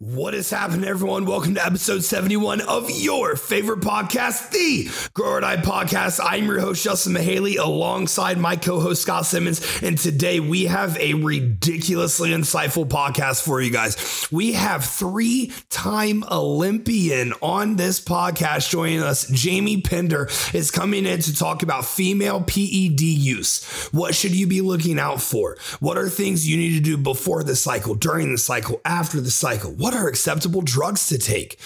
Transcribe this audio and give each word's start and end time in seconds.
What 0.00 0.32
is 0.32 0.48
happening, 0.48 0.88
everyone? 0.88 1.26
Welcome 1.26 1.56
to 1.56 1.66
episode 1.66 2.04
71 2.04 2.60
of 2.60 2.88
your 2.88 3.34
favorite 3.34 3.80
podcast, 3.80 4.52
the 4.52 4.88
Grow 5.12 5.30
or 5.32 5.40
Die 5.40 5.56
Podcast. 5.56 6.20
I'm 6.22 6.46
your 6.46 6.60
host, 6.60 6.84
Justin 6.84 7.14
Mihaly, 7.14 7.58
alongside 7.58 8.38
my 8.38 8.54
co 8.54 8.78
host, 8.78 9.02
Scott 9.02 9.26
Simmons. 9.26 9.82
And 9.82 9.98
today 9.98 10.38
we 10.38 10.66
have 10.66 10.96
a 10.98 11.14
ridiculously 11.14 12.30
insightful 12.30 12.86
podcast 12.86 13.44
for 13.44 13.60
you 13.60 13.72
guys. 13.72 14.28
We 14.30 14.52
have 14.52 14.84
three 14.84 15.52
time 15.68 16.22
Olympian 16.30 17.32
on 17.42 17.74
this 17.74 18.00
podcast 18.00 18.70
joining 18.70 19.02
us. 19.02 19.26
Jamie 19.26 19.80
Pinder 19.80 20.28
is 20.54 20.70
coming 20.70 21.06
in 21.06 21.22
to 21.22 21.34
talk 21.34 21.64
about 21.64 21.84
female 21.84 22.40
PED 22.40 23.00
use. 23.00 23.88
What 23.90 24.14
should 24.14 24.36
you 24.36 24.46
be 24.46 24.60
looking 24.60 25.00
out 25.00 25.20
for? 25.20 25.56
What 25.80 25.98
are 25.98 26.08
things 26.08 26.48
you 26.48 26.56
need 26.56 26.74
to 26.74 26.80
do 26.80 26.96
before 26.96 27.42
the 27.42 27.56
cycle, 27.56 27.96
during 27.96 28.30
the 28.30 28.38
cycle, 28.38 28.80
after 28.84 29.20
the 29.20 29.32
cycle? 29.32 29.72
What 29.72 29.87
are 29.94 30.08
acceptable 30.08 30.62
drugs 30.62 31.08
to 31.08 31.18
take? 31.18 31.58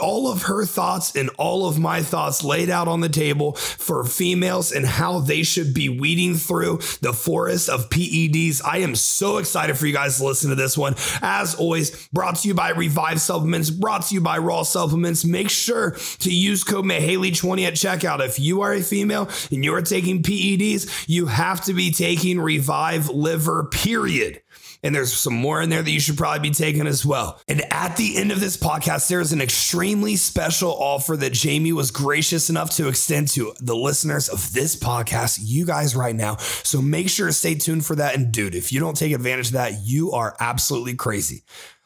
All 0.00 0.30
of 0.30 0.42
her 0.42 0.64
thoughts 0.64 1.14
and 1.14 1.30
all 1.38 1.68
of 1.68 1.78
my 1.78 2.02
thoughts 2.02 2.44
laid 2.44 2.70
out 2.70 2.88
on 2.88 3.00
the 3.00 3.08
table 3.08 3.52
for 3.52 4.04
females 4.04 4.72
and 4.72 4.86
how 4.86 5.20
they 5.20 5.42
should 5.42 5.74
be 5.74 5.88
weeding 5.88 6.34
through 6.34 6.78
the 7.00 7.12
forest 7.12 7.68
of 7.68 7.90
PEDs. 7.90 8.60
I 8.64 8.78
am 8.78 8.94
so 8.94 9.38
excited 9.38 9.76
for 9.76 9.86
you 9.86 9.92
guys 9.92 10.18
to 10.18 10.24
listen 10.24 10.50
to 10.50 10.56
this 10.56 10.76
one. 10.76 10.94
As 11.22 11.54
always, 11.54 12.08
brought 12.08 12.36
to 12.36 12.48
you 12.48 12.54
by 12.54 12.70
Revive 12.70 13.20
Supplements, 13.20 13.70
brought 13.70 14.06
to 14.06 14.14
you 14.14 14.20
by 14.20 14.38
Raw 14.38 14.62
Supplements. 14.62 15.24
Make 15.24 15.50
sure 15.50 15.92
to 16.20 16.34
use 16.34 16.64
code 16.64 16.84
Mihaly20 16.84 17.66
at 17.66 17.74
checkout. 17.74 18.24
If 18.24 18.38
you 18.38 18.60
are 18.62 18.72
a 18.72 18.82
female 18.82 19.28
and 19.50 19.64
you're 19.64 19.82
taking 19.82 20.22
PEDs, 20.22 21.06
you 21.08 21.26
have 21.26 21.64
to 21.64 21.72
be 21.72 21.90
taking 21.90 22.40
Revive 22.40 23.08
Liver, 23.08 23.64
period. 23.64 24.42
And 24.82 24.94
there's 24.94 25.12
some 25.12 25.34
more 25.34 25.60
in 25.60 25.68
there 25.68 25.82
that 25.82 25.90
you 25.90 26.00
should 26.00 26.16
probably 26.16 26.48
be 26.48 26.54
taking 26.54 26.86
as 26.86 27.04
well. 27.04 27.40
And 27.48 27.62
at 27.72 27.96
the 27.96 28.16
end 28.16 28.32
of 28.32 28.40
this 28.40 28.56
podcast, 28.56 29.08
there 29.08 29.20
is 29.20 29.32
an 29.32 29.40
extremely 29.40 30.16
special 30.16 30.70
offer 30.70 31.16
that 31.16 31.32
Jamie 31.32 31.72
was 31.72 31.90
gracious 31.90 32.48
enough 32.48 32.70
to 32.76 32.88
extend 32.88 33.28
to 33.28 33.52
the 33.60 33.76
listeners 33.76 34.28
of 34.28 34.52
this 34.52 34.76
podcast, 34.76 35.38
you 35.42 35.66
guys 35.66 35.94
right 35.94 36.16
now. 36.16 36.36
So 36.36 36.80
make 36.80 37.10
sure 37.10 37.26
to 37.26 37.32
stay 37.32 37.54
tuned 37.54 37.84
for 37.84 37.96
that. 37.96 38.14
And 38.14 38.32
dude, 38.32 38.54
if 38.54 38.72
you 38.72 38.80
don't 38.80 38.96
take 38.96 39.12
advantage 39.12 39.48
of 39.48 39.52
that, 39.52 39.82
you 39.82 40.12
are 40.12 40.36
absolutely 40.40 40.94
crazy. 40.94 41.42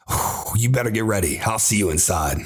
You 0.57 0.69
better 0.69 0.91
get 0.91 1.03
ready. 1.03 1.37
I'll 1.41 1.59
see 1.59 1.77
you 1.77 1.89
inside. 1.89 2.37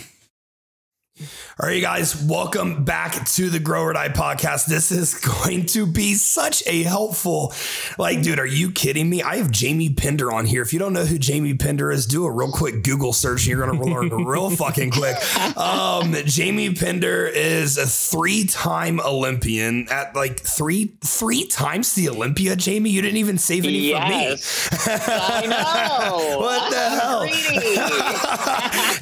All 1.19 1.67
right, 1.67 1.75
you 1.75 1.81
guys, 1.81 2.15
welcome 2.23 2.85
back 2.85 3.25
to 3.31 3.49
the 3.49 3.59
Grow 3.59 3.83
or 3.83 3.91
Die 3.91 4.07
podcast. 4.07 4.67
This 4.67 4.89
is 4.89 5.13
going 5.43 5.65
to 5.67 5.85
be 5.85 6.13
such 6.13 6.63
a 6.65 6.83
helpful, 6.83 7.53
like, 7.97 8.21
dude, 8.21 8.39
are 8.39 8.45
you 8.45 8.71
kidding 8.71 9.09
me? 9.09 9.21
I 9.21 9.35
have 9.35 9.51
Jamie 9.51 9.89
Pinder 9.89 10.31
on 10.31 10.45
here. 10.45 10.61
If 10.61 10.71
you 10.71 10.79
don't 10.79 10.93
know 10.93 11.03
who 11.03 11.17
Jamie 11.17 11.55
Pinder 11.55 11.91
is, 11.91 12.05
do 12.05 12.23
a 12.23 12.31
real 12.31 12.53
quick 12.53 12.83
Google 12.83 13.11
search 13.11 13.45
you're 13.47 13.65
going 13.65 13.77
to 13.77 13.83
learn 13.83 14.09
real 14.25 14.49
fucking 14.49 14.91
quick. 14.91 15.17
Um, 15.57 16.15
Jamie 16.23 16.73
Pinder 16.73 17.27
is 17.27 17.77
a 17.77 17.85
three 17.85 18.45
time 18.45 19.01
Olympian 19.01 19.89
at 19.89 20.15
like 20.15 20.39
three, 20.39 20.93
three 21.03 21.45
times 21.47 21.95
the 21.95 22.07
Olympia. 22.07 22.55
Jamie, 22.55 22.91
you 22.91 23.01
didn't 23.01 23.17
even 23.17 23.37
save 23.37 23.65
any 23.65 23.89
yes. 23.89 24.69
for 24.69 24.89
me. 24.89 25.03
I 25.05 25.45
know. 26.07 26.39
what 26.39 26.71
the 26.71 26.89
hell? 26.89 27.23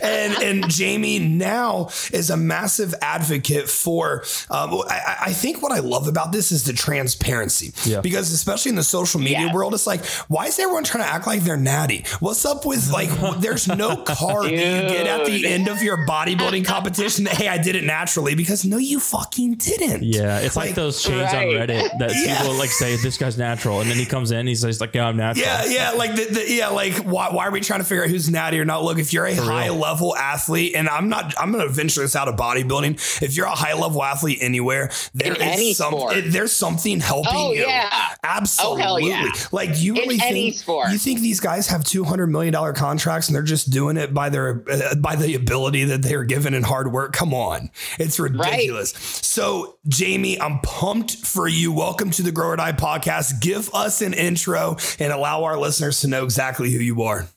and, 0.01 0.43
and 0.43 0.71
Jamie 0.71 1.19
now 1.19 1.89
is 2.13 2.29
a 2.29 2.37
massive 2.37 2.93
advocate 3.01 3.69
for. 3.69 4.23
Um, 4.49 4.81
I, 4.87 5.17
I, 5.27 5.33
think 5.33 5.61
what 5.61 5.71
I 5.71 5.79
love 5.79 6.07
about 6.07 6.31
this 6.31 6.51
is 6.51 6.63
the 6.63 6.73
transparency, 6.73 7.73
yeah. 7.89 8.01
because 8.01 8.31
especially 8.31 8.69
in 8.69 8.75
the 8.75 8.83
social 8.83 9.19
media 9.19 9.47
Yeah. 9.47 9.53
world, 9.53 9.73
it's 9.73 9.87
like, 9.87 10.05
why 10.27 10.45
is 10.47 10.59
everyone 10.59 10.83
trying 10.83 11.03
to 11.03 11.09
act 11.09 11.27
like 11.27 11.41
they're 11.41 11.57
natty? 11.57 12.05
What's 12.19 12.45
up 12.45 12.65
with 12.65 12.91
like? 12.91 13.09
there's 13.39 13.67
no 13.67 13.97
card 13.97 14.45
that 14.45 14.51
you 14.51 14.57
get 14.57 15.07
at 15.07 15.25
the 15.25 15.45
end 15.47 15.67
of 15.67 15.81
your 15.81 16.05
bodybuilding 16.05 16.65
competition. 16.65 17.25
That, 17.25 17.35
hey, 17.35 17.47
I 17.47 17.57
did 17.61 17.75
it 17.75 17.83
naturally 17.83 18.35
because 18.35 18.65
no, 18.65 18.77
you 18.77 18.99
fucking 18.99 19.55
didn't. 19.55 20.03
Yeah, 20.03 20.39
it's 20.39 20.55
like, 20.55 20.67
Like, 20.67 20.75
those 20.75 21.01
chains 21.03 21.33
on. 21.33 21.43
Reddit 21.47 21.97
that 21.99 22.11
Yeah. 22.25 22.41
people 22.41 22.55
like 22.55 22.69
say 22.69 22.95
this 22.97 23.17
guy's 23.17 23.37
natural, 23.37 23.81
and 23.81 23.89
then 23.89 23.97
he 23.97 24.05
comes 24.05 24.31
in, 24.31 24.47
he 24.47 24.55
says 24.55 24.81
like, 24.81 24.93
"Yeah, 24.93 25.07
I'm 25.07 25.17
natural." 25.17 25.45
Yeah, 25.45 25.65
yeah, 25.65 25.91
like 25.91 26.15
the, 26.15 26.25
the 26.25 26.51
yeah, 26.51 26.69
like 26.69 26.93
why, 26.97 27.29
why 27.29 27.47
are 27.47 27.51
we 27.51 27.61
trying 27.61 27.79
to 27.79 27.85
figure 27.85 28.03
out 28.03 28.09
who's 28.09 28.29
natty 28.29 28.59
or 28.59 28.65
not? 28.65 28.83
Look, 28.83 28.97
if 28.99 29.13
you're 29.13 29.25
a 29.25 29.35
high 29.35 29.69
level 29.69 30.15
athlete, 30.15 30.73
and 30.75 30.89
I'm 30.89 31.09
not, 31.09 31.33
I'm 31.39 31.51
going 31.51 31.65
to 31.65 31.71
venture 31.73 31.96
this 32.03 32.15
out 32.15 32.27
of 32.27 32.35
bodybuilding. 32.35 33.21
If 33.21 33.35
you're 33.35 33.45
a 33.45 33.51
high 33.51 33.73
level 33.73 34.03
athlete 34.03 34.39
anywhere, 34.41 34.89
there 35.13 35.33
In 35.33 35.41
is 35.59 35.77
some, 35.77 35.93
it- 35.95 36.31
there's 36.31 36.51
something 36.51 36.99
helping 36.99 37.31
Oh, 37.33 37.51
you. 37.53 37.61
yeah. 37.65 38.15
absolutely. 38.23 38.83
Oh, 38.83 38.85
hell 38.85 38.99
yeah. 38.99 39.31
Like 39.51 39.79
you 39.81 39.93
really 39.95 40.19
any 40.21 40.51
think 40.51 40.91
you 40.91 40.97
think 40.97 41.19
these 41.21 41.39
guys 41.39 41.67
have 41.67 41.83
200 41.83 42.27
million 42.27 42.53
dollar 42.53 42.73
contracts 42.73 43.27
and 43.27 43.35
they're 43.35 43.43
just 43.43 43.69
doing 43.69 43.97
it 43.97 44.13
by 44.13 44.29
their 44.29 44.63
uh, 44.69 44.95
by 44.95 45.15
the 45.15 45.35
ability 45.35 45.85
that 45.85 46.01
they're 46.01 46.23
given 46.23 46.53
in 46.53 46.63
hard 46.63 46.91
work? 46.91 47.13
Come 47.13 47.33
on, 47.33 47.69
it's 47.99 48.19
ridiculous. 48.19 48.91
So, 49.21 49.77
Jamie, 49.87 50.39
I'm 50.39 50.59
pumped 50.59 51.15
for 51.17 51.47
you. 51.47 51.71
Welcome 51.71 52.11
to 52.11 52.21
the 52.23 52.31
Grow 52.31 52.49
or 52.49 52.55
Die 52.55 52.71
podcast. 52.73 53.41
Give 53.41 53.69
us 53.73 54.01
an 54.01 54.13
intro 54.13 54.77
and 54.99 55.11
allow 55.13 55.43
our 55.43 55.57
listeners 55.57 56.01
to 56.01 56.07
know 56.07 56.23
exactly 56.23 56.71
who 56.71 56.79
you 56.79 57.01
are. 57.03 57.27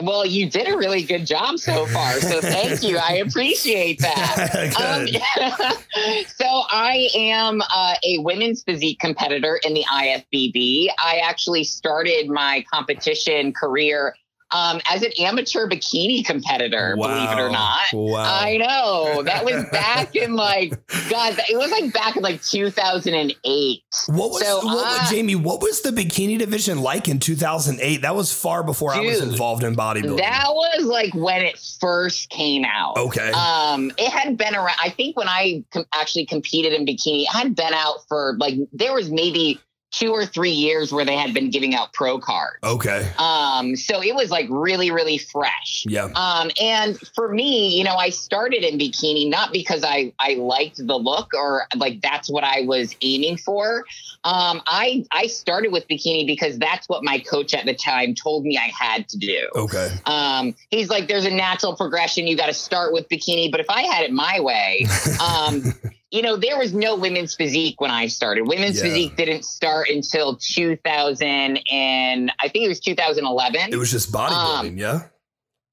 Well, 0.00 0.24
you 0.24 0.48
did 0.48 0.68
a 0.68 0.76
really 0.76 1.02
good 1.02 1.26
job 1.26 1.58
so 1.58 1.84
far. 1.86 2.12
So 2.20 2.40
thank 2.40 2.82
you. 2.82 2.96
I 2.96 3.22
appreciate 3.26 4.00
that. 4.00 4.72
Um, 4.82 5.06
so 6.36 6.62
I 6.70 7.08
am 7.14 7.60
uh, 7.60 7.94
a 8.04 8.18
women's 8.18 8.62
physique 8.62 8.98
competitor 9.00 9.60
in 9.64 9.74
the 9.74 9.84
IFBB. 9.84 10.88
I 11.02 11.16
actually 11.18 11.64
started 11.64 12.28
my 12.28 12.64
competition 12.72 13.52
career 13.52 14.14
um, 14.54 14.80
as 14.90 15.02
an 15.02 15.10
amateur 15.18 15.68
bikini 15.68 16.24
competitor, 16.24 16.94
believe 16.96 17.30
it 17.30 17.38
or 17.40 17.50
not. 17.50 17.80
Wow. 17.92 18.22
I 18.22 18.56
know 18.58 19.22
that 19.22 19.44
was 19.44 19.64
back 19.70 20.14
in 20.16 20.34
like 20.34 20.70
God. 21.10 21.38
It 21.50 21.56
was 21.56 21.70
like 21.70 21.92
back 21.92 22.16
in 22.16 22.22
like 22.22 22.42
2008. 22.42 23.82
What 24.08 24.30
was 24.30 24.42
So, 24.46 24.64
what, 24.64 25.00
uh, 25.02 25.10
Jamie? 25.10 25.34
What 25.34 25.60
was 25.62 25.82
the 25.82 25.90
bikini 25.90 26.38
division 26.38 26.78
like 26.80 27.08
in 27.08 27.18
2008? 27.18 28.02
That 28.02 28.14
was 28.14 28.32
far 28.32 28.62
before 28.62 28.94
I 28.94 29.00
was 29.00 29.20
involved 29.20 29.64
in 29.64 29.74
bodybuilding. 29.74 30.18
That 30.18 30.48
was 30.48 30.84
like 30.84 31.14
when 31.14 31.42
it 31.42 31.58
first 31.80 32.30
came 32.30 32.64
out. 32.64 32.96
okay. 32.96 33.30
Um, 33.32 33.90
it 33.98 34.10
had 34.10 34.36
been 34.36 34.54
around. 34.54 34.76
I 34.82 34.90
think 34.90 35.16
when 35.16 35.28
I 35.28 35.64
com- 35.72 35.86
actually 35.94 36.26
competed 36.26 36.72
in 36.72 36.86
bikini, 36.86 37.24
I 37.32 37.38
had 37.38 37.54
been 37.54 37.72
out 37.74 37.98
for 38.08 38.36
like 38.38 38.54
there 38.72 38.94
was 38.94 39.10
maybe 39.10 39.60
two 39.92 40.10
or 40.10 40.24
three 40.24 40.50
years 40.50 40.90
where 40.90 41.04
they 41.04 41.16
had 41.16 41.34
been 41.34 41.50
giving 41.50 41.74
out 41.74 41.92
pro 41.92 42.18
cards. 42.18 42.58
okay. 42.64 43.10
Um, 43.18 43.76
so 43.76 44.02
it 44.02 44.14
was 44.14 44.30
like 44.30 44.46
really, 44.50 44.90
really 44.90 45.18
fresh. 45.18 45.84
Yeah. 45.86 46.08
Um, 46.14 46.50
and 46.60 46.98
for 47.14 47.28
me, 47.28 47.76
you 47.76 47.84
know, 47.84 47.94
I 47.94 48.08
started 48.08 48.64
in 48.64 48.78
bikini 48.78 49.28
not 49.30 49.52
because 49.52 49.84
I 49.84 50.12
I 50.18 50.34
liked 50.34 50.84
the 50.84 50.98
look 50.98 51.32
or 51.34 51.66
like 51.76 52.00
that's 52.00 52.30
what 52.30 52.42
I 52.42 52.62
was 52.62 52.96
aiming 53.02 53.36
for. 53.36 53.84
Um, 54.24 54.62
I 54.66 55.04
I 55.12 55.26
started 55.26 55.72
with 55.72 55.86
bikini 55.88 56.26
because 56.26 56.58
that's 56.58 56.88
what 56.88 57.04
my 57.04 57.18
coach 57.18 57.52
at 57.54 57.66
the 57.66 57.74
time 57.74 58.14
told 58.14 58.44
me 58.44 58.56
I 58.56 58.72
had 58.76 59.08
to 59.10 59.18
do. 59.18 59.48
Okay. 59.54 59.90
Um, 60.06 60.54
he's 60.70 60.88
like, 60.88 61.06
there's 61.06 61.26
a 61.26 61.30
natural 61.30 61.76
progression. 61.76 62.26
You 62.26 62.36
got 62.36 62.46
to 62.46 62.54
start 62.54 62.92
with 62.92 63.08
bikini. 63.08 63.50
But 63.50 63.60
if 63.60 63.68
I 63.68 63.82
had 63.82 64.04
it 64.04 64.12
my 64.12 64.40
way, 64.40 64.86
um, 65.20 65.74
you 66.12 66.20
know, 66.22 66.36
there 66.36 66.58
was 66.58 66.74
no 66.74 66.94
women's 66.94 67.34
physique 67.34 67.80
when 67.80 67.90
I 67.90 68.06
started. 68.06 68.46
Women's 68.46 68.76
Yeah. 68.76 68.82
physique 68.84 69.16
didn't 69.16 69.44
start 69.44 69.88
until 69.88 70.36
2000 70.36 71.58
and 71.70 72.30
I 72.40 72.48
think 72.48 72.64
it 72.66 72.68
was 72.68 72.80
2011. 72.80 73.72
It 73.72 73.76
was 73.76 73.90
just 73.90 74.12
bodybuilding. 74.12 74.58
Um, 74.72 74.76
yeah. 74.78 75.00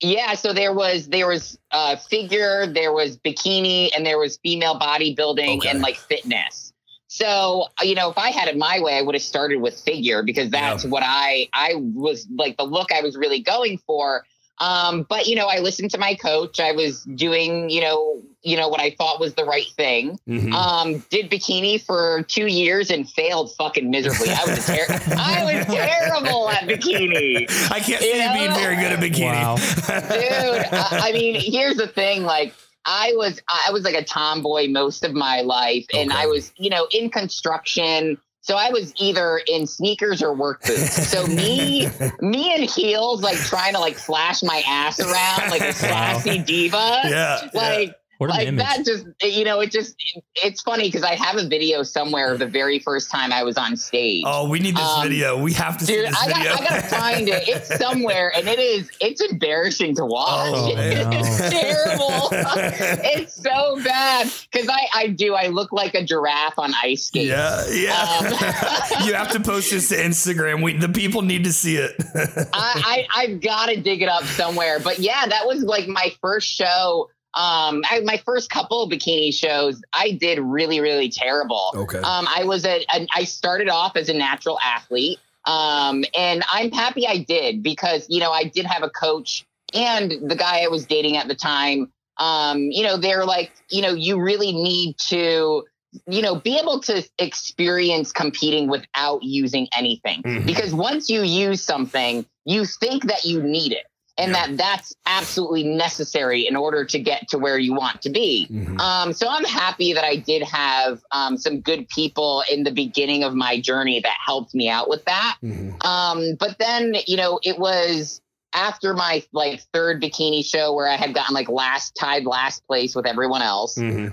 yeah. 0.01 0.33
So 0.35 0.53
there 0.53 0.73
was 0.73 1.07
there 1.09 1.27
was 1.27 1.59
uh, 1.71 1.97
figure, 1.97 2.65
there 2.65 2.93
was 2.93 3.17
bikini, 3.17 3.89
and 3.95 4.05
there 4.05 4.17
was 4.17 4.37
female 4.41 4.79
bodybuilding 4.79 5.57
Okay. 5.57 5.69
and 5.69 5.81
like 5.81 5.97
fitness. 5.97 6.71
So 7.07 7.65
you 7.81 7.95
know, 7.95 8.09
if 8.09 8.17
I 8.17 8.29
had 8.29 8.47
it 8.47 8.57
my 8.57 8.79
way, 8.79 8.93
I 8.97 9.01
would 9.01 9.15
have 9.15 9.21
started 9.21 9.57
with 9.57 9.77
figure 9.81 10.23
because 10.23 10.49
that's 10.49 10.85
what 10.85 11.03
I 11.05 11.49
I 11.53 11.73
was 11.75 12.27
like 12.37 12.55
the 12.57 12.63
look 12.63 12.91
I 12.93 13.01
was 13.01 13.17
really 13.17 13.41
going 13.41 13.77
for. 13.79 14.23
Um, 14.59 15.03
but 15.07 15.27
you 15.27 15.35
know, 15.35 15.47
I 15.47 15.59
listened 15.59 15.91
to 15.91 15.97
my 15.97 16.15
coach. 16.15 16.59
I 16.59 16.71
was 16.73 17.03
doing 17.03 17.69
you 17.69 17.81
know 17.81 18.21
you 18.41 18.55
know 18.57 18.67
what 18.69 18.79
I 18.81 18.91
thought 18.91 19.19
was 19.19 19.33
the 19.35 19.43
right 19.45 19.67
thing. 19.75 20.17
Mhm. 20.27 20.53
Um, 20.53 21.03
did 21.09 21.29
bikini 21.29 21.81
for 21.81 22.23
two 22.23 22.47
years 22.47 22.89
and 22.89 23.09
failed 23.09 23.53
fucking 23.55 23.89
miserably. 23.89 24.29
I 24.29 24.45
was 24.45 24.69
a 24.69 24.75
ter- 24.75 24.85
I 25.17 25.43
was 25.43 25.65
terrible 25.65 26.49
at 26.49 26.63
bikini 26.63 27.49
I 27.71 27.79
can't 27.79 28.01
see 28.01 28.15
you 28.15 28.21
you 28.21 28.33
being 28.33 28.53
very 28.53 28.75
good 28.75 28.91
at 28.93 28.99
bikini. 28.99 29.31
Wow. 29.33 29.55
dude 29.55 30.65
I, 30.73 31.09
I 31.09 31.11
mean 31.11 31.35
here's 31.39 31.77
the 31.77 31.87
thing 31.87 32.23
like 32.23 32.53
i 32.85 33.11
was 33.17 33.41
i 33.49 33.71
was 33.71 33.83
like 33.83 33.95
a 33.95 34.03
tomboy 34.03 34.67
most 34.69 35.03
of 35.03 35.13
my 35.13 35.41
life 35.41 35.85
and 35.93 36.11
Okay. 36.11 36.21
i 36.21 36.25
was 36.25 36.51
you 36.57 36.69
know 36.69 36.87
in 36.91 37.09
construction 37.09 38.17
so 38.49 38.55
i 38.55 38.71
was 38.71 38.91
either 38.97 39.39
in 39.47 39.67
sneakers 39.67 40.23
or 40.23 40.33
work 40.33 40.63
boots. 40.63 41.07
So 41.07 41.27
me 41.27 41.87
me 42.19 42.55
in 42.55 42.63
heels 42.63 43.21
like 43.21 43.37
trying 43.37 43.73
to 43.73 43.79
like 43.79 43.95
flash 43.95 44.41
my 44.41 44.63
ass 44.67 44.99
around 44.99 45.51
like 45.51 45.61
a 45.61 45.73
sassy 45.73 46.39
diva. 46.39 47.01
Yeah. 47.05 47.49
like 47.53 47.98
What 48.19 48.29
like 48.31 48.47
image. 48.47 48.63
that 48.65 48.85
just 48.85 49.05
you 49.21 49.45
know 49.45 49.61
it 49.61 49.71
just 49.71 49.95
it's 50.35 50.61
funny 50.61 50.83
because 50.89 51.03
I 51.03 51.15
have 51.15 51.37
a 51.37 51.47
video 51.47 51.83
somewhere 51.83 52.31
of 52.33 52.39
the 52.39 52.45
very 52.47 52.77
first 52.79 53.09
time 53.09 53.31
I 53.31 53.43
was 53.43 53.57
on 53.57 53.77
stage. 53.77 54.23
Oh, 54.27 54.49
we 54.49 54.59
need 54.59 54.75
this 54.75 54.83
Um, 54.87 55.03
video. 55.03 55.41
We 55.41 55.53
have 55.53 55.77
to 55.77 55.85
see 55.85 55.93
Dude, 55.95 56.09
this 56.09 56.17
I, 56.21 56.27
got, 56.29 56.61
I 56.61 56.65
gotta 56.65 56.81
find 56.87 57.29
it. 57.29 57.47
It's 57.47 57.73
somewhere, 57.79 58.31
and 58.35 58.45
it 58.49 58.59
is. 58.59 58.89
It's 58.99 59.21
embarrassing 59.21 59.95
to 59.95 60.05
watch. 60.05 60.27
Oh, 60.53 60.73
it's 60.77 61.49
terrible. 61.49 62.29
it's 62.31 63.35
so 63.41 63.81
bad 63.83 64.29
because 64.51 64.67
I, 64.67 64.87
I 64.93 65.07
do. 65.07 65.33
I 65.35 65.47
look 65.47 65.71
like 65.71 65.93
a 65.95 66.03
giraffe 66.03 66.59
on 66.59 66.73
ice 66.83 67.05
skates. 67.05 67.29
yeah, 67.29 67.65
yeah. 67.71 68.97
Um, 68.99 69.07
you 69.07 69.13
have 69.13 69.31
to 69.31 69.39
post 69.39 69.71
this 69.71 69.87
to 69.89 69.95
Instagram. 69.95 70.61
We 70.61 70.73
the 70.77 70.89
people 70.89 71.21
need 71.21 71.45
to 71.45 71.53
see 71.53 71.77
it. 71.77 71.95
I, 72.13 72.45
I 72.53 73.07
I've 73.15 73.41
got 73.41 73.67
to 73.69 73.79
dig 73.79 74.01
it 74.01 74.09
up 74.09 74.23
somewhere. 74.25 74.81
But 74.81 74.99
yeah, 74.99 75.25
that 75.25 75.47
was 75.47 75.63
like 75.63 75.87
my 75.87 76.11
first 76.21 76.47
show. 76.49 77.09
Um, 77.35 77.83
I, 77.89 78.01
my 78.03 78.17
first 78.17 78.49
couple 78.49 78.83
of 78.83 78.89
bikini 78.89 79.33
shows, 79.33 79.81
I 79.93 80.11
did 80.11 80.39
really, 80.39 80.79
really 80.79 81.09
terrible. 81.09 81.71
okay. 81.75 81.99
Um, 81.99 82.27
I 82.27 82.43
was 82.43 82.65
a, 82.65 82.83
a 82.93 83.07
I 83.15 83.23
started 83.23 83.69
off 83.69 83.95
as 83.95 84.09
a 84.09 84.13
natural 84.13 84.59
athlete. 84.63 85.19
Um, 85.45 86.03
and 86.17 86.43
I'm 86.51 86.71
happy 86.71 87.07
I 87.07 87.19
did 87.19 87.63
because, 87.63 88.05
you 88.09 88.19
know, 88.19 88.31
I 88.31 88.43
did 88.43 88.65
have 88.65 88.83
a 88.83 88.89
coach 88.89 89.45
and 89.73 90.29
the 90.29 90.35
guy 90.35 90.63
I 90.63 90.67
was 90.67 90.85
dating 90.85 91.17
at 91.17 91.27
the 91.27 91.35
time. 91.35 91.91
Um, 92.17 92.63
you 92.71 92.83
know, 92.83 92.97
they're 92.97 93.25
like, 93.25 93.51
you 93.69 93.81
know, 93.81 93.93
you 93.93 94.19
really 94.19 94.51
need 94.51 94.97
to, 95.09 95.63
you 96.07 96.21
know, 96.21 96.35
be 96.35 96.59
able 96.59 96.81
to 96.81 97.03
experience 97.17 98.11
competing 98.11 98.67
without 98.67 99.23
using 99.23 99.67
anything. 99.75 100.21
Mhm. 100.23 100.45
Because 100.45 100.73
once 100.73 101.09
you 101.09 101.23
use 101.23 101.63
something, 101.63 102.25
you 102.45 102.65
think 102.65 103.05
that 103.05 103.25
you 103.25 103.41
need 103.41 103.71
it 103.71 103.85
and 104.19 104.31
Yeah. 104.31 104.47
that 104.47 104.57
that's 104.57 104.93
absolutely 105.05 105.63
necessary 105.63 106.47
in 106.47 106.55
order 106.55 106.85
to 106.85 106.99
get 106.99 107.27
to 107.29 107.37
where 107.39 107.57
you 107.57 107.73
want 107.73 108.01
to 108.03 108.09
be. 108.09 108.47
Mhm. 108.51 108.79
Um, 108.79 109.13
so 109.13 109.27
I'm 109.29 109.45
happy 109.45 109.93
that 109.93 110.03
I 110.03 110.17
did 110.17 110.43
have 110.43 111.01
um, 111.11 111.37
some 111.37 111.61
good 111.61 111.87
people 111.89 112.43
in 112.51 112.63
the 112.63 112.71
beginning 112.71 113.23
of 113.23 113.33
my 113.33 113.59
journey 113.59 113.99
that 114.01 114.15
helped 114.25 114.53
me 114.53 114.69
out 114.69 114.89
with 114.89 115.03
that. 115.05 115.37
Mhm. 115.43 115.83
Um, 115.85 116.35
but 116.39 116.57
then, 116.59 116.95
you 117.07 117.17
know, 117.17 117.39
it 117.43 117.57
was 117.57 118.21
after 118.51 118.95
my 118.95 119.23
like 119.31 119.61
third 119.73 120.01
bikini 120.01 120.43
show 120.43 120.73
where 120.73 120.87
I 120.87 120.95
had 120.95 121.13
gotten 121.13 121.35
like 121.35 121.49
last 121.49 121.93
tied 121.95 122.25
last 122.25 122.65
place 122.65 122.95
with 122.95 123.05
everyone 123.05 123.43
else. 123.43 123.75
Mhm. 123.77 124.09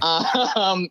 Um, 0.56 0.88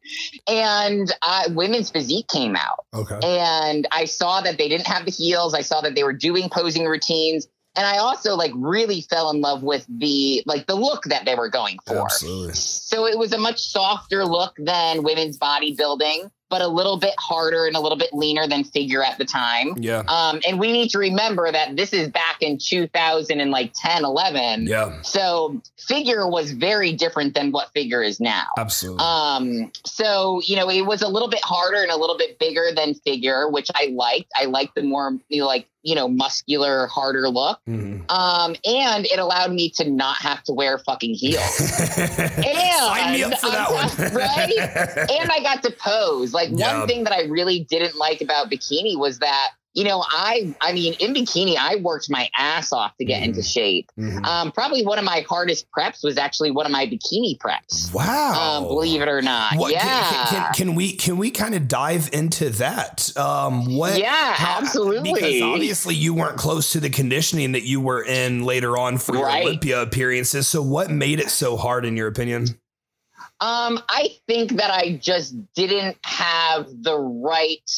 and 0.47 1.13
uh, 1.21 1.43
women's 1.51 1.89
physique 1.91 2.27
came 2.27 2.55
out 2.55 2.85
Okay. 2.93 3.19
and 3.23 3.87
I 3.91 4.05
saw 4.05 4.41
that 4.41 4.57
they 4.57 4.67
didn't 4.67 4.87
have 4.87 5.05
the 5.05 5.11
heels. 5.11 5.53
I 5.53 5.61
saw 5.61 5.81
that 5.81 5.93
they 5.95 6.03
were 6.03 6.13
doing 6.13 6.49
posing 6.49 6.85
routines. 6.85 7.47
And 7.75 7.85
I 7.85 7.97
also 7.97 8.35
like 8.35 8.51
really 8.55 9.01
fell 9.01 9.29
in 9.31 9.41
love 9.41 9.63
with 9.63 9.85
the 9.89 10.43
like 10.45 10.67
the 10.67 10.75
look 10.75 11.03
that 11.05 11.25
they 11.25 11.35
were 11.35 11.49
going 11.49 11.77
for. 11.85 12.03
Absolutely. 12.03 12.53
So 12.53 13.05
it 13.05 13.17
was 13.17 13.33
a 13.33 13.37
much 13.37 13.61
softer 13.61 14.25
look 14.25 14.55
than 14.57 15.03
women's 15.03 15.37
bodybuilding, 15.37 16.31
but 16.49 16.61
a 16.61 16.67
little 16.67 16.97
bit 16.97 17.13
harder 17.17 17.65
and 17.65 17.75
a 17.75 17.79
little 17.79 17.97
bit 17.97 18.13
leaner 18.13 18.47
than 18.47 18.63
figure 18.63 19.03
at 19.03 19.17
the 19.17 19.25
time. 19.25 19.73
Yeah. 19.77 20.03
Um, 20.07 20.39
and 20.47 20.59
we 20.59 20.71
need 20.71 20.89
to 20.91 20.99
remember 20.99 21.51
that 21.51 21.75
this 21.75 21.91
is 21.91 22.09
back 22.09 22.37
in 22.41 22.57
2000 22.57 23.39
and 23.39 23.51
like 23.51 23.73
10, 23.75 24.05
11. 24.05 24.67
Yeah. 24.67 25.01
So 25.01 25.61
figure 25.77 26.27
was 26.29 26.51
very 26.51 26.93
different 26.93 27.33
than 27.33 27.51
what 27.51 27.71
figure 27.73 28.01
is 28.01 28.19
now. 28.19 28.45
Absolutely. 28.57 29.03
Um, 29.03 29.71
so 29.85 30.41
you 30.45 30.55
know, 30.55 30.69
it 30.69 30.85
was 30.85 31.01
a 31.01 31.07
little 31.07 31.29
bit 31.29 31.43
harder 31.43 31.81
and 31.81 31.91
a 31.91 31.97
little 31.97 32.17
bit 32.17 32.39
bigger 32.39 32.69
than 32.75 32.93
figure, 32.93 33.49
which 33.49 33.69
I 33.75 33.91
liked. 33.93 34.31
I 34.35 34.45
liked 34.45 34.75
the 34.75 34.83
more 34.83 35.17
you 35.29 35.41
know, 35.41 35.47
like 35.47 35.67
you 35.85 35.93
know, 35.93 36.07
muscular, 36.09 36.87
harder 36.87 37.29
look. 37.29 37.59
Mhm. 37.69 38.09
Um, 38.09 38.55
and 38.65 39.05
it 39.05 39.19
allowed 39.19 39.53
me 39.53 39.69
to 39.69 39.89
not 39.89 40.17
have 40.17 40.43
to 40.45 40.53
wear 40.53 40.79
fucking 40.79 41.13
heels. 41.13 41.43
Sign 41.45 43.13
me 43.13 43.23
up 43.23 43.37
for 43.39 43.49
that 43.51 43.71
one. 43.71 44.13
right? 44.13 45.09
and 45.11 45.31
I 45.31 45.39
got 45.41 45.61
to 45.63 45.71
pose. 45.71 46.33
Like 46.33 46.49
one 46.49 46.87
thing 46.87 47.03
that 47.03 47.13
I 47.13 47.23
really 47.25 47.59
didn't 47.59 47.95
like 47.95 48.21
about 48.21 48.49
bikini 48.49 48.97
was 48.97 49.19
that 49.19 49.51
you 49.75 49.83
know 49.83 50.03
I 50.07 50.55
I 50.61 50.73
mean 50.73 50.93
in 50.99 51.13
bikini 51.13 51.55
I 51.59 51.75
worked 51.75 52.09
my 52.09 52.29
ass 52.37 52.71
off 52.71 52.95
to 52.97 53.05
get 53.05 53.21
Mhm. 53.21 53.25
into 53.25 53.43
shape. 53.43 53.91
Mhm. 53.99 54.25
Um, 54.25 54.51
probably 54.51 54.83
one 54.85 54.97
of 54.97 55.05
my 55.05 55.23
hardest 55.29 55.67
preps 55.77 56.03
was 56.03 56.17
actually 56.17 56.49
one 56.51 56.65
of 56.65 56.71
my 56.71 56.85
bikini 56.87 57.37
preps. 57.37 57.93
Wow. 57.93 58.57
Um, 58.59 58.63
believe 58.63 59.01
it 59.01 59.07
or 59.07 59.21
not, 59.21 59.55
What, 59.57 59.71
yeah, 59.71 59.81
can, 60.09 60.27
can, 60.43 60.53
can 60.53 60.75
we 60.75 60.93
can 60.93 61.17
we 61.17 61.29
kind 61.29 61.53
of 61.53 61.67
dive 61.67 62.09
into 62.13 62.49
that? 62.51 63.15
Um, 63.17 63.75
what? 63.75 63.99
yeah, 63.99 64.33
how- 64.33 64.59
absolutely. 64.61 65.13
Because 65.13 65.41
obviously 65.41 65.93
you 65.95 66.13
weren't 66.13 66.37
close 66.37 66.71
to 66.71 66.79
the 66.79 66.89
conditioning 66.89 67.51
that 67.51 67.63
you 67.63 67.79
were 67.81 68.03
in 68.03 68.43
later 68.45 68.77
on 68.77 68.97
for 68.97 69.13
your 69.15 69.25
Right. 69.25 69.43
Olympia 69.45 69.81
appearances. 69.81 70.47
So 70.47 70.61
what 70.61 70.89
made 70.89 71.19
it 71.19 71.29
so 71.29 71.57
hard 71.57 71.85
in 71.85 71.97
your 71.97 72.07
opinion? 72.07 72.59
Um, 73.41 73.81
I 73.89 74.15
think 74.27 74.53
that 74.57 74.71
I 74.71 74.97
just 75.01 75.35
didn't 75.55 75.97
have 76.05 76.67
the 76.81 76.97
right, 76.97 77.69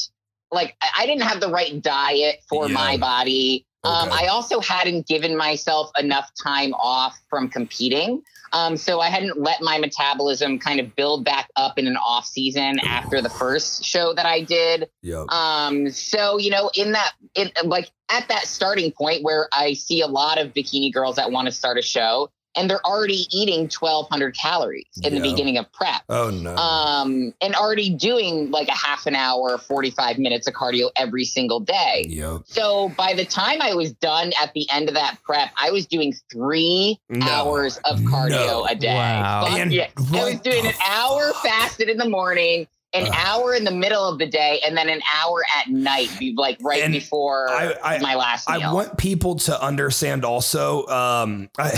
like, 0.52 0.76
I 0.98 1.06
didn't 1.06 1.24
have 1.24 1.40
the 1.40 1.50
right 1.50 1.82
diet 1.82 2.42
for 2.50 2.68
Yeah. 2.68 2.74
my 2.74 2.98
body. 2.98 3.66
Um, 3.84 4.10
I 4.12 4.28
also 4.28 4.60
hadn't 4.60 5.08
given 5.08 5.38
myself 5.38 5.92
enough 5.98 6.30
time 6.42 6.74
off 6.74 7.18
from 7.30 7.48
competing. 7.48 8.22
Um, 8.54 8.76
so 8.78 9.00
I 9.00 9.10
hadn't 9.10 9.42
let 9.42 9.62
my 9.62 9.78
metabolism 9.78 10.60
kind 10.60 10.80
of 10.80 10.96
build 10.96 11.24
back 11.26 11.50
up 11.56 11.78
in 11.78 11.88
an 11.88 11.98
off 11.98 12.26
season 12.26 12.80
after 12.80 13.22
the 13.22 13.30
first 13.30 13.84
show 13.86 14.14
that 14.14 14.26
I 14.26 14.42
did. 14.42 14.90
Yep. 15.04 15.28
Um, 15.30 15.90
so 15.90 16.38
you 16.38 16.50
know, 16.50 16.72
in 16.76 16.94
that, 16.94 17.14
in 17.36 17.52
like 17.66 17.92
at 18.10 18.28
that 18.30 18.48
starting 18.48 18.92
point 18.92 19.24
where 19.24 19.48
I 19.54 19.74
see 19.74 20.02
a 20.02 20.08
lot 20.08 20.38
of 20.38 20.54
bikini 20.54 20.94
girls 20.94 21.18
that 21.18 21.32
want 21.32 21.48
to 21.48 21.52
start 21.52 21.78
a 21.78 21.82
show, 21.82 22.30
and 22.56 22.70
they're 22.70 22.86
already 22.86 23.26
eating 23.32 23.68
twelve 23.68 24.08
hundred 24.10 24.36
calories 24.36 24.86
in 25.04 25.14
the 25.14 25.22
beginning 25.22 25.58
of 25.58 25.72
prep, 25.74 26.02
Oh 26.10 26.30
no. 26.30 26.56
um, 26.56 27.34
and 27.42 27.54
already 27.56 27.90
doing 27.92 28.50
like 28.52 28.68
a 28.68 28.76
half 28.76 29.06
an 29.06 29.16
hour, 29.16 29.58
forty 29.58 29.92
five 29.92 30.18
minutes 30.18 30.48
of 30.48 30.54
cardio 30.54 30.90
every 30.98 31.26
single 31.26 31.60
day. 31.60 32.06
yep. 32.08 32.42
So 32.46 32.90
by 32.98 33.14
the 33.14 33.26
time 33.26 33.62
I 33.62 33.74
was 33.74 33.94
done 33.94 34.32
at 34.42 34.54
the 34.54 34.68
end 34.72 34.88
of 34.90 34.96
that 34.96 35.18
prep, 35.24 35.50
I 35.58 35.72
was 35.72 35.86
doing 35.86 36.14
three 36.32 37.00
No. 37.10 37.26
hours 37.28 37.78
of 37.86 38.00
cardio 38.00 38.30
No. 38.30 38.66
a 38.70 38.76
day. 38.76 38.94
Wow. 38.96 39.46
Fuck 39.48 39.60
And 39.60 39.74
yeah. 39.74 39.88
I 40.14 40.24
was 40.26 40.40
doing 40.42 40.66
an 40.66 40.74
hour 40.88 41.34
fasted 41.44 41.90
in 41.90 41.98
the 41.98 42.10
morning, 42.10 42.68
an 42.94 43.06
Ugh. 43.08 43.14
hour 43.14 43.54
in 43.54 43.66
the 43.66 43.72
middle 43.72 44.06
of 44.08 44.18
the 44.18 44.26
day, 44.26 44.62
and 44.66 44.76
then 44.78 44.88
an 44.90 45.02
hour 45.22 45.44
at 45.60 45.68
night, 45.70 46.10
be- 46.18 46.34
like 46.38 46.58
right 46.62 46.90
before 46.90 47.50
I- 47.50 47.76
I- 47.84 47.98
my 48.00 48.16
last 48.16 48.50
meal. 48.50 48.62
I 48.64 48.74
want 48.74 48.98
people 48.98 49.36
to 49.40 49.62
understand 49.62 50.24
also. 50.24 50.88
Um, 50.88 51.50
I, 51.58 51.72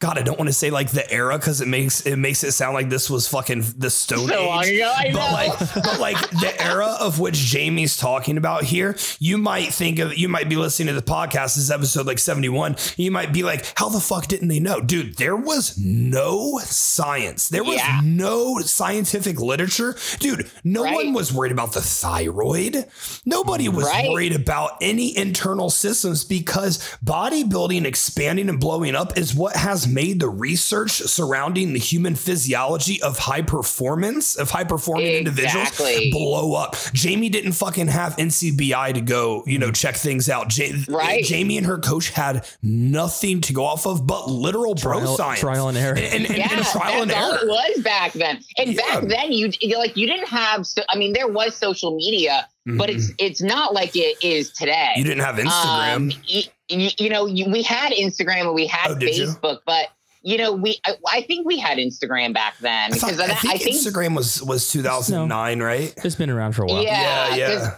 God, 0.00 0.18
I 0.18 0.22
don't 0.22 0.36
want 0.38 0.48
to 0.48 0.52
say 0.52 0.70
like 0.70 0.90
the 0.90 1.08
era 1.10 1.38
because 1.38 1.60
it 1.60 1.68
makes 1.68 2.00
it 2.04 2.16
makes 2.16 2.42
it 2.42 2.50
sound 2.52 2.74
like 2.74 2.90
this 2.90 3.08
was 3.08 3.28
fucking 3.28 3.64
the 3.78 3.90
Stone 3.90 4.28
so 4.28 4.60
Age. 4.60 4.70
ago, 4.74 4.92
I 4.94 5.08
know. 5.08 5.12
but 5.18 5.32
like 5.32 5.74
but 5.84 6.00
like 6.00 6.30
the 6.40 6.54
era 6.62 6.96
of 7.00 7.20
which 7.20 7.36
Jamie's 7.36 7.96
talking 7.96 8.36
about 8.36 8.64
here, 8.64 8.96
you 9.20 9.38
might 9.38 9.72
think 9.72 10.00
of 10.00 10.18
you 10.18 10.28
might 10.28 10.48
be 10.48 10.56
listening 10.56 10.88
to 10.88 11.00
the 11.00 11.06
podcast, 11.06 11.54
this 11.54 11.58
is 11.58 11.70
episode 11.70 12.06
like 12.08 12.18
71. 12.18 12.74
You 12.96 13.12
might 13.12 13.32
be 13.32 13.44
like, 13.44 13.64
how 13.78 13.88
the 13.88 14.00
fuck 14.00 14.26
didn't 14.26 14.48
they 14.48 14.58
know? 14.60 14.80
Dude, 14.80 15.16
there 15.16 15.36
was 15.36 15.78
no 15.78 16.58
science. 16.64 17.48
There 17.48 17.62
was 17.64 17.76
Yeah. 17.76 18.00
no 18.02 18.58
scientific 18.60 19.40
literature. 19.40 19.96
Dude, 20.18 20.50
no 20.64 20.82
Right. 20.84 20.94
one 20.94 21.12
was 21.12 21.32
worried 21.32 21.52
about 21.52 21.72
the 21.72 21.80
thyroid. 21.80 22.86
Nobody 23.24 23.68
was 23.68 23.84
Right. 23.86 24.10
worried 24.10 24.34
about 24.34 24.72
any 24.80 25.16
internal 25.16 25.70
systems 25.70 26.24
because 26.24 26.78
bodybuilding 27.04 27.84
expanding 27.84 28.48
and 28.48 28.60
blowing 28.60 28.94
up 28.94 29.16
is 29.18 29.34
what 29.34 29.56
has 29.56 29.86
made 29.86 30.20
the 30.20 30.28
research 30.28 30.92
surrounding 30.92 31.72
the 31.72 31.78
human 31.78 32.14
physiology 32.14 33.00
of 33.02 33.18
high 33.18 33.42
performance 33.42 34.36
of 34.36 34.50
high 34.50 34.64
performing 34.64 35.06
individuals 35.06 35.70
blow 36.12 36.54
up. 36.54 36.76
Jamie 36.92 37.28
didn't 37.28 37.52
fucking 37.52 37.88
have 37.88 38.16
NCBI 38.18 38.92
to 38.92 39.00
go, 39.00 39.42
you 39.46 39.58
know, 39.58 39.70
mm. 39.70 39.74
check 39.76 39.96
things 39.96 40.28
out. 40.28 40.56
Ja- 40.56 40.66
Right. 40.88 41.24
Jamie 41.24 41.56
and 41.58 41.66
her 41.66 41.78
coach 41.78 42.10
had 42.10 42.44
nothing 42.62 43.40
to 43.42 43.52
go 43.52 43.64
off 43.64 43.86
of 43.86 44.06
but 44.06 44.28
literal 44.30 44.74
bro 44.74 45.00
Trial, 45.00 45.16
science. 45.16 45.40
trial 45.40 45.68
and 45.68 45.76
error. 45.78 45.96
And, 45.96 46.04
and, 46.06 46.26
and- 46.26 46.36
yeah, 46.38 46.48
and 46.52 46.64
trial 46.66 47.02
and 47.02 47.10
that's 47.10 47.24
all 47.24 47.32
error. 47.32 47.40
it 47.42 47.48
was 47.48 47.82
back 47.84 48.12
then. 48.12 48.40
And 48.58 48.72
Yeah. 48.74 49.00
back 49.00 49.08
then, 49.08 49.32
you 49.32 49.50
you- 49.60 49.78
like 49.78 49.96
you 49.96 50.06
didn't 50.06 50.28
have. 50.28 50.45
So, 50.62 50.82
I 50.88 50.96
mean, 50.96 51.12
there 51.12 51.28
was 51.28 51.54
social 51.54 51.94
media, 51.96 52.46
but 52.64 52.88
Mhm. 52.88 52.94
it's 52.96 53.12
it's 53.18 53.42
not 53.42 53.74
like 53.74 53.94
it 53.96 54.16
is 54.22 54.50
today. 54.50 54.92
you 54.96 55.04
didn't 55.04 55.24
have 55.24 55.36
Instagram. 55.36 55.94
Um, 55.96 56.12
you, 56.26 56.42
you, 56.68 56.90
you 56.98 57.10
know, 57.10 57.26
you, 57.26 57.50
we 57.50 57.62
had 57.62 57.92
Instagram 57.92 58.42
and 58.46 58.54
we 58.54 58.66
had 58.66 58.90
Oh, 58.90 58.94
did 58.94 59.16
you? 59.16 59.26
Facebook, 59.26 59.60
but 59.66 59.88
you 60.22 60.36
know, 60.38 60.52
we 60.52 60.80
I, 60.84 60.94
I 61.08 61.22
think 61.22 61.46
we 61.46 61.58
had 61.58 61.78
Instagram 61.78 62.34
back 62.34 62.54
then 62.60 62.92
I, 62.92 62.96
thought, 62.96 63.10
because 63.12 63.20
I, 63.20 63.34
think 63.34 63.54
I 63.54 63.58
think 63.58 63.76
Instagram 63.76 64.16
was 64.16 64.42
was 64.42 64.68
2009, 64.70 65.60
right? 65.62 65.94
It's 66.04 66.16
been 66.16 66.30
around 66.30 66.52
for 66.54 66.62
a 66.64 66.66
while. 66.66 66.82
Yeah. 66.82 67.34
yeah. 67.36 67.46
'cause 67.46 67.68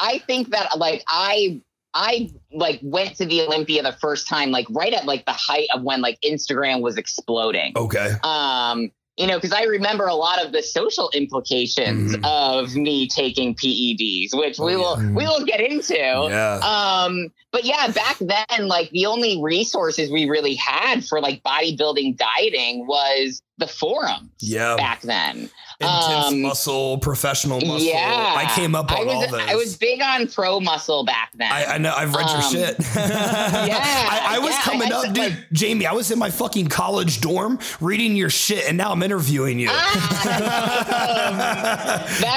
I 0.00 0.18
think 0.18 0.50
that 0.50 0.78
like 0.78 1.04
I 1.08 1.60
I 1.94 2.30
like 2.50 2.80
went 2.82 3.16
to 3.16 3.26
the 3.26 3.42
Olympia 3.42 3.82
the 3.82 3.92
first 3.92 4.26
time 4.26 4.50
like 4.50 4.66
right 4.70 4.94
at 4.94 5.04
like 5.04 5.26
the 5.26 5.32
height 5.32 5.68
of 5.74 5.82
when 5.82 6.00
like 6.00 6.18
Instagram 6.24 6.80
was 6.80 6.96
exploding. 6.96 7.74
Okay. 7.76 8.12
Um, 8.24 8.90
you 9.22 9.28
know, 9.28 9.36
because 9.36 9.52
I 9.52 9.62
remember 9.62 10.06
a 10.06 10.14
lot 10.16 10.44
of 10.44 10.50
the 10.50 10.62
social 10.64 11.08
implications 11.14 12.16
Mhm. 12.16 12.24
of 12.24 12.74
me 12.74 13.06
taking 13.06 13.54
PEDs, 13.54 14.34
which 14.36 14.58
we 14.58 14.74
Oh, 14.74 14.78
will 14.96 15.02
yeah. 15.02 15.10
we 15.12 15.24
will 15.24 15.44
get 15.44 15.60
into. 15.60 15.94
Yeah. 15.96 16.56
Um, 16.58 17.28
but 17.52 17.64
yeah, 17.64 17.86
back 17.88 18.18
then, 18.18 18.66
like 18.66 18.90
the 18.90 19.06
only 19.06 19.40
resources 19.40 20.10
we 20.10 20.28
really 20.28 20.54
had 20.56 21.04
for 21.04 21.20
like 21.20 21.42
bodybuilding 21.44 22.16
dieting 22.16 22.86
was 22.88 23.42
the 23.58 23.68
forums 23.68 24.28
Yeah. 24.40 24.74
back 24.76 25.02
then. 25.02 25.50
Intense 25.82 26.26
Um, 26.26 26.42
muscle, 26.42 26.98
professional 26.98 27.60
muscle. 27.60 27.80
Yeah, 27.80 28.34
I 28.36 28.44
came 28.54 28.74
up 28.74 28.90
on 28.92 28.98
I 28.98 29.04
was, 29.04 29.14
all 29.14 29.30
those. 29.30 29.40
I 29.48 29.54
was 29.54 29.76
big 29.76 30.00
on 30.02 30.26
pro 30.28 30.60
muscle 30.60 31.04
back 31.04 31.30
then. 31.34 31.50
I, 31.52 31.64
I 31.74 31.78
know. 31.78 31.92
I've 31.94 32.14
read 32.14 32.28
your 32.28 32.38
Um, 32.38 32.52
shit. 32.52 32.76
I, 32.96 34.36
I 34.36 34.38
was 34.38 34.50
yeah, 34.50 34.60
coming 34.62 34.82
had 34.82 34.92
up, 34.92 35.04
some, 35.04 35.12
dude. 35.14 35.30
like- 35.32 35.50
Jamie, 35.52 35.86
I 35.86 35.92
was 35.92 36.10
in 36.10 36.18
my 36.18 36.30
fucking 36.30 36.68
college 36.68 37.20
dorm 37.20 37.58
reading 37.80 38.16
your 38.16 38.30
shit, 38.30 38.66
and 38.68 38.76
now 38.78 38.92
I'm 38.92 39.02
interviewing 39.02 39.58
you. 39.58 39.68
that 39.68 39.82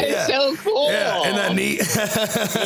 is 0.04 0.12
Yeah. 0.12 0.28
so 0.28 0.56
cool. 0.58 0.92
yeah, 0.92 1.22
isn't 1.22 1.36
that 1.36 1.56
neat? 1.56 1.78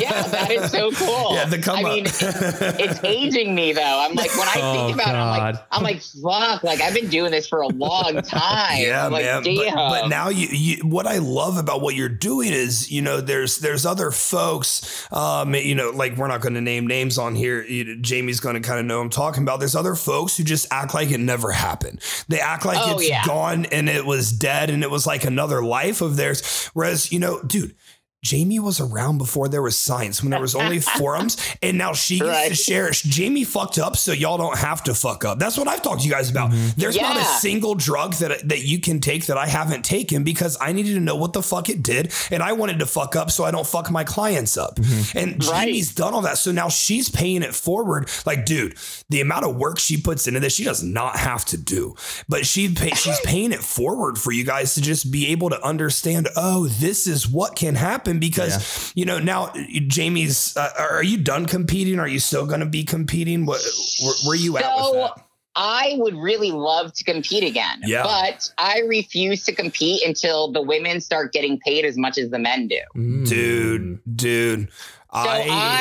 yeah, 0.02 0.22
that 0.24 0.52
is 0.52 0.72
so 0.72 0.92
cool. 0.92 1.34
Yeah, 1.36 1.46
the 1.46 1.58
come 1.60 1.78
I 1.78 1.84
up. 1.84 1.94
mean, 1.96 2.06
it- 2.06 2.80
it's 2.80 3.04
aging 3.04 3.54
me 3.56 3.74
though. 3.74 4.06
I'm 4.08 4.14
like, 4.16 4.32
when 4.38 4.48
I 4.48 4.56
Oh, 4.62 4.88
think 4.88 4.96
about 5.02 5.16
it, 5.16 5.18
I'm 5.18 5.54
like, 5.54 5.66
I'm 5.72 5.84
like, 5.84 6.02
fuck, 6.02 6.64
like 6.64 6.82
I've 6.82 6.94
been 6.94 7.08
doing 7.10 7.32
this 7.32 7.48
for 7.48 7.62
a 7.62 7.68
long 7.68 8.22
time. 8.24 8.80
Yeah, 8.82 9.06
I'm 9.06 9.12
like, 9.12 9.24
man. 9.26 9.44
But, 9.44 9.74
but 10.02 10.08
now 10.10 10.30
you, 10.30 10.48
you, 10.48 10.69
what 10.78 11.08
I 11.08 11.18
love 11.18 11.58
about 11.58 11.82
what 11.82 11.96
you're 11.96 12.10
doing 12.10 12.52
is, 12.54 12.92
you 12.92 13.02
know, 13.02 13.22
there's 13.22 13.58
there's 13.58 13.86
other 13.86 14.12
folks, 14.12 15.08
um, 15.12 15.56
you 15.56 15.76
know, 15.76 15.90
like 15.92 16.18
we're 16.18 16.28
not 16.28 16.42
going 16.42 16.54
to 16.56 16.62
name 16.62 16.88
names 16.88 17.18
on 17.18 17.36
here. 17.36 17.64
You 17.64 17.84
know, 17.84 18.02
Jamie's 18.02 18.40
going 18.40 18.56
to 18.56 18.62
kind 18.62 18.80
of 18.80 18.86
know 18.86 19.02
I'm 19.02 19.10
talking 19.10 19.44
about. 19.44 19.60
There's 19.60 19.76
other 19.76 19.96
folks 19.96 20.38
who 20.38 20.44
just 20.44 20.68
act 20.72 20.94
like 20.94 21.12
it 21.12 21.20
never 21.20 21.52
happened. 21.52 22.00
They 22.28 22.40
act 22.40 22.66
like 22.66 22.78
Oh, 22.80 22.96
it's 23.00 23.10
yeah. 23.10 23.24
gone 23.26 23.66
and 23.66 23.90
it 23.90 24.06
was 24.06 24.32
dead 24.32 24.70
and 24.70 24.84
it 24.84 24.92
was 24.92 25.06
like 25.06 25.24
another 25.26 25.64
life 25.64 26.02
of 26.02 26.16
theirs. 26.16 26.68
Whereas, 26.74 27.12
you 27.12 27.20
know, 27.20 27.42
dude. 27.44 27.76
Jamie 28.24 28.60
was 28.60 28.80
around 28.82 29.18
before 29.18 29.48
there 29.48 29.62
was 29.62 29.78
science, 29.78 30.22
when 30.22 30.30
there 30.32 30.42
was 30.42 30.56
only 30.56 30.80
forums, 30.98 31.38
and 31.62 31.78
now 31.78 31.94
she 31.94 32.20
gets 32.20 32.30
to 32.30 32.30
Right. 32.50 32.58
share. 32.58 32.92
Jamie 32.92 33.44
fucked 33.46 33.80
up, 33.80 33.96
so 33.98 34.12
y'all 34.12 34.38
don't 34.38 34.58
have 34.58 34.84
to 34.84 34.94
fuck 34.94 35.24
up. 35.24 35.40
That's 35.40 35.58
what 35.58 35.68
I've 35.68 35.82
talked 35.82 36.02
to 36.02 36.08
you 36.08 36.12
guys 36.14 36.30
about. 36.30 36.52
Mm-hmm. 36.52 36.80
There's 36.80 37.00
not 37.00 37.16
a 37.18 37.24
single 37.24 37.76
drug 37.76 38.14
that 38.16 38.48
that 38.50 38.62
you 38.64 38.80
can 38.80 39.00
take 39.00 39.28
that 39.28 39.38
I 39.38 39.48
haven't 39.48 39.84
taken 39.86 40.24
because 40.24 40.58
I 40.60 40.74
needed 40.74 40.96
to 40.96 41.00
know 41.00 41.16
what 41.16 41.34
the 41.34 41.42
fuck 41.42 41.70
it 41.70 41.82
did, 41.82 42.14
and 42.32 42.44
I 42.44 42.54
wanted 42.54 42.80
to 42.80 42.86
fuck 42.86 43.16
up 43.16 43.32
so 43.32 43.44
I 43.46 43.52
don't 43.52 43.66
fuck 43.66 43.90
my 43.90 44.04
clients 44.04 44.58
up. 44.58 44.76
Mm-hmm. 44.76 45.18
And 45.18 45.46
Right. 45.46 45.66
Jamie's 45.68 45.94
done 45.94 46.14
all 46.14 46.22
that, 46.22 46.38
so 46.38 46.52
now 46.52 46.68
she's 46.70 47.10
paying 47.10 47.42
it 47.44 47.56
forward. 47.56 48.10
Like, 48.26 48.46
dude, 48.46 48.76
the 49.10 49.22
amount 49.22 49.46
of 49.46 49.56
work 49.56 49.80
she 49.80 49.96
puts 50.02 50.28
into 50.28 50.40
this, 50.40 50.54
she 50.54 50.64
does 50.64 50.84
not 50.84 51.16
have 51.16 51.46
to 51.46 51.58
do, 51.58 51.96
but 52.28 52.46
she 52.46 52.74
pay, 52.74 52.90
she's 52.92 53.20
paying 53.24 53.52
it 53.54 53.62
forward 53.62 54.18
for 54.18 54.32
you 54.32 54.44
guys 54.44 54.76
to 54.76 54.82
just 54.82 55.10
be 55.12 55.28
able 55.28 55.50
to 55.52 55.64
understand. 55.66 56.28
Oh, 56.36 56.68
this 56.68 57.08
is 57.08 57.28
what 57.28 57.56
can 57.56 57.76
happen 57.76 58.09
because 58.18 58.92
you 58.96 59.06
know 59.06 59.20
now 59.20 59.54
Jamie's. 59.86 60.58
Uh, 60.58 60.70
are 60.80 61.04
you 61.04 61.18
done 61.18 61.46
competing? 61.46 62.00
Are 62.00 62.08
you 62.08 62.20
still 62.20 62.48
going 62.48 62.62
to 62.62 62.66
be 62.66 62.84
competing? 62.84 63.46
What 63.46 63.62
where, 64.02 64.14
where 64.26 64.36
you 64.38 64.58
at 64.58 64.64
with 64.76 64.86
So 64.86 64.94
that? 65.16 65.26
I 65.56 65.96
would 65.98 66.16
really 66.16 66.52
love 66.52 66.94
to 66.94 67.04
compete 67.04 67.44
again, 67.44 67.82
Yeah. 67.84 68.04
but 68.04 68.50
I 68.58 68.80
refuse 68.88 69.44
to 69.44 69.54
compete 69.54 70.04
until 70.06 70.52
the 70.52 70.62
women 70.62 71.02
start 71.02 71.34
getting 71.34 71.60
paid 71.60 71.84
as 71.86 71.98
much 71.98 72.18
as 72.18 72.30
the 72.30 72.40
men 72.40 72.68
do. 72.70 72.80
Mm. 72.96 73.28
dude, 73.28 74.00
dude. 74.16 74.70
So 74.72 75.20
I, 75.20 75.38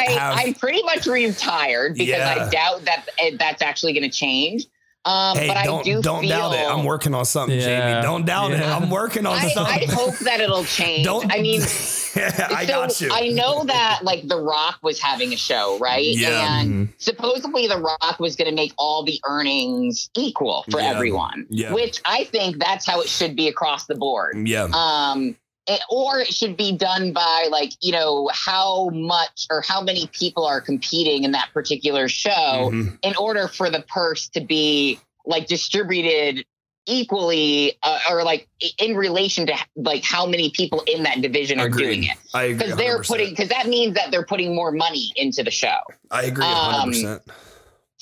I, 0.08 0.10
have. 0.12 0.38
I'm 0.38 0.54
pretty 0.54 0.82
much 0.82 1.06
retired 1.06 1.94
because 1.94 2.08
Yeah. 2.08 2.46
I 2.46 2.50
doubt 2.50 2.86
that 2.86 3.06
that's 3.38 3.62
actually 3.62 3.92
going 3.92 4.10
to 4.10 4.16
change. 4.16 4.64
Um, 5.04 5.36
hey, 5.36 5.48
but 5.48 5.64
don't 5.64 5.80
I 5.80 5.82
do 5.84 6.02
don't 6.02 6.20
feel, 6.22 6.30
doubt 6.30 6.54
it. 6.54 6.66
I'm 6.68 6.84
working 6.84 7.14
on 7.14 7.24
something, 7.24 7.56
Yeah. 7.58 7.90
Jamie. 7.92 8.02
Don't 8.02 8.26
doubt 8.26 8.50
it. 8.52 8.60
I'm 8.60 8.90
working 8.90 9.26
on 9.26 9.34
I, 9.38 9.44
I 9.44 9.48
something. 9.50 9.88
hope 9.90 10.18
that 10.20 10.40
it'll 10.40 10.64
change. 10.80 11.04
don't. 11.04 11.30
I 11.32 11.40
mean, 11.40 11.60
I 12.50 12.66
so 12.66 12.72
got 12.72 13.00
you. 13.00 13.10
I 13.12 13.28
know 13.28 13.64
that 13.64 14.00
like 14.02 14.26
The 14.28 14.40
Rock 14.40 14.78
was 14.82 15.00
having 15.00 15.32
a 15.32 15.36
show, 15.36 15.78
right? 15.80 16.04
Yeah. 16.04 16.60
And 16.60 16.88
supposedly 16.98 17.66
The 17.68 17.78
Rock 17.78 18.18
was 18.18 18.36
going 18.36 18.48
to 18.50 18.54
make 18.54 18.72
all 18.78 19.02
the 19.04 19.20
earnings 19.26 20.10
equal 20.16 20.64
for 20.70 20.80
Yeah. 20.80 20.90
everyone, 20.90 21.46
Yeah. 21.50 21.72
which 21.72 22.00
I 22.04 22.24
think 22.24 22.58
that's 22.58 22.86
how 22.86 23.00
it 23.00 23.08
should 23.08 23.36
be 23.36 23.48
across 23.48 23.86
the 23.86 23.94
board. 23.94 24.36
yeah. 24.48 24.68
Um, 24.72 25.36
it- 25.66 25.82
or 25.90 26.20
it 26.20 26.32
should 26.34 26.56
be 26.56 26.72
done 26.72 27.12
by 27.12 27.48
like 27.50 27.72
you 27.82 27.92
know 27.92 28.30
how 28.32 28.88
much 28.90 29.46
or 29.50 29.60
how 29.60 29.82
many 29.82 30.06
people 30.12 30.46
are 30.46 30.62
competing 30.62 31.24
in 31.24 31.32
that 31.32 31.50
particular 31.52 32.08
show 32.08 32.70
Mhm. 32.72 32.98
in 33.02 33.14
order 33.16 33.48
for 33.48 33.68
the 33.68 33.82
purse 33.82 34.28
to 34.30 34.40
be 34.40 34.98
like 35.26 35.46
distributed 35.46 36.44
equally 36.88 37.78
uh, 37.82 37.98
or 38.10 38.24
like 38.24 38.48
in 38.78 38.96
relation 38.96 39.46
to 39.46 39.54
like 39.76 40.02
how 40.02 40.26
many 40.26 40.50
people 40.50 40.82
in 40.86 41.02
that 41.04 41.20
division 41.20 41.60
are 41.60 41.66
Agreed. 41.66 41.84
doing 41.84 42.04
it 42.04 42.16
I 42.34 42.44
agree. 42.44 42.54
because 42.58 42.76
they're 42.76 43.02
putting 43.02 43.30
because 43.30 43.48
that 43.50 43.68
means 43.68 43.94
that 43.94 44.10
they're 44.10 44.24
putting 44.24 44.54
more 44.54 44.72
money 44.72 45.12
into 45.16 45.42
the 45.42 45.50
show 45.50 45.76
I 46.10 46.22
agree. 46.24 46.44
um, 46.44 46.90
100. 46.90 47.20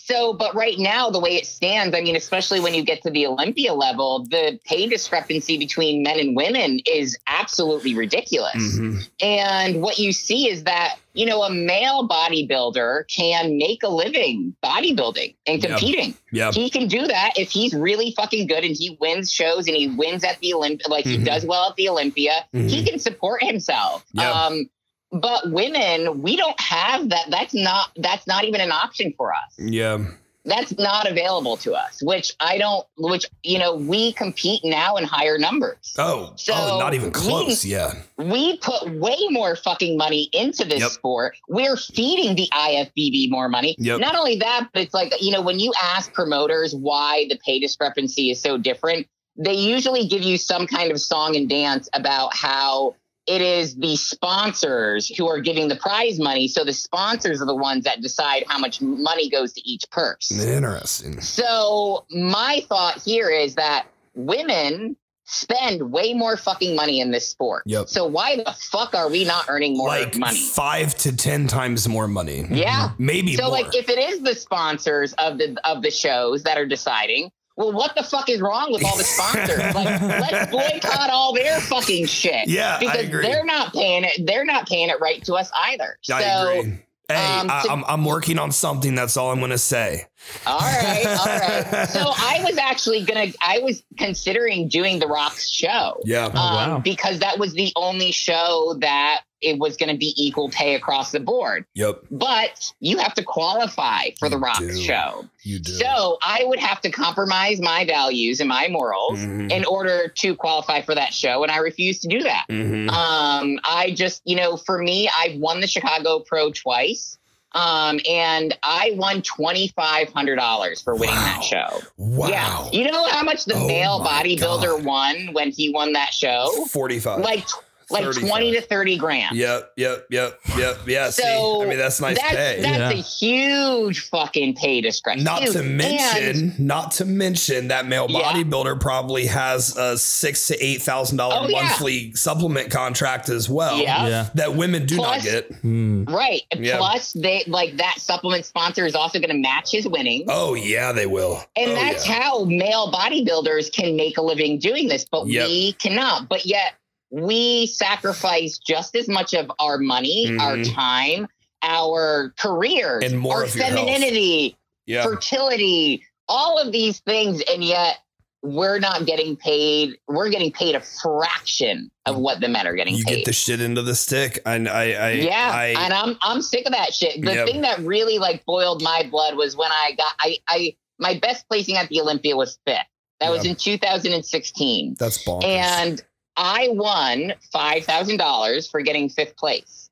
So 0.07 0.33
but 0.33 0.55
right 0.55 0.79
now 0.79 1.11
the 1.11 1.19
way 1.21 1.31
it 1.37 1.47
stands 1.47 1.95
i 1.97 2.01
mean 2.01 2.17
especially 2.17 2.61
when 2.61 2.75
you 2.75 2.83
get 2.83 3.03
to 3.03 3.11
the 3.11 3.27
olympia 3.27 3.75
level 3.75 4.25
the 4.31 4.59
pay 4.65 4.87
discrepancy 4.87 5.59
between 5.59 6.03
men 6.03 6.19
and 6.21 6.37
women 6.37 6.81
is 6.87 7.19
absolutely 7.27 7.95
ridiculous 7.95 8.77
hmm 8.77 8.99
and 9.21 9.81
what 9.81 9.99
you 9.99 10.13
see 10.13 10.49
is 10.49 10.65
that 10.65 10.97
you 11.15 11.25
know 11.25 11.43
a 11.43 11.51
male 11.51 12.07
bodybuilder 12.07 13.09
can 13.09 13.57
make 13.57 13.83
a 13.83 13.89
living 13.89 14.55
bodybuilding 14.63 15.35
and 15.47 15.63
Yep. 15.63 15.71
competing 15.71 16.17
Yeah. 16.33 16.53
he 16.53 16.69
can 16.71 16.87
do 16.87 17.07
that 17.07 17.33
if 17.39 17.51
he's 17.51 17.73
really 17.73 18.13
fucking 18.13 18.47
good 18.47 18.63
and 18.65 18.77
he 18.77 18.97
wins 19.01 19.33
shows 19.33 19.67
and 19.69 19.77
he 19.77 19.89
wins 19.89 20.23
at 20.25 20.39
the 20.41 20.53
Olympia, 20.53 20.89
like 20.89 21.07
he 21.07 21.17
Mhm. 21.19 21.25
does 21.25 21.47
well 21.47 21.71
at 21.71 21.77
the 21.77 21.89
Olympia. 21.89 22.45
He 22.53 22.59
Mhm. 22.59 22.87
can 22.87 22.99
support 22.99 23.43
himself. 23.43 24.05
Yep. 24.13 24.35
Um, 24.35 24.69
but 25.13 25.51
women, 25.51 26.23
we 26.23 26.37
don't 26.37 26.59
have 26.61 27.09
that. 27.11 27.27
That's 27.31 27.55
not. 27.55 27.91
That's 27.97 28.27
not 28.27 28.45
even 28.45 28.61
an 28.61 28.73
option 28.73 29.13
for 29.17 29.33
us. 29.33 29.55
Yeah. 29.59 30.05
That's 30.45 30.79
not 30.79 31.11
available 31.11 31.57
to 31.59 31.75
us. 31.75 32.01
Which 32.03 32.33
I 32.39 32.57
don't. 32.59 32.87
Which 32.99 33.27
you 33.43 33.59
know, 33.59 33.75
we 33.75 34.13
compete 34.13 34.61
now 34.65 34.97
in 34.97 35.05
higher 35.05 35.39
numbers. 35.39 35.93
Oh. 35.99 36.31
oh 36.31 36.33
so 36.37 36.53
oh, 36.55 36.79
not 36.79 36.95
even 36.95 37.09
we- 37.09 37.13
close. 37.13 37.65
yeah. 37.65 37.95
We 38.17 38.57
put 38.59 38.89
way 38.93 39.17
more 39.31 39.57
fucking 39.57 39.97
money 39.97 40.29
into 40.33 40.65
this 40.65 40.81
Yep. 40.81 40.91
sport. 40.91 41.37
We're 41.49 41.77
feeding 41.77 42.37
the 42.37 42.49
IFBB 42.53 43.29
more 43.29 43.49
money. 43.49 43.75
Yep. 43.79 43.99
Not 44.01 44.15
only 44.15 44.37
that, 44.37 44.69
but 44.73 44.83
it's 44.83 44.95
like, 44.95 45.13
you 45.21 45.33
know, 45.33 45.43
when 45.43 45.59
you 45.59 45.73
ask 45.83 46.13
promoters 46.13 46.75
why 46.75 47.27
the 47.29 47.39
pay 47.45 47.59
discrepancy 47.59 48.31
is 48.31 48.41
so 48.41 48.57
different, 48.57 49.09
they 49.37 49.55
usually 49.55 50.07
give 50.07 50.23
you 50.23 50.39
some 50.39 50.67
kind 50.69 50.91
of 50.93 51.01
song 51.01 51.35
and 51.37 51.49
dance 51.49 51.89
about 51.93 52.35
how 52.35 52.95
it 53.27 53.41
is 53.41 53.75
the 53.77 53.97
sponsors 53.97 55.09
who 55.09 55.29
are 55.29 55.41
giving 55.41 55.69
the 55.69 55.77
prize 55.77 56.19
money. 56.19 56.47
So 56.49 56.65
the 56.65 56.73
sponsors 56.73 57.41
are 57.43 57.47
the 57.47 57.55
ones 57.57 57.85
that 57.85 58.01
decide 58.01 58.45
how 58.49 58.59
much 58.59 58.81
money 58.81 59.29
goes 59.29 59.53
to 59.55 59.69
each 59.69 59.83
purse. 59.91 60.31
Interesting. 60.31 61.21
So 61.21 62.07
my 62.11 62.63
thought 62.69 63.03
here 63.03 63.29
is 63.31 63.55
that 63.57 63.87
women 64.15 64.97
spend 65.29 65.91
way 65.91 66.15
more 66.15 66.37
fucking 66.37 66.77
money 66.77 67.01
in 67.01 67.11
this 67.11 67.27
sport. 67.29 67.65
Yep. 67.67 67.89
So 67.89 68.07
why 68.07 68.37
the 68.37 68.55
fuck 68.71 68.95
are 68.95 69.11
we 69.11 69.25
not 69.25 69.47
earning 69.49 69.77
more 69.77 69.89
like 69.89 70.17
money? 70.17 70.39
five 70.39 70.95
to 70.99 71.17
ten 71.17 71.49
times 71.49 71.89
more 71.89 72.07
money. 72.07 72.47
Yeah. 72.49 72.91
Maybe 72.99 73.35
So 73.35 73.43
more. 73.45 73.51
like 73.51 73.75
if 73.75 73.89
it 73.89 73.99
is 73.99 74.21
the 74.21 74.37
sponsors 74.37 75.15
of 75.15 75.39
the 75.39 75.57
of 75.65 75.83
the 75.83 75.91
shows 75.91 76.45
that 76.45 76.57
are 76.59 76.67
deciding, 76.67 77.33
well, 77.57 77.73
what 77.73 77.95
the 77.97 78.03
fuck 78.03 78.29
is 78.29 78.41
wrong 78.41 78.71
with 78.71 78.85
all 78.85 78.97
the 78.97 79.05
sponsors? 79.05 79.59
like, 79.75 80.01
let's 80.03 80.51
boycott 80.51 81.11
all 81.11 81.33
their 81.33 81.61
fucking 81.61 82.07
shit. 82.07 82.49
Yeah, 82.49 82.77
I 82.77 82.81
because 82.81 83.05
agree. 83.05 83.23
they're 83.23 83.45
not 83.45 83.73
paying 83.73 84.05
it. 84.05 84.27
They're 84.27 84.45
not 84.45 84.69
paying 84.69 84.91
it 84.91 85.01
right 85.01 85.25
to 85.25 85.35
us 85.35 85.51
either. 85.55 85.99
I 86.13 86.23
so, 86.23 86.59
agree. 86.59 86.79
Hey, 87.09 87.15
um, 87.15 87.49
I, 87.51 87.63
so- 87.63 87.71
I'm 87.71 87.85
I'm 87.87 88.05
working 88.05 88.39
on 88.39 88.51
something. 88.53 88.95
That's 88.95 89.17
all 89.17 89.31
I'm 89.31 89.41
gonna 89.41 89.59
say. 89.59 90.07
all 90.45 90.59
right, 90.59 91.07
all 91.07 91.27
right. 91.27 91.89
So 91.89 92.01
I 92.01 92.43
was 92.45 92.59
actually 92.59 93.05
gonna. 93.05 93.33
I 93.41 93.61
was 93.61 93.83
considering 93.97 94.69
doing 94.69 94.99
the 94.99 95.07
Rock's 95.07 95.49
show. 95.49 96.01
Yeah. 96.05 96.27
um, 96.27 96.33
wow. 96.35 96.81
because 96.83 97.21
that 97.21 97.39
was 97.39 97.53
the 97.55 97.73
only 97.77 98.11
show 98.11 98.77
that 98.81 99.23
it 99.47 99.59
was 99.59 99.77
going 99.77 99.91
to 99.91 99.97
be 99.97 100.13
equal 100.17 100.49
pay 100.51 100.75
across 100.75 101.13
the 101.13 101.21
board. 101.21 101.65
Yep. 101.75 102.03
But 102.11 102.73
you 102.81 102.99
have 102.99 103.15
to 103.15 103.23
qualify 103.23 104.11
for 104.19 104.29
the 104.29 104.39
Rock 104.39 104.59
do. 104.59 104.77
show. 104.83 105.25
You 105.43 105.59
do. 105.61 105.73
So 105.73 106.19
I 106.23 106.43
would 106.45 106.59
have 106.59 106.81
to 106.81 106.91
compromise 106.91 107.61
my 107.61 107.85
values 107.85 108.41
and 108.41 108.49
my 108.49 108.67
morals 108.69 109.19
Mhm. 109.21 109.53
in 109.53 109.65
order 109.65 110.09
to 110.19 110.35
qualify 110.35 110.83
for 110.83 110.95
that 110.95 111.15
show. 111.15 111.43
And 111.45 111.53
I 111.53 111.59
refuse 111.59 112.01
to 112.01 112.09
do 112.09 112.23
that. 112.23 112.45
Mhm. 112.51 112.91
Um, 112.91 113.61
I 113.65 113.93
just, 113.93 114.23
you 114.25 114.35
know, 114.37 114.57
for 114.57 114.79
me, 114.79 115.09
I've 115.17 115.39
won 115.39 115.61
the 115.61 115.67
Chicago 115.69 116.19
Pro 116.21 116.51
twice. 116.51 117.17
Um, 117.53 118.01
and 118.07 118.55
I 118.63 118.93
won 118.97 119.23
twenty 119.23 119.69
five 119.69 120.13
hundred 120.13 120.37
dollars 120.37 120.83
for 120.83 120.95
winning 120.95 121.15
Wow. 121.15 121.25
that 121.25 121.45
show. 121.45 121.81
Wow. 121.97 122.29
Yeah, 122.29 122.69
you 122.71 122.91
know 122.91 123.07
how 123.09 123.23
much 123.23 123.47
the 123.47 123.55
Oh 123.55 123.67
male 123.67 124.01
bodybuilder 124.05 124.77
God. 124.79 124.85
won 124.85 125.29
when 125.33 125.51
he 125.53 125.71
won 125.71 125.95
that 125.95 126.13
show? 126.13 126.51
Forty-five. 126.69 127.21
Like 127.21 127.47
like 127.91 128.03
35. 128.05 128.29
20 128.29 128.53
to 128.53 128.61
30 128.63 128.97
grand. 128.97 129.37
Yep, 129.37 129.73
yep, 129.77 130.07
yep, 130.11 130.41
yep. 130.57 130.79
Yeah. 130.87 131.11
see, 131.11 131.23
I 131.25 131.67
mean, 131.67 131.79
that's 131.79 132.01
nice 132.01 132.19
that's, 132.21 132.35
pay. 132.35 132.61
That's 132.61 132.79
Yeah. 132.79 132.91
a 132.91 132.95
huge 132.95 134.09
fucking 134.09 134.55
pay 134.57 134.81
discretion. 134.81 135.25
not 135.25 135.43
to 135.43 135.59
And- 135.61 135.77
mention, 135.77 136.55
not 136.59 136.91
to 136.93 137.05
mention 137.05 137.69
that 137.69 137.87
male 137.87 138.07
Yeah. 138.09 138.21
bodybuilder 138.33 138.81
probably 138.81 139.27
has 139.27 139.77
a 139.77 139.97
six 139.97 140.47
to 140.49 140.65
eight 140.65 140.83
thousand 140.83 141.19
dollar 141.19 141.41
Oh, 141.43 141.49
yeah. 141.49 141.63
monthly 141.63 142.13
supplement 142.15 142.71
contract 142.71 143.29
as 143.29 143.49
well. 143.49 143.79
Yeah. 143.79 144.07
Yeah. 144.09 144.27
That 144.35 144.55
women 144.57 144.87
do 144.87 144.97
Plus- 144.97 145.25
not 145.25 145.25
get. 145.25 145.53
Hmm. 145.63 146.05
right. 146.05 146.43
Yeah. 146.57 146.79
Plus, 146.79 147.13
they 147.13 147.45
like 147.47 147.77
that 147.77 148.01
supplement 148.01 148.45
sponsor 148.47 148.85
is 148.87 148.95
also 148.95 149.19
going 149.19 149.31
to 149.31 149.37
match 149.39 149.71
his 149.71 149.87
winnings. 149.87 150.25
Oh 150.29 150.55
yeah, 150.55 150.93
they 150.93 151.07
will. 151.07 151.43
And 151.57 151.71
Oh, 151.73 151.75
that's 151.75 152.07
yeah. 152.07 152.21
how 152.21 152.45
male 152.45 152.91
bodybuilders 152.93 153.73
can 153.73 153.97
make 153.97 154.19
a 154.19 154.23
living 154.23 154.59
doing 154.59 154.89
this, 154.89 155.05
but 155.05 155.27
Yep. 155.29 155.47
we 155.49 155.73
cannot. 155.75 156.29
But 156.29 156.47
yet 156.47 156.73
we 157.11 157.67
sacrifice 157.67 158.59
just 158.59 158.97
as 158.97 159.09
much 159.09 159.33
of 159.35 159.51
our 159.59 159.79
money, 159.79 160.37
our 160.41 160.57
Mhm. 160.57 160.75
time, 160.75 161.29
our 161.63 162.33
careers, 162.39 163.05
And 163.05 163.19
more 163.19 163.43
our 163.43 163.47
femininity, 163.47 164.57
yeah. 164.87 165.03
fertility, 165.05 166.03
all 166.29 166.59
of 166.59 166.73
these 166.73 167.01
things, 167.01 167.41
and 167.53 167.63
yet 167.65 167.99
we're 168.43 168.79
not 168.79 169.07
getting 169.07 169.35
paid. 169.37 169.97
We're 170.07 170.29
getting 170.29 170.53
paid 170.53 170.75
a 170.77 170.81
fraction 170.81 171.91
of 172.05 172.17
what 172.19 172.41
the 172.41 172.49
men 172.49 172.67
are 172.67 172.75
getting 172.77 172.95
you 172.97 173.05
paid. 173.05 173.17
get 173.17 173.25
the 173.25 173.33
shit 173.33 173.61
into 173.61 173.83
the 173.83 173.95
stick. 173.95 174.41
And 174.47 174.69
I, 174.69 174.93
I, 174.93 175.11
yeah, 175.13 175.51
I, 175.53 175.67
and 175.79 175.93
I'm 175.93 176.17
I'm 176.23 176.43
sick 176.43 176.65
of 176.67 176.73
that 176.73 176.95
shit. 176.95 177.21
The 177.25 177.35
Yep. 177.35 177.47
thing 177.49 177.61
that 177.63 177.79
really 177.81 178.19
like 178.19 178.45
boiled 178.45 178.83
my 178.83 179.03
blood 179.11 179.37
was 179.37 179.57
when 179.57 179.73
I 179.73 179.93
got 179.97 180.13
I 180.21 180.37
I 180.49 180.77
my 180.99 181.19
best 181.19 181.49
placing 181.49 181.77
at 181.77 181.89
the 181.89 182.01
Olympia 182.01 182.37
was 182.37 182.59
fifth. 182.67 182.79
That 183.21 183.31
was 183.31 183.45
in 183.47 183.57
2016, 183.57 184.97
that's 184.99 185.25
bonkers. 185.25 185.45
and 185.45 186.05
I 186.37 186.69
won 186.73 187.35
five 187.53 187.85
thousand 187.85 188.19
dollars 188.19 188.69
for 188.69 188.81
getting 188.83 189.09
fifth 189.09 189.37
place. 189.37 189.91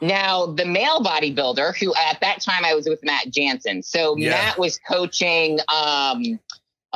Now 0.00 0.46
the 0.46 0.64
male 0.66 1.00
bodybuilder, 1.00 1.76
who 1.78 1.94
at 1.94 2.20
that 2.20 2.42
time 2.42 2.64
I 2.64 2.74
was 2.74 2.86
with 2.88 3.02
Matt 3.02 3.30
Jansen, 3.30 3.82
so 3.82 4.16
Yeah. 4.16 4.30
Matt 4.30 4.58
was 4.58 4.78
coaching. 4.86 5.58
um 5.74 6.38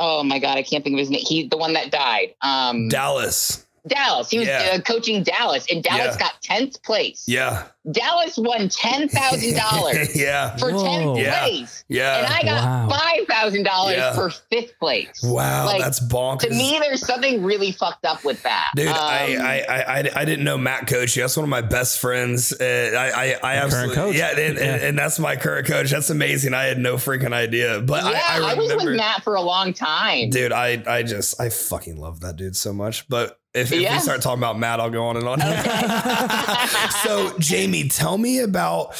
Oh 0.01 0.23
my 0.23 0.39
god, 0.39 0.57
I 0.57 0.63
can't 0.63 0.81
think 0.83 0.93
of 0.93 0.99
his 0.99 1.09
name. 1.09 1.23
He's 1.27 1.49
the 1.49 1.57
one 1.57 1.73
that 1.73 1.91
died. 1.91 2.33
Um, 2.41 2.87
Dallas. 2.87 3.65
Dallas. 3.87 4.29
He 4.29 4.39
was 4.39 4.47
Yeah. 4.47 4.71
uh, 4.73 4.79
coaching 4.81 5.23
Dallas, 5.23 5.65
and 5.71 5.83
Dallas 5.83 6.15
Yeah. 6.15 6.17
got 6.19 6.41
tenth 6.41 6.81
place. 6.83 7.23
Yeah. 7.27 7.63
Dallas 7.91 8.37
won 8.37 8.69
ten 8.69 9.09
thousand 9.09 9.55
dollars 9.55 10.15
yeah. 10.15 10.55
for 10.57 10.71
Whoa. 10.71 10.83
tenth 10.83 11.17
Yeah. 11.19 11.39
place, 11.43 11.83
Yeah. 11.87 12.17
and 12.19 12.27
I 12.27 12.43
got 12.43 12.63
Wow. 12.63 12.89
five 12.99 13.25
thousand 13.27 13.63
dollars 13.63 14.15
for 14.15 14.29
fifth 14.29 14.77
place. 14.79 15.07
wow, 15.23 15.65
like, 15.65 15.81
that's 15.81 15.99
bonkers. 15.99 16.41
To 16.41 16.49
me, 16.51 16.77
there's 16.81 17.03
something 17.05 17.43
really 17.43 17.71
fucked 17.71 18.05
up 18.05 18.23
with 18.23 18.43
that, 18.43 18.71
Dude, 18.75 18.87
Um, 18.89 18.95
I, 18.97 19.35
I, 19.37 19.65
I, 19.69 19.99
I, 19.99 20.09
I 20.17 20.25
didn't 20.25 20.43
know 20.43 20.57
Matt 20.57 20.87
Coach. 20.87 21.15
That's 21.15 21.35
one 21.35 21.45
of 21.45 21.49
my 21.49 21.61
best 21.61 21.99
friends. 21.99 22.51
Uh, 22.53 22.91
I, 22.95 23.07
I, 23.09 23.25
I 23.33 23.37
current 23.39 23.63
absolutely, 23.63 23.95
coach. 23.95 24.15
yeah, 24.15 24.29
and, 24.37 24.57
And, 24.59 24.81
and 24.83 24.99
that's 24.99 25.17
my 25.17 25.35
current 25.35 25.65
coach. 25.67 25.89
That's 25.89 26.09
amazing. 26.09 26.53
I 26.53 26.65
had 26.65 26.77
no 26.77 26.95
freaking 26.95 27.33
idea, 27.33 27.79
but 27.81 28.03
yeah, 28.03 28.21
I, 28.27 28.39
I 28.39 28.51
I, 28.51 28.53
was 28.55 28.73
with 28.75 28.95
Matt 28.95 29.23
for 29.23 29.35
a 29.35 29.41
long 29.41 29.73
time. 29.73 30.29
dude. 30.29 30.51
I, 30.51 30.83
I 30.85 31.01
just, 31.03 31.39
I 31.41 31.49
fucking 31.49 31.97
love 31.97 32.19
that 32.19 32.35
dude 32.35 32.55
so 32.55 32.71
much. 32.73 33.07
But 33.09 33.38
if, 33.53 33.71
if 33.71 33.81
Yeah. 33.81 33.95
we 33.95 33.99
start 33.99 34.21
talking 34.21 34.39
about 34.39 34.59
Matt, 34.59 34.79
I'll 34.79 34.89
go 34.89 35.05
on 35.07 35.17
and 35.17 35.27
on. 35.27 35.39
so, 37.03 37.37
Jamie, 37.39 37.87
tell 37.89 38.17
me 38.17 38.39
about. 38.39 38.95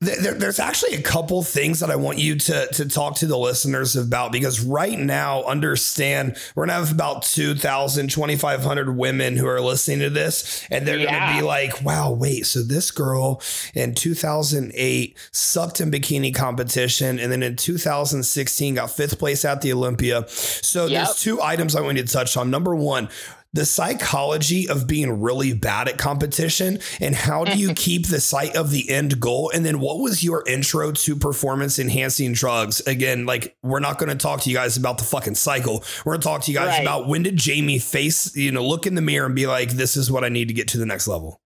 There, 0.00 0.34
there's 0.34 0.58
actually 0.58 0.96
a 0.96 1.00
couple 1.02 1.42
things 1.42 1.80
that 1.80 1.90
I 1.90 1.96
want 1.96 2.18
you 2.18 2.36
to 2.38 2.66
to 2.74 2.86
talk 2.86 3.14
to 3.16 3.26
the 3.26 3.38
listeners 3.38 3.96
about 3.96 4.32
because 4.32 4.60
right 4.60 4.98
now, 4.98 5.44
understand 5.44 6.36
we're 6.54 6.66
gonna 6.66 6.78
have 6.78 6.92
about 6.92 7.22
2,000, 7.22 8.10
2,500 8.10 8.96
women 8.98 9.36
who 9.36 9.46
are 9.46 9.62
listening 9.62 10.00
to 10.00 10.10
this, 10.10 10.62
and 10.70 10.86
they're 10.86 10.98
Yeah. 10.98 11.26
gonna 11.28 11.40
be 11.40 11.46
like, 11.46 11.82
"Wow, 11.82 12.10
wait, 12.12 12.44
so 12.44 12.62
this 12.62 12.90
girl 12.90 13.40
in 13.72 13.94
2008 13.94 15.16
sucked 15.32 15.80
in 15.80 15.90
bikini 15.90 16.34
competition, 16.34 17.18
and 17.18 17.32
then 17.32 17.42
in 17.42 17.56
2016 17.56 18.74
got 18.74 18.90
fifth 18.90 19.18
place 19.18 19.42
at 19.46 19.62
the 19.62 19.72
Olympia." 19.72 20.24
So 20.28 20.84
Yep. 20.86 21.06
there's 21.06 21.18
two 21.22 21.40
items 21.40 21.74
I 21.74 21.80
want 21.80 21.96
you 21.96 22.04
to 22.04 22.12
touch 22.12 22.36
on. 22.36 22.50
Number 22.50 22.74
one 22.74 23.08
the 23.54 23.64
psychology 23.64 24.68
of 24.68 24.86
being 24.86 25.22
really 25.22 25.54
bad 25.54 25.88
at 25.88 25.96
competition 25.96 26.78
and 27.00 27.14
how 27.14 27.44
do 27.44 27.56
you 27.56 27.68
mm-hmm. 27.68 27.74
keep 27.74 28.08
the 28.08 28.20
sight 28.20 28.54
of 28.54 28.70
the 28.70 28.90
end 28.90 29.18
goal? 29.20 29.50
And 29.54 29.64
then 29.64 29.80
what 29.80 30.00
was 30.00 30.22
your 30.22 30.46
intro 30.46 30.92
to 30.92 31.16
performance 31.16 31.78
enhancing 31.78 32.34
drugs? 32.34 32.80
Again 32.80 33.24
like 33.24 33.56
we're 33.62 33.80
not 33.80 33.98
going 33.98 34.10
to 34.10 34.16
talk 34.16 34.42
to 34.42 34.50
you 34.50 34.56
guys 34.56 34.76
about 34.76 34.98
the 34.98 35.04
fucking 35.04 35.36
cycle. 35.36 35.82
We're 36.04 36.14
going 36.14 36.20
to 36.20 36.28
talk 36.28 36.42
to 36.42 36.52
you 36.52 36.58
guys 36.58 36.64
Right. 36.74 36.82
about 36.82 37.06
when 37.06 37.22
did 37.22 37.36
jamie 37.36 37.78
face 37.78 38.34
you 38.34 38.50
know 38.50 38.66
look 38.66 38.86
in 38.86 38.94
the 38.94 39.02
mirror 39.02 39.26
and 39.26 39.34
be 39.34 39.46
like 39.46 39.70
this 39.70 39.96
is 39.96 40.10
what 40.10 40.24
i 40.24 40.28
need 40.28 40.48
to 40.48 40.54
get 40.54 40.66
to 40.68 40.78
the 40.78 40.86
next 40.86 41.06
level. 41.06 41.40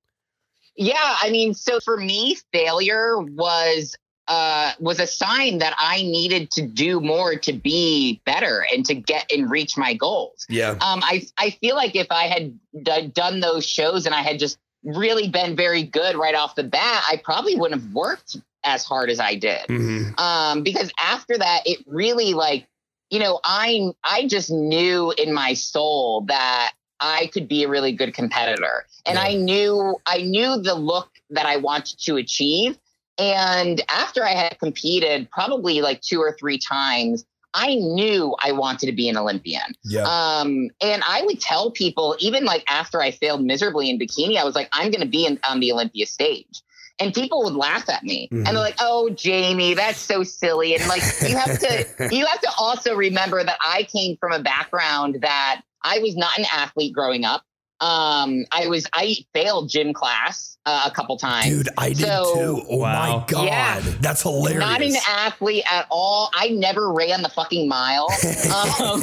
Yeah, 0.77 1.17
I 1.21 1.31
mean, 1.31 1.55
so 1.55 1.81
for 1.81 1.97
me, 1.97 2.37
failure 2.53 3.19
was 3.19 3.97
uh 4.29 4.73
was 4.79 5.01
a 5.01 5.07
sign 5.07 5.59
that 5.59 5.75
I 5.79 6.03
needed 6.03 6.51
to 6.53 6.63
do 6.63 7.01
more 7.01 7.35
to 7.37 7.53
be 7.53 8.21
better 8.25 8.65
and 8.73 8.85
to 8.87 8.95
get 8.95 9.31
and 9.33 9.51
reach 9.51 9.77
my 9.77 9.95
goals. 9.95 10.47
yeah 10.49 10.71
Um, 10.73 11.01
I 11.03 11.27
I 11.39 11.51
feel 11.51 11.75
like 11.77 11.97
if 11.97 12.09
I 12.11 12.25
had 12.29 12.59
d- 12.83 13.09
done 13.09 13.41
those 13.41 13.67
shows 13.67 14.07
and 14.07 14.15
I 14.15 14.23
had 14.23 14.39
just 14.39 14.59
really 14.85 15.29
been 15.29 15.57
very 15.57 15.83
good 15.83 16.15
right 16.17 16.35
off 16.35 16.55
the 16.55 16.63
bat, 16.65 17.05
I 17.11 17.17
probably 17.23 17.57
wouldn't 17.57 17.83
have 17.83 17.93
worked 17.93 18.37
as 18.65 18.85
hard 18.85 19.11
as 19.11 19.19
I 19.21 19.35
did. 19.35 19.67
hmm 19.67 20.11
Um, 20.19 20.63
because 20.63 20.91
after 21.01 21.37
that, 21.39 21.63
it 21.67 21.79
really 21.87 22.35
like, 22.35 22.67
you 23.11 23.19
know, 23.19 23.41
I 23.45 23.93
I 24.05 24.27
just 24.27 24.51
knew 24.51 25.13
in 25.17 25.33
my 25.33 25.55
soul 25.55 26.23
that 26.29 26.73
I 27.01 27.29
could 27.33 27.49
be 27.49 27.65
a 27.65 27.69
really 27.69 27.93
good 27.93 28.13
competitor, 28.15 28.85
and 29.07 29.17
Yeah. 29.17 29.25
I 29.25 29.35
knew 29.35 29.97
I 30.07 30.19
knew 30.23 30.61
the 30.61 30.75
look 30.75 31.09
that 31.31 31.47
I 31.47 31.57
wanted 31.57 31.99
to 32.01 32.17
achieve. 32.17 32.77
And 33.19 33.83
after 33.89 34.25
I 34.25 34.31
had 34.35 34.59
competed 34.59 35.29
probably 35.31 35.81
like 35.81 36.01
two 36.01 36.21
or 36.21 36.37
three 36.39 36.59
times, 36.59 37.25
I 37.55 37.75
knew 37.77 38.37
I 38.41 38.53
wanted 38.53 38.87
to 38.87 38.93
be 38.93 39.09
an 39.09 39.17
Olympian. 39.17 39.63
yeah 39.85 40.05
Um, 40.05 40.69
and 40.81 41.03
I 41.07 41.23
would 41.23 41.41
tell 41.41 41.71
people, 41.71 42.15
even 42.21 42.45
like 42.45 42.63
after 42.69 43.01
I 43.01 43.11
failed 43.11 43.43
miserably 43.45 43.89
in 43.91 43.99
bikini, 43.99 44.37
I 44.37 44.45
was 44.45 44.55
like, 44.55 44.69
I'm 44.73 44.91
going 44.91 45.01
to 45.01 45.09
be 45.09 45.25
in, 45.27 45.41
on 45.49 45.59
the 45.61 45.73
Olympia 45.73 46.07
stage. 46.07 46.63
And 47.01 47.15
people 47.15 47.45
would 47.45 47.55
laugh 47.55 47.89
at 47.89 48.03
me 48.03 48.29
Mhm. 48.31 48.39
and 48.39 48.47
they're 48.49 48.55
like, 48.55 48.77
oh, 48.81 49.09
Jamie, 49.11 49.75
that's 49.75 49.99
so 49.99 50.23
silly. 50.25 50.75
And 50.75 50.87
like, 50.89 51.03
you 51.29 51.37
have 51.37 51.59
to, 51.59 52.09
you 52.15 52.27
have 52.27 52.41
to 52.41 52.51
also 52.59 52.95
remember 52.95 53.43
that 53.43 53.57
I 53.65 53.85
came 53.85 54.17
from 54.19 54.33
a 54.33 54.41
background 54.41 55.19
that 55.23 55.63
I 55.85 56.01
was 56.01 56.17
not 56.17 56.37
an 56.39 56.45
athlete 56.53 56.93
growing 56.93 57.25
up. 57.25 57.43
Um, 57.81 58.45
I 58.51 58.67
was, 58.69 58.87
I 58.93 59.17
failed 59.33 59.69
gym 59.69 59.93
class 59.93 60.57
uh, 60.67 60.83
a 60.87 60.91
couple 60.91 61.17
times. 61.17 61.47
dude 61.47 61.69
i 61.79 61.89
did 61.91 61.99
So- 62.01 62.35
too 62.35 62.63
oh 62.69 62.77
Wow. 62.79 63.19
my 63.19 63.25
god 63.27 63.45
Yeah. 63.47 63.81
that's 64.01 64.23
hilarious 64.23 64.61
Not 64.61 64.83
an 64.83 64.97
athlete 65.09 65.65
at 65.71 65.87
all. 65.91 66.31
I 66.35 66.49
never 66.49 66.93
ran 66.93 67.23
the 67.23 67.29
fucking 67.31 67.69
mile. 67.69 68.09
Um, 68.49 69.03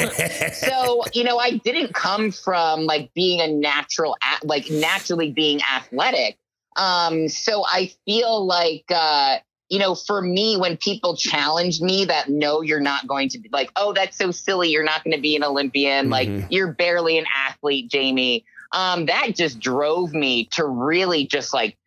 so 0.54 1.04
you 1.14 1.24
know 1.24 1.38
i 1.38 1.52
didn't 1.64 1.94
come 1.94 2.32
from 2.32 2.86
like 2.86 3.14
being 3.14 3.40
a 3.42 3.48
natural 3.48 4.16
at 4.22 4.44
like 4.46 4.70
naturally 4.70 5.32
being 5.32 5.60
athletic 5.62 6.38
um 6.76 7.28
so 7.30 7.64
i 7.68 7.92
feel 8.06 8.46
like 8.46 8.86
uh 8.94 9.38
you 9.70 9.80
know 9.80 9.96
for 9.96 10.22
me 10.22 10.58
when 10.58 10.78
people 10.78 11.16
challenge 11.16 11.80
me 11.82 12.06
that 12.06 12.30
no 12.30 12.62
you're 12.62 12.80
not 12.80 13.08
going 13.08 13.30
to 13.30 13.40
be 13.40 13.50
like 13.52 13.72
oh 13.76 13.94
that's 13.94 14.18
so 14.18 14.32
silly 14.32 14.70
you're 14.70 14.84
not 14.84 15.04
going 15.04 15.16
to 15.16 15.22
be 15.22 15.36
an 15.36 15.44
olympian 15.44 16.08
Mhm. 16.08 16.12
like 16.12 16.30
you're 16.50 16.72
barely 16.74 17.18
an 17.18 17.26
athlete 17.36 17.90
jamie 17.90 18.46
um 18.76 19.06
that 19.08 19.30
just 19.34 19.60
drove 19.60 20.14
me 20.14 20.46
to 20.52 20.66
really 20.66 21.26
just 21.26 21.54
like 21.54 21.78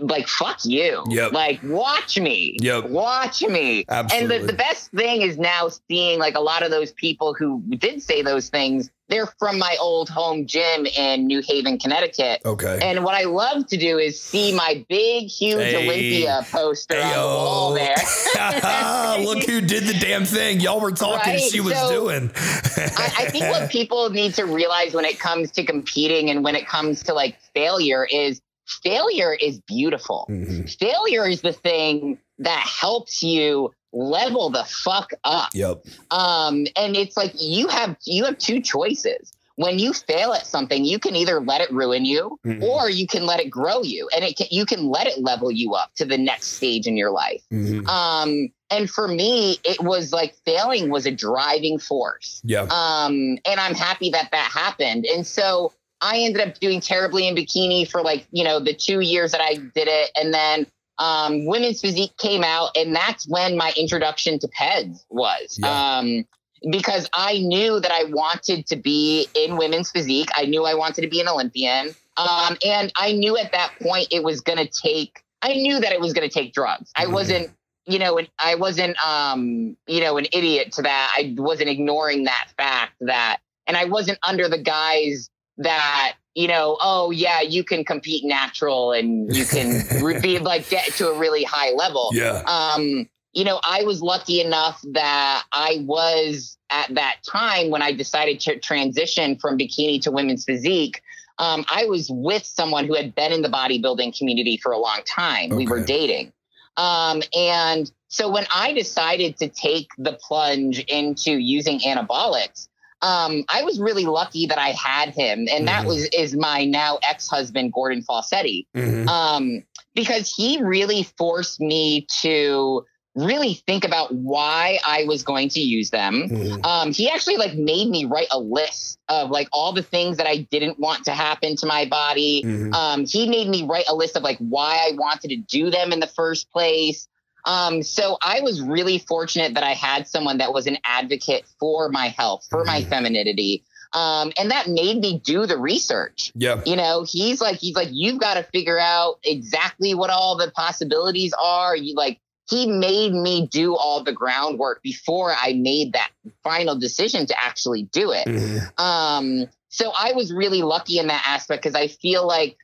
like 0.00 0.28
fuck 0.28 0.58
you 0.64 1.02
Yep. 1.10 1.32
like 1.32 1.60
watch 1.64 2.18
me 2.18 2.56
Yep. 2.60 2.84
watch 2.90 3.42
me 3.42 3.84
Absolutely. 3.88 4.36
and 4.36 4.44
the, 4.48 4.52
the 4.52 4.56
best 4.56 4.90
thing 4.92 5.22
is 5.22 5.36
now 5.36 5.68
seeing 5.88 6.18
like 6.18 6.36
a 6.36 6.40
lot 6.40 6.62
of 6.62 6.70
those 6.70 6.92
people 6.92 7.34
who 7.34 7.60
did 7.76 8.00
say 8.02 8.22
those 8.22 8.48
things, 8.48 8.88
they're 9.08 9.26
from 9.38 9.58
my 9.58 9.76
old 9.80 10.08
home 10.08 10.46
gym 10.46 10.86
in 10.86 11.26
New 11.26 11.42
Haven, 11.46 11.78
Connecticut. 11.78 12.40
okay 12.46 12.78
And 12.82 13.04
what 13.04 13.14
I 13.14 13.24
love 13.24 13.66
to 13.66 13.76
do 13.76 13.98
is 13.98 14.18
see 14.18 14.54
my 14.54 14.84
big, 14.88 15.24
huge 15.26 15.56
Hey. 15.58 15.76
Olympia 15.86 16.46
poster 16.50 16.96
on 17.00 17.10
the 17.10 17.16
wall 17.18 17.74
there. 17.74 17.96
Look 19.24 19.42
who 19.44 19.60
did 19.60 19.84
the 19.84 19.96
damn 20.00 20.24
thing. 20.24 20.60
Y'all 20.60 20.80
were 20.80 20.92
talking, 20.92 21.34
Right, 21.34 21.40
she 21.40 21.60
was 21.60 21.74
so- 21.76 21.90
doing. 21.90 22.30
I, 22.36 23.12
I 23.18 23.28
think 23.30 23.44
what 23.46 23.70
people 23.72 24.08
need 24.10 24.34
to 24.34 24.44
realize 24.44 24.94
when 24.94 25.04
it 25.04 25.18
comes 25.18 25.50
to 25.52 25.64
competing 25.64 26.30
and 26.30 26.42
when 26.44 26.54
it 26.54 26.66
comes 26.66 27.02
to 27.04 27.14
like 27.14 27.38
failure 27.54 28.06
is 28.10 28.40
failure 28.66 29.34
is 29.34 29.60
beautiful. 29.60 30.26
Mhm. 30.30 30.68
Failure 30.78 31.26
is 31.28 31.40
the 31.42 31.52
thing 31.52 32.18
that 32.38 32.60
helps 32.66 33.22
you 33.22 33.70
level 33.92 34.50
the 34.50 34.64
fuck 34.64 35.10
up. 35.24 35.50
Yep. 35.54 35.84
um 36.10 36.66
and 36.76 36.96
it's 36.96 37.16
like 37.16 37.32
you 37.40 37.68
have 37.68 37.96
you 38.04 38.24
have 38.24 38.36
two 38.38 38.60
choices 38.60 39.32
when 39.56 39.78
you 39.78 39.92
fail 39.92 40.32
at 40.32 40.46
something 40.46 40.84
you 40.84 40.98
can 40.98 41.14
either 41.14 41.38
let 41.40 41.60
it 41.60 41.70
ruin 41.72 42.04
you 42.04 42.36
Mhm. 42.44 42.60
or 42.62 42.90
you 42.90 43.06
can 43.06 43.24
let 43.24 43.38
it 43.38 43.48
grow 43.50 43.82
you 43.82 44.08
and 44.14 44.24
it 44.24 44.36
can, 44.36 44.48
you 44.50 44.66
can 44.66 44.88
let 44.88 45.06
it 45.06 45.22
level 45.22 45.50
you 45.52 45.74
up 45.74 45.94
to 45.94 46.04
the 46.04 46.18
next 46.18 46.54
stage 46.56 46.88
in 46.88 46.96
your 46.96 47.12
life 47.12 47.40
Mhm. 47.52 47.86
um 47.88 48.48
and 48.70 48.90
for 48.90 49.06
me 49.06 49.58
it 49.64 49.80
was 49.80 50.12
like 50.12 50.34
failing 50.44 50.90
was 50.90 51.06
a 51.06 51.12
driving 51.12 51.78
force 51.78 52.40
Yeah. 52.44 52.62
um 52.62 53.38
and 53.46 53.60
i'm 53.60 53.74
happy 53.76 54.10
that 54.10 54.28
that 54.32 54.50
happened 54.50 55.04
and 55.06 55.24
so 55.24 55.72
I 56.04 56.18
ended 56.18 56.46
up 56.46 56.60
doing 56.60 56.80
terribly 56.80 57.26
in 57.26 57.34
bikini 57.34 57.90
for 57.90 58.02
like, 58.02 58.26
you 58.30 58.44
know, 58.44 58.60
the 58.60 58.74
two 58.74 59.00
years 59.00 59.32
that 59.32 59.40
I 59.40 59.54
did 59.54 59.88
it. 59.88 60.10
And 60.14 60.34
then 60.34 60.66
um, 60.98 61.46
women's 61.46 61.80
physique 61.80 62.12
came 62.18 62.44
out, 62.44 62.76
and 62.76 62.94
that's 62.94 63.26
when 63.26 63.56
my 63.56 63.72
introduction 63.76 64.38
to 64.38 64.48
PEDS 64.48 65.04
was. 65.08 65.58
Yeah. 65.58 65.96
Um, 65.98 66.26
because 66.70 67.08
I 67.14 67.38
knew 67.38 67.80
that 67.80 67.90
I 67.90 68.04
wanted 68.04 68.66
to 68.66 68.76
be 68.76 69.26
in 69.34 69.56
women's 69.56 69.90
physique. 69.90 70.28
I 70.34 70.44
knew 70.44 70.64
I 70.64 70.74
wanted 70.74 71.02
to 71.02 71.08
be 71.08 71.20
an 71.20 71.28
Olympian. 71.28 71.94
Um, 72.16 72.56
and 72.64 72.92
I 72.96 73.12
knew 73.12 73.36
at 73.36 73.52
that 73.52 73.72
point 73.82 74.08
it 74.10 74.22
was 74.22 74.40
going 74.40 74.58
to 74.58 74.66
take, 74.66 75.22
I 75.42 75.54
knew 75.54 75.80
that 75.80 75.92
it 75.92 76.00
was 76.00 76.12
going 76.12 76.28
to 76.28 76.32
take 76.32 76.54
drugs. 76.54 76.90
I 76.96 77.06
Mhm. 77.06 77.12
wasn't, 77.12 77.50
you 77.86 77.98
know, 77.98 78.20
I 78.38 78.54
wasn't, 78.54 78.96
um, 79.04 79.76
you 79.86 80.00
know, 80.00 80.16
an 80.16 80.26
idiot 80.32 80.72
to 80.72 80.82
that. 80.82 81.12
I 81.16 81.34
wasn't 81.36 81.70
ignoring 81.70 82.24
that 82.24 82.48
fact 82.56 82.92
that, 83.00 83.40
and 83.66 83.76
I 83.76 83.86
wasn't 83.86 84.18
under 84.26 84.48
the 84.48 84.58
guise 84.58 85.28
that, 85.58 86.14
you 86.34 86.48
know, 86.48 86.76
oh 86.80 87.10
yeah, 87.10 87.40
you 87.40 87.64
can 87.64 87.84
compete 87.84 88.24
natural 88.24 88.92
and 88.92 89.34
you 89.34 89.44
can 89.44 89.82
be 90.20 90.38
like 90.40 90.68
get 90.68 90.92
to 90.94 91.08
a 91.08 91.18
really 91.18 91.44
high 91.44 91.70
level 91.70 92.10
Yeah. 92.12 92.42
um, 92.46 93.08
you 93.32 93.44
know, 93.44 93.60
I 93.64 93.82
was 93.82 94.00
lucky 94.00 94.40
enough 94.40 94.80
that 94.92 95.44
I 95.52 95.82
was 95.86 96.56
at 96.70 96.94
that 96.94 97.16
time 97.28 97.70
when 97.70 97.82
I 97.82 97.92
decided 97.92 98.38
to 98.40 98.58
transition 98.60 99.36
from 99.36 99.58
bikini 99.58 100.00
to 100.02 100.12
women's 100.12 100.44
physique. 100.44 101.02
Um, 101.40 101.64
I 101.68 101.86
was 101.86 102.08
with 102.10 102.44
someone 102.44 102.86
who 102.86 102.94
had 102.94 103.14
been 103.14 103.32
in 103.32 103.42
the 103.42 103.48
bodybuilding 103.48 104.16
community 104.16 104.56
for 104.56 104.70
a 104.70 104.78
long 104.78 105.00
time. 105.04 105.50
We 105.50 105.66
were 105.66 105.82
dating. 105.82 106.32
Um, 106.76 107.22
and 107.36 107.90
so 108.06 108.30
when 108.30 108.46
I 108.54 108.72
decided 108.72 109.36
to 109.38 109.48
take 109.48 109.88
the 109.98 110.12
plunge 110.12 110.78
into 110.84 111.32
using 111.32 111.80
anabolics, 111.80 112.68
um, 113.04 113.44
I 113.50 113.62
was 113.64 113.78
really 113.78 114.06
lucky 114.06 114.46
that 114.46 114.58
I 114.58 114.70
had 114.70 115.10
him, 115.10 115.46
and 115.52 115.68
that 115.68 115.84
Mhm. 115.84 115.88
was 115.88 116.04
is 116.06 116.34
my 116.34 116.64
now 116.64 116.98
ex 117.02 117.28
husband 117.28 117.72
Gordon 117.72 118.02
Fawcetti 118.02 118.66
Mhm. 118.74 119.06
um, 119.08 119.62
because 119.94 120.32
he 120.34 120.62
really 120.62 121.02
forced 121.18 121.60
me 121.60 122.06
to 122.22 122.86
really 123.14 123.54
think 123.66 123.84
about 123.84 124.12
why 124.12 124.80
I 124.84 125.04
was 125.04 125.22
going 125.22 125.48
to 125.50 125.60
use 125.60 125.90
them. 125.90 126.28
Mhm. 126.28 126.66
Um, 126.66 126.92
he 126.92 127.08
actually 127.08 127.36
like 127.36 127.54
made 127.54 127.88
me 127.88 128.06
write 128.06 128.26
a 128.32 128.40
list 128.40 128.98
of 129.08 129.30
like 129.30 129.48
all 129.52 129.72
the 129.72 129.82
things 129.84 130.16
that 130.16 130.26
I 130.26 130.38
didn't 130.38 130.80
want 130.80 131.04
to 131.04 131.12
happen 131.12 131.54
to 131.56 131.66
my 131.66 131.84
body. 131.84 132.42
Mhm. 132.44 132.74
Um, 132.74 133.06
he 133.06 133.28
made 133.28 133.48
me 133.48 133.62
write 133.62 133.84
a 133.88 133.94
list 133.94 134.16
of 134.16 134.24
like 134.24 134.38
why 134.38 134.88
I 134.88 134.92
wanted 134.96 135.28
to 135.28 135.36
do 135.36 135.70
them 135.70 135.92
in 135.92 136.00
the 136.00 136.08
first 136.08 136.50
place. 136.50 137.06
Um, 137.44 137.82
so 137.82 138.16
I 138.22 138.40
was 138.40 138.60
really 138.62 138.98
fortunate 138.98 139.54
that 139.54 139.64
I 139.64 139.72
had 139.72 140.08
someone 140.08 140.38
that 140.38 140.52
was 140.52 140.66
an 140.66 140.78
advocate 140.84 141.46
for 141.60 141.88
my 141.90 142.08
health, 142.08 142.46
for 142.50 142.64
my 142.64 142.80
Mhm. 142.82 142.88
femininity. 142.88 143.64
Um, 143.92 144.32
and 144.38 144.50
that 144.50 144.68
made 144.68 144.98
me 144.98 145.20
do 145.22 145.46
the 145.46 145.56
research 145.56 146.32
Yeah. 146.34 146.60
you 146.66 146.74
know 146.74 147.04
he's 147.08 147.40
like 147.40 147.58
he's 147.60 147.76
like 147.76 147.90
you've 147.92 148.18
got 148.18 148.34
to 148.34 148.42
figure 148.42 148.78
out 148.78 149.18
exactly 149.22 149.94
what 149.94 150.10
all 150.10 150.36
the 150.36 150.50
possibilities 150.50 151.32
are 151.40 151.76
you 151.76 151.94
like 151.94 152.18
he 152.50 152.66
made 152.66 153.12
me 153.12 153.46
do 153.46 153.76
all 153.76 154.02
the 154.02 154.10
groundwork 154.12 154.82
before 154.82 155.32
i 155.40 155.52
made 155.52 155.92
that 155.92 156.10
final 156.42 156.74
decision 156.76 157.24
to 157.26 157.34
actually 157.40 157.84
do 157.84 158.10
it 158.10 158.26
Mhm. 158.26 158.80
um 158.80 159.48
so 159.68 159.92
i 159.96 160.10
was 160.12 160.32
really 160.32 160.62
lucky 160.62 160.98
in 160.98 161.06
that 161.06 161.22
aspect 161.24 161.62
because 161.62 161.76
i 161.76 161.86
feel 161.86 162.26
like 162.26 162.56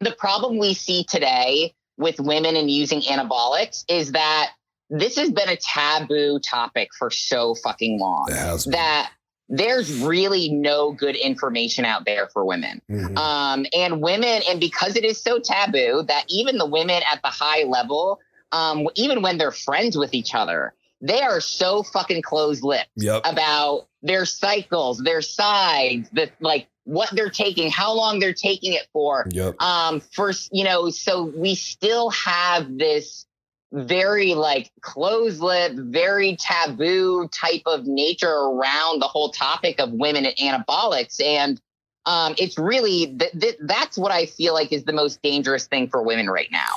the 0.00 0.12
problem 0.12 0.56
we 0.56 0.72
see 0.72 1.04
today 1.04 1.74
with 1.98 2.18
women 2.20 2.56
and 2.56 2.70
using 2.70 3.00
anabolics 3.02 3.84
is 3.88 4.12
that 4.12 4.50
this 4.90 5.16
has 5.16 5.30
been 5.30 5.48
a 5.48 5.56
taboo 5.56 6.38
topic 6.38 6.88
for 6.98 7.10
so 7.10 7.54
fucking 7.56 7.98
long 7.98 8.26
It 8.30 8.36
has 8.36 8.64
been. 8.64 8.72
that 8.72 9.10
there's 9.50 9.92
really 10.00 10.50
no 10.50 10.92
good 10.92 11.16
information 11.16 11.84
out 11.84 12.04
there 12.04 12.28
for 12.32 12.44
women. 12.44 12.80
Mhm. 12.90 13.16
Um, 13.18 13.66
and 13.74 14.00
women, 14.00 14.42
and 14.48 14.60
because 14.60 14.96
it 14.96 15.04
is 15.04 15.20
so 15.22 15.38
taboo 15.38 16.04
that 16.08 16.24
even 16.28 16.58
the 16.58 16.66
women 16.66 17.02
at 17.10 17.20
the 17.22 17.28
high 17.28 17.64
level, 17.64 18.20
um, 18.52 18.86
even 18.94 19.20
when 19.22 19.36
they're 19.38 19.50
friends 19.52 19.96
with 19.96 20.14
each 20.14 20.34
other, 20.34 20.74
they 21.00 21.20
are 21.22 21.40
so 21.40 21.82
fucking 21.82 22.22
closed 22.22 22.62
lipped 22.62 22.88
Yep. 22.96 23.22
about 23.24 23.86
their 24.02 24.24
cycles, 24.26 24.98
their 24.98 25.22
sides, 25.22 26.08
the 26.12 26.30
like 26.40 26.66
what 26.88 27.10
they're 27.12 27.28
taking, 27.28 27.70
how 27.70 27.92
long 27.92 28.18
they're 28.18 28.32
taking 28.32 28.72
it 28.72 28.88
for. 28.94 29.26
Yep. 29.30 29.60
Um, 29.60 30.00
first, 30.00 30.48
you 30.52 30.64
know, 30.64 30.88
so 30.88 31.24
we 31.24 31.54
still 31.54 32.08
have 32.10 32.78
this 32.78 33.26
very 33.72 34.34
like 34.34 34.70
closed 34.80 35.40
lip, 35.40 35.72
very 35.74 36.36
taboo 36.36 37.28
type 37.28 37.60
of 37.66 37.86
nature 37.86 38.32
around 38.32 39.02
the 39.02 39.06
whole 39.06 39.30
topic 39.30 39.78
of 39.78 39.92
women 39.92 40.24
and 40.24 40.34
anabolics. 40.36 41.22
And 41.22 41.60
um, 42.08 42.34
it's 42.38 42.56
really 42.58 43.14
th- 43.18 43.32
th- 43.38 43.56
that's 43.60 43.98
what 43.98 44.10
I 44.10 44.24
feel 44.26 44.54
like 44.54 44.72
is 44.72 44.84
the 44.84 44.92
most 44.94 45.20
dangerous 45.22 45.66
thing 45.66 45.88
for 45.88 46.02
women 46.02 46.28
right 46.30 46.48
now 46.50 46.72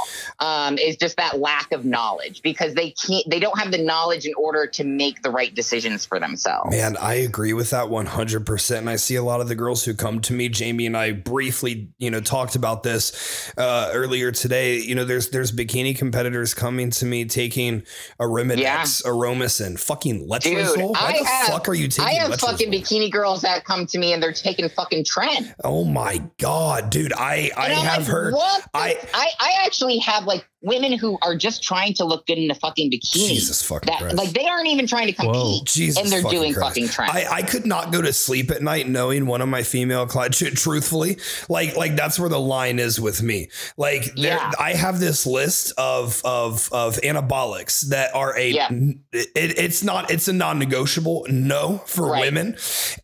um, 0.46 0.78
is 0.78 0.98
just 0.98 1.16
that 1.18 1.40
lack 1.40 1.72
of 1.72 1.86
knowledge 1.86 2.42
because 2.42 2.74
they 2.74 2.92
can't 2.92 3.24
they 3.30 3.40
don't 3.40 3.58
have 3.58 3.72
the 3.72 3.78
knowledge 3.82 4.26
in 4.26 4.34
order 4.36 4.68
to 4.68 4.84
make 4.84 5.22
the 5.22 5.30
right 5.32 5.56
decisions 5.56 6.06
for 6.06 6.20
themselves. 6.20 6.70
Man, 6.72 6.98
I 6.98 7.14
agree 7.16 7.54
with 7.54 7.70
that 7.70 7.86
100%. 7.86 8.78
And 8.78 8.90
I 8.90 8.98
see 8.98 9.16
a 9.16 9.24
lot 9.24 9.40
of 9.42 9.48
the 9.48 9.56
girls 9.56 9.86
who 9.86 9.94
come 9.94 10.20
to 10.22 10.34
me, 10.34 10.50
Jamie 10.50 10.86
and 10.86 10.98
I 10.98 11.14
briefly, 11.14 11.90
you 11.98 12.12
know, 12.12 12.20
talked 12.20 12.56
about 12.56 12.84
this 12.84 13.52
uh, 13.58 13.90
earlier 13.94 14.32
today. 14.32 14.78
You 14.80 14.96
know, 14.96 15.06
there's 15.06 15.30
there's 15.30 15.52
bikini 15.52 15.98
competitors 15.98 16.54
coming 16.54 16.90
to 16.92 17.06
me 17.06 17.24
taking 17.26 17.84
Arimidex, 18.20 18.58
Yeah. 18.58 18.84
Aromasin, 19.12 19.80
fucking 19.80 20.28
letrozole. 20.28 20.76
Dude, 20.76 20.84
Why 20.90 20.98
I 21.00 21.20
the 21.20 21.26
have- 21.26 21.48
fuck 21.48 21.70
are 21.70 21.74
you 21.74 21.88
taking 21.88 22.06
I 22.06 22.14
have 22.16 22.32
letrozole? 22.32 22.52
fucking 22.52 22.72
bikini 22.72 23.10
girls 23.12 23.42
that 23.44 23.64
come 23.66 23.86
to 23.88 23.98
me 23.98 24.14
and 24.14 24.22
they're 24.22 24.34
taking 24.34 24.68
fucking 24.70 25.06
tren. 25.22 25.54
Oh 25.64 25.84
my 25.86 26.22
god, 26.40 26.90
dude. 26.90 27.14
I 27.14 27.52
I 27.58 27.70
have 27.70 28.00
like, 28.04 28.08
heard 28.08 28.34
What 28.34 28.68
I- 28.74 28.98
I 29.14 29.30
I 29.40 29.66
actually 29.66 30.00
have 30.00 30.26
like 30.26 30.48
women 30.64 30.92
who 30.94 31.18
are 31.22 31.36
just 31.36 31.64
trying 31.64 31.94
to 31.96 32.06
look 32.06 32.28
good 32.28 32.38
in 32.38 32.52
a 32.52 32.56
fucking 32.56 32.92
bikini. 32.92 33.30
Jesus 33.30 33.62
fucking 33.64 33.88
that 33.92 34.00
Christ. 34.00 34.16
like 34.16 34.30
they 34.30 34.46
aren't 34.48 34.68
even 34.68 34.86
trying 34.88 35.08
to 35.08 35.14
compete. 35.14 35.34
Whoa. 35.36 35.60
Jesus 35.66 36.02
and 36.02 36.12
they're 36.12 36.22
fucking 36.22 36.38
doing 36.40 36.54
Christ. 36.54 36.68
fucking 36.70 36.88
tren. 36.88 37.10
I, 37.10 37.38
I 37.38 37.42
could 37.42 37.66
not 37.66 37.92
go 37.92 38.02
to 38.02 38.14
sleep 38.14 38.52
at 38.52 38.62
night 38.62 38.88
knowing 38.88 39.26
one 39.26 39.42
of 39.42 39.50
my 39.50 39.64
female 39.64 40.06
clients. 40.06 40.38
Truthfully, 40.56 41.18
like 41.50 41.76
like 41.76 41.96
that's 41.96 42.20
where 42.20 42.30
the 42.30 42.40
line 42.40 42.80
is 42.80 43.00
with 43.02 43.22
me. 43.24 43.50
Like 43.78 44.12
Yeah. 44.16 44.52
I 44.60 44.74
have 44.74 45.00
this 45.00 45.26
list 45.26 45.74
of 45.78 46.22
of 46.26 46.70
of 46.72 46.98
anabolics 46.98 47.82
that 47.90 48.14
are 48.16 48.38
a. 48.38 48.50
Yeah. 48.52 48.70
It, 49.12 49.30
it's 49.58 49.84
not. 49.84 50.12
It's 50.12 50.28
a 50.28 50.34
non-negotiable 50.34 51.26
no 51.30 51.80
for 51.86 52.12
Right. 52.12 52.22
women, 52.22 52.58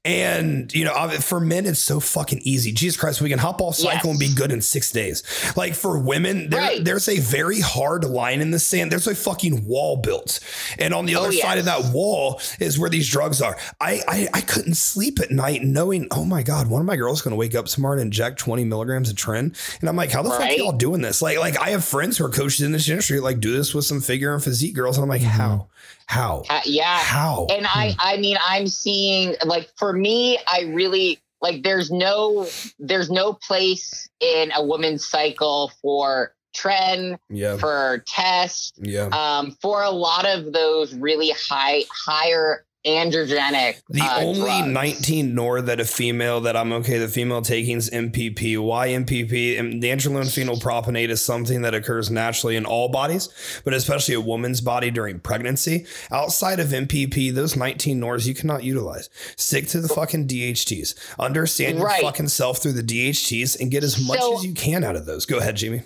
and 0.06 0.74
you 0.74 0.84
know 0.84 1.10
for 1.22 1.40
men 1.40 1.66
it's 1.66 1.80
so 1.80 2.00
fucking 2.00 2.40
easy. 2.44 2.72
Jesus 2.72 3.00
Christ, 3.00 3.22
we 3.22 3.30
can 3.30 3.40
hop 3.40 3.62
off 3.62 3.76
cycle 3.76 4.10
and 4.12 4.20
be 4.20 4.34
good 4.34 4.52
in 4.52 4.62
six 4.62 4.92
days. 4.92 5.24
Like 5.56 5.74
for 5.76 5.98
women, 6.00 6.50
there, 6.50 6.60
Right. 6.60 6.84
there's 6.84 7.08
a 7.08 7.20
very 7.20 7.47
hard 7.60 8.04
line 8.06 8.42
in 8.42 8.52
the 8.52 8.60
sand. 8.60 8.92
There's 8.92 9.08
a 9.08 9.16
fucking 9.16 9.66
wall 9.66 9.98
built, 9.98 10.40
and 10.78 10.94
on 10.94 11.06
the 11.06 11.16
Oh, 11.16 11.24
other 11.24 11.32
side 11.32 11.58
of 11.58 11.66
that 11.66 11.92
wall 11.94 12.40
is 12.60 12.78
where 12.78 12.90
these 12.90 13.10
drugs 13.10 13.42
are. 13.42 13.58
I, 13.82 14.02
I 14.08 14.28
I 14.34 14.42
couldn't 14.42 14.76
sleep 14.76 15.20
at 15.20 15.32
night 15.32 15.64
knowing, 15.64 16.08
oh 16.12 16.26
my 16.26 16.44
god, 16.44 16.68
one 16.70 16.82
of 16.82 16.86
my 16.88 16.96
girls 16.96 17.22
going 17.22 17.32
to 17.32 17.38
wake 17.38 17.56
up 17.56 17.66
tomorrow 17.66 17.94
and 17.94 18.02
inject 18.02 18.40
20 18.40 18.64
milligrams 18.66 19.10
of 19.10 19.16
Tren, 19.16 19.56
and 19.80 19.90
I'm 19.90 19.96
like, 19.96 20.12
how 20.12 20.22
the 20.22 20.30
fuck 20.30 20.42
are 20.42 20.52
y'all 20.52 20.72
doing 20.72 21.02
this? 21.02 21.22
Like 21.22 21.40
like 21.40 21.58
I 21.60 21.70
have 21.70 21.84
friends 21.84 22.18
who 22.18 22.26
are 22.26 22.30
coaches 22.30 22.62
in 22.62 22.72
this 22.72 22.88
industry, 22.90 23.20
like 23.20 23.40
do 23.40 23.52
this 23.56 23.74
with 23.74 23.86
some 23.86 24.02
figure 24.02 24.34
and 24.34 24.44
physique 24.44 24.76
girls, 24.76 24.98
and 24.98 25.04
I'm 25.04 25.10
like, 25.10 25.22
how, 25.22 25.68
how, 26.06 26.44
Uh, 26.50 26.62
yeah. 26.66 26.98
how? 27.00 27.48
And 27.50 27.66
I 27.68 27.96
I 28.00 28.18
mean 28.18 28.38
I'm 28.46 28.68
seeing 28.68 29.36
like 29.46 29.70
for 29.78 29.94
me 29.94 30.38
I 30.48 30.62
really 30.74 31.20
like 31.42 31.64
there's 31.64 31.92
no 31.92 32.48
there's 32.80 33.12
no 33.12 33.34
place 33.34 34.10
in 34.20 34.52
a 34.56 34.64
woman's 34.66 35.06
cycle 35.06 35.72
for 35.82 36.34
tren 36.56 37.18
yeah, 37.30 37.58
for 37.58 38.04
test 38.08 38.80
yeah. 38.82 39.08
um, 39.08 39.52
for 39.62 39.84
a 39.84 39.90
lot 39.90 40.26
of 40.26 40.54
those 40.54 40.94
really 40.96 41.32
high 41.32 41.84
higher 41.92 42.66
androgenic 42.88 43.82
The 43.90 44.02
uh, 44.02 44.22
only 44.22 44.40
drugs. 44.40 44.68
19 44.68 45.36
nor 45.36 45.62
that 45.62 45.80
a 45.80 45.86
female 45.86 46.42
that 46.42 46.56
I'm 46.56 46.72
okay, 46.74 46.98
the 46.98 47.08
female 47.08 47.42
taking 47.42 47.78
is 47.78 47.90
NPP. 47.90 48.58
Why 48.60 48.90
NPP? 48.90 49.60
And 49.60 49.82
the 49.82 49.90
androgen 49.90 50.24
phenylpropanate 50.26 51.10
is 51.10 51.22
something 51.22 51.62
that 51.62 51.74
occurs 51.74 52.10
naturally 52.10 52.56
in 52.56 52.66
all 52.66 52.90
bodies, 52.90 53.30
but 53.64 53.74
especially 53.74 54.16
a 54.16 54.22
woman's 54.22 54.62
body 54.62 54.90
during 54.92 55.20
pregnancy. 55.20 55.86
Outside 56.12 56.60
of 56.60 56.68
NPP, 56.68 57.34
those 57.34 57.56
19 57.56 58.00
nors 58.00 58.28
you 58.28 58.34
cannot 58.34 58.64
utilize. 58.64 59.10
Stick 59.36 59.68
to 59.68 59.82
the 59.82 59.88
fucking 59.90 60.28
DHTs. 60.28 60.96
Understand 61.20 61.78
your 61.78 61.88
Right. 61.88 62.02
fucking 62.02 62.28
self 62.30 62.60
through 62.60 62.74
the 62.74 62.84
DHTs 62.84 63.60
and 63.60 63.70
get 63.72 63.84
as 63.84 64.00
much 64.02 64.20
So- 64.20 64.38
as 64.38 64.46
you 64.46 64.54
can 64.54 64.84
out 64.84 64.96
of 64.96 65.06
those. 65.06 65.26
Go 65.26 65.38
ahead, 65.38 65.56
Jamie. 65.58 65.82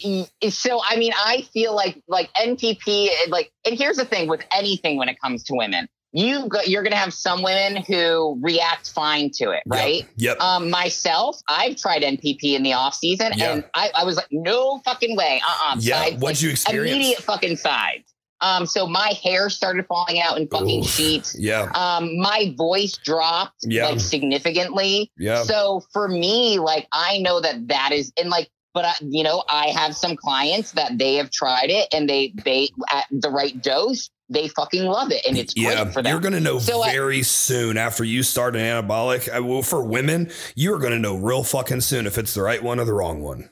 so 0.49 0.81
I 0.87 0.95
mean, 0.97 1.13
I 1.17 1.41
feel 1.53 1.75
like 1.75 2.01
like 2.07 2.29
NPP, 2.41 3.09
like, 3.29 3.51
and 3.65 3.77
here's 3.77 3.97
the 3.97 4.05
thing 4.05 4.27
with 4.27 4.41
anything 4.55 4.97
when 4.97 5.09
it 5.09 5.17
comes 5.21 5.43
to 5.45 5.53
women, 5.55 5.87
you 6.13 6.47
go, 6.47 6.59
you're 6.65 6.83
gonna 6.83 6.95
have 6.95 7.13
some 7.13 7.41
women 7.41 7.83
who 7.83 8.37
react 8.41 8.91
fine 8.91 9.31
to 9.35 9.51
it, 9.51 9.63
right? 9.65 10.07
Yep. 10.17 10.39
Um, 10.39 10.69
myself, 10.69 11.41
I've 11.47 11.75
tried 11.77 12.03
NPP 12.03 12.55
in 12.55 12.63
the 12.63 12.73
off 12.73 12.95
season, 12.95 13.31
Yeah. 13.35 13.53
and 13.53 13.63
I, 13.73 13.91
I 13.95 14.03
was 14.03 14.17
like, 14.17 14.27
no 14.31 14.79
fucking 14.79 15.15
way, 15.15 15.41
uh, 15.47 15.71
uh 15.71 15.75
yeah. 15.79 16.09
What'd 16.17 16.41
you 16.41 16.49
experience? 16.51 16.95
Immediate 16.95 17.23
fucking 17.23 17.57
sides. 17.57 18.11
Um, 18.41 18.65
so 18.65 18.87
my 18.87 19.13
hair 19.23 19.49
started 19.49 19.85
falling 19.85 20.19
out 20.19 20.37
in 20.37 20.47
fucking 20.47 20.81
Oof. 20.81 20.87
sheets. 20.89 21.35
Yeah. 21.37 21.71
Um, 21.75 22.17
my 22.17 22.53
voice 22.57 22.97
dropped 22.97 23.59
Yeah. 23.63 23.89
like 23.89 23.99
significantly. 23.99 25.11
Yeah. 25.17 25.43
So 25.43 25.83
for 25.93 26.07
me, 26.07 26.57
like 26.59 26.87
I 26.91 27.19
know 27.19 27.39
that 27.39 27.67
that 27.67 27.91
is, 27.91 28.11
and 28.17 28.29
like, 28.29 28.49
but 28.73 28.85
I, 28.85 28.93
you 29.01 29.23
know, 29.23 29.43
I 29.49 29.67
have 29.67 29.95
some 29.95 30.15
clients 30.15 30.71
that 30.71 30.97
they 30.97 31.15
have 31.15 31.29
tried 31.29 31.69
it 31.69 31.87
and 31.93 32.09
they 32.09 32.33
they 32.43 32.69
at 32.91 33.05
the 33.11 33.29
right 33.29 33.61
dose, 33.61 34.09
they 34.31 34.47
fucking 34.47 34.85
love 34.85 35.11
it 35.11 35.23
and 35.27 35.37
it's 35.37 35.53
yeah, 35.55 35.83
great 35.83 35.93
for 35.93 36.01
them. 36.01 36.09
you're 36.11 36.21
going 36.21 36.33
to 36.33 36.39
know 36.39 36.57
So 36.57 36.81
I- 36.81 36.91
very 36.91 37.21
soon 37.21 37.77
after 37.77 38.03
you 38.03 38.23
start 38.23 38.55
an 38.55 38.61
anabolic. 38.61 39.29
I 39.29 39.39
will 39.41 39.61
for 39.61 39.83
women, 39.83 40.31
you 40.55 40.73
are 40.73 40.79
going 40.79 40.93
to 40.93 40.99
know 40.99 41.15
real 41.15 41.43
fucking 41.43 41.81
soon 41.81 42.07
if 42.07 42.17
it's 42.17 42.33
the 42.33 42.41
right 42.41 42.63
one 42.63 42.79
or 42.79 42.85
the 42.85 42.93
wrong 42.93 43.21
one. 43.21 43.49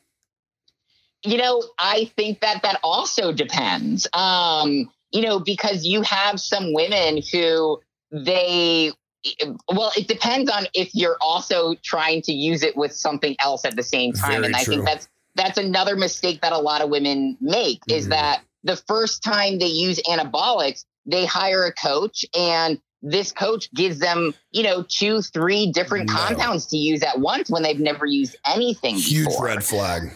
you 1.23 1.37
know, 1.37 1.61
I 1.77 2.09
think 2.15 2.39
that 2.39 2.61
that 2.63 2.79
also 2.81 3.33
depends. 3.33 4.07
Um, 4.13 4.89
you 5.11 5.21
know, 5.21 5.39
because 5.39 5.85
you 5.85 6.01
have 6.03 6.39
some 6.39 6.73
women 6.73 7.21
who 7.31 7.79
they 8.11 8.91
well, 9.67 9.91
it 9.97 10.07
depends 10.07 10.49
on 10.49 10.65
if 10.73 10.91
you're 10.95 11.17
also 11.19 11.75
trying 11.83 12.21
to 12.21 12.31
use 12.31 12.63
it 12.63 12.77
with 12.77 12.93
something 12.93 13.35
else 13.43 13.65
at 13.65 13.75
the 13.75 13.83
same 13.83 14.13
time. 14.13 14.31
Very 14.31 14.45
and 14.45 14.55
I 14.55 14.63
true. 14.63 14.75
think 14.75 14.85
that's 14.85 15.09
that's 15.35 15.57
another 15.57 15.97
mistake 15.97 16.39
that 16.41 16.53
a 16.53 16.57
lot 16.57 16.81
of 16.81 16.89
women 16.89 17.35
make 17.41 17.79
is 17.89 18.05
Mhm. 18.05 18.09
that 18.11 18.41
the 18.63 18.75
first 18.75 19.23
time 19.23 19.59
they 19.59 19.67
use 19.67 19.99
anabolics, 20.03 20.85
they 21.05 21.25
hire 21.25 21.65
a 21.65 21.73
coach 21.73 22.25
and 22.37 22.79
this 23.01 23.31
coach 23.31 23.71
gives 23.73 23.99
them, 23.99 24.33
you 24.51 24.61
know, 24.63 24.83
two, 24.87 25.21
three 25.21 25.71
different 25.71 26.09
No. 26.09 26.15
compounds 26.15 26.65
to 26.67 26.77
use 26.77 27.01
at 27.01 27.19
once 27.19 27.49
when 27.49 27.63
they've 27.63 27.79
never 27.79 28.05
used 28.05 28.35
anything 28.45 28.95
Huge 28.95 29.25
before. 29.27 29.45
red 29.45 29.63
flag. 29.63 30.11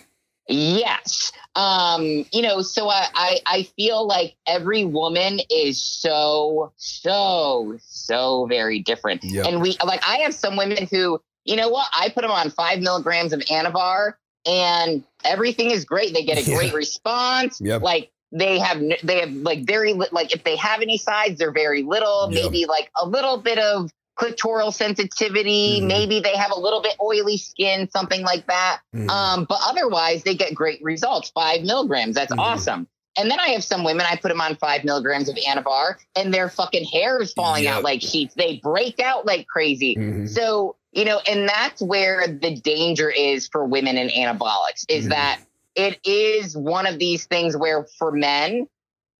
Yes. 0.49 1.31
Um, 1.55 2.25
you 2.33 2.41
know, 2.41 2.61
so 2.61 2.89
I, 2.89 3.07
I 3.15 3.37
I 3.45 3.63
feel 3.77 4.05
like 4.05 4.35
every 4.45 4.83
woman 4.83 5.39
is 5.49 5.81
so, 5.81 6.73
so, 6.75 7.77
so 7.87 8.45
very 8.47 8.79
different. 8.79 9.23
Yep. 9.23 9.45
And 9.45 9.61
we 9.61 9.77
like 9.85 10.01
I 10.05 10.17
have 10.17 10.33
some 10.33 10.57
women 10.57 10.85
who, 10.91 11.21
you 11.45 11.55
know 11.55 11.69
what, 11.69 11.87
I 11.93 12.09
put 12.09 12.21
them 12.21 12.31
on 12.31 12.49
five 12.49 12.79
milligrams 12.79 13.31
of 13.31 13.39
Anavar 13.41 14.15
and 14.45 15.03
everything 15.23 15.71
is 15.71 15.85
great. 15.85 16.13
They 16.13 16.23
get 16.25 16.37
a 16.37 16.41
Yeah. 16.49 16.57
great 16.57 16.73
response. 16.73 17.61
Yep. 17.61 17.81
Like 17.81 18.11
they 18.33 18.59
have 18.59 18.81
they 19.03 19.19
have 19.21 19.31
like 19.31 19.65
very 19.65 19.93
li- 19.93 20.07
like 20.11 20.33
if 20.33 20.43
they 20.43 20.55
have 20.57 20.81
any 20.81 20.97
sides, 20.97 21.37
they're 21.39 21.51
very 21.51 21.83
little, 21.83 22.29
maybe 22.31 22.65
like 22.65 22.91
a 23.01 23.07
little 23.07 23.37
bit 23.37 23.59
of 23.59 23.91
clitoral 24.19 24.73
sensitivity, 24.73 25.79
Mhm. 25.81 25.87
maybe 25.87 26.19
they 26.19 26.35
have 26.35 26.51
a 26.51 26.59
little 26.59 26.81
bit 26.81 26.95
oily 27.01 27.37
skin, 27.37 27.89
something 27.89 28.21
like 28.23 28.45
that. 28.47 28.79
Mhm. 28.95 29.09
Um, 29.09 29.45
but 29.45 29.59
otherwise, 29.65 30.23
they 30.23 30.35
get 30.35 30.53
great 30.53 30.79
results. 30.83 31.29
Five 31.33 31.61
milligrams. 31.63 32.15
That's 32.15 32.31
Mhm. 32.33 32.39
awesome. 32.39 32.87
And 33.17 33.29
then 33.29 33.39
I 33.39 33.49
have 33.49 33.63
some 33.63 33.83
women, 33.83 34.05
I 34.09 34.15
put 34.15 34.29
them 34.29 34.41
on 34.41 34.55
five 34.55 34.83
milligrams 34.83 35.29
of 35.29 35.35
Anavar, 35.35 35.95
and 36.15 36.33
their 36.33 36.49
fucking 36.49 36.85
hair 36.85 37.21
is 37.21 37.31
falling 37.33 37.63
Yep. 37.65 37.73
out 37.75 37.83
like 37.83 38.01
sheets. 38.01 38.33
They 38.35 38.59
break 38.63 38.99
out 38.99 39.25
like 39.25 39.47
crazy. 39.47 39.95
Mhm. 39.95 40.27
So, 40.29 40.75
you 40.91 41.05
know, 41.05 41.19
and 41.27 41.47
that's 41.47 41.81
where 41.81 42.27
the 42.27 42.55
danger 42.55 43.09
is 43.11 43.47
for 43.47 43.65
women 43.65 43.97
in 43.97 44.09
anabolics 44.09 44.85
is 44.89 45.05
Mhm. 45.05 45.09
that 45.09 45.39
it 45.75 45.99
is 46.05 46.55
one 46.55 46.85
of 46.85 46.99
these 46.99 47.25
things 47.25 47.57
where 47.57 47.85
for 47.97 48.11
men, 48.11 48.67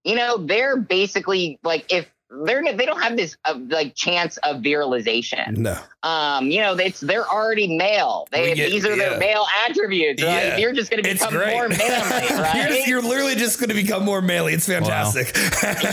you 0.04 0.16
know, 0.16 0.38
they're 0.38 0.78
basically 0.78 1.60
like 1.64 1.92
if 1.92 2.08
they're 2.46 2.64
they 2.64 2.86
don't 2.86 3.02
have 3.02 3.16
this 3.16 3.38
uh, 3.46 3.58
like 3.70 3.96
chance 3.96 4.38
of 4.38 4.62
virilization. 4.62 5.62
no. 5.62 5.78
Um, 6.04 6.50
you 6.50 6.60
know, 6.60 6.74
it's 6.76 7.00
they're 7.00 7.28
already 7.28 7.78
male. 7.78 8.28
They 8.32 8.54
get- 8.56 8.72
these 8.72 8.86
are 8.86 8.96
yeah. 8.96 9.10
their 9.10 9.20
male 9.20 9.46
attributes. 9.68 10.22
Right? 10.22 10.48
Yeah. 10.48 10.58
You're 10.58 10.74
just 10.74 10.90
going 10.90 11.04
to 11.04 11.10
become 11.10 11.34
more 11.34 11.70
manly, 11.70 11.80
right? 12.42 12.70
you're, 12.70 12.88
you're 12.88 13.02
literally 13.02 13.36
just 13.36 13.60
going 13.60 13.70
to 13.70 13.76
become 13.76 14.04
more 14.04 14.22
manly. 14.22 14.54
It's 14.54 14.68
fantastic. 14.68 15.32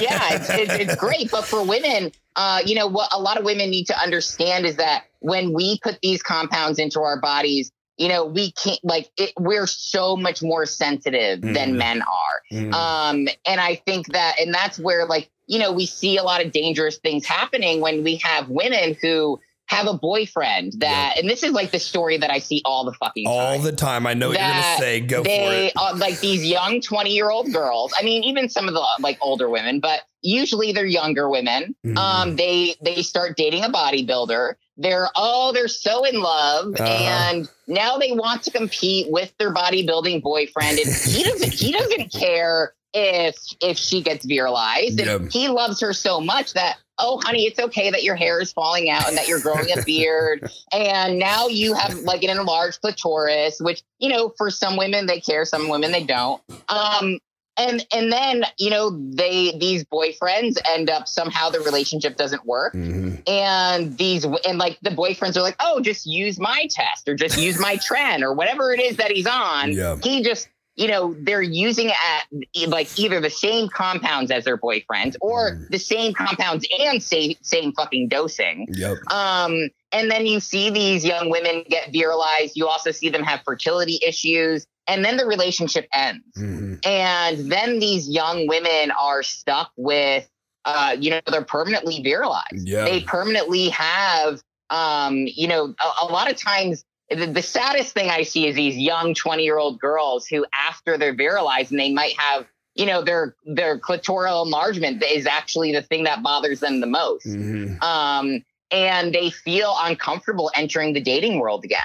yeah, 0.01 0.35
it's, 0.35 0.51
it's, 0.51 0.73
it's 0.73 0.97
great. 0.97 1.31
But 1.31 1.45
for 1.45 1.63
women, 1.63 2.11
uh, 2.37 2.61
you 2.65 2.75
know, 2.75 2.87
what 2.87 3.13
a 3.13 3.21
lot 3.21 3.39
of 3.39 3.45
women 3.45 3.71
need 3.71 3.87
to 3.87 3.99
understand 3.99 4.67
is 4.67 4.77
that 4.77 5.05
when 5.21 5.53
we 5.53 5.79
put 5.83 5.99
these 6.03 6.23
compounds 6.23 6.79
into 6.79 7.01
our 7.01 7.21
bodies, 7.21 7.71
you 8.01 8.09
know, 8.09 8.25
we 8.25 8.51
can't 8.53 8.81
like 8.83 9.11
it, 9.19 9.33
we're 9.39 9.67
so 9.67 10.17
much 10.17 10.43
more 10.43 10.65
sensitive 10.65 11.41
Mhm. 11.41 11.55
than 11.55 11.77
men 11.77 12.01
are. 12.03 12.43
Mhm. 12.51 12.73
Um, 12.73 13.29
and 13.47 13.61
I 13.61 13.75
think 13.87 14.13
that, 14.15 14.41
and 14.41 14.55
that's 14.55 14.79
where 14.79 15.05
like, 15.07 15.29
you 15.47 15.59
know, 15.59 15.71
we 15.73 15.85
see 15.85 16.17
a 16.17 16.23
lot 16.23 16.43
of 16.45 16.51
dangerous 16.51 16.97
things 16.97 17.27
happening 17.27 17.81
when 17.83 18.03
we 18.03 18.17
have 18.25 18.49
women 18.49 18.97
who 19.03 19.39
have 19.67 19.87
a 19.87 19.93
boyfriend 19.95 20.73
that, 20.79 21.15
and 21.19 21.29
this 21.31 21.43
is 21.45 21.53
like 21.53 21.71
the 21.71 21.79
story 21.79 22.17
that 22.17 22.31
I 22.31 22.39
see 22.41 22.61
all 22.65 22.85
the 22.85 22.93
fucking 22.95 23.27
time 23.27 23.35
All 23.35 23.59
the 23.61 23.71
time. 23.71 24.05
I 24.07 24.15
know 24.15 24.29
what 24.31 24.39
you're 24.41 24.49
going 24.49 24.63
to 24.63 24.79
say. 24.79 25.01
Go 25.01 25.23
for 25.23 25.31
it. 25.31 25.73
uh, 25.77 25.93
like 25.97 26.19
these 26.21 26.45
young 26.45 26.81
20 26.81 27.11
year 27.15 27.31
old 27.31 27.53
girls 27.53 27.93
i 27.97 28.03
mean 28.03 28.25
even 28.25 28.49
some 28.49 28.67
of 28.67 28.75
the 28.75 28.85
like 29.01 29.17
older 29.21 29.49
women 29.49 29.79
but 29.79 30.01
usually 30.23 30.73
they're 30.73 30.87
younger 30.87 31.29
women 31.29 31.75
Mhm. 31.87 31.97
um 31.99 32.37
they 32.37 32.75
they 32.83 33.03
start 33.03 33.37
dating 33.37 33.63
a 33.65 33.69
bodybuilder 33.69 34.55
they're 34.81 35.09
oh 35.15 35.53
they're 35.53 35.69
so 35.69 36.05
in 36.05 36.21
love 36.21 36.75
Uh-huh. 36.79 36.85
and 37.31 37.49
now 37.69 37.97
they 37.99 38.13
want 38.13 38.43
to 38.45 38.51
compete 38.51 39.07
with 39.11 39.33
their 39.39 39.53
bodybuilding 39.55 40.23
boyfriend 40.23 40.79
and 40.79 40.89
he 40.93 41.23
doesn't 41.29 41.53
he 41.53 41.71
doesn't 41.73 42.13
care 42.13 42.73
if 42.93 43.37
if 43.61 43.79
she 43.79 44.03
gets 44.03 44.27
virilized 44.27 44.99
and 45.01 45.33
he 45.33 45.47
loves 45.49 45.81
her 45.81 45.93
so 45.93 46.21
much 46.21 46.55
that 46.55 46.79
oh 46.99 47.21
honey 47.25 47.45
it's 47.47 47.61
okay 47.61 47.89
that 47.91 48.03
your 48.03 48.17
hair 48.17 48.41
is 48.41 48.53
falling 48.53 48.91
out 48.91 49.07
and 49.07 49.17
that 49.17 49.29
you're 49.29 49.39
growing 49.41 49.67
a 49.79 49.83
beard. 49.85 50.51
And 50.73 51.19
now 51.19 51.47
you 51.49 51.75
have 51.75 51.95
like 52.01 52.23
an 52.25 52.31
enlarged 52.31 52.81
clitoris 52.81 53.61
which 53.61 53.83
you 54.01 54.09
know 54.09 54.33
for 54.37 54.51
some 54.51 54.77
women 54.77 55.07
they 55.07 55.21
care 55.21 55.45
some 55.45 55.69
women 55.69 55.93
they 55.93 56.03
don't. 56.05 56.43
Um 56.69 57.19
and 57.57 57.85
and 57.93 58.13
then 58.13 58.45
you 58.59 58.71
know 58.71 58.91
they 59.13 59.53
these 59.59 59.85
boyfriends 59.85 60.57
end 60.69 60.89
up 60.89 61.09
somehow 61.09 61.51
the 61.51 61.61
relationship 61.61 62.17
doesn't 62.17 62.45
work 62.47 62.75
Mhm. 62.75 63.29
and 63.29 63.97
these 63.99 64.25
and 64.25 64.59
like 64.59 64.79
the 64.83 64.91
boyfriends 64.91 65.37
are 65.37 65.43
like 65.43 65.57
oh 65.61 65.81
just 65.81 66.07
use 66.07 66.39
my 66.39 66.67
test 66.71 67.09
or 67.09 67.15
just 67.15 67.37
use 67.39 67.59
my 67.59 67.77
tren 67.77 68.23
or 68.23 68.33
whatever 68.33 68.73
it 68.73 68.81
is 68.81 68.97
that 68.97 69.11
he's 69.11 69.27
on 69.27 69.73
Yeah. 69.73 69.97
he 70.03 70.23
just 70.23 70.49
you 70.77 70.87
know 70.89 71.15
they're 71.19 71.43
using 71.43 71.89
at 71.91 72.69
like 72.69 72.97
either 72.99 73.21
the 73.21 73.29
same 73.31 73.69
compounds 73.69 74.31
as 74.31 74.45
their 74.45 74.57
boyfriends 74.57 75.17
or 75.21 75.51
Mm. 75.53 75.69
the 75.71 75.79
same 75.79 76.15
compounds 76.15 76.67
and 76.79 77.03
same 77.03 77.35
same 77.43 77.73
fucking 77.73 78.09
dosing 78.09 78.69
Yep. 78.71 78.97
um, 79.13 79.69
and 79.93 80.11
then 80.11 80.27
you 80.27 80.41
see 80.41 80.71
these 80.71 81.05
young 81.05 81.31
women 81.31 81.65
get 81.69 81.93
virilized. 81.93 82.53
You 82.55 82.69
also 82.69 82.91
see 82.91 83.09
them 83.09 83.23
have 83.23 83.41
fertility 83.45 83.99
issues. 84.07 84.67
And 84.87 85.05
then 85.05 85.17
the 85.17 85.27
relationship 85.27 85.87
ends. 85.93 86.25
Mhm. 86.37 86.85
And 86.85 87.51
then 87.53 87.79
these 87.79 88.09
young 88.09 88.47
women 88.49 88.91
are 88.91 89.23
stuck 89.23 89.71
with, 89.77 90.29
uh, 90.65 90.97
you 90.99 91.11
know, 91.11 91.21
they're 91.31 91.45
permanently 91.45 92.03
virilized. 92.03 92.43
Yeah. 92.65 92.85
They 92.85 93.03
permanently 93.03 93.69
have, 93.69 94.41
um, 94.71 95.27
you 95.27 95.47
know, 95.47 95.75
a, 95.81 96.05
a 96.05 96.07
lot 96.07 96.31
of 96.31 96.37
times 96.37 96.85
the, 97.09 97.27
the 97.27 97.43
saddest 97.43 97.93
thing 97.93 98.09
I 98.11 98.23
see 98.23 98.47
is 98.47 98.55
these 98.57 98.77
young 98.77 99.15
20 99.15 99.43
year 99.45 99.59
old 99.59 99.81
girls 99.81 100.27
who, 100.27 100.45
after 100.55 100.97
they're 100.97 101.15
virilized 101.15 101.71
and 101.71 101.79
they 101.79 101.93
might 101.93 102.17
have, 102.19 102.47
you 102.75 102.87
know, 102.87 103.03
their, 103.03 103.35
their 103.45 103.79
clitoral 103.79 104.45
enlargement 104.45 105.03
is 105.03 105.27
actually 105.27 105.73
the 105.73 105.83
thing 105.83 106.05
that 106.05 106.23
bothers 106.23 106.61
them 106.61 106.81
the 106.81 106.87
most 106.87 107.27
Mhm. 107.27 107.81
um, 107.83 108.45
and 108.71 109.15
they 109.15 109.31
feel 109.31 109.75
uncomfortable 109.79 110.51
entering 110.55 110.93
the 110.93 111.01
dating 111.01 111.39
world 111.39 111.65
again. 111.65 111.81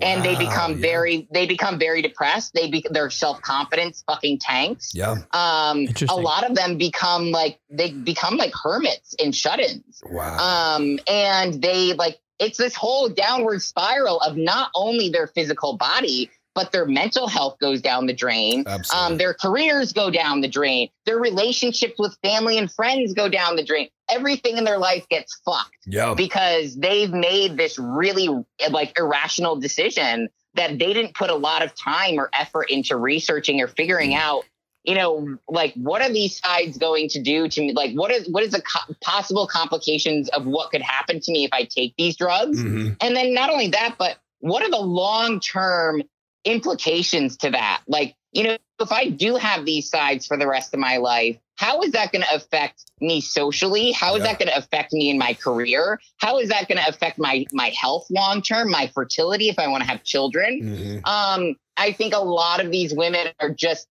And 0.00 0.24
they 0.24 0.34
become 0.36 0.72
yeah. 0.72 0.78
very, 0.78 1.28
they 1.30 1.46
become 1.46 1.78
very 1.78 2.00
depressed. 2.00 2.54
They 2.54 2.70
be, 2.70 2.84
their 2.90 3.10
self 3.10 3.42
confidence 3.42 4.02
fucking 4.06 4.38
tanks. 4.38 4.92
Yeah. 4.94 5.16
Um, 5.32 5.86
a 6.08 6.16
lot 6.16 6.48
of 6.48 6.56
them 6.56 6.78
become 6.78 7.30
like 7.30 7.60
they 7.68 7.90
become 7.90 8.38
like 8.38 8.52
hermits 8.54 9.14
and 9.22 9.34
shut-ins. 9.34 10.02
Wow. 10.06 10.76
Um, 10.76 10.98
and 11.06 11.60
they 11.60 11.92
like 11.92 12.18
it's 12.38 12.58
this 12.58 12.74
whole 12.74 13.08
downward 13.08 13.62
spiral 13.62 14.20
of 14.20 14.36
not 14.36 14.70
only 14.74 15.10
their 15.10 15.26
physical 15.26 15.76
body, 15.76 16.30
but 16.54 16.72
their 16.72 16.86
mental 16.86 17.26
health 17.28 17.56
goes 17.60 17.80
down 17.80 18.06
the 18.06 18.12
drain. 18.12 18.64
Um, 18.94 19.18
their 19.18 19.34
careers 19.34 19.92
go 19.92 20.10
down 20.10 20.40
the 20.40 20.48
drain. 20.48 20.88
Their 21.06 21.18
relationships 21.18 21.94
with 21.98 22.16
family 22.22 22.58
and 22.58 22.70
friends 22.70 23.12
go 23.12 23.28
down 23.28 23.56
the 23.56 23.64
drain. 23.64 23.88
Everything 24.10 24.56
in 24.58 24.64
their 24.64 24.78
life 24.78 25.08
gets 25.08 25.40
fucked 25.44 25.76
yeah. 25.86 26.14
because 26.14 26.76
they've 26.76 27.10
made 27.12 27.56
this 27.56 27.78
really 27.78 28.28
like 28.70 28.96
irrational 28.98 29.56
decision 29.56 30.28
that 30.54 30.78
they 30.78 30.92
didn't 30.92 31.14
put 31.14 31.30
a 31.30 31.34
lot 31.34 31.64
of 31.64 31.74
time 31.74 32.18
or 32.18 32.30
effort 32.38 32.70
into 32.70 32.96
researching 32.96 33.60
or 33.60 33.66
figuring 33.66 34.14
out 34.14 34.44
you 34.84 34.94
know 34.94 35.36
like 35.48 35.72
what 35.74 36.02
are 36.02 36.12
these 36.12 36.38
sides 36.38 36.76
going 36.76 37.08
to 37.08 37.20
do 37.22 37.48
to 37.48 37.60
me 37.62 37.72
like 37.72 37.94
what 37.94 38.10
is 38.10 38.28
what 38.30 38.42
is 38.42 38.52
the 38.52 38.60
co- 38.60 38.94
possible 39.02 39.46
complications 39.46 40.28
of 40.28 40.44
what 40.44 40.70
could 40.70 40.82
happen 40.82 41.18
to 41.20 41.32
me 41.32 41.44
if 41.44 41.50
i 41.54 41.64
take 41.64 41.94
these 41.96 42.16
drugs 42.16 42.62
Mhm. 42.62 42.94
and 43.00 43.16
then 43.16 43.32
not 43.32 43.48
only 43.50 43.68
that 43.68 43.96
but 43.98 44.18
what 44.40 44.62
are 44.62 44.70
the 44.70 44.76
long 44.76 45.40
term 45.40 46.02
implications 46.44 47.36
to 47.38 47.50
that. 47.50 47.82
Like 47.86 48.14
you 48.32 48.42
know 48.42 48.56
if 48.80 48.90
i 48.90 49.08
do 49.08 49.36
have 49.36 49.64
these 49.64 49.88
sides 49.88 50.26
for 50.26 50.36
the 50.36 50.46
rest 50.46 50.74
of 50.74 50.80
my 50.80 50.96
life 50.96 51.38
how 51.56 51.82
is 51.82 51.92
that 51.92 52.10
going 52.10 52.22
to 52.22 52.34
affect 52.34 52.82
me 53.00 53.20
socially? 53.20 53.92
How 53.92 54.16
is 54.16 54.24
Yeah. 54.24 54.32
that 54.32 54.38
going 54.40 54.48
to 54.48 54.56
affect 54.58 54.92
me 54.92 55.08
in 55.08 55.18
my 55.18 55.34
career? 55.34 56.00
How 56.16 56.40
is 56.40 56.48
that 56.48 56.66
going 56.68 56.78
to 56.82 56.88
affect 56.88 57.16
my 57.18 57.46
my 57.52 57.68
health 57.68 58.06
long 58.10 58.42
term 58.42 58.70
my 58.70 58.88
fertility 58.88 59.48
if 59.48 59.58
i 59.58 59.68
want 59.68 59.82
to 59.84 59.88
have 59.88 60.02
children? 60.02 61.02
Mhm. 61.04 61.08
um 61.08 61.54
i 61.76 61.92
think 61.92 62.14
a 62.14 62.18
lot 62.18 62.58
of 62.60 62.70
these 62.72 62.92
women 62.92 63.28
are 63.40 63.50
just 63.50 63.86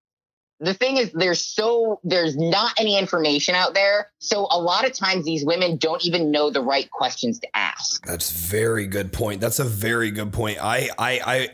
the 0.59 0.75
thing 0.75 0.97
is 0.97 1.11
there's 1.13 1.45
so 1.45 2.01
there's 2.05 2.37
not 2.37 2.73
any 2.79 2.97
information 2.97 3.57
out 3.57 3.75
there. 3.75 4.11
So 4.21 4.47
a 4.49 4.61
lot 4.61 4.87
of 4.87 4.93
times 4.93 5.25
these 5.25 5.45
women 5.45 5.77
don't 5.77 6.05
even 6.07 6.31
know 6.31 6.51
the 6.51 6.63
right 6.63 6.89
questions 6.89 7.41
to 7.41 7.49
ask. 7.57 8.07
That's 8.07 8.31
very 8.31 8.87
good 8.87 9.13
point. 9.13 9.41
That's 9.41 9.59
a 9.59 9.65
very 9.65 10.13
good 10.13 10.33
point. 10.33 10.59
I 10.63 10.89
i 10.99 11.21
i 11.27 11.49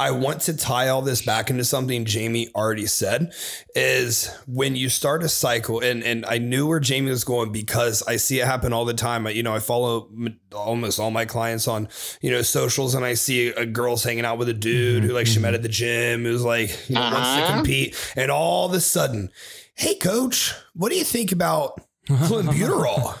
I 0.00 0.12
want 0.12 0.40
to 0.42 0.56
tie 0.56 0.88
all 0.88 1.02
this 1.02 1.20
back 1.20 1.50
into 1.50 1.62
something 1.62 2.06
Jamie 2.06 2.48
already 2.54 2.86
said 2.86 3.34
is 3.74 4.34
when 4.46 4.74
you 4.74 4.88
start 4.88 5.22
a 5.22 5.28
cycle 5.28 5.80
and 5.80 6.02
and 6.02 6.24
I 6.24 6.38
knew 6.38 6.66
where 6.66 6.80
Jamie 6.80 7.10
was 7.10 7.22
going 7.22 7.52
because 7.52 8.02
I 8.04 8.16
see 8.16 8.40
it 8.40 8.46
happen 8.46 8.72
all 8.72 8.86
the 8.86 8.94
time. 8.94 9.26
I, 9.26 9.30
you 9.30 9.42
know, 9.42 9.54
I 9.54 9.58
follow 9.58 10.08
almost 10.54 10.98
all 10.98 11.10
my 11.10 11.26
clients 11.26 11.68
on, 11.68 11.86
you 12.22 12.30
know, 12.30 12.40
socials 12.40 12.94
and 12.94 13.04
I 13.04 13.12
see 13.12 13.48
a 13.48 13.66
girl's 13.66 14.02
hanging 14.02 14.24
out 14.24 14.38
with 14.38 14.48
a 14.48 14.54
dude 14.54 15.04
who 15.04 15.12
like 15.12 15.26
she 15.26 15.38
met 15.38 15.48
mm-hmm. 15.48 15.56
at 15.56 15.62
the 15.62 15.68
gym 15.68 16.24
who's 16.24 16.44
like, 16.44 16.88
you 16.88 16.94
know, 16.94 17.02
uh-huh. 17.02 17.14
wants 17.14 17.34
to 17.34 17.42
uh-huh. 17.42 17.54
compete 17.56 18.12
and 18.16 18.30
all 18.30 18.64
of 18.64 18.72
a 18.72 18.80
sudden, 18.80 19.30
"Hey 19.74 19.96
coach, 19.96 20.54
what 20.72 20.90
do 20.90 20.96
you 20.96 21.04
think 21.04 21.30
about 21.30 21.78
clenbuterol. 22.08 23.16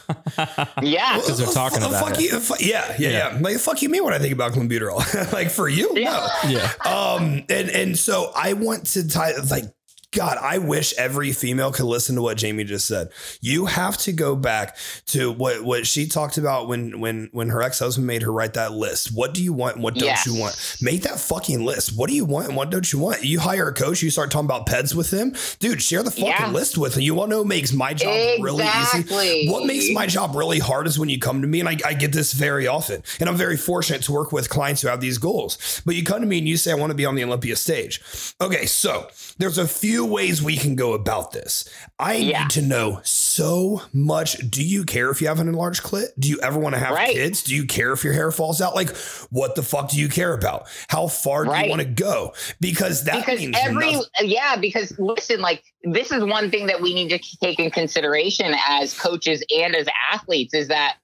yeah, 0.82 1.16
because 1.16 1.38
they're 1.38 1.46
talking 1.48 1.78
about 1.78 2.08
fuck 2.08 2.20
it. 2.20 2.32
You, 2.32 2.40
yeah, 2.60 2.94
yeah, 2.98 3.08
yeah, 3.32 3.38
Like 3.40 3.58
fuck 3.58 3.82
you, 3.82 3.88
me. 3.88 4.00
when 4.00 4.12
I 4.14 4.18
think 4.18 4.32
about 4.32 4.52
clenbuterol? 4.52 5.32
like 5.32 5.50
for 5.50 5.68
you, 5.68 5.92
yeah. 5.94 6.28
no. 6.44 6.50
Yeah. 6.50 6.72
Um, 6.84 7.44
and 7.48 7.68
and 7.70 7.98
so 7.98 8.32
I 8.34 8.54
want 8.54 8.86
to 8.88 9.08
tie 9.08 9.32
like 9.50 9.64
God, 10.12 10.38
I 10.38 10.58
wish 10.58 10.92
every 10.98 11.30
female 11.32 11.70
could 11.70 11.84
listen 11.84 12.16
to 12.16 12.22
what 12.22 12.36
Jamie 12.36 12.64
just 12.64 12.86
said. 12.86 13.10
You 13.40 13.66
have 13.66 13.96
to 13.98 14.12
go 14.12 14.34
back 14.34 14.76
to 15.06 15.30
what 15.30 15.62
what 15.62 15.86
she 15.86 16.08
talked 16.08 16.36
about 16.36 16.66
when 16.66 16.98
when 16.98 17.28
when 17.30 17.48
her 17.50 17.62
ex 17.62 17.78
husband 17.78 18.08
made 18.08 18.22
her 18.22 18.32
write 18.32 18.54
that 18.54 18.72
list. 18.72 19.14
What 19.14 19.34
do 19.34 19.42
you 19.42 19.52
want? 19.52 19.76
And 19.76 19.84
what 19.84 19.94
don't 19.94 20.04
yes. 20.04 20.26
you 20.26 20.34
want? 20.34 20.78
Make 20.82 21.02
that 21.02 21.20
fucking 21.20 21.64
list. 21.64 21.96
What 21.96 22.08
do 22.08 22.16
you 22.16 22.24
want? 22.24 22.48
And 22.48 22.56
what 22.56 22.70
don't 22.70 22.92
you 22.92 22.98
want? 22.98 23.22
You 23.22 23.38
hire 23.38 23.68
a 23.68 23.72
coach. 23.72 24.02
You 24.02 24.10
start 24.10 24.32
talking 24.32 24.46
about 24.46 24.66
peds 24.66 24.96
with 24.96 25.12
him, 25.12 25.36
dude. 25.60 25.80
Share 25.80 26.02
the 26.02 26.10
fucking 26.10 26.26
yeah. 26.26 26.50
list 26.50 26.76
with 26.76 26.96
him. 26.96 27.02
You 27.02 27.14
want 27.14 27.30
to 27.30 27.36
know 27.36 27.42
what 27.42 27.48
makes 27.48 27.72
my 27.72 27.94
job 27.94 28.12
exactly. 28.12 28.42
really 28.42 28.64
easy? 28.64 29.48
What 29.48 29.66
makes 29.66 29.92
my 29.92 30.08
job 30.08 30.34
really 30.34 30.58
hard 30.58 30.88
is 30.88 30.98
when 30.98 31.08
you 31.08 31.20
come 31.20 31.40
to 31.40 31.46
me, 31.46 31.60
and 31.60 31.68
I, 31.68 31.76
I 31.86 31.94
get 31.94 32.12
this 32.12 32.32
very 32.32 32.66
often, 32.66 33.04
and 33.20 33.28
I'm 33.28 33.36
very 33.36 33.56
fortunate 33.56 34.02
to 34.02 34.12
work 34.12 34.32
with 34.32 34.50
clients 34.50 34.82
who 34.82 34.88
have 34.88 35.00
these 35.00 35.18
goals. 35.18 35.82
But 35.86 35.94
you 35.94 36.02
come 36.02 36.20
to 36.20 36.26
me 36.26 36.38
and 36.38 36.48
you 36.48 36.56
say, 36.56 36.72
I 36.72 36.74
want 36.74 36.90
to 36.90 36.96
be 36.96 37.06
on 37.06 37.14
the 37.14 37.22
Olympia 37.22 37.54
stage. 37.54 38.00
Okay, 38.40 38.66
so 38.66 39.08
there's 39.38 39.58
a 39.58 39.68
few 39.68 39.99
ways 40.04 40.42
we 40.42 40.56
can 40.56 40.74
go 40.74 40.92
about 40.94 41.32
this. 41.32 41.68
I 41.98 42.14
yeah. 42.14 42.42
need 42.42 42.50
to 42.50 42.62
know 42.62 43.00
so 43.04 43.82
much. 43.92 44.38
Do 44.50 44.64
you 44.64 44.84
care 44.84 45.10
if 45.10 45.20
you 45.20 45.28
have 45.28 45.40
an 45.40 45.48
enlarged 45.48 45.82
clit? 45.82 46.08
Do 46.18 46.28
you 46.28 46.38
ever 46.40 46.58
want 46.58 46.74
to 46.74 46.78
have 46.78 46.94
right. 46.94 47.14
kids? 47.14 47.42
Do 47.42 47.54
you 47.54 47.66
care 47.66 47.92
if 47.92 48.04
your 48.04 48.12
hair 48.12 48.30
falls 48.30 48.60
out? 48.60 48.74
Like, 48.74 48.96
what 49.30 49.54
the 49.56 49.62
fuck 49.62 49.90
do 49.90 49.98
you 49.98 50.08
care 50.08 50.34
about? 50.34 50.68
How 50.88 51.08
far 51.08 51.44
right. 51.44 51.60
do 51.60 51.64
you 51.64 51.70
want 51.70 51.82
to 51.82 51.88
go? 51.88 52.34
Because 52.60 53.04
that 53.04 53.24
because 53.24 53.40
means 53.40 53.56
every 53.60 53.96
yeah. 54.22 54.56
Because 54.56 54.98
listen, 54.98 55.40
like 55.40 55.62
this 55.82 56.12
is 56.12 56.24
one 56.24 56.50
thing 56.50 56.66
that 56.66 56.80
we 56.80 56.94
need 56.94 57.08
to 57.10 57.18
take 57.38 57.58
in 57.58 57.70
consideration 57.70 58.54
as 58.68 58.98
coaches 58.98 59.44
and 59.54 59.74
as 59.74 59.88
athletes 60.12 60.54
is 60.54 60.68
that 60.68 60.96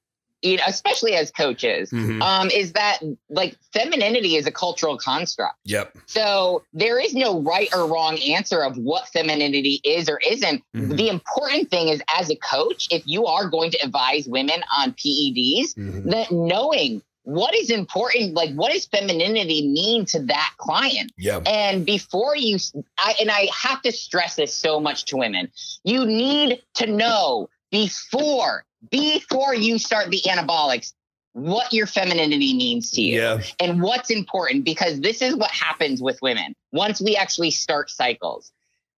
you 0.42 0.56
know, 0.56 0.62
especially 0.66 1.14
as 1.14 1.30
coaches, 1.30 1.90
mm-hmm. 1.90 2.22
um, 2.22 2.50
is 2.50 2.72
that 2.72 2.98
like 3.28 3.56
femininity 3.72 4.36
is 4.36 4.46
a 4.46 4.52
cultural 4.52 4.98
construct. 4.98 5.56
Yep. 5.64 5.96
So 6.06 6.62
there 6.72 6.98
is 6.98 7.14
no 7.14 7.40
right 7.40 7.68
or 7.74 7.86
wrong 7.86 8.18
answer 8.18 8.62
of 8.62 8.76
what 8.76 9.08
femininity 9.08 9.80
is 9.84 10.08
or 10.08 10.20
isn't. 10.26 10.62
Mm-hmm. 10.74 10.96
The 10.96 11.08
important 11.08 11.70
thing 11.70 11.88
is, 11.88 12.02
as 12.14 12.30
a 12.30 12.36
coach, 12.36 12.88
if 12.90 13.02
you 13.06 13.26
are 13.26 13.48
going 13.48 13.70
to 13.72 13.78
advise 13.84 14.26
women 14.26 14.62
on 14.78 14.92
PEDs, 14.92 15.74
mm-hmm. 15.74 16.10
that 16.10 16.30
knowing 16.30 17.02
what 17.26 17.56
is 17.56 17.70
important 17.70 18.34
like 18.34 18.54
what 18.54 18.72
does 18.72 18.86
femininity 18.86 19.66
mean 19.66 20.04
to 20.04 20.20
that 20.20 20.52
client 20.58 21.10
yeah 21.18 21.40
and 21.44 21.84
before 21.84 22.36
you 22.36 22.56
I, 22.98 23.16
and 23.20 23.32
i 23.32 23.48
have 23.52 23.82
to 23.82 23.90
stress 23.90 24.36
this 24.36 24.54
so 24.54 24.78
much 24.78 25.06
to 25.06 25.16
women 25.16 25.50
you 25.82 26.06
need 26.06 26.62
to 26.74 26.86
know 26.86 27.48
before 27.72 28.64
before 28.90 29.54
you 29.54 29.78
start 29.78 30.10
the 30.10 30.20
anabolics 30.26 30.92
what 31.36 31.70
your 31.70 31.86
femininity 31.86 32.56
means 32.56 32.90
to 32.92 33.02
you 33.02 33.20
yeah. 33.20 33.42
and 33.60 33.82
what's 33.82 34.08
important 34.08 34.64
because 34.64 35.00
this 35.00 35.20
is 35.20 35.36
what 35.36 35.50
happens 35.50 36.00
with 36.00 36.18
women 36.22 36.54
once 36.72 36.98
we 36.98 37.14
actually 37.14 37.50
start 37.50 37.90
cycles. 37.90 38.52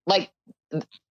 Like 0.07 0.31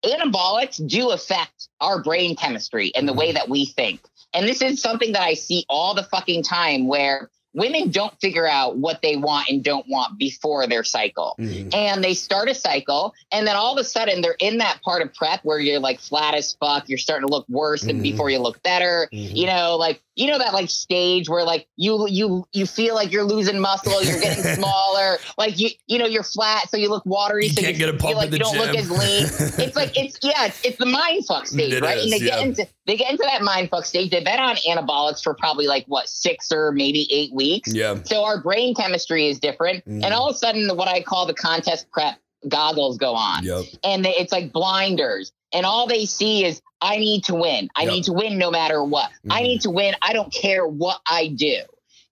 anabolics 0.02 0.84
do 0.88 1.10
affect 1.10 1.68
our 1.82 2.02
brain 2.02 2.34
chemistry 2.34 2.92
and 2.94 3.06
the 3.06 3.12
way 3.12 3.26
mm-hmm. 3.26 3.34
that 3.34 3.50
we 3.50 3.66
think. 3.66 4.00
And 4.32 4.48
this 4.48 4.62
is 4.62 4.80
something 4.80 5.12
that 5.12 5.20
I 5.20 5.34
see 5.34 5.66
all 5.68 5.92
the 5.92 6.02
fucking 6.04 6.44
time 6.44 6.86
where 6.86 7.28
women 7.54 7.90
don't 7.90 8.18
figure 8.20 8.46
out 8.46 8.76
what 8.76 9.02
they 9.02 9.16
want 9.16 9.48
and 9.48 9.62
don't 9.62 9.86
want 9.88 10.18
before 10.18 10.66
their 10.66 10.84
cycle. 10.84 11.36
Mm-hmm. 11.38 11.70
And 11.72 12.04
they 12.04 12.14
start 12.14 12.48
a 12.48 12.54
cycle, 12.54 13.14
and 13.32 13.46
then 13.46 13.56
all 13.56 13.72
of 13.72 13.78
a 13.78 13.84
sudden 13.84 14.20
they're 14.20 14.36
in 14.38 14.58
that 14.58 14.80
part 14.82 15.02
of 15.02 15.12
prep 15.14 15.40
where 15.44 15.58
you're 15.58 15.80
like 15.80 16.00
flat 16.00 16.34
as 16.34 16.54
fuck. 16.54 16.88
You're 16.88 16.98
starting 16.98 17.28
to 17.28 17.32
look 17.32 17.48
worse 17.48 17.80
mm-hmm. 17.80 17.88
than 17.88 18.02
before 18.02 18.30
you 18.30 18.38
look 18.38 18.62
better. 18.62 19.08
Mm-hmm. 19.12 19.36
You 19.36 19.46
know, 19.46 19.76
like 19.76 20.02
you 20.18 20.26
know 20.26 20.38
that 20.38 20.52
like 20.52 20.68
stage 20.68 21.28
where 21.28 21.44
like 21.44 21.68
you 21.76 22.06
you 22.08 22.44
you 22.52 22.66
feel 22.66 22.96
like 22.96 23.12
you're 23.12 23.24
losing 23.24 23.60
muscle, 23.60 24.02
you're 24.02 24.20
getting 24.20 24.42
smaller, 24.56 25.18
like 25.38 25.58
you 25.58 25.70
you 25.86 25.96
know 25.96 26.06
you're 26.06 26.24
flat, 26.24 26.68
so 26.68 26.76
you 26.76 26.88
look 26.88 27.06
watery, 27.06 27.46
you 27.46 27.52
so 27.52 27.62
can't 27.62 27.74
you 27.74 27.86
get 27.86 27.94
a 27.94 27.98
feel 27.98 28.16
like 28.16 28.32
you 28.32 28.38
don't 28.38 28.52
gym. 28.54 28.62
look 28.62 28.76
as 28.76 28.90
lean. 28.90 29.64
it's 29.64 29.76
like 29.76 29.96
it's 29.96 30.18
yeah, 30.22 30.46
it's, 30.46 30.64
it's 30.64 30.76
the 30.78 30.86
mind 30.86 31.24
fuck 31.26 31.46
stage, 31.46 31.72
it 31.72 31.82
right? 31.82 31.98
Is, 31.98 32.04
and 32.04 32.12
they 32.12 32.26
yeah. 32.26 32.36
get 32.36 32.46
into 32.46 32.68
they 32.86 32.96
get 32.96 33.10
into 33.12 33.22
that 33.22 33.42
mind 33.42 33.70
fuck 33.70 33.84
stage. 33.84 34.10
They've 34.10 34.24
been 34.24 34.40
on 34.40 34.56
anabolics 34.56 35.22
for 35.22 35.34
probably 35.34 35.68
like 35.68 35.84
what 35.86 36.08
six 36.08 36.50
or 36.50 36.72
maybe 36.72 37.06
eight 37.12 37.32
weeks. 37.32 37.72
Yeah. 37.72 38.02
So 38.02 38.24
our 38.24 38.42
brain 38.42 38.74
chemistry 38.74 39.28
is 39.28 39.38
different, 39.38 39.84
mm. 39.84 40.02
and 40.04 40.12
all 40.12 40.28
of 40.28 40.34
a 40.34 40.38
sudden, 40.38 40.68
what 40.76 40.88
I 40.88 41.00
call 41.00 41.26
the 41.26 41.34
contest 41.34 41.90
prep 41.92 42.18
goggles 42.48 42.98
go 42.98 43.14
on, 43.14 43.44
yep. 43.44 43.64
and 43.84 44.04
they, 44.04 44.14
it's 44.16 44.32
like 44.32 44.52
blinders 44.52 45.32
and 45.52 45.64
all 45.64 45.86
they 45.86 46.04
see 46.04 46.44
is 46.44 46.60
I 46.80 46.96
need 46.98 47.24
to 47.24 47.34
win. 47.34 47.68
I 47.76 47.82
yep. 47.82 47.92
need 47.92 48.04
to 48.04 48.12
win 48.12 48.38
no 48.38 48.50
matter 48.50 48.82
what. 48.82 49.10
Mm-hmm. 49.10 49.32
I 49.32 49.42
need 49.42 49.60
to 49.62 49.70
win. 49.70 49.94
I 50.02 50.12
don't 50.12 50.32
care 50.32 50.66
what 50.66 51.00
I 51.06 51.28
do. 51.28 51.60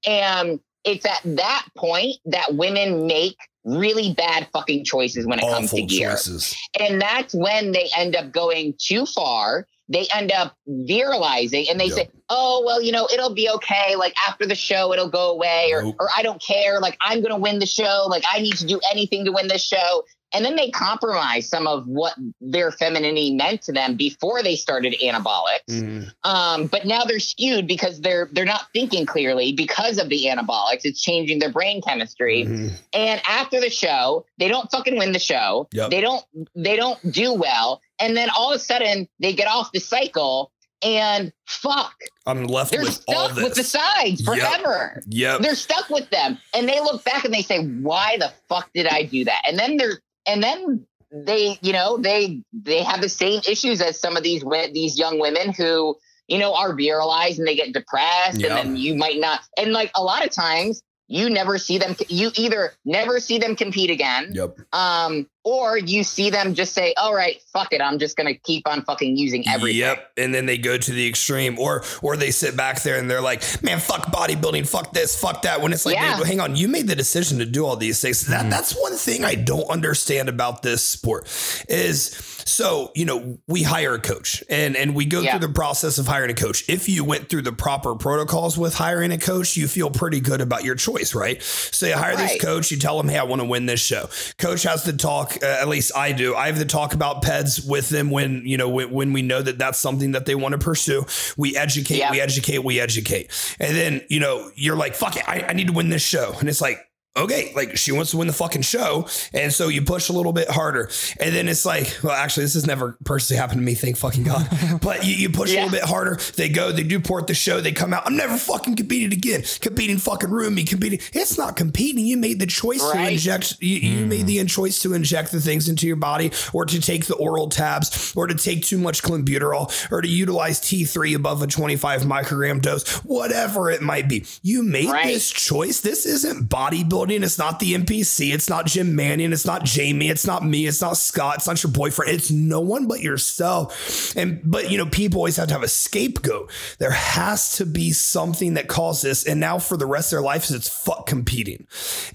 And 0.06 0.60
it's 0.84 1.04
at 1.04 1.20
that 1.36 1.66
point 1.76 2.16
that 2.26 2.54
women 2.54 3.06
make 3.06 3.36
really 3.64 4.14
bad 4.14 4.48
fucking 4.52 4.84
choices 4.84 5.26
when 5.26 5.40
it 5.40 5.42
Awful 5.42 5.54
comes 5.54 5.70
to 5.72 5.82
gear. 5.82 6.10
Choices. 6.10 6.56
And 6.78 7.00
that's 7.00 7.34
when 7.34 7.72
they 7.72 7.88
end 7.96 8.14
up 8.16 8.32
going 8.32 8.74
too 8.78 9.06
far. 9.06 9.66
They 9.88 10.06
end 10.12 10.32
up 10.32 10.56
virilizing 10.68 11.70
and 11.70 11.78
they 11.78 11.86
yep. 11.86 11.94
say, 11.94 12.10
Oh, 12.28 12.62
well, 12.66 12.82
you 12.82 12.90
know, 12.90 13.08
it'll 13.12 13.34
be 13.34 13.48
okay. 13.50 13.94
Like 13.94 14.14
after 14.28 14.46
the 14.46 14.56
show, 14.56 14.92
it'll 14.92 15.10
go 15.10 15.30
away, 15.30 15.70
or, 15.72 15.82
nope. 15.82 15.96
or 16.00 16.08
I 16.16 16.22
don't 16.22 16.42
care. 16.42 16.80
Like 16.80 16.96
I'm 17.00 17.20
going 17.20 17.30
to 17.30 17.40
win 17.40 17.60
the 17.60 17.66
show. 17.66 18.06
Like 18.08 18.24
I 18.32 18.40
need 18.40 18.56
to 18.56 18.66
do 18.66 18.80
anything 18.90 19.24
to 19.26 19.32
win 19.32 19.46
this 19.46 19.64
show 19.64 20.02
and 20.36 20.44
then 20.44 20.54
they 20.54 20.70
compromise 20.70 21.48
some 21.48 21.66
of 21.66 21.88
what 21.88 22.12
their 22.42 22.70
femininity 22.70 23.34
meant 23.34 23.62
to 23.62 23.72
them 23.72 23.96
before 23.96 24.42
they 24.42 24.54
started 24.54 24.94
anabolics. 25.02 25.64
Mm. 25.70 26.12
Um, 26.24 26.66
but 26.66 26.84
now 26.84 27.04
they're 27.04 27.20
skewed 27.20 27.66
because 27.66 28.02
they're 28.02 28.28
they're 28.32 28.44
not 28.44 28.66
thinking 28.74 29.06
clearly 29.06 29.52
because 29.52 29.96
of 29.96 30.10
the 30.10 30.26
anabolics. 30.26 30.82
It's 30.84 31.00
changing 31.00 31.38
their 31.38 31.50
brain 31.50 31.80
chemistry. 31.80 32.44
Mm. 32.44 32.72
And 32.92 33.22
after 33.26 33.62
the 33.62 33.70
show, 33.70 34.26
they 34.38 34.48
don't 34.48 34.70
fucking 34.70 34.98
win 34.98 35.12
the 35.12 35.18
show. 35.18 35.68
Yep. 35.72 35.90
They 35.90 36.02
don't 36.02 36.22
they 36.54 36.76
don't 36.76 37.00
do 37.10 37.32
well. 37.32 37.80
And 37.98 38.14
then 38.14 38.28
all 38.36 38.52
of 38.52 38.56
a 38.56 38.58
sudden 38.58 39.08
they 39.18 39.32
get 39.32 39.48
off 39.48 39.72
the 39.72 39.80
cycle 39.80 40.52
and 40.82 41.32
fuck. 41.46 41.94
I'm 42.26 42.44
left 42.44 42.72
They're 42.72 42.82
with 42.82 42.92
stuck 42.92 43.16
all 43.16 43.28
this. 43.30 43.42
with 43.42 43.54
the 43.54 43.64
sides 43.64 44.22
forever. 44.22 45.02
Yep. 45.06 45.32
yep. 45.32 45.40
They're 45.40 45.54
stuck 45.54 45.88
with 45.88 46.10
them. 46.10 46.38
And 46.54 46.68
they 46.68 46.80
look 46.80 47.04
back 47.04 47.24
and 47.24 47.32
they 47.32 47.42
say, 47.42 47.64
why 47.64 48.18
the 48.18 48.32
fuck 48.48 48.70
did 48.74 48.86
I 48.86 49.04
do 49.04 49.24
that? 49.24 49.42
And 49.48 49.58
then 49.58 49.76
they're 49.78 50.00
and 50.26 50.42
then 50.42 50.86
they 51.12 51.58
you 51.62 51.72
know 51.72 51.96
they 51.96 52.42
they 52.52 52.82
have 52.82 53.00
the 53.00 53.08
same 53.08 53.40
issues 53.48 53.80
as 53.80 53.98
some 53.98 54.16
of 54.16 54.22
these 54.22 54.44
these 54.72 54.98
young 54.98 55.18
women 55.18 55.52
who 55.52 55.96
you 56.28 56.38
know 56.38 56.54
are 56.54 56.74
virilized 56.74 57.38
and 57.38 57.46
they 57.46 57.54
get 57.54 57.72
depressed 57.72 58.40
yeah. 58.40 58.48
and 58.48 58.56
then 58.56 58.76
you 58.76 58.94
might 58.94 59.18
not 59.18 59.40
and 59.56 59.72
like 59.72 59.90
a 59.94 60.02
lot 60.02 60.24
of 60.24 60.30
times 60.30 60.82
you 61.08 61.30
never 61.30 61.56
see 61.58 61.78
them 61.78 61.94
you 62.08 62.30
either 62.34 62.72
never 62.84 63.20
see 63.20 63.38
them 63.38 63.54
compete 63.54 63.90
again 63.90 64.30
yep 64.32 64.56
um 64.72 65.28
or 65.46 65.78
you 65.78 66.02
see 66.02 66.28
them 66.28 66.54
just 66.54 66.74
say 66.74 66.92
all 66.96 67.14
right 67.14 67.40
fuck 67.52 67.72
it 67.72 67.80
i'm 67.80 68.00
just 68.00 68.16
gonna 68.16 68.34
keep 68.34 68.66
on 68.66 68.82
fucking 68.82 69.16
using 69.16 69.46
everything 69.48 69.78
yep 69.78 70.10
and 70.16 70.34
then 70.34 70.44
they 70.44 70.58
go 70.58 70.76
to 70.76 70.90
the 70.90 71.08
extreme 71.08 71.56
or 71.56 71.84
or 72.02 72.16
they 72.16 72.32
sit 72.32 72.56
back 72.56 72.82
there 72.82 72.98
and 72.98 73.08
they're 73.08 73.20
like 73.20 73.40
man 73.62 73.78
fuck 73.78 74.06
bodybuilding 74.06 74.68
fuck 74.68 74.92
this 74.92 75.18
fuck 75.18 75.42
that 75.42 75.60
when 75.60 75.72
it's 75.72 75.86
like 75.86 75.94
yeah. 75.94 76.22
hang 76.24 76.40
on 76.40 76.56
you 76.56 76.66
made 76.66 76.88
the 76.88 76.96
decision 76.96 77.38
to 77.38 77.46
do 77.46 77.64
all 77.64 77.76
these 77.76 78.00
things 78.00 78.26
that 78.26 78.44
mm. 78.44 78.50
that's 78.50 78.74
one 78.74 78.94
thing 78.94 79.24
i 79.24 79.36
don't 79.36 79.70
understand 79.70 80.28
about 80.28 80.62
this 80.62 80.82
sport 80.82 81.24
is 81.68 82.36
so, 82.46 82.92
you 82.94 83.04
know, 83.04 83.38
we 83.48 83.64
hire 83.64 83.94
a 83.94 83.98
coach 83.98 84.42
and, 84.48 84.76
and 84.76 84.94
we 84.94 85.04
go 85.04 85.20
yeah. 85.20 85.32
through 85.32 85.48
the 85.48 85.52
process 85.52 85.98
of 85.98 86.06
hiring 86.06 86.30
a 86.30 86.34
coach. 86.34 86.64
If 86.68 86.88
you 86.88 87.02
went 87.02 87.28
through 87.28 87.42
the 87.42 87.52
proper 87.52 87.96
protocols 87.96 88.56
with 88.56 88.72
hiring 88.72 89.10
a 89.10 89.18
coach, 89.18 89.56
you 89.56 89.66
feel 89.66 89.90
pretty 89.90 90.20
good 90.20 90.40
about 90.40 90.62
your 90.62 90.76
choice, 90.76 91.12
right? 91.12 91.42
So 91.42 91.86
you 91.86 91.94
hire 91.94 92.14
right. 92.14 92.28
this 92.30 92.40
coach, 92.40 92.70
you 92.70 92.78
tell 92.78 92.96
them, 92.98 93.08
hey, 93.08 93.18
I 93.18 93.24
want 93.24 93.42
to 93.42 93.48
win 93.48 93.66
this 93.66 93.80
show. 93.80 94.08
Coach 94.38 94.62
has 94.62 94.84
to 94.84 94.96
talk, 94.96 95.35
uh, 95.42 95.46
at 95.46 95.68
least 95.68 95.96
I 95.96 96.12
do. 96.12 96.34
I 96.34 96.46
have 96.46 96.58
to 96.58 96.64
talk 96.64 96.94
about 96.94 97.22
PEDs 97.22 97.68
with 97.68 97.88
them 97.88 98.10
when, 98.10 98.42
you 98.44 98.56
know, 98.56 98.68
when, 98.68 98.90
when 98.90 99.12
we 99.12 99.22
know 99.22 99.42
that 99.42 99.58
that's 99.58 99.78
something 99.78 100.12
that 100.12 100.26
they 100.26 100.34
want 100.34 100.52
to 100.52 100.58
pursue. 100.58 101.04
We 101.36 101.56
educate, 101.56 101.98
yeah. 101.98 102.10
we 102.10 102.20
educate, 102.20 102.58
we 102.64 102.80
educate. 102.80 103.30
And 103.58 103.76
then, 103.76 104.02
you 104.08 104.20
know, 104.20 104.50
you're 104.54 104.76
like, 104.76 104.94
fuck 104.94 105.16
it, 105.16 105.28
I, 105.28 105.46
I 105.48 105.52
need 105.52 105.68
to 105.68 105.72
win 105.72 105.88
this 105.88 106.02
show. 106.02 106.34
And 106.38 106.48
it's 106.48 106.60
like, 106.60 106.80
okay, 107.16 107.52
like 107.54 107.76
she 107.76 107.92
wants 107.92 108.10
to 108.10 108.18
win 108.18 108.26
the 108.26 108.32
fucking 108.32 108.62
show. 108.62 109.08
And 109.32 109.52
so 109.52 109.68
you 109.68 109.82
push 109.82 110.08
a 110.08 110.12
little 110.12 110.32
bit 110.32 110.48
harder. 110.48 110.90
And 111.20 111.34
then 111.34 111.48
it's 111.48 111.64
like, 111.64 111.98
well, 112.02 112.12
actually, 112.12 112.44
this 112.44 112.54
has 112.54 112.66
never 112.66 112.96
personally 113.04 113.40
happened 113.40 113.60
to 113.60 113.64
me, 113.64 113.74
thank 113.74 113.96
fucking 113.96 114.24
God. 114.24 114.48
but 114.82 115.04
you, 115.04 115.14
you 115.14 115.30
push 115.30 115.52
yeah. 115.52 115.60
a 115.60 115.64
little 115.64 115.78
bit 115.78 115.88
harder. 115.88 116.16
They 116.36 116.48
go, 116.48 116.72
they 116.72 116.82
do 116.82 117.00
port 117.00 117.26
the 117.26 117.34
show, 117.34 117.60
they 117.60 117.72
come 117.72 117.92
out. 117.92 118.06
I'm 118.06 118.16
never 118.16 118.36
fucking 118.36 118.76
competing 118.76 119.12
again. 119.12 119.42
Competing 119.60 119.98
fucking 119.98 120.30
ruin 120.30 120.54
me, 120.54 120.64
competing. 120.64 121.00
It's 121.12 121.38
not 121.38 121.56
competing. 121.56 122.04
You 122.04 122.16
made 122.16 122.40
the 122.40 122.46
choice 122.46 122.82
right. 122.82 123.06
to 123.06 123.12
inject, 123.12 123.56
you, 123.60 123.76
you 123.76 124.04
mm. 124.04 124.08
made 124.08 124.26
the 124.26 124.44
choice 124.46 124.80
to 124.82 124.94
inject 124.94 125.32
the 125.32 125.40
things 125.40 125.68
into 125.68 125.86
your 125.86 125.96
body 125.96 126.30
or 126.52 126.66
to 126.66 126.80
take 126.80 127.06
the 127.06 127.16
oral 127.16 127.48
tabs 127.48 128.12
or 128.14 128.26
to 128.26 128.34
take 128.34 128.64
too 128.64 128.78
much 128.78 129.02
clenbuterol 129.02 129.72
or 129.90 130.02
to 130.02 130.08
utilize 130.08 130.60
T3 130.60 131.16
above 131.16 131.42
a 131.42 131.46
25 131.46 132.02
microgram 132.02 132.60
dose, 132.60 132.86
whatever 132.98 133.70
it 133.70 133.82
might 133.82 134.08
be. 134.08 134.24
You 134.42 134.62
made 134.62 134.90
right. 134.90 135.06
this 135.06 135.30
choice. 135.30 135.80
This 135.80 136.06
isn't 136.06 136.48
bodybuilding 136.48 137.05
it's 137.10 137.38
not 137.38 137.60
the 137.60 137.74
NPC. 137.74 138.32
It's 138.32 138.48
not 138.48 138.66
Jim 138.66 138.94
Manion. 138.94 139.32
It's 139.32 139.46
not 139.46 139.64
Jamie. 139.64 140.08
It's 140.08 140.26
not 140.26 140.44
me. 140.44 140.66
It's 140.66 140.80
not 140.80 140.96
Scott. 140.96 141.36
It's 141.36 141.46
not 141.46 141.62
your 141.62 141.72
boyfriend. 141.72 142.12
It's 142.12 142.30
no 142.30 142.60
one 142.60 142.86
but 142.86 143.00
yourself. 143.00 144.14
And, 144.16 144.40
but, 144.44 144.70
you 144.70 144.78
know, 144.78 144.86
people 144.86 145.18
always 145.18 145.36
have 145.36 145.48
to 145.48 145.54
have 145.54 145.62
a 145.62 145.68
scapegoat. 145.68 146.50
There 146.78 146.90
has 146.90 147.56
to 147.56 147.66
be 147.66 147.92
something 147.92 148.54
that 148.54 148.68
calls 148.68 149.02
this. 149.02 149.24
And 149.24 149.40
now 149.40 149.58
for 149.58 149.76
the 149.76 149.86
rest 149.86 150.12
of 150.12 150.16
their 150.16 150.22
lives, 150.22 150.50
it's 150.50 150.68
fuck 150.68 151.06
competing. 151.06 151.66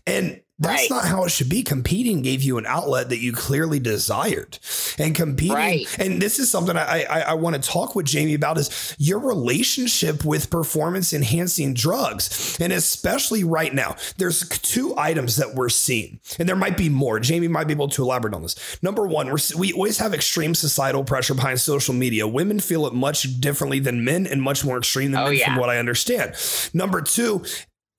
And 0.05 0.41
that's 0.62 0.89
right. 0.89 0.89
not 0.89 1.05
how 1.05 1.24
it 1.24 1.30
should 1.30 1.49
be. 1.49 1.64
Competing 1.64 2.22
gave 2.22 2.43
you 2.43 2.57
an 2.57 2.66
outlet 2.66 3.09
that 3.09 3.20
you 3.20 3.34
clearly 3.34 3.80
desired, 3.80 4.59
and 4.97 5.16
competing. 5.16 5.55
Right. 5.55 5.99
And 5.99 6.22
this 6.22 6.39
is 6.39 6.51
something 6.51 6.78
I, 6.78 7.03
I, 7.03 7.20
I 7.22 7.34
want 7.34 7.55
to 7.55 7.62
talk 7.62 7.95
with 7.95 8.05
Jamie 8.05 8.36
about 8.36 8.57
is 8.57 8.95
your 8.99 9.20
relationship 9.20 10.24
with 10.24 10.49
performance 10.49 11.14
enhancing 11.14 11.74
drugs, 11.74 12.57
and 12.62 12.72
especially 12.72 13.43
right 13.43 13.74
now. 13.74 13.95
There's 14.18 14.47
two 14.47 14.93
items 14.97 15.38
that 15.38 15.55
we're 15.55 15.70
seeing, 15.70 16.20
and 16.38 16.47
there 16.47 16.55
might 16.55 16.78
be 16.78 16.89
more. 16.89 17.20
Jamie 17.20 17.47
might 17.47 17.68
be 17.68 17.74
able 17.74 17.89
to 17.89 18.03
elaborate 18.03 18.34
on 18.34 18.43
this. 18.43 18.78
Number 18.84 19.07
one, 19.07 19.28
we're, 19.28 19.38
we 19.57 19.74
always 19.74 19.97
have 19.97 20.14
extreme 20.14 20.53
societal 20.53 21.03
pressure 21.03 21.34
behind 21.34 21.59
social 21.59 21.93
media. 21.93 22.28
Women 22.28 22.59
feel 22.59 22.86
it 22.86 22.93
much 22.93 23.39
differently 23.41 23.80
than 23.80 24.05
men, 24.05 24.28
and 24.28 24.41
much 24.41 24.64
more 24.64 24.78
extreme 24.78 25.12
than 25.12 25.22
oh, 25.22 25.26
men, 25.26 25.38
yeah. 25.38 25.45
from 25.45 25.55
what 25.55 25.70
I 25.70 25.78
understand. 25.78 26.36
Number 26.74 27.01
two, 27.01 27.43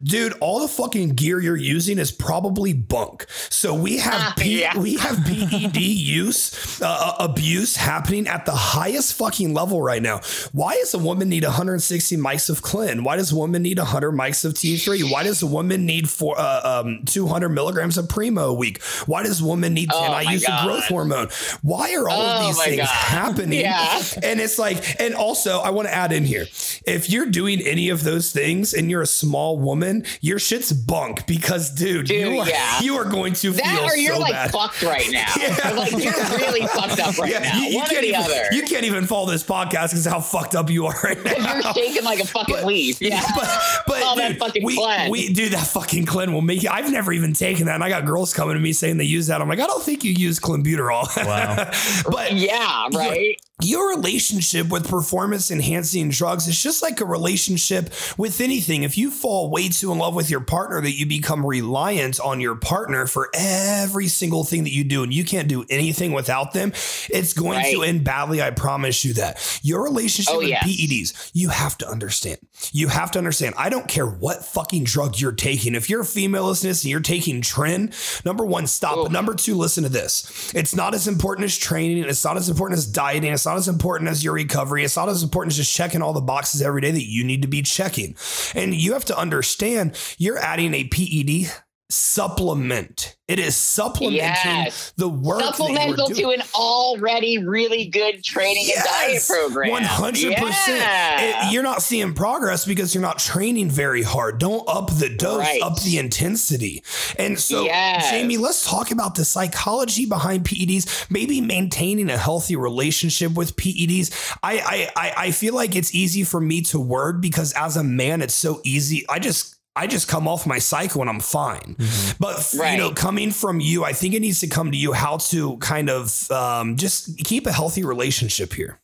dude, 0.03 0.33
all 0.41 0.61
the 0.61 0.69
fucking 0.69 1.11
gear 1.11 1.41
you're 1.41 1.57
using 1.57 1.99
is 1.99 2.11
probably 2.11 2.73
bunk. 2.73 3.27
So 3.51 3.75
we 3.75 3.99
have 3.99 4.15
ah, 4.15 4.35
P- 4.37 4.61
yeah. 4.61 4.79
we 4.79 4.97
have 4.97 5.25
PED 5.25 5.77
use 5.77 6.81
uh, 6.81 6.87
uh, 6.87 7.25
abuse 7.25 7.77
happening 7.77 8.27
at 8.27 8.47
the 8.47 8.53
highest 8.53 9.15
fucking 9.15 9.55
level 9.55 9.83
right 9.83 10.03
now. 10.03 10.21
Why 10.53 10.75
does 10.77 10.95
a 10.95 10.99
woman 10.99 11.29
need 11.29 11.45
160 11.45 12.17
mics 12.17 12.51
of 12.51 12.63
Clen? 12.63 13.05
Why 13.05 13.17
does 13.17 13.33
a 13.33 13.37
woman 13.37 13.63
need 13.63 13.79
100 13.79 14.13
mics 14.13 14.45
of 14.45 14.55
T3? 14.55 15.11
Why 15.11 15.23
does 15.23 15.43
a 15.43 15.47
woman 15.47 15.87
need 15.87 16.09
for 16.09 16.39
uh, 16.39 16.83
um, 16.85 17.05
200 17.07 17.49
milligrams 17.51 17.99
of 17.99 18.09
Primo 18.09 18.49
a 18.49 18.55
week? 18.55 18.83
Why 19.07 19.23
does 19.23 19.41
a 19.41 19.45
woman 19.45 19.75
need 19.75 19.91
10 19.91 19.99
oh 19.99 20.13
I 20.13 20.23
use 20.23 20.45
a 20.45 20.61
growth 20.65 20.85
hormone? 20.85 21.29
Why 21.63 21.95
are 21.95 22.09
all 22.09 22.23
oh 22.23 22.37
of 22.37 22.47
these 22.47 22.65
things 22.65 22.79
God. 22.79 22.89
happening? 22.89 23.61
Yeah. 23.61 24.03
And 24.23 24.41
it's 24.41 24.59
like, 24.59 25.01
and 25.01 25.15
also 25.15 25.61
I 25.61 25.71
want 25.71 25.89
to 25.89 25.95
add 25.95 26.13
in 26.13 26.25
here, 26.25 26.47
if 26.87 27.11
you're 27.11 27.27
doing 27.27 27.61
any 27.61 27.89
of 27.89 28.03
those 28.05 28.33
things 28.33 28.75
and 28.75 28.91
you're 28.91 29.03
a 29.03 29.07
small 29.07 29.59
woman 29.59 29.92
your 30.21 30.39
shit's 30.39 30.73
bunk 30.73 31.27
because, 31.27 31.71
dude, 31.71 32.07
dude 32.07 32.33
you, 32.33 32.39
are, 32.39 32.49
yeah. 32.49 32.81
you 32.83 32.97
are 32.97 33.05
going 33.05 33.33
to 33.35 33.51
that 33.53 33.65
feel 33.65 33.91
or 33.91 33.97
you're 33.97 34.15
so 34.15 34.21
like 34.21 34.33
bad. 34.33 34.51
fucked 34.51 34.83
right 34.83 35.09
now. 35.11 35.33
yeah. 35.39 35.73
Like 35.75 35.93
you're 35.93 36.13
really 36.13 36.67
fucked 36.67 37.01
up 37.01 37.19
right 37.19 37.31
yeah. 37.33 37.39
now. 37.41 37.57
You, 37.57 37.69
you 37.69 37.77
One 37.79 37.87
can't 37.89 38.05
even, 38.05 38.21
other. 38.21 38.45
You 38.53 38.63
can't 38.63 38.85
even 38.85 39.07
follow 39.07 39.31
this 39.31 39.45
podcast 39.45 39.91
because 39.91 40.05
how 40.05 40.21
fucked 40.21 40.55
up 40.55 40.71
you 40.71 40.87
are 40.87 40.97
right 41.03 41.23
now. 41.25 41.55
You're 41.55 41.75
shaking 41.75 42.05
like 42.05 42.21
a 42.21 42.27
fucking 42.27 42.55
but, 42.57 42.65
leaf. 42.65 43.01
Yeah. 43.01 43.23
But, 43.37 43.49
but 43.87 44.03
all 44.03 44.17
dude, 44.17 44.25
that 44.25 44.39
fucking 44.39 44.65
we, 44.65 44.77
Clen. 44.77 45.11
We 45.11 45.33
do 45.33 45.49
that 45.51 45.67
fucking 45.67 46.07
Clen 46.07 46.33
will 46.33 46.43
make 46.43 46.63
you. 46.63 46.71
I've 46.71 46.91
never 46.91 47.13
even 47.13 47.33
taken 47.33 47.67
that. 47.67 47.75
And 47.75 47.85
I 47.85 47.89
got 47.89 48.05
girls 48.05 48.33
coming 48.33 48.55
to 48.55 48.61
me 48.61 48.73
saying 48.73 48.97
they 48.97 49.05
use 49.05 49.27
that. 49.29 49.41
I'm 49.41 49.49
like, 49.49 49.61
I 49.61 49.67
don't 49.67 49.83
think 49.83 50.05
you 50.05 50.13
use 50.13 50.41
clenbuterol. 50.41 51.07
Wow. 51.25 51.71
but 52.11 52.33
yeah, 52.33 52.89
right. 52.93 53.21
Your, 53.21 53.35
your 53.65 53.91
relationship 53.91 54.69
with 54.69 54.89
performance 54.89 55.51
enhancing 55.51 56.11
drugs 56.11 56.49
is 56.49 56.61
just 56.61 56.83
like 56.83 57.01
a 57.01 57.05
relationship 57.05 57.91
with 58.17 58.41
anything. 58.41 58.83
If 58.83 58.99
you 58.99 59.11
fall 59.11 59.51
way 59.51 59.69
too 59.69 59.93
in 59.93 59.99
love 59.99 60.15
with 60.15 60.31
your 60.31 60.41
partner, 60.41 60.81
that 60.81 60.93
you 60.93 61.07
become 61.07 61.45
reliant 61.45 62.21
on 62.21 62.41
your 62.41 62.55
partner 62.55 63.07
for 63.07 63.31
every 63.35 64.09
single 64.09 64.45
thing 64.45 64.65
that 64.65 64.73
you 64.73 64.85
do, 64.85 65.03
and 65.03 65.13
you 65.13 65.25
can't 65.25 65.49
do 65.49 65.65
anything 65.71 66.13
without 66.13 66.53
them, 66.53 66.73
it's 67.11 67.33
going 67.33 67.59
right. 67.59 67.75
to 67.75 67.83
end 67.83 68.05
badly. 68.05 68.43
I 68.43 68.51
promise 68.51 69.05
you 69.05 69.15
that. 69.15 69.61
Your 69.63 69.85
relationship 69.85 70.35
oh, 70.35 70.39
with 70.39 70.49
yes. 70.49 70.67
PEDs, 70.67 71.31
you 71.33 71.49
have 71.51 71.79
to 71.79 71.89
understand. 71.89 72.39
You 72.73 72.89
have 72.89 73.11
to 73.13 73.19
understand. 73.19 73.55
I 73.59 73.69
don't 73.69 73.89
care 73.89 74.07
what 74.07 74.45
fucking 74.45 74.85
drug 74.85 75.19
you're 75.19 75.33
taking. 75.33 75.75
If 75.75 75.91
you're 75.91 76.03
a 76.03 76.05
female 76.05 76.47
listeners 76.47 76.85
and 76.85 76.91
you're 76.91 77.01
taking 77.01 77.41
Tren, 77.43 77.93
number 78.25 78.45
one, 78.45 78.67
stop. 78.67 78.97
But 78.97 79.13
number 79.13 79.35
two, 79.35 79.55
listen 79.55 79.83
to 79.85 79.89
this. 79.89 80.53
It's 80.55 80.75
not 80.75 80.95
as 80.95 81.09
important 81.09 81.45
as 81.45 81.57
training. 81.57 82.05
It's 82.05 82.25
not 82.25 82.37
as 82.37 82.49
important 82.49 82.79
as 82.79 82.87
dieting. 82.87 83.33
It's 83.33 83.47
not 83.47 83.52
as 83.57 83.69
important 83.69 84.11
as 84.11 84.25
your 84.25 84.35
recovery. 84.35 84.85
It's 84.85 84.97
not 84.97 85.09
as 85.09 85.23
important 85.23 85.53
as 85.53 85.57
just 85.59 85.75
checking 85.75 86.03
all 86.03 86.13
the 86.13 86.21
boxes 86.21 86.63
every 86.63 86.81
day 86.81 86.91
that 86.91 87.09
you 87.09 87.25
need 87.25 87.43
to 87.43 87.49
be 87.49 87.63
checking. 87.63 88.17
And 88.55 88.75
you 88.75 88.93
have 88.93 89.05
to 89.07 89.19
understand 89.19 89.97
you're 90.19 90.39
adding 90.39 90.75
a 90.75 90.85
PED 90.85 91.51
supplement. 91.93 93.17
It 93.29 93.39
is 93.39 93.57
supplementing 93.57 94.17
yes. 94.17 94.93
the 94.97 95.09
work. 95.09 95.41
Supplemental 95.41 96.09
to 96.09 96.31
an 96.31 96.43
already 96.55 97.39
really 97.39 97.87
good 97.87 98.23
training 98.23 98.65
yes. 98.67 98.87
and 98.87 99.13
diet 99.13 99.49
program. 99.49 99.71
One 99.71 99.85
hundred 99.85 100.37
percent. 100.37 101.53
You're 101.53 101.63
not 101.63 101.83
seeing 101.83 102.15
progress 102.15 102.65
because 102.65 102.95
you're 102.95 103.03
not 103.03 103.19
training 103.19 103.71
very 103.71 104.03
hard. 104.03 104.39
Don't 104.39 104.69
up 104.69 104.91
the 104.91 105.09
dose, 105.09 105.39
right. 105.39 105.63
up 105.63 105.81
the 105.83 105.99
intensity. 105.99 106.83
And 107.19 107.39
so, 107.39 107.65
yes. 107.65 108.11
Jamie, 108.11 108.39
let's 108.39 108.69
talk 108.69 108.91
about 108.91 109.15
the 109.15 109.25
psychology 109.25 110.05
behind 110.05 110.45
PEDs. 110.45 111.11
Maybe 111.11 111.41
maintaining 111.41 112.11
a 112.11 112.19
healthy 112.19 112.57
relationship 112.57 113.35
with 113.35 113.57
PEDs. 113.57 114.37
I 114.43 114.91
I 114.97 115.13
I 115.17 115.31
feel 115.31 115.55
like 115.55 115.77
it's 115.77 115.95
easy 115.95 116.25
for 116.25 116.41
me 116.41 116.63
to 116.63 116.81
word 116.81 117.21
because 117.21 117.53
as 117.53 117.77
a 117.77 117.85
man, 117.85 118.21
it's 118.21 118.35
so 118.35 118.61
easy. 118.65 119.07
I 119.09 119.19
just 119.19 119.57
I 119.75 119.87
just 119.87 120.07
come 120.07 120.29
off 120.29 120.47
my 120.47 120.59
cycle 120.59 121.01
and 121.01 121.09
I'm 121.09 121.21
fine. 121.21 121.77
Mm-hmm. 121.79 122.17
But 122.21 122.55
right. 122.59 122.73
you 122.73 122.79
know, 122.79 122.93
coming 122.93 123.31
from 123.31 123.61
you, 123.61 123.85
I 123.85 123.93
think 123.93 124.15
it 124.15 124.21
needs 124.21 124.41
to 124.41 124.47
come 124.47 124.71
to 124.71 124.77
you 124.77 124.93
how 124.93 125.17
to 125.17 125.57
kind 125.59 125.89
of 125.89 126.31
um, 126.31 126.77
just 126.77 127.17
keep 127.25 127.47
a 127.47 127.53
healthy 127.53 127.85
relationship 127.85 128.53
here. 128.53 128.79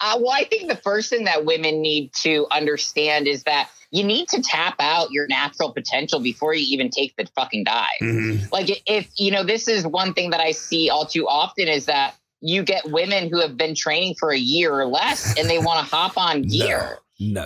Uh, 0.00 0.18
well, 0.20 0.32
I 0.32 0.44
think 0.44 0.68
the 0.68 0.76
first 0.76 1.08
thing 1.08 1.24
that 1.24 1.46
women 1.46 1.80
need 1.80 2.12
to 2.20 2.46
understand 2.50 3.26
is 3.26 3.44
that 3.44 3.70
you 3.90 4.04
need 4.04 4.28
to 4.28 4.42
tap 4.42 4.74
out 4.78 5.10
your 5.10 5.26
natural 5.26 5.72
potential 5.72 6.20
before 6.20 6.52
you 6.52 6.66
even 6.68 6.90
take 6.90 7.16
the 7.16 7.26
fucking 7.34 7.64
dive. 7.64 7.86
Mm-hmm. 8.02 8.44
Like, 8.52 8.82
if 8.86 9.08
you 9.16 9.30
know, 9.30 9.42
this 9.42 9.68
is 9.68 9.86
one 9.86 10.12
thing 10.12 10.30
that 10.30 10.40
I 10.40 10.50
see 10.50 10.90
all 10.90 11.06
too 11.06 11.26
often 11.26 11.68
is 11.68 11.86
that 11.86 12.14
you 12.42 12.62
get 12.62 12.84
women 12.90 13.30
who 13.30 13.40
have 13.40 13.56
been 13.56 13.74
training 13.74 14.16
for 14.18 14.30
a 14.30 14.38
year 14.38 14.72
or 14.72 14.86
less 14.86 15.38
and 15.38 15.48
they 15.48 15.58
want 15.58 15.80
to 15.80 15.94
hop 15.94 16.18
on 16.18 16.42
gear. 16.42 16.78
No. 16.78 16.96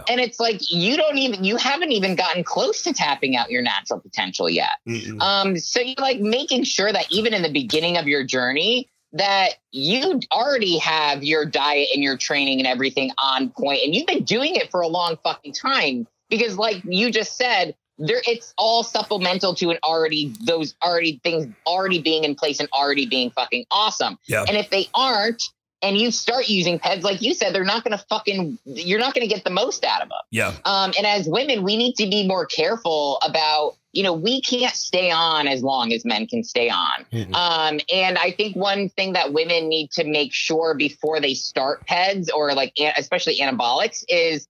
And 0.08 0.20
it's 0.20 0.40
like 0.40 0.70
you 0.70 0.96
don't 0.96 1.18
even 1.18 1.44
you 1.44 1.56
haven't 1.56 1.92
even 1.92 2.16
gotten 2.16 2.44
close 2.44 2.82
to 2.82 2.92
tapping 2.92 3.36
out 3.36 3.50
your 3.50 3.62
natural 3.62 4.00
potential 4.00 4.48
yet. 4.50 4.78
Mm-mm. 4.88 5.20
Um 5.20 5.58
so 5.58 5.80
you're 5.80 5.94
like 5.98 6.20
making 6.20 6.64
sure 6.64 6.92
that 6.92 7.06
even 7.10 7.34
in 7.34 7.42
the 7.42 7.52
beginning 7.52 7.96
of 7.96 8.06
your 8.06 8.24
journey 8.24 8.88
that 9.12 9.54
you 9.72 10.20
already 10.30 10.78
have 10.78 11.24
your 11.24 11.44
diet 11.44 11.88
and 11.92 12.02
your 12.02 12.16
training 12.16 12.60
and 12.60 12.66
everything 12.66 13.10
on 13.18 13.50
point 13.50 13.80
and 13.84 13.94
you've 13.94 14.06
been 14.06 14.22
doing 14.22 14.54
it 14.54 14.70
for 14.70 14.80
a 14.80 14.88
long 14.88 15.16
fucking 15.24 15.52
time 15.52 16.06
because 16.28 16.56
like 16.56 16.80
you 16.84 17.10
just 17.10 17.36
said 17.36 17.74
there 18.00 18.22
it's 18.26 18.54
all 18.56 18.82
supplemental 18.82 19.54
to 19.54 19.70
an 19.70 19.78
already 19.84 20.34
those 20.44 20.74
already 20.82 21.20
things 21.22 21.46
already 21.66 22.00
being 22.00 22.24
in 22.24 22.34
place 22.34 22.58
and 22.58 22.68
already 22.72 23.06
being 23.06 23.30
fucking 23.30 23.66
awesome. 23.70 24.18
Yeah. 24.26 24.44
And 24.48 24.56
if 24.56 24.70
they 24.70 24.88
aren't, 24.94 25.42
and 25.82 25.96
you 25.96 26.10
start 26.10 26.48
using 26.48 26.78
peds, 26.78 27.02
like 27.02 27.22
you 27.22 27.32
said, 27.32 27.54
they're 27.54 27.64
not 27.64 27.84
going 27.84 27.96
to 27.96 28.04
fucking, 28.08 28.58
you're 28.64 28.98
not 28.98 29.14
going 29.14 29.26
to 29.26 29.34
get 29.34 29.44
the 29.44 29.50
most 29.50 29.84
out 29.84 30.02
of 30.02 30.08
them. 30.08 30.18
Yeah. 30.30 30.54
Um, 30.64 30.92
and 30.96 31.06
as 31.06 31.26
women, 31.26 31.62
we 31.62 31.76
need 31.76 31.94
to 31.94 32.06
be 32.06 32.26
more 32.26 32.44
careful 32.44 33.18
about, 33.22 33.76
you 33.92 34.02
know, 34.02 34.12
we 34.12 34.42
can't 34.42 34.74
stay 34.74 35.10
on 35.10 35.48
as 35.48 35.62
long 35.62 35.92
as 35.92 36.04
men 36.04 36.26
can 36.26 36.44
stay 36.44 36.68
on. 36.68 37.04
Mm-hmm. 37.12 37.34
Um, 37.34 37.80
and 37.92 38.18
I 38.18 38.30
think 38.30 38.56
one 38.56 38.88
thing 38.90 39.14
that 39.14 39.32
women 39.32 39.68
need 39.68 39.90
to 39.92 40.04
make 40.04 40.32
sure 40.32 40.74
before 40.74 41.18
they 41.18 41.34
start 41.34 41.86
peds 41.86 42.28
or 42.34 42.52
like, 42.52 42.74
especially 42.96 43.38
anabolics 43.38 44.04
is, 44.08 44.46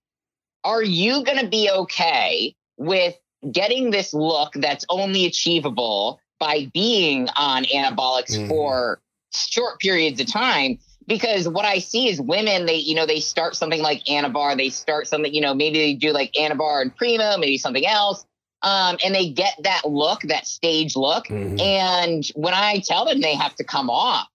are 0.63 0.83
you 0.83 1.23
going 1.23 1.39
to 1.39 1.47
be 1.47 1.71
okay 1.71 2.55
with 2.77 3.15
getting 3.51 3.89
this 3.89 4.13
look 4.13 4.53
that's 4.53 4.85
only 4.89 5.25
achievable 5.25 6.19
by 6.39 6.69
being 6.73 7.27
on 7.37 7.63
anabolics 7.65 8.35
mm-hmm. 8.35 8.49
for 8.49 8.99
short 9.33 9.79
periods 9.79 10.19
of 10.19 10.27
time? 10.27 10.77
Because 11.11 11.45
what 11.45 11.65
I 11.65 11.79
see 11.79 12.07
is 12.07 12.21
women, 12.21 12.65
they, 12.65 12.77
you 12.77 12.95
know, 12.95 13.05
they 13.05 13.19
start 13.19 13.57
something 13.57 13.81
like 13.81 14.05
Anavar, 14.05 14.55
they 14.55 14.69
start 14.69 15.07
something, 15.07 15.33
you 15.33 15.41
know, 15.41 15.53
maybe 15.53 15.77
they 15.77 15.93
do 15.93 16.13
like 16.13 16.31
Anavar 16.39 16.81
and 16.81 16.95
Primo, 16.95 17.37
maybe 17.37 17.57
something 17.57 17.85
else. 17.85 18.25
Um, 18.61 18.97
and 19.03 19.13
they 19.13 19.29
get 19.29 19.55
that 19.63 19.81
look, 19.83 20.21
that 20.21 20.47
stage 20.47 20.95
look. 20.95 21.25
Mm-hmm. 21.27 21.59
And 21.59 22.25
when 22.35 22.53
I 22.53 22.79
tell 22.79 23.03
them 23.03 23.19
they 23.19 23.35
have 23.35 23.53
to 23.55 23.65
come 23.65 23.89
off, 23.89 24.25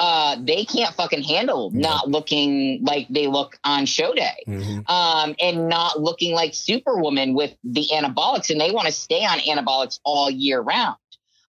uh, 0.00 0.36
they 0.42 0.64
can't 0.64 0.94
fucking 0.96 1.22
handle 1.22 1.70
not 1.70 2.08
looking 2.08 2.84
like 2.84 3.06
they 3.08 3.28
look 3.28 3.58
on 3.64 3.86
show 3.86 4.12
day 4.12 4.42
Mhm. 4.46 4.90
um, 4.90 5.34
and 5.40 5.68
not 5.68 6.00
looking 6.00 6.34
like 6.34 6.54
Superwoman 6.54 7.34
with 7.34 7.54
the 7.62 7.86
anabolics, 7.92 8.50
and 8.50 8.60
they 8.60 8.72
want 8.72 8.86
to 8.86 8.92
stay 8.92 9.24
on 9.24 9.38
anabolics 9.38 10.00
all 10.04 10.28
year 10.28 10.60
round. 10.60 10.96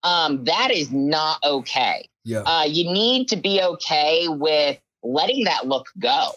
Um, 0.06 0.44
that 0.46 0.70
is 0.72 0.92
not 0.92 1.44
okay. 1.44 2.08
Yeah. 2.24 2.42
Uh, 2.42 2.64
you 2.64 2.92
need 2.92 3.28
to 3.30 3.36
be 3.36 3.62
okay 3.62 4.28
with 4.28 4.80
letting 5.04 5.46
that 5.46 5.68
look 5.68 5.88
go. 6.00 6.32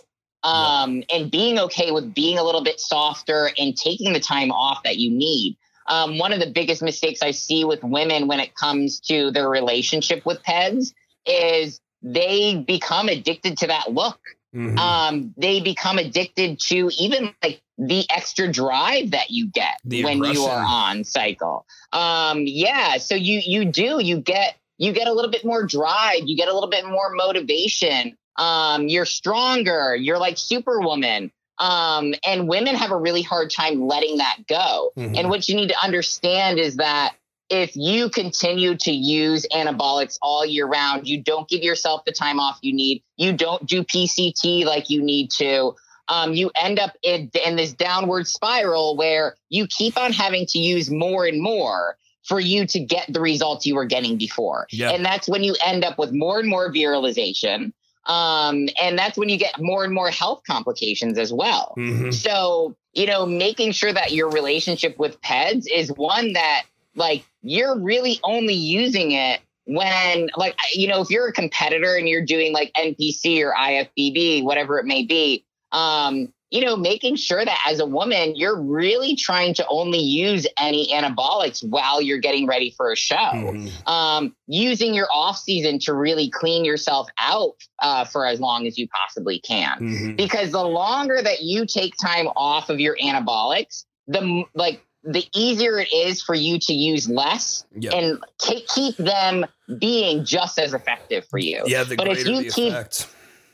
Um, 0.45 1.03
and 1.12 1.31
being 1.31 1.59
okay 1.59 1.91
with 1.91 2.14
being 2.14 2.39
a 2.39 2.45
little 2.45 2.62
bit 2.62 2.81
softer 2.81 3.51
and 3.59 3.77
taking 3.77 4.12
the 4.12 4.21
time 4.21 4.51
off 4.51 4.83
that 4.85 4.97
you 4.97 5.11
need. 5.11 5.59
Um, 5.89 6.16
one 6.19 6.33
of 6.33 6.41
the 6.41 6.51
biggest 6.51 6.81
mistakes 6.81 7.23
I 7.23 7.33
see 7.33 7.64
with 7.64 7.83
women 7.83 8.29
when 8.29 8.41
it 8.41 8.55
comes 8.55 9.01
to 9.01 9.31
their 9.31 9.49
relationship 9.49 10.25
with 10.25 10.43
PEDs 10.45 10.95
is 11.27 11.81
they 12.03 12.57
become 12.57 13.09
addicted 13.09 13.59
to 13.59 13.66
that 13.66 13.93
look. 13.93 14.21
Mhm. 14.55 14.79
Um, 14.79 15.35
they 15.37 15.61
become 15.61 15.99
addicted 15.99 16.61
to 16.69 16.91
even 16.99 17.35
like 17.43 17.61
the 17.79 18.05
extra 18.11 18.51
drive 18.51 19.12
that 19.12 19.31
you 19.31 19.47
get 19.47 19.79
The 19.85 20.05
when 20.05 20.22
you 20.24 20.43
are 20.45 20.64
on 20.64 21.05
cycle. 21.05 21.64
Um, 21.93 22.43
yeah, 22.45 22.99
so 22.99 23.14
you 23.14 23.41
you 23.45 23.64
do 23.64 24.01
you 24.03 24.18
get 24.18 24.57
you 24.79 24.93
get 24.93 25.09
a 25.09 25.12
little 25.12 25.31
bit 25.31 25.45
more 25.45 25.64
drive, 25.64 26.22
you 26.26 26.37
get 26.37 26.49
a 26.49 26.55
little 26.55 26.70
bit 26.70 26.87
more 26.87 27.11
motivation. 27.14 28.16
Um, 28.37 28.89
you're 28.89 29.07
stronger. 29.07 29.97
You're 29.97 30.18
like 30.18 30.39
Superwoman. 30.39 31.33
Um, 31.59 32.14
and 32.24 32.49
women 32.49 32.76
have 32.76 32.93
a 32.93 32.97
really 32.97 33.22
hard 33.22 33.51
time 33.51 33.87
letting 33.89 34.18
that 34.18 34.37
go. 34.49 34.93
Mhm. 34.97 35.18
And 35.18 35.29
what 35.29 35.49
you 35.49 35.57
need 35.57 35.70
to 35.70 35.85
understand 35.85 36.61
is 36.61 36.76
that 36.76 37.14
if 37.49 37.74
you 37.74 38.11
continue 38.11 38.76
to 38.76 38.93
use 38.93 39.47
anabolics 39.53 40.18
all 40.22 40.45
year 40.45 40.66
round, 40.66 41.09
you 41.09 41.20
don't 41.20 41.49
give 41.49 41.62
yourself 41.62 42.05
the 42.05 42.12
time 42.12 42.39
off 42.39 42.59
you 42.62 42.72
need, 42.72 43.03
you 43.16 43.33
don't 43.33 43.66
do 43.66 43.83
PCT 43.83 44.64
like 44.64 44.91
you 44.91 45.03
need 45.03 45.31
to, 45.33 45.74
um, 46.09 46.32
you 46.32 46.50
end 46.54 46.78
up 46.78 46.96
in, 47.02 47.30
in 47.44 47.56
this 47.56 47.72
downward 47.72 48.26
spiral 48.26 48.96
where 48.96 49.36
you 49.48 49.66
keep 49.66 49.96
on 49.98 50.12
having 50.12 50.46
to 50.46 50.59
use 50.59 50.90
more 50.90 51.26
and 51.26 51.40
more 51.40 51.96
for 52.24 52.40
you 52.40 52.66
to 52.66 52.80
get 52.80 53.06
the 53.12 53.20
results 53.20 53.66
you 53.66 53.74
were 53.74 53.86
getting 53.86 54.18
before. 54.18 54.66
Yeah. 54.70 54.90
And 54.90 55.04
that's 55.04 55.28
when 55.28 55.44
you 55.44 55.56
end 55.64 55.84
up 55.84 55.98
with 55.98 56.12
more 56.12 56.38
and 56.38 56.48
more 56.48 56.70
virilization. 56.70 57.72
Um, 58.06 58.68
and 58.80 58.98
that's 58.98 59.18
when 59.18 59.28
you 59.28 59.38
get 59.38 59.61
more 59.61 59.84
and 59.84 59.92
more 59.92 60.11
health 60.11 60.42
complications 60.46 61.18
as 61.18 61.32
well. 61.32 61.74
Mhm. 61.76 62.12
So, 62.12 62.74
you 62.94 63.06
know, 63.06 63.26
making 63.26 63.72
sure 63.72 63.92
that 63.92 64.12
your 64.12 64.30
relationship 64.30 64.98
with 64.98 65.20
PEDs 65.20 65.66
is 65.72 65.90
one 65.92 66.32
that, 66.32 66.64
like, 66.94 67.24
you're 67.42 67.78
really 67.78 68.18
only 68.24 68.54
using 68.54 69.12
it 69.12 69.40
when, 69.64 70.30
like, 70.36 70.56
you 70.72 70.88
know, 70.88 71.02
if 71.02 71.11
you're 71.11 71.28
a 71.28 71.32
competitor 71.32 71.96
and 71.96 72.09
you're 72.09 72.24
doing 72.24 72.54
like 72.54 72.72
NPC 72.74 73.42
or 73.42 73.52
IFBB, 73.52 74.42
whatever 74.42 74.78
it 74.78 74.86
may 74.86 75.04
be, 75.04 75.44
um, 75.73 76.33
you 76.51 76.64
know, 76.64 76.77
making 76.79 77.14
sure 77.16 77.45
that 77.45 77.62
as 77.66 77.79
a 77.79 77.85
woman, 77.85 78.35
you're 78.35 78.59
really 78.59 79.14
trying 79.14 79.53
to 79.53 79.66
only 79.69 79.99
use 79.99 80.47
any 80.59 80.89
anabolics 80.95 81.62
while 81.62 82.01
you're 82.01 82.16
getting 82.21 82.47
ready 82.47 82.71
for 82.75 82.91
a 82.91 82.97
show 82.97 83.16
Mhm. 83.16 83.87
um, 83.87 84.35
using 84.47 84.95
your 84.95 85.09
off 85.12 85.37
season 85.37 85.79
to 85.81 85.93
really 85.93 86.31
clean 86.31 86.64
yourself 86.64 87.07
out 87.19 87.53
uh, 87.83 88.05
for 88.07 88.25
as 88.25 88.41
long 88.41 88.66
as 88.66 88.79
you 88.79 88.89
possibly 88.89 89.39
can. 89.41 89.79
Mhm. 89.79 90.16
Because 90.16 90.51
the 90.53 90.64
longer 90.64 91.21
that 91.21 91.43
you 91.43 91.66
take 91.66 91.93
time 92.03 92.29
off 92.35 92.71
of 92.71 92.81
your 92.81 92.97
anabolics, 92.97 93.85
the 94.07 94.45
like 94.55 94.83
the 95.05 95.27
easier 95.35 95.79
it 95.79 95.93
is 95.93 96.23
for 96.23 96.35
you 96.35 96.59
to 96.59 96.73
use 96.73 97.11
less 97.11 97.64
Yeah. 97.79 97.95
and 97.95 98.19
ke- 98.43 98.66
keep 98.75 98.97
them 98.97 99.45
being 99.79 100.25
just 100.25 100.59
as 100.59 100.73
effective 100.73 101.27
for 101.29 101.39
you. 101.39 101.62
yeah. 101.66 101.85
The 101.85 101.97
but 101.97 102.09
if 102.09 102.27
you 102.27 102.43
the 102.45 102.51
keep- 102.51 102.73
effect. 102.73 103.07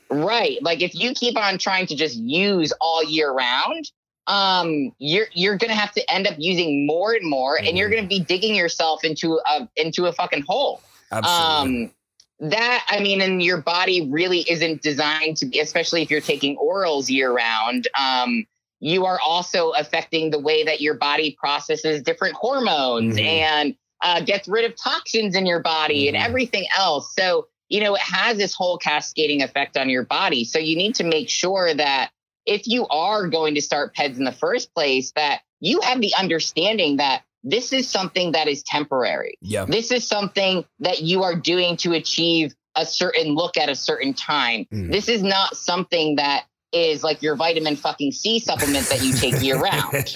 Right. 0.09 0.61
Like 0.61 0.81
if 0.81 0.93
you 0.95 1.13
keep 1.13 1.37
on 1.37 1.57
trying 1.57 1.87
to 1.87 1.95
just 1.95 2.15
use 2.17 2.71
all 2.79 3.03
year 3.03 3.31
round, 3.31 3.91
um, 4.27 4.91
you're 4.97 5.27
you're 5.33 5.57
gonna 5.57 5.75
have 5.75 5.91
to 5.93 6.11
end 6.11 6.27
up 6.27 6.35
using 6.37 6.85
more 6.87 7.13
and 7.13 7.29
more, 7.29 7.57
and 7.57 7.77
you're 7.77 7.89
Mhm. 7.89 7.95
gonna 7.95 8.07
be 8.07 8.19
digging 8.19 8.55
yourself 8.55 9.03
into 9.03 9.39
a 9.49 9.67
into 9.75 10.05
a 10.05 10.13
fucking 10.13 10.43
hole. 10.47 10.81
Absolutely. 11.11 11.85
Um, 11.85 11.91
that 12.51 12.85
I 12.89 12.99
mean, 12.99 13.21
and 13.21 13.41
your 13.41 13.57
body 13.57 14.07
really 14.09 14.39
isn't 14.49 14.81
designed 14.81 15.37
to 15.37 15.45
be, 15.45 15.59
especially 15.59 16.01
if 16.01 16.09
you're 16.11 16.21
taking 16.21 16.57
orals 16.57 17.09
year 17.09 17.31
round. 17.31 17.87
Um, 17.99 18.45
you 18.81 19.05
are 19.05 19.19
also 19.25 19.71
affecting 19.71 20.31
the 20.31 20.39
way 20.39 20.63
that 20.63 20.81
your 20.81 20.95
body 20.95 21.35
processes 21.39 22.01
different 22.01 22.35
hormones 22.35 23.17
Mhm. 23.17 23.25
and 23.25 23.75
uh, 24.01 24.19
gets 24.21 24.47
rid 24.47 24.65
of 24.65 24.75
toxins 24.75 25.35
in 25.35 25.45
your 25.45 25.61
body 25.61 26.05
Mhm. 26.05 26.09
and 26.09 26.17
everything 26.17 26.65
else. 26.77 27.13
So 27.17 27.47
you 27.69 27.81
know, 27.81 27.95
it 27.95 28.01
has 28.01 28.37
this 28.37 28.53
whole 28.53 28.77
cascading 28.77 29.41
effect 29.41 29.77
on 29.77 29.89
your 29.89 30.03
body. 30.03 30.43
So 30.43 30.59
you 30.59 30.75
need 30.75 30.95
to 30.95 31.03
make 31.03 31.29
sure 31.29 31.73
that 31.73 32.11
if 32.45 32.67
you 32.67 32.87
are 32.87 33.27
going 33.27 33.55
to 33.55 33.61
start 33.61 33.95
PEDs 33.95 34.17
in 34.17 34.23
the 34.23 34.31
first 34.31 34.73
place, 34.73 35.11
that 35.15 35.41
you 35.59 35.81
have 35.81 35.99
the 35.99 36.13
understanding 36.17 36.97
that 36.97 37.23
this 37.43 37.73
is 37.73 37.87
something 37.89 38.31
that 38.33 38.47
is 38.47 38.63
temporary. 38.63 39.37
yeah. 39.41 39.65
This 39.65 39.91
is 39.91 40.07
something 40.07 40.65
that 40.79 41.01
you 41.01 41.23
are 41.23 41.35
doing 41.35 41.77
to 41.77 41.93
achieve 41.93 42.55
a 42.75 42.85
certain 42.85 43.35
look 43.35 43.55
at 43.57 43.69
a 43.69 43.75
certain 43.75 44.13
time. 44.13 44.65
Mm. 44.73 44.91
This 44.91 45.07
is 45.07 45.23
not 45.23 45.55
something 45.55 46.15
that 46.17 46.45
is 46.73 47.03
like 47.03 47.21
your 47.21 47.35
vitamin 47.35 47.75
fucking 47.75 48.11
C 48.11 48.39
supplement 48.39 48.87
that 48.89 49.01
you 49.03 49.13
take 49.13 49.41
year 49.41 49.57
round. 49.57 50.15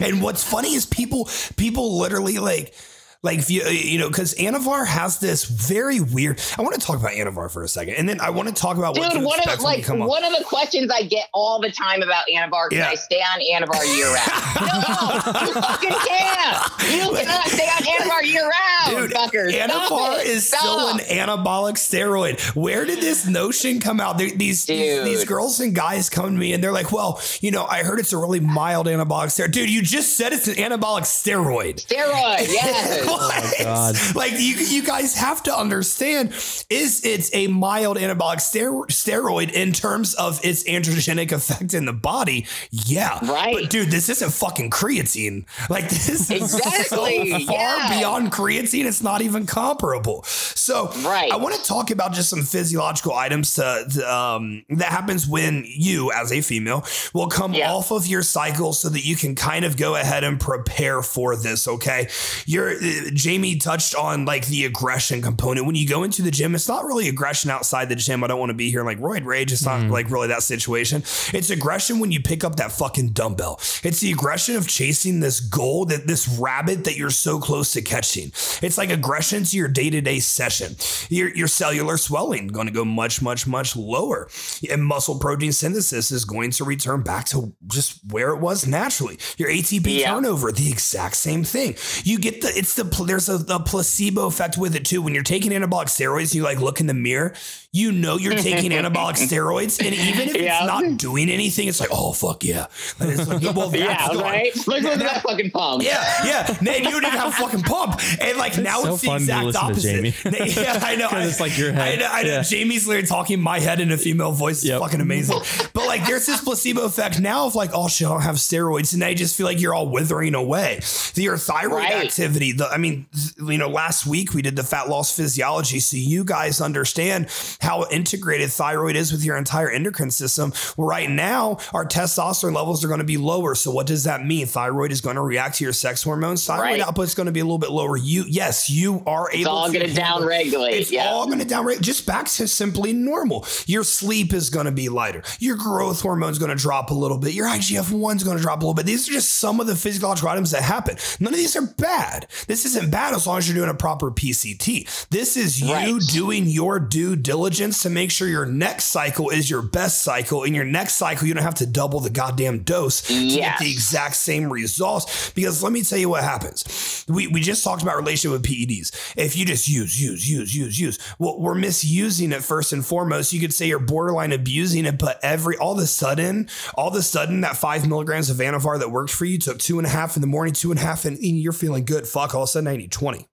and 0.00 0.22
what's 0.22 0.42
funny 0.42 0.74
is 0.74 0.86
people 0.86 1.28
people 1.56 1.98
literally 1.98 2.38
like 2.38 2.74
like 3.22 3.38
if 3.38 3.50
you 3.50 3.62
uh, 3.64 3.68
you 3.68 3.98
know 3.98 4.08
because 4.08 4.34
Anavar 4.34 4.86
has 4.86 5.18
this 5.20 5.44
very 5.44 6.00
weird. 6.00 6.40
I 6.58 6.62
want 6.62 6.74
to 6.74 6.84
talk 6.84 6.98
about 6.98 7.12
Anavar 7.12 7.50
for 7.50 7.62
a 7.62 7.68
second, 7.68 7.94
and 7.94 8.08
then 8.08 8.20
I 8.20 8.30
want 8.30 8.48
to 8.48 8.54
talk 8.54 8.76
about 8.78 8.96
what 8.98 9.12
Dude, 9.12 9.20
to 9.20 9.26
one 9.26 9.38
of 9.48 9.60
like 9.60 9.86
one 9.88 10.24
of 10.24 10.36
the 10.36 10.44
questions 10.44 10.90
I 10.90 11.02
get 11.02 11.28
all 11.32 11.60
the 11.60 11.70
time 11.70 12.02
about 12.02 12.24
Anavar 12.34 12.68
can 12.70 12.78
Yeah. 12.78 12.88
I 12.88 12.94
stay 12.96 13.20
on 13.20 13.40
Anavar 13.40 13.96
year 13.96 14.06
round? 14.12 15.32
no, 15.36 15.46
you 15.46 15.54
fucking 15.54 15.90
can't. 15.90 16.58
You 16.92 17.16
cannot 17.16 17.46
stay 17.46 17.66
on 17.68 17.82
Anavar 17.82 18.22
year 18.24 18.42
round, 18.48 19.08
Dude, 19.08 19.10
fucker. 19.12 19.50
Stop 19.52 19.70
Anavar 19.90 20.18
it. 20.20 20.26
is 20.26 20.48
Stop. 20.48 20.60
still 20.60 20.88
an 20.88 20.98
anabolic 20.98 21.74
steroid. 21.74 22.40
Where 22.56 22.84
did 22.84 23.00
this 23.00 23.26
notion 23.26 23.78
come 23.80 24.00
out? 24.00 24.18
These, 24.18 24.34
these 24.36 24.66
these 24.66 25.24
girls 25.24 25.60
and 25.60 25.74
guys 25.74 26.08
come 26.10 26.26
to 26.26 26.30
me 26.32 26.52
and 26.52 26.62
they're 26.62 26.72
like, 26.72 26.90
"Well, 26.92 27.20
you 27.40 27.50
know, 27.50 27.64
I 27.66 27.82
heard 27.82 28.00
it's 28.00 28.12
a 28.12 28.16
really 28.18 28.40
mild 28.40 28.86
anabolic 28.86 29.26
steroid." 29.28 29.52
Dude, 29.52 29.70
you 29.70 29.82
just 29.82 30.16
said 30.16 30.32
it's 30.32 30.48
an 30.48 30.54
anabolic 30.54 31.02
steroid. 31.02 31.84
steroid. 31.86 32.48
Yes. 32.52 33.06
What? 33.18 33.54
God. 33.58 33.96
Like 34.14 34.32
you, 34.32 34.54
you 34.56 34.82
guys 34.82 35.14
have 35.16 35.42
to 35.44 35.56
understand, 35.56 36.30
is 36.70 37.04
it's 37.04 37.30
a 37.34 37.46
mild 37.48 37.96
anabolic 37.96 38.36
stero- 38.38 38.86
steroid 38.86 39.50
in 39.52 39.72
terms 39.72 40.14
of 40.14 40.40
its 40.44 40.64
androgenic 40.64 41.32
effect 41.32 41.74
in 41.74 41.84
the 41.86 41.92
body? 41.92 42.46
Yeah, 42.70 43.18
Right. 43.22 43.54
But 43.54 43.70
dude, 43.70 43.90
this 43.90 44.08
isn't 44.08 44.32
fucking 44.32 44.70
creatine. 44.70 45.44
Like 45.70 45.88
this 45.88 46.30
is 46.30 46.52
so 46.88 46.96
far 46.96 47.08
yeah. 47.10 47.96
beyond 47.98 48.32
creatine. 48.32 48.84
It's 48.84 49.02
not 49.02 49.22
even 49.22 49.46
comparable. 49.46 50.22
So 50.24 50.90
Right. 51.04 51.30
I 51.32 51.36
want 51.36 51.54
to 51.54 51.62
talk 51.62 51.90
about 51.90 52.12
just 52.12 52.28
some 52.30 52.42
physiological 52.42 53.14
items 53.14 53.54
to, 53.54 53.84
to, 53.94 54.14
um, 54.14 54.64
that 54.70 54.88
happens 54.88 55.26
when 55.26 55.64
you, 55.66 56.12
as 56.12 56.32
a 56.32 56.40
female, 56.40 56.84
will 57.14 57.28
come 57.28 57.54
Yeah. 57.54 57.72
off 57.72 57.90
of 57.90 58.06
your 58.06 58.22
cycle 58.22 58.72
so 58.72 58.88
that 58.88 59.04
you 59.04 59.16
can 59.16 59.34
kind 59.34 59.64
of 59.64 59.76
go 59.76 59.96
ahead 59.96 60.24
and 60.24 60.38
prepare 60.40 61.02
for 61.02 61.36
this. 61.36 61.66
Okay, 61.68 62.08
you're 62.46 62.72
Jamie 63.14 63.56
touched 63.56 63.94
on 63.94 64.24
like 64.24 64.46
the 64.46 64.64
aggression 64.64 65.22
component. 65.22 65.66
When 65.66 65.74
you 65.74 65.88
go 65.88 66.02
into 66.02 66.22
the 66.22 66.30
gym, 66.30 66.54
it's 66.54 66.68
not 66.68 66.84
really 66.84 67.08
aggression 67.08 67.50
outside 67.50 67.88
the 67.88 67.96
gym. 67.96 68.22
I 68.24 68.26
don't 68.26 68.38
want 68.38 68.50
to 68.50 68.54
be 68.54 68.70
here 68.70 68.84
like 68.84 68.98
roid 68.98 69.24
rage. 69.24 69.52
It's 69.52 69.64
not 69.64 69.80
mm. 69.80 69.90
like 69.90 70.10
really 70.10 70.28
that 70.28 70.42
situation. 70.42 71.02
It's 71.32 71.50
aggression 71.50 71.98
when 71.98 72.12
you 72.12 72.20
pick 72.20 72.44
up 72.44 72.56
that 72.56 72.72
fucking 72.72 73.10
dumbbell. 73.10 73.60
It's 73.82 74.00
the 74.00 74.12
aggression 74.12 74.56
of 74.56 74.68
chasing 74.68 75.20
this 75.20 75.40
goal 75.40 75.86
that 75.86 76.06
this 76.06 76.28
rabbit 76.38 76.84
that 76.84 76.96
you're 76.96 77.10
so 77.10 77.38
close 77.38 77.72
to 77.72 77.82
catching. 77.82 78.28
It's 78.62 78.78
like 78.78 78.90
aggression 78.90 79.44
to 79.44 79.56
your 79.56 79.68
day 79.68 79.90
to 79.90 80.00
day 80.00 80.20
session. 80.20 80.76
Your 81.08 81.34
your 81.34 81.48
cellular 81.48 81.96
swelling 81.96 82.48
going 82.48 82.66
to 82.66 82.72
go 82.72 82.84
much 82.84 83.22
much 83.22 83.46
much 83.46 83.76
lower, 83.76 84.28
and 84.70 84.84
muscle 84.84 85.18
protein 85.18 85.52
synthesis 85.52 86.10
is 86.10 86.24
going 86.24 86.50
to 86.52 86.64
return 86.64 87.02
back 87.02 87.26
to 87.26 87.54
just 87.66 88.00
where 88.10 88.30
it 88.30 88.40
was 88.40 88.66
naturally. 88.66 89.18
Your 89.36 89.48
ATP 89.48 90.00
Yeah. 90.00 90.14
turnover, 90.14 90.52
the 90.52 90.70
exact 90.70 91.16
same 91.16 91.44
thing. 91.44 91.76
You 92.04 92.18
get 92.18 92.40
the 92.42 92.52
it's 92.56 92.74
the 92.74 92.84
pl- 92.84 92.91
there's 92.98 93.28
a, 93.28 93.44
a 93.48 93.58
placebo 93.60 94.26
effect 94.26 94.56
with 94.58 94.74
it 94.74 94.84
too. 94.84 95.02
When 95.02 95.14
you're 95.14 95.22
taking 95.22 95.52
anabolic 95.52 95.86
steroids, 95.86 96.34
you 96.34 96.42
like 96.42 96.60
look 96.60 96.80
in 96.80 96.86
the 96.86 96.94
mirror, 96.94 97.34
you 97.72 97.90
know 97.92 98.18
you're 98.18 98.34
taking 98.34 98.70
anabolic 98.78 99.14
steroids, 99.16 99.84
and 99.84 99.94
even 99.94 100.28
if 100.28 100.36
Yeah. 100.42 100.58
it's 100.58 100.66
not 100.66 100.98
doing 100.98 101.28
anything, 101.30 101.68
it's 101.68 101.80
like 101.80 101.90
oh 101.92 102.12
fuck 102.12 102.44
yeah. 102.44 102.66
And 103.00 103.10
it's 103.10 103.26
like, 103.28 103.42
well, 103.54 103.68
that's 103.70 103.82
Yeah, 103.82 104.08
gone. 104.08 104.18
right. 104.22 104.54
Look 104.66 104.84
at 104.84 104.98
that 105.00 105.22
fucking 105.22 105.50
pump. 105.50 105.82
Yeah, 105.82 106.02
yeah. 106.24 106.46
And 106.58 106.66
you 106.84 107.00
didn't 107.00 107.10
have 107.10 107.28
a 107.28 107.32
fucking 107.32 107.62
pump. 107.62 108.00
And 108.20 108.36
like 108.38 108.58
now 108.58 108.82
so 108.82 108.92
it's 108.94 109.00
the 109.02 109.06
fun 109.06 109.16
to 109.18 109.22
exact 109.22 109.44
listen 109.46 109.60
to 109.60 109.66
opposite. 109.66 110.32
Jamie. 110.32 110.52
yeah, 110.54 110.80
I 110.82 110.96
know. 110.96 111.08
'Cause 111.08 111.26
it's 111.30 111.40
I- 111.40 111.44
like 111.44 111.58
your 111.58 111.72
head. 111.72 111.98
I 111.98 112.00
know, 112.00 112.08
I 112.10 112.22
know. 112.22 112.28
Yeah. 112.28 112.42
Jamie's 112.42 112.86
literally 112.86 113.06
talking 113.06 113.40
my 113.40 113.58
head 113.60 113.80
in 113.80 113.90
a 113.92 113.96
female 113.98 114.32
voice. 114.32 114.58
It's 114.58 114.66
Yep. 114.66 114.80
fucking 114.80 115.00
amazing. 115.00 115.38
But 115.72 115.86
like 115.86 116.04
there's 116.06 116.26
this 116.26 116.40
placebo 116.42 116.82
effect 116.82 117.20
now 117.20 117.46
of 117.46 117.54
like, 117.54 117.70
oh 117.72 117.88
shit, 117.88 118.06
I 118.06 118.10
don't 118.10 118.22
have 118.22 118.36
steroids. 118.36 118.92
And 118.92 119.00
now 119.00 119.08
you 119.08 119.14
just 119.14 119.36
feel 119.36 119.46
like 119.46 119.60
you're 119.60 119.74
all 119.74 119.88
withering 119.88 120.34
away. 120.34 120.80
The, 121.14 121.22
your 121.22 121.36
thyroid 121.38 121.72
Right. 121.82 122.04
activity, 122.06 122.52
the 122.52 122.66
I 122.68 122.76
mean 122.78 122.81
mean, 122.82 123.06
you 123.38 123.58
know, 123.58 123.68
last 123.68 124.06
week 124.06 124.34
we 124.34 124.42
did 124.42 124.56
the 124.56 124.62
fat 124.62 124.88
loss 124.88 125.14
physiology. 125.16 125.80
So 125.80 125.96
you 125.96 126.24
guys 126.24 126.60
understand 126.60 127.28
how 127.60 127.86
integrated 127.90 128.50
thyroid 128.50 128.96
is 128.96 129.12
with 129.12 129.24
your 129.24 129.36
entire 129.36 129.70
endocrine 129.70 130.10
system. 130.10 130.52
Well, 130.76 130.86
right 130.86 131.08
now, 131.08 131.58
our 131.72 131.86
testosterone 131.86 132.54
levels 132.54 132.84
are 132.84 132.88
going 132.88 133.00
to 133.00 133.04
be 133.04 133.16
lower. 133.16 133.54
So 133.54 133.70
what 133.70 133.86
does 133.86 134.04
that 134.04 134.24
mean? 134.24 134.46
Thyroid 134.46 134.92
is 134.92 135.00
going 135.00 135.16
to 135.16 135.22
react 135.22 135.56
to 135.58 135.64
your 135.64 135.72
sex 135.72 136.02
hormones. 136.02 136.44
Thyroid 136.44 136.64
right. 136.64 136.80
output 136.80 137.04
is 137.04 137.14
going 137.14 137.26
to 137.26 137.32
be 137.32 137.40
a 137.40 137.44
little 137.44 137.58
bit 137.58 137.70
lower. 137.70 137.96
You, 137.96 138.24
yes, 138.28 138.68
you 138.68 139.02
are 139.06 139.30
able 139.30 139.40
it's 139.40 139.46
all 139.46 139.66
to. 139.66 139.72
going 139.72 139.88
to 139.88 139.94
down 139.94 140.24
regulate. 140.24 140.74
It's 140.74 140.92
yeah. 140.92 141.06
all 141.06 141.26
going 141.26 141.38
to 141.38 141.44
down 141.44 141.64
regulate. 141.64 141.84
Just 141.84 142.06
back 142.06 142.26
to 142.26 142.48
simply 142.48 142.92
normal. 142.92 143.46
Your 143.66 143.84
sleep 143.84 144.32
is 144.32 144.50
going 144.50 144.66
to 144.66 144.72
be 144.72 144.88
lighter. 144.88 145.22
Your 145.38 145.56
growth 145.56 146.02
hormone 146.02 146.30
is 146.30 146.38
going 146.38 146.56
to 146.56 146.60
drop 146.60 146.90
a 146.90 146.94
little 146.94 147.18
bit. 147.18 147.34
Your 147.34 147.46
IGF 147.46 147.90
1 147.92 148.16
is 148.16 148.24
going 148.24 148.36
to 148.36 148.42
drop 148.42 148.58
a 148.58 148.62
little 148.62 148.74
bit. 148.74 148.86
These 148.86 149.08
are 149.08 149.12
just 149.12 149.34
some 149.34 149.60
of 149.60 149.66
the 149.66 149.76
physiological 149.76 150.28
items 150.28 150.50
that 150.50 150.62
happen. 150.62 150.96
None 151.20 151.32
of 151.32 151.38
these 151.38 151.56
are 151.56 151.66
bad. 151.66 152.26
This 152.46 152.61
isn't 152.64 152.90
bad 152.90 153.14
as 153.14 153.26
long 153.26 153.38
as 153.38 153.48
you're 153.48 153.56
doing 153.56 153.70
a 153.70 153.74
proper 153.74 154.10
PCT. 154.10 155.08
This 155.08 155.36
is 155.36 155.60
you 155.60 155.72
right. 155.72 156.00
doing 156.08 156.46
your 156.46 156.78
due 156.78 157.16
diligence 157.16 157.82
to 157.82 157.90
make 157.90 158.10
sure 158.10 158.28
your 158.28 158.46
next 158.46 158.86
cycle 158.86 159.30
is 159.30 159.50
your 159.50 159.62
best 159.62 160.02
cycle. 160.02 160.44
In 160.44 160.54
your 160.54 160.64
next 160.64 160.94
cycle, 160.94 161.26
you 161.26 161.34
don't 161.34 161.42
have 161.42 161.54
to 161.56 161.66
double 161.66 162.00
the 162.00 162.10
goddamn 162.10 162.60
dose 162.60 163.02
to 163.02 163.14
yes. 163.14 163.36
get 163.36 163.58
the 163.58 163.70
exact 163.70 164.16
same 164.16 164.52
results. 164.52 165.30
Because 165.32 165.62
let 165.62 165.72
me 165.72 165.82
tell 165.82 165.98
you 165.98 166.08
what 166.08 166.24
happens. 166.24 167.04
We, 167.08 167.26
we 167.26 167.40
just 167.40 167.64
talked 167.64 167.82
about 167.82 167.96
relationship 167.96 168.40
with 168.40 168.50
PEDs. 168.50 169.14
If 169.16 169.36
you 169.36 169.44
just 169.44 169.68
use, 169.68 170.00
use, 170.00 170.30
use, 170.30 170.54
use, 170.54 170.78
use, 170.78 170.98
well, 171.18 171.38
we're 171.38 171.54
misusing 171.54 172.32
it 172.32 172.42
first 172.42 172.72
and 172.72 172.84
foremost. 172.84 173.32
You 173.32 173.40
could 173.40 173.54
say 173.54 173.66
you're 173.66 173.78
borderline 173.78 174.32
abusing 174.32 174.84
it, 174.84 174.98
but 174.98 175.18
every 175.22 175.56
all 175.56 175.72
of 175.72 175.78
a 175.78 175.86
sudden, 175.86 176.48
all 176.74 176.88
of 176.88 176.94
a 176.94 177.02
sudden, 177.02 177.40
that 177.42 177.56
five 177.56 177.88
milligrams 177.88 178.30
of 178.30 178.38
Anavar 178.38 178.78
that 178.78 178.90
worked 178.90 179.12
for 179.12 179.24
you 179.24 179.38
took 179.38 179.58
two 179.58 179.78
and 179.78 179.86
a 179.86 179.90
half 179.90 180.16
in 180.16 180.20
the 180.20 180.26
morning, 180.26 180.52
two 180.52 180.70
and 180.70 180.78
a 180.78 180.82
half, 180.82 181.04
and 181.04 181.18
you're 181.22 181.52
feeling 181.52 181.84
good. 181.84 182.06
Fuck, 182.06 182.34
all 182.34 182.42
of 182.42 182.48
a 182.48 182.50
sudden 182.52 182.68
I 182.68 182.76
need 182.76 182.92
20. 182.92 183.26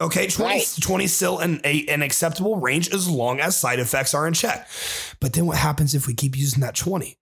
Okay, 0.00 0.28
20, 0.28 0.48
right. 0.48 0.74
20 0.80 1.06
still 1.08 1.38
an, 1.40 1.60
a, 1.64 1.84
an 1.88 2.02
acceptable 2.02 2.56
range 2.56 2.88
as 2.94 3.08
long 3.08 3.40
as 3.40 3.56
side 3.56 3.80
effects 3.80 4.14
are 4.14 4.28
in 4.28 4.34
check. 4.34 4.68
But 5.20 5.32
then 5.32 5.46
what 5.46 5.56
happens 5.56 5.94
if 5.94 6.06
we 6.06 6.14
keep 6.14 6.36
using 6.36 6.60
that 6.60 6.76
20? 6.76 7.18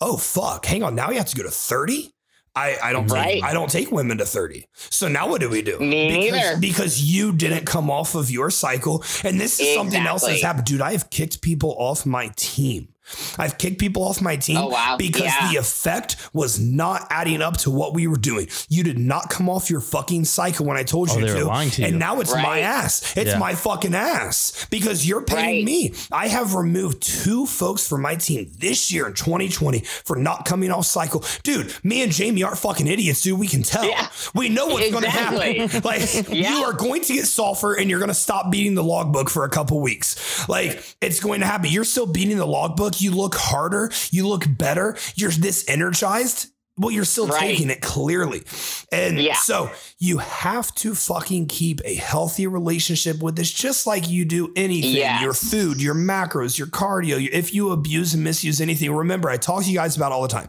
Oh, 0.00 0.16
fuck. 0.16 0.64
Hang 0.64 0.84
on. 0.84 0.94
Now 0.94 1.10
you 1.10 1.16
have 1.16 1.26
to 1.26 1.36
go 1.36 1.42
to 1.42 1.50
30? 1.50 2.12
I, 2.54 2.76
I 2.82 2.92
don't 2.92 3.06
right. 3.06 3.34
take 3.34 3.44
I 3.44 3.54
don't 3.54 3.70
take 3.70 3.90
women 3.90 4.18
to 4.18 4.26
30. 4.26 4.66
So 4.74 5.08
now 5.08 5.28
what 5.28 5.40
do 5.40 5.48
we 5.48 5.62
do? 5.62 5.78
Me 5.78 6.26
because, 6.26 6.40
neither. 6.40 6.60
Because 6.60 7.02
you 7.02 7.32
didn't 7.32 7.64
come 7.64 7.90
off 7.90 8.14
of 8.14 8.30
your 8.30 8.50
cycle. 8.50 9.02
And 9.24 9.40
this 9.40 9.54
is 9.54 9.60
exactly. 9.60 9.74
something 9.74 10.06
else 10.06 10.26
that's 10.26 10.42
happened. 10.42 10.66
Dude, 10.66 10.82
I 10.82 10.92
have 10.92 11.08
kicked 11.08 11.40
people 11.40 11.74
off 11.78 12.04
my 12.04 12.30
team 12.36 12.91
I've 13.38 13.58
kicked 13.58 13.78
people 13.78 14.04
off 14.04 14.20
my 14.20 14.36
team 14.36 14.56
oh, 14.58 14.68
wow. 14.68 14.96
because 14.98 15.22
yeah. 15.22 15.50
the 15.50 15.58
effect 15.58 16.16
was 16.32 16.60
not 16.60 17.06
adding 17.10 17.42
up 17.42 17.56
to 17.58 17.70
what 17.70 17.94
we 17.94 18.06
were 18.06 18.16
doing. 18.16 18.48
You 18.68 18.82
did 18.82 18.98
not 18.98 19.30
come 19.30 19.48
off 19.48 19.70
your 19.70 19.80
fucking 19.80 20.24
cycle 20.24 20.66
when 20.66 20.76
I 20.76 20.82
told 20.82 21.10
oh, 21.10 21.18
you 21.18 21.26
to. 21.26 21.32
to 21.44 21.50
and 21.50 21.78
you. 21.78 21.98
now 21.98 22.20
it's 22.20 22.32
right. 22.32 22.42
my 22.42 22.58
ass. 22.60 23.16
It's 23.16 23.32
yeah. 23.32 23.38
my 23.38 23.54
fucking 23.54 23.94
ass 23.94 24.66
because 24.70 25.06
you're 25.06 25.22
paying 25.22 25.58
right. 25.58 25.64
me. 25.64 25.94
I 26.10 26.28
have 26.28 26.54
removed 26.54 27.02
two 27.02 27.46
folks 27.46 27.86
from 27.86 28.02
my 28.02 28.16
team 28.16 28.50
this 28.58 28.92
year 28.92 29.06
in 29.06 29.14
2020 29.14 29.80
for 29.80 30.16
not 30.16 30.44
coming 30.44 30.70
off 30.70 30.86
cycle. 30.86 31.24
Dude, 31.42 31.74
me 31.84 32.02
and 32.02 32.12
Jamie 32.12 32.42
aren't 32.42 32.58
fucking 32.58 32.86
idiots, 32.86 33.22
dude. 33.22 33.38
We 33.38 33.48
can 33.48 33.62
tell. 33.62 33.84
Yeah. 33.84 34.08
We 34.34 34.48
know 34.48 34.66
what's 34.66 34.86
exactly. 34.86 35.58
going 35.58 35.68
to 35.68 35.68
happen. 35.68 35.82
like 35.82 36.28
you 36.32 36.64
are 36.64 36.72
going 36.72 37.02
to 37.02 37.14
get 37.14 37.26
sulfur 37.26 37.74
and 37.74 37.90
you're 37.90 37.98
going 37.98 38.08
to 38.08 38.14
stop 38.14 38.50
beating 38.50 38.74
the 38.74 38.84
logbook 38.84 39.28
for 39.28 39.44
a 39.44 39.48
couple 39.48 39.80
weeks. 39.80 40.48
Like 40.48 40.82
it's 41.00 41.20
going 41.20 41.40
to 41.40 41.46
happen. 41.46 41.70
You're 41.70 41.84
still 41.84 42.06
beating 42.06 42.36
the 42.36 42.46
logbook 42.46 43.00
you 43.02 43.10
look 43.12 43.34
harder, 43.34 43.90
you 44.10 44.26
look 44.26 44.44
better, 44.48 44.96
you're 45.14 45.30
this 45.30 45.64
energized. 45.68 46.48
Well, 46.78 46.90
you're 46.90 47.04
still 47.04 47.26
right. 47.26 47.38
taking 47.38 47.68
it 47.68 47.82
clearly. 47.82 48.44
And 48.90 49.20
yeah. 49.20 49.34
so 49.34 49.70
you 49.98 50.18
have 50.18 50.74
to 50.76 50.94
fucking 50.94 51.48
keep 51.48 51.82
a 51.84 51.94
healthy 51.94 52.46
relationship 52.46 53.22
with 53.22 53.36
this, 53.36 53.50
just 53.52 53.86
like 53.86 54.08
you 54.08 54.24
do 54.24 54.50
anything 54.56 54.96
yes. 54.96 55.20
your 55.20 55.34
food, 55.34 55.82
your 55.82 55.94
macros, 55.94 56.56
your 56.56 56.68
cardio. 56.68 57.28
If 57.28 57.52
you 57.52 57.72
abuse 57.72 58.14
and 58.14 58.24
misuse 58.24 58.58
anything, 58.58 58.90
remember, 58.90 59.28
I 59.28 59.36
talk 59.36 59.64
to 59.64 59.70
you 59.70 59.76
guys 59.76 59.96
about 59.96 60.12
all 60.12 60.22
the 60.22 60.28
time. 60.28 60.48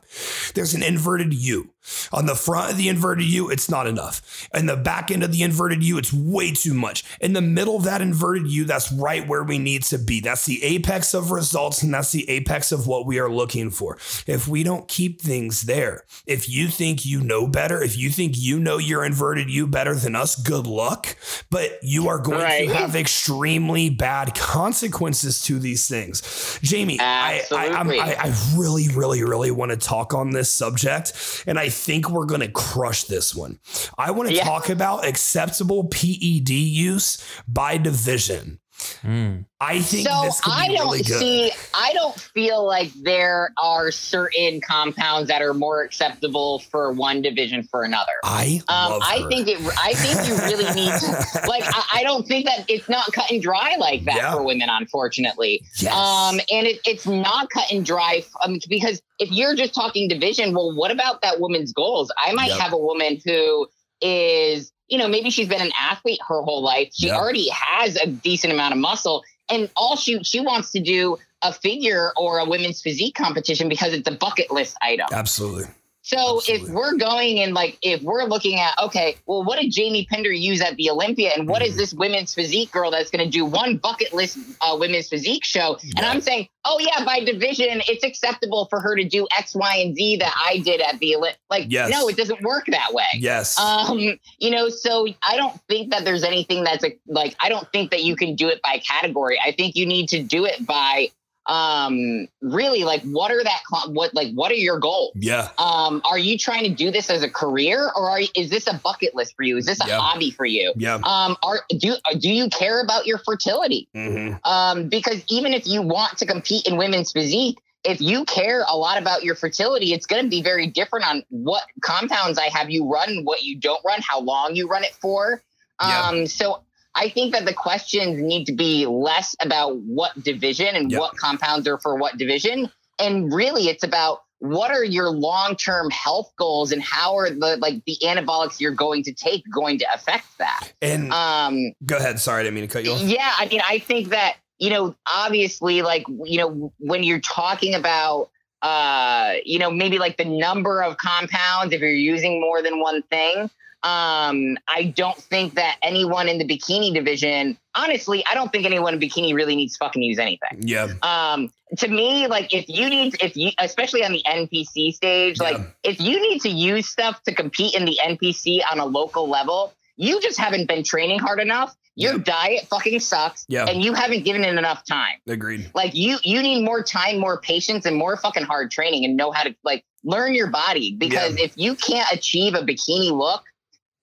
There's 0.56 0.74
an 0.74 0.82
inverted 0.82 1.34
U. 1.34 1.73
On 2.12 2.26
the 2.26 2.36
front 2.36 2.72
of 2.72 2.78
the 2.78 2.90
inverted 2.90 3.26
U, 3.26 3.50
it's 3.50 3.70
not 3.70 3.88
enough. 3.88 4.48
In 4.54 4.66
the 4.66 4.78
back 4.78 5.12
end 5.12 5.24
of 5.24 5.32
the 5.32 5.44
inverted 5.44 5.84
U, 5.84 5.98
it's 5.98 6.14
way 6.14 6.52
too 6.52 6.74
much. 6.74 7.04
In 7.20 7.34
the 7.34 7.42
middle 7.42 7.76
of 7.76 7.84
that 7.84 8.02
inverted 8.02 8.48
U, 8.48 8.66
that's 8.66 8.92
right 8.92 9.28
where 9.28 9.44
we 9.44 9.58
need 9.58 9.84
to 9.84 9.98
be. 9.98 10.20
That's 10.20 10.46
the 10.46 10.64
apex 10.64 11.14
of 11.14 11.32
results, 11.32 11.84
and 11.84 11.94
that's 11.94 12.12
the 12.12 12.30
apex 12.30 12.72
of 12.72 12.88
what 12.88 13.06
we 13.06 13.20
are 13.20 13.30
looking 13.30 13.70
for. 13.70 13.98
If 14.28 14.48
we 14.48 14.64
don't 14.64 14.88
keep 14.88 15.22
things 15.22 15.64
there, 15.64 16.06
if 16.26 16.50
you 16.50 16.68
think 16.68 17.06
you 17.06 17.22
know 17.22 17.48
better, 17.48 17.82
if 17.82 17.98
you 17.98 18.10
think 18.10 18.34
you 18.38 18.60
know 18.60 18.78
your 18.78 19.04
inverted 19.04 19.50
U 19.50 19.68
better 19.68 19.96
than 19.96 20.16
us, 20.16 20.36
good 20.36 20.68
luck. 20.68 21.16
But 21.50 21.80
you 21.82 22.08
are 22.08 22.20
going 22.20 22.40
right. 22.40 22.68
to 22.68 22.76
have 22.76 22.96
extremely 22.96 23.90
bad 23.90 24.36
consequences 24.36 25.42
to 25.44 25.60
these 25.60 25.88
things. 25.88 26.60
Jamie, 26.62 27.00
I, 27.00 27.42
I, 27.52 27.68
I, 27.68 28.16
I 28.28 28.36
really, 28.56 28.88
really, 28.90 29.24
really 29.24 29.52
want 29.52 29.72
to 29.72 29.78
talk 29.78 30.14
on 30.14 30.32
this 30.32 30.52
subject. 30.52 31.44
And 31.48 31.60
I 31.60 31.70
think 31.74 32.10
we're 32.10 32.26
going 32.26 32.42
to 32.42 32.52
crush 32.52 33.04
this 33.04 33.36
one. 33.36 33.60
I 33.98 34.12
want 34.12 34.30
to 34.30 34.36
yeah. 34.36 34.44
talk 34.44 34.70
about 34.70 35.06
acceptable 35.06 35.86
PED 35.86 36.50
use 36.50 37.24
by 37.48 37.78
division. 37.78 38.60
Mm. 39.04 39.46
I 39.60 39.80
think 39.80 40.08
so. 40.08 40.30
I 40.46 40.68
don't 40.68 40.88
really 40.88 41.04
see. 41.04 41.52
I 41.74 41.94
don't 41.94 42.20
feel 42.20 42.66
like 42.66 42.92
there 43.02 43.54
are 43.62 43.92
certain 43.92 44.62
compounds 44.62 45.30
that 45.30 45.42
are 45.42 45.54
more 45.54 45.84
acceptable 45.84 46.60
for 46.60 46.92
one 46.92 47.22
division 47.22 47.64
for 47.64 47.84
another. 47.84 48.12
I 48.24 48.62
um, 48.68 49.00
I 49.02 49.22
her. 49.22 49.30
think 49.30 49.48
it. 49.48 49.60
I 49.82 49.94
think 49.94 50.28
you 50.28 50.36
really 50.36 50.74
need 50.74 50.92
to. 50.92 51.42
like, 51.48 51.64
I, 51.66 52.00
I, 52.00 52.04
don't 52.04 52.28
think 52.28 52.46
that 52.46 52.66
it's 52.68 52.90
not 52.90 53.12
cut 53.14 53.32
and 53.32 53.42
dry 53.42 53.76
like 53.78 54.04
that 54.06 54.16
yeah. 54.16 54.34
for 54.34 54.44
women, 54.44 54.70
unfortunately. 54.70 55.64
Yes. 55.80 55.94
Um, 55.94 56.40
and 56.52 56.68
it, 56.68 56.80
it's 56.86 57.08
not 57.08 57.50
cut 57.50 57.72
and 57.72 57.86
dry 57.86 58.24
um, 58.44 58.60
because 58.68 59.02
if 59.20 59.32
you're 59.32 59.56
just 59.56 59.74
talking 59.74 60.08
division, 60.08 60.54
well, 60.54 60.76
what 60.76 60.92
about 60.92 61.22
that 61.22 61.40
woman's 61.40 61.72
goals? 61.72 62.12
I 62.18 62.34
might 62.34 62.50
yep. 62.50 62.60
have 62.60 62.74
a 62.74 62.78
woman 62.78 63.20
who 63.24 63.68
is 64.02 64.72
you 64.88 64.98
know, 64.98 65.08
maybe 65.08 65.30
she's 65.30 65.48
been 65.48 65.62
an 65.62 65.72
athlete 65.80 66.20
her 66.28 66.42
whole 66.42 66.62
life. 66.62 66.90
She 66.94 67.08
yeah. 67.08 67.18
already 67.18 67.50
has 67.50 67.96
a 67.96 68.08
decent 68.08 68.54
amount 68.54 68.74
of 68.74 68.80
muscle, 68.80 69.24
and 69.50 69.70
all 69.76 69.96
she 69.96 70.24
she 70.24 70.40
wants 70.40 70.72
to 70.72 70.80
do 70.80 71.18
a 71.42 71.54
figure 71.54 72.12
or 72.18 72.40
a 72.40 72.46
women's 72.46 72.82
physique 72.82 73.16
competition 73.16 73.70
because 73.70 73.94
it's 73.94 74.08
a 74.08 74.14
bucket 74.14 74.52
list 74.52 74.78
item. 74.82 75.08
Absolutely. 75.12 75.66
So 76.04 76.38
Absolutely. 76.38 76.68
if 76.68 76.74
we're 76.74 76.98
going 76.98 77.40
and 77.40 77.54
like 77.54 77.78
if 77.82 78.02
we're 78.02 78.26
looking 78.26 78.60
at 78.60 78.74
okay, 78.78 79.16
well, 79.26 79.42
what 79.46 79.60
did 79.60 79.72
Jamie 79.72 80.06
Pinder 80.12 80.34
use 80.34 80.62
at 80.62 80.76
the 80.76 80.90
Olympia, 80.90 81.32
and 81.36 81.48
what 81.48 81.62
mm-hmm. 81.62 81.72
is 81.72 81.78
this 81.78 81.94
women's 81.94 82.34
physique 82.34 82.74
girl 82.74 82.92
that's 82.92 83.10
going 83.10 83.24
to 83.24 83.32
do 83.32 83.46
one 83.46 83.78
bucket 83.78 84.14
list 84.14 84.38
uh, 84.62 84.76
women's 84.78 85.08
physique 85.08 85.46
show? 85.46 85.78
Yeah. 85.82 85.94
And 85.98 86.06
I'm 86.06 86.20
saying, 86.20 86.50
oh 86.66 86.78
yeah, 86.82 87.06
by 87.06 87.22
division, 87.22 87.82
it's 87.88 88.04
acceptable 88.04 88.68
for 88.70 88.82
her 88.82 88.98
to 88.98 89.06
do 89.06 89.26
X, 89.38 89.56
Y, 89.56 89.78
and 89.78 89.96
Z 89.96 90.18
that 90.18 90.34
I 90.46 90.58
did 90.60 90.82
at 90.82 91.00
the 91.00 91.16
Olymp. 91.18 91.36
Like, 91.50 91.68
yes. 91.70 91.90
no, 91.90 92.10
it 92.10 92.18
doesn't 92.18 92.42
work 92.42 92.66
that 92.68 92.94
way. 92.94 93.06
Yes. 93.14 93.58
Um, 93.58 93.98
you 93.98 94.52
know, 94.52 94.68
so 94.68 95.08
I 95.24 95.38
don't 95.38 95.58
think 95.70 95.92
that 95.92 96.04
there's 96.04 96.26
anything 96.26 96.66
that's 96.66 96.84
a, 96.84 96.98
like 97.08 97.34
I 97.40 97.48
don't 97.48 97.72
think 97.72 97.92
that 97.92 98.04
you 98.04 98.18
can 98.18 98.36
do 98.36 98.50
it 98.50 98.62
by 98.62 98.80
category. 98.80 99.40
I 99.40 99.54
think 99.54 99.78
you 99.78 99.86
need 99.86 100.10
to 100.10 100.22
do 100.22 100.44
it 100.44 100.66
by 100.66 101.12
um 101.48 102.28
really 102.42 102.84
like 102.86 103.02
what 103.04 103.30
are 103.30 103.44
that 103.44 103.60
what 103.88 104.14
like 104.14 104.32
what 104.34 104.50
are 104.50 104.56
your 104.56 104.80
goals 104.80 105.12
yeah 105.16 105.50
um 105.58 106.02
are 106.10 106.18
you 106.18 106.38
trying 106.38 106.64
to 106.64 106.70
do 106.70 106.90
this 106.90 107.10
as 107.10 107.22
a 107.22 107.30
career 107.30 107.92
or 107.98 108.10
are 108.10 108.22
is 108.34 108.50
this 108.50 108.66
a 108.66 108.74
bucket 108.76 109.14
list 109.14 109.36
for 109.36 109.44
you 109.44 109.58
is 109.58 109.66
this 109.66 109.84
a 109.84 109.88
yeah. 109.88 110.00
hobby 110.00 110.32
for 110.32 110.46
you 110.46 110.72
yeah 110.78 110.96
um 111.04 111.36
are 111.44 111.60
do 111.78 111.96
do 112.18 112.30
you 112.30 112.50
care 112.50 112.82
about 112.82 113.06
your 113.06 113.18
fertility 113.18 113.90
mm-hmm. 113.94 114.36
um 114.50 114.88
because 114.88 115.22
even 115.28 115.54
if 115.54 115.68
you 115.68 115.82
want 115.82 116.18
to 116.18 116.26
compete 116.26 116.66
in 116.66 116.78
women's 116.78 117.12
physique 117.12 117.60
if 117.84 118.00
you 118.00 118.24
care 118.26 118.64
a 118.70 118.78
lot 118.78 118.98
about 118.98 119.24
your 119.24 119.36
fertility, 119.36 119.92
it's 119.94 120.06
going 120.06 120.24
to 120.24 120.30
be 120.30 120.42
very 120.42 120.68
different 120.68 121.06
on 121.06 121.24
what 121.30 121.64
compounds 121.82 122.40
I 122.40 122.48
have 122.48 122.70
you 122.70 122.90
run, 122.90 123.26
what 123.26 123.44
you 123.44 123.58
don't 123.58 123.84
run, 123.86 124.00
how 124.02 124.22
long 124.22 124.56
you 124.56 124.70
run 124.70 124.86
it 124.86 124.96
for. 125.02 125.44
Yeah. 125.82 126.08
Um, 126.08 126.28
so 126.28 126.64
I 126.96 127.10
think 127.10 127.34
that 127.34 127.46
the 127.46 127.54
questions 127.54 128.22
need 128.22 128.46
to 128.46 128.54
be 128.54 128.86
less 128.86 129.36
about 129.42 129.78
what 129.78 130.22
division 130.22 130.76
and 130.76 130.92
yep. 130.92 131.00
what 131.00 131.18
compounds 131.18 131.68
are 131.68 131.80
for 131.80 131.96
what 131.96 132.18
division. 132.18 132.72
And 133.00 133.34
really, 133.34 133.68
it's 133.68 133.84
about 133.84 134.20
what 134.44 134.72
are 134.72 134.84
your 134.84 135.10
long-term 135.10 135.90
health 135.90 136.34
goals 136.38 136.74
and 136.74 136.82
how 136.84 137.16
are 137.16 137.30
the 137.30 137.58
like 137.62 137.82
the 137.86 137.96
anabolics 138.04 138.60
you're 138.60 138.74
going 138.74 139.02
to 139.02 139.14
take 139.14 139.42
going 139.50 139.78
to 139.80 139.86
affect 139.94 140.26
that 140.38 140.74
and 140.82 141.14
um 141.14 141.72
go 141.86 141.96
ahead 141.96 142.20
sorry 142.20 142.42
i 142.42 142.44
didn't 142.44 142.56
mean 142.56 142.68
to 142.68 142.74
cut 142.74 142.84
you 142.84 142.92
off 142.92 143.02
yeah 143.04 143.32
i 143.38 143.48
mean 143.48 143.62
i 143.66 143.80
think 143.80 144.10
that 144.10 144.36
you 144.60 144.70
know 144.70 144.94
obviously 145.10 145.82
like 145.82 146.04
you 146.26 146.38
know 146.38 146.74
when 146.80 147.04
you're 147.04 147.22
talking 147.22 147.74
about 147.74 148.30
uh 148.64 149.36
you 149.46 149.60
know 149.60 149.72
maybe 149.72 149.98
like 149.98 150.18
the 150.18 150.26
number 150.26 150.84
of 150.84 150.98
compounds 150.98 151.74
if 151.74 151.80
you're 151.80 151.90
using 151.90 152.42
more 152.42 152.62
than 152.62 152.82
one 152.82 153.02
thing 153.04 153.50
um, 153.84 154.58
I 154.68 154.94
don't 154.96 155.18
think 155.18 155.56
that 155.56 155.78
anyone 155.82 156.30
in 156.30 156.38
the 156.38 156.46
bikini 156.46 156.94
division, 156.94 157.58
honestly, 157.76 158.24
I 158.30 158.34
don't 158.34 158.50
think 158.52 158.66
anyone 158.66 158.94
in 158.94 159.00
bikini 159.00 159.34
really 159.36 159.58
needs 159.58 159.76
fucking 159.76 160.02
use 160.02 160.18
anything. 160.20 160.60
Yeah. 160.62 160.88
Um, 161.02 161.50
to 161.80 161.90
me, 161.90 162.28
like 162.28 162.54
if 162.54 162.70
you 162.70 162.90
need, 162.90 163.22
if 163.22 163.36
you, 163.36 163.52
especially 163.60 164.06
on 164.06 164.14
the 164.14 164.24
NPC 164.26 164.94
stage, 164.94 165.38
yeah. 165.42 165.50
like 165.50 165.62
if 165.84 166.00
you 166.00 166.22
need 166.22 166.40
to 166.42 166.50
use 166.50 166.88
stuff 166.88 167.22
to 167.24 167.36
compete 167.36 167.76
in 167.76 167.84
the 167.84 168.00
NPC 168.02 168.62
on 168.72 168.80
a 168.80 168.86
local 168.86 169.28
level, 169.28 169.74
you 169.98 170.22
just 170.22 170.40
haven't 170.40 170.68
been 170.68 170.84
training 170.84 171.20
hard 171.20 171.40
enough. 171.42 171.76
Your 171.96 172.14
Yep. 172.14 172.24
diet 172.24 172.68
fucking 172.70 173.00
sucks, 173.02 173.46
Yeah. 173.50 173.66
and 173.66 173.84
you 173.84 173.94
haven't 173.94 174.24
given 174.24 174.44
it 174.44 174.58
enough 174.58 174.84
time. 174.86 175.20
Agreed. 175.28 175.70
Like 175.76 175.94
you, 175.94 176.18
you 176.24 176.42
need 176.42 176.64
more 176.64 176.82
time, 176.82 177.20
more 177.20 177.40
patience, 177.40 177.86
and 177.86 177.96
more 177.96 178.18
fucking 178.18 178.44
hard 178.46 178.72
training, 178.72 179.06
and 179.06 179.16
know 179.16 179.32
how 179.32 179.44
to 179.44 179.54
like 179.64 179.84
learn 180.04 180.34
your 180.34 180.48
body. 180.48 180.96
Because 180.98 181.36
if 181.36 181.52
you 181.56 181.76
can't 181.76 182.12
achieve 182.12 182.56
a 182.56 182.62
bikini 182.62 183.12
look, 183.12 183.44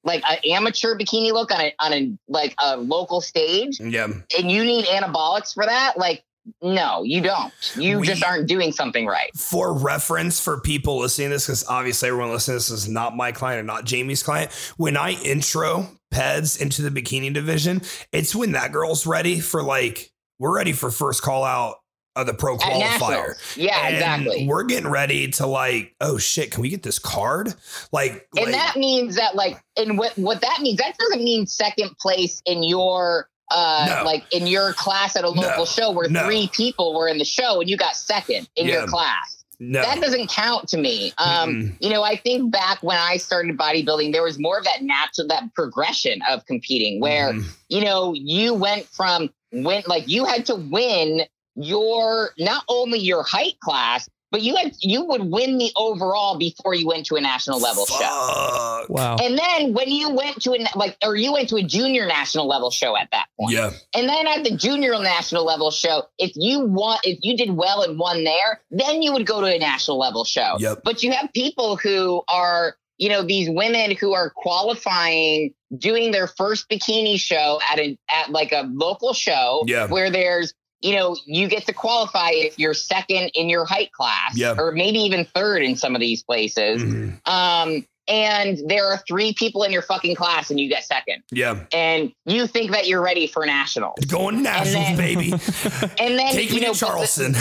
like 0.05 0.23
an 0.31 0.39
amateur 0.51 0.97
bikini 0.97 1.33
look 1.33 1.53
on 1.53 1.61
a 1.61 1.75
on 1.79 1.93
a 1.93 2.13
like 2.29 2.55
a 2.63 2.77
local 2.77 3.21
stage, 3.21 3.79
Yeah. 3.81 4.09
and 4.39 4.51
you 4.51 4.65
need 4.65 4.87
anabolics 4.87 5.53
for 5.55 5.67
that, 5.67 5.99
like 5.99 6.25
no, 6.63 7.03
you 7.03 7.21
don't. 7.21 7.53
You 7.77 8.01
We- 8.01 8.07
just 8.07 8.25
aren't 8.25 8.49
doing 8.49 8.73
something 8.73 9.07
right. 9.07 9.31
For 9.37 9.75
reference 9.75 10.41
for 10.41 10.59
people 10.59 10.99
listening 10.99 11.29
to 11.29 11.35
this, 11.37 11.47
because 11.47 11.67
obviously 11.69 12.09
everyone 12.09 12.31
listening 12.33 12.55
to 12.55 12.59
this 12.59 12.71
is 12.71 12.89
not 12.89 13.15
my 13.15 13.31
client 13.31 13.61
or 13.61 13.63
not 13.63 13.85
Jamie's 13.85 14.23
client. 14.23 14.51
When 14.79 14.97
I 14.97 15.13
intro 15.23 15.87
Peds 16.13 16.59
into 16.61 16.81
the 16.83 16.91
bikini 16.91 17.33
division, 17.33 17.83
it's 18.11 18.35
when 18.35 18.53
that 18.53 18.73
girl's 18.73 19.07
ready 19.07 19.39
for 19.39 19.63
like, 19.63 20.11
we're 20.39 20.57
ready 20.57 20.73
for 20.73 20.91
first 20.91 21.21
call 21.21 21.45
out 21.45 21.77
of 22.17 22.27
the 22.27 22.35
pro 22.35 22.57
qualifier. 22.57 23.35
Yeah, 23.57 23.87
And 23.87 23.95
exactly. 23.95 24.47
We're 24.49 24.65
getting 24.65 24.89
ready 24.91 25.31
to 25.33 25.47
like, 25.47 25.95
oh 26.01 26.19
shit, 26.19 26.51
can 26.51 26.63
we 26.63 26.69
get 26.69 26.83
this 26.83 26.99
card? 26.99 27.55
Like, 27.93 28.27
And 28.37 28.47
like- 28.47 28.55
that 28.55 28.77
means 28.77 29.17
that 29.17 29.37
like 29.37 29.63
and 29.77 29.97
what 29.97 30.17
what 30.19 30.41
that 30.41 30.61
means, 30.61 30.79
that 30.79 30.97
doesn't 30.99 31.23
mean 31.23 31.47
second 31.47 31.97
place 31.99 32.43
in 32.47 32.63
your 32.63 33.29
uh 33.53 33.87
No. 34.01 34.05
like 34.05 34.25
in 34.33 34.47
your 34.47 34.73
class 34.73 35.17
at 35.17 35.25
a 35.25 35.29
local 35.29 35.59
No. 35.59 35.65
show 35.65 35.91
where 35.93 36.09
No. 36.09 36.25
three 36.25 36.49
people 36.53 36.95
were 36.95 37.09
in 37.09 37.19
the 37.19 37.25
show 37.25 37.61
and 37.61 37.71
you 37.71 37.77
got 37.77 37.97
second 37.97 38.49
in 38.57 38.67
Yeah. 38.67 38.73
your 38.81 38.87
class. 38.89 39.37
no. 39.63 39.83
That 39.83 40.01
doesn't 40.01 40.29
count 40.31 40.69
to 40.71 40.79
me. 40.79 41.13
Um, 41.19 41.77
you 41.81 41.91
know, 41.91 42.03
I 42.03 42.17
think 42.17 42.51
back 42.51 42.83
when 42.83 42.97
I 42.97 43.19
started 43.19 43.59
bodybuilding, 43.59 44.11
there 44.13 44.23
was 44.23 44.39
more 44.39 44.57
of 44.59 44.65
that 44.65 44.83
natural 44.83 45.29
that 45.29 45.53
progression 45.55 46.23
of 46.31 46.45
competing 46.47 46.99
where 47.01 47.33
Mhm. 47.35 47.45
you 47.69 47.83
know, 47.85 48.15
you 48.15 48.55
went 48.55 48.87
from 48.89 49.31
win 49.53 49.83
like 49.87 50.09
you 50.09 50.25
had 50.25 50.47
to 50.47 50.55
win 50.57 51.23
your 51.57 52.31
not 52.39 52.65
only 52.69 52.99
your 52.99 53.23
height 53.23 53.59
class, 53.61 54.09
but 54.33 54.43
you 54.43 54.55
had 54.55 54.73
you 54.81 55.05
would 55.07 55.25
win 55.25 55.59
the 55.59 55.73
overall 55.77 56.39
before 56.39 56.73
you 56.73 56.87
went 56.87 57.07
to 57.07 57.17
a 57.17 57.21
national 57.21 57.59
level 57.59 57.85
show. 57.87 58.87
Wow. 58.89 59.17
And 59.21 59.37
then 59.37 59.73
when 59.75 59.89
you 59.91 60.11
went 60.15 60.41
to 60.43 60.53
a 60.53 60.65
like 60.79 60.97
or 61.05 61.17
you 61.17 61.33
went 61.33 61.49
to 61.49 61.57
a 61.57 61.63
junior 61.63 62.07
national 62.07 62.47
level 62.47 62.71
show 62.71 62.97
at 62.97 63.09
that 63.11 63.27
point. 63.39 63.55
Yeah. 63.55 63.71
And 63.95 64.09
then 64.09 64.29
at 64.29 64.45
the 64.45 64.57
junior 64.57 64.93
national 65.01 65.45
level 65.45 65.73
show, 65.73 66.05
if 66.19 66.33
you 66.37 66.61
won 66.65 66.99
if 67.03 67.19
you 67.23 67.37
did 67.37 67.51
well 67.51 67.83
and 67.83 67.99
won 67.99 68.23
there, 68.23 68.61
then 68.71 69.03
you 69.03 69.13
would 69.13 69.27
go 69.27 69.41
to 69.41 69.47
a 69.49 69.59
national 69.59 69.99
level 69.99 70.25
show. 70.25 70.57
Yep. 70.61 70.83
But 70.85 71.03
you 71.03 71.11
have 71.11 71.33
people 71.35 71.77
who 71.77 72.23
are, 72.29 72.77
you 72.99 73.09
know, 73.09 73.23
these 73.25 73.51
women 73.51 73.97
who 73.97 74.15
are 74.15 74.31
qualifying, 74.31 75.53
doing 75.77 76.13
their 76.13 76.27
first 76.29 76.69
bikini 76.69 77.19
show 77.19 77.59
at 77.69 77.81
a 77.81 77.99
at 78.09 78.31
like 78.31 78.53
a 78.53 78.69
local 78.73 79.13
show 79.13 79.65
Yeah. 79.67 79.89
where 79.89 80.11
there's, 80.11 80.55
you 80.81 80.95
know, 80.95 81.17
you 81.27 81.47
get 81.49 81.67
to 81.67 81.73
qualify 81.73 82.31
if 82.33 82.59
you're 82.59 82.75
second 82.75 83.31
in 83.35 83.49
your 83.49 83.65
height 83.65 83.93
class, 83.93 84.37
Yeah. 84.37 84.55
or 84.59 84.73
maybe 84.73 84.99
even 85.01 85.25
third 85.25 85.63
in 85.63 85.77
some 85.77 85.95
of 85.95 86.01
these 86.01 86.23
places. 86.23 86.83
Mhm. 86.83 87.29
Um, 87.29 87.87
and 88.09 88.59
there 88.67 88.87
are 88.87 88.99
three 89.07 89.33
people 89.35 89.63
in 89.63 89.71
your 89.71 89.83
fucking 89.83 90.17
class, 90.17 90.51
and 90.51 90.59
you 90.59 90.69
get 90.69 90.85
second, 90.85 91.23
Yeah. 91.31 91.61
and 91.73 92.13
you 92.27 92.47
think 92.47 92.73
that 92.73 92.89
you're 92.89 93.03
ready 93.03 93.27
for 93.29 93.47
nationals. 93.47 93.99
Going 94.07 94.43
nationals, 94.43 94.87
then- 94.87 94.97
baby. 94.97 95.31
And 96.01 96.19
then 96.19 96.33
Take 96.33 96.49
you 96.51 96.57
me 96.57 96.61
know, 96.63 96.73
to 96.73 96.81
but 96.81 96.87
the- 96.87 96.87
Charleston. 96.87 97.33
the 97.33 97.39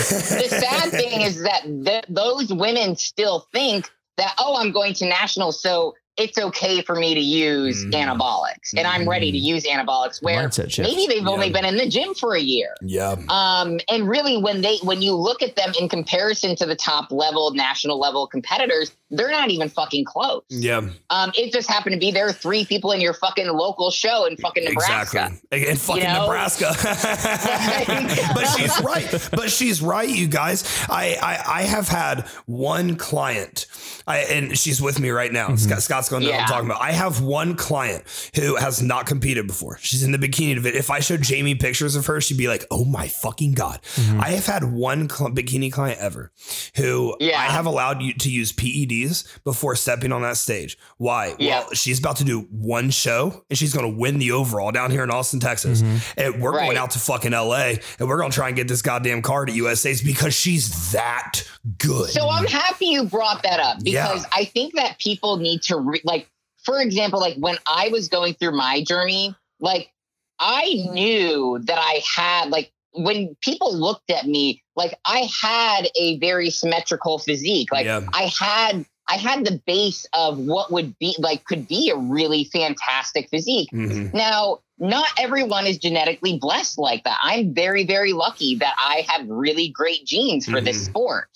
sad 0.48 0.90
thing 0.90 1.22
is 1.22 1.42
that 1.42 1.62
th- 1.84 2.04
those 2.08 2.52
women 2.52 2.94
still 2.96 3.48
think 3.52 3.90
that 4.16 4.34
oh 4.38 4.56
i'm 4.60 4.70
going 4.70 4.92
to 4.92 5.06
nationals 5.06 5.62
so 5.62 5.94
it's 6.16 6.36
okay 6.38 6.82
for 6.82 6.94
me 6.96 7.14
to 7.14 7.20
use 7.20 7.84
Mhm. 7.84 7.92
anabolics 7.92 8.74
and 8.76 8.86
i'm 8.86 9.08
ready 9.08 9.30
to 9.32 9.38
use 9.38 9.64
anabolics 9.64 10.22
where 10.22 10.48
Mindset 10.48 10.70
shift. 10.70 10.88
maybe 10.88 11.06
they've 11.06 11.26
only 11.26 11.50
been 11.50 11.64
in 11.64 11.76
the 11.76 11.88
gym 11.88 12.14
for 12.14 12.34
a 12.34 12.40
year 12.40 12.74
yeah. 12.82 13.14
um, 13.28 13.78
and 13.88 14.08
really 14.08 14.36
when 14.36 14.60
they 14.60 14.76
when 14.82 15.00
you 15.02 15.14
look 15.14 15.42
at 15.42 15.56
them 15.56 15.72
in 15.80 15.88
comparison 15.88 16.56
to 16.56 16.66
the 16.66 16.74
top 16.76 17.10
level 17.12 17.52
national 17.52 17.98
level 17.98 18.26
competitors 18.26 18.92
they're 19.12 19.30
not 19.30 19.50
even 19.50 19.68
fucking 19.68 20.04
close 20.04 20.42
Yeah. 20.48 20.82
um, 21.10 21.32
it 21.36 21.52
just 21.52 21.68
happened 21.68 21.94
to 21.94 21.98
be 21.98 22.10
there 22.10 22.26
are 22.26 22.32
three 22.32 22.64
people 22.64 22.92
in 22.92 23.00
your 23.00 23.14
fucking 23.14 23.48
local 23.48 23.90
show 23.90 24.24
in 24.26 24.36
fucking 24.36 24.64
nebraska 24.64 25.30
Exactly. 25.52 25.68
In 25.68 25.76
fucking 25.76 26.04
know? 26.04 26.22
Nebraska. 26.26 26.72
but 28.34 28.44
she's 28.56 28.80
right. 28.82 29.28
But 29.32 29.50
she's 29.50 29.82
right, 29.82 30.08
you 30.08 30.26
guys. 30.28 30.64
I, 30.88 31.16
I 31.20 31.60
I 31.60 31.62
have 31.62 31.88
had 31.88 32.26
one 32.46 32.96
client, 32.96 33.66
I, 34.06 34.18
and 34.18 34.56
she's 34.56 34.80
with 34.80 35.00
me 35.00 35.10
right 35.10 35.32
now. 35.32 35.54
Scott, 35.56 35.82
Scott's 35.82 35.99
going 36.08 36.22
to 36.22 36.28
know 36.28 36.34
what 36.34 36.42
I'm 36.42 36.48
talking 36.48 36.70
about. 36.70 36.80
I 36.82 36.92
have 36.92 37.20
one 37.20 37.54
client 37.56 38.04
who 38.34 38.56
has 38.56 38.82
not 38.82 39.06
competed 39.06 39.46
before. 39.46 39.78
She's 39.80 40.02
in 40.02 40.12
the 40.12 40.18
bikini 40.18 40.54
division. 40.54 40.78
If 40.78 40.90
I 40.90 41.00
showed 41.00 41.22
Jamie 41.22 41.54
pictures 41.54 41.96
of 41.96 42.06
her, 42.06 42.20
she'd 42.20 42.38
be 42.38 42.48
like, 42.48 42.64
"Oh 42.70 42.84
my 42.84 43.08
fucking 43.08 43.52
god!" 43.52 43.80
Mm-hmm. 43.96 44.20
I 44.20 44.28
have 44.30 44.46
had 44.46 44.64
one 44.72 45.08
cl- 45.08 45.30
bikini 45.30 45.72
client 45.72 45.98
ever 46.00 46.32
who 46.76 47.16
Yeah. 47.20 47.38
I 47.38 47.44
have 47.44 47.66
allowed 47.66 48.02
you 48.02 48.14
to 48.14 48.30
use 48.30 48.52
PEDs 48.52 49.42
before 49.44 49.76
stepping 49.76 50.12
on 50.12 50.22
that 50.22 50.36
stage. 50.36 50.78
Why? 50.98 51.34
Yeah. 51.38 51.60
Well, 51.60 51.70
she's 51.72 51.98
about 51.98 52.16
to 52.16 52.24
do 52.24 52.40
one 52.50 52.90
show 52.90 53.44
and 53.50 53.58
she's 53.58 53.72
going 53.74 53.90
to 53.90 53.98
win 53.98 54.18
the 54.18 54.32
overall 54.32 54.70
down 54.72 54.90
here 54.90 55.02
in 55.04 55.10
Austin, 55.10 55.40
Texas. 55.40 55.82
Mm-hmm. 55.82 56.20
And 56.20 56.42
we're 56.42 56.52
going 56.52 56.76
out 56.76 56.90
to 56.92 56.98
fucking 56.98 57.32
LA 57.32 57.74
and 57.98 58.08
we're 58.08 58.18
going 58.18 58.30
to 58.30 58.34
try 58.34 58.48
and 58.48 58.56
get 58.56 58.68
this 58.68 58.82
goddamn 58.82 59.22
card 59.22 59.50
at 59.50 59.56
USA's 59.56 60.00
because 60.02 60.34
she's 60.34 60.92
that 60.92 61.42
good. 61.78 62.10
So 62.10 62.28
I'm 62.28 62.46
happy 62.46 62.86
you 62.86 63.04
brought 63.04 63.42
that 63.42 63.60
up 63.60 63.78
Yeah. 63.80 64.08
because 64.08 64.26
I 64.32 64.44
think 64.44 64.74
that 64.74 64.98
people 64.98 65.36
need 65.36 65.62
to 65.62 65.76
re- 65.90 66.00
like, 66.04 66.28
for 66.62 66.80
example, 66.80 67.20
like 67.20 67.36
when 67.36 67.56
I 67.66 67.88
was 67.88 68.08
going 68.08 68.34
through 68.34 68.56
my 68.56 68.82
journey, 68.82 69.34
like 69.60 69.92
I 70.38 70.86
knew 70.92 71.58
that 71.64 71.78
I 71.78 72.00
had 72.16 72.50
like 72.50 72.72
when 72.92 73.36
people 73.40 73.74
looked 73.76 74.10
at 74.10 74.26
me, 74.26 74.62
like 74.76 74.98
I 75.04 75.28
had 75.42 75.88
a 75.98 76.18
very 76.18 76.50
symmetrical 76.50 77.18
physique. 77.18 77.70
Like 77.72 77.86
Yeah. 77.86 78.06
I 78.12 78.30
had 78.38 78.84
I 79.08 79.16
had 79.16 79.44
the 79.44 79.60
base 79.66 80.06
of 80.12 80.38
what 80.38 80.70
would 80.70 80.96
be 80.98 81.16
like 81.18 81.44
could 81.44 81.66
be 81.66 81.90
a 81.90 81.96
really 81.96 82.44
fantastic 82.44 83.28
physique. 83.28 83.68
Mhm. 83.72 84.14
Now, 84.14 84.60
not 84.78 85.08
everyone 85.18 85.66
is 85.66 85.78
genetically 85.78 86.38
blessed 86.38 86.78
like 86.78 87.02
that. 87.04 87.18
I'm 87.22 87.52
very, 87.52 87.84
very 87.84 88.12
lucky 88.12 88.54
that 88.56 88.74
I 88.78 89.04
have 89.08 89.28
really 89.28 89.68
great 89.68 90.06
genes 90.06 90.46
for 90.46 90.60
this 90.60 90.82
Mhm. 90.82 90.90
sport. 90.90 91.28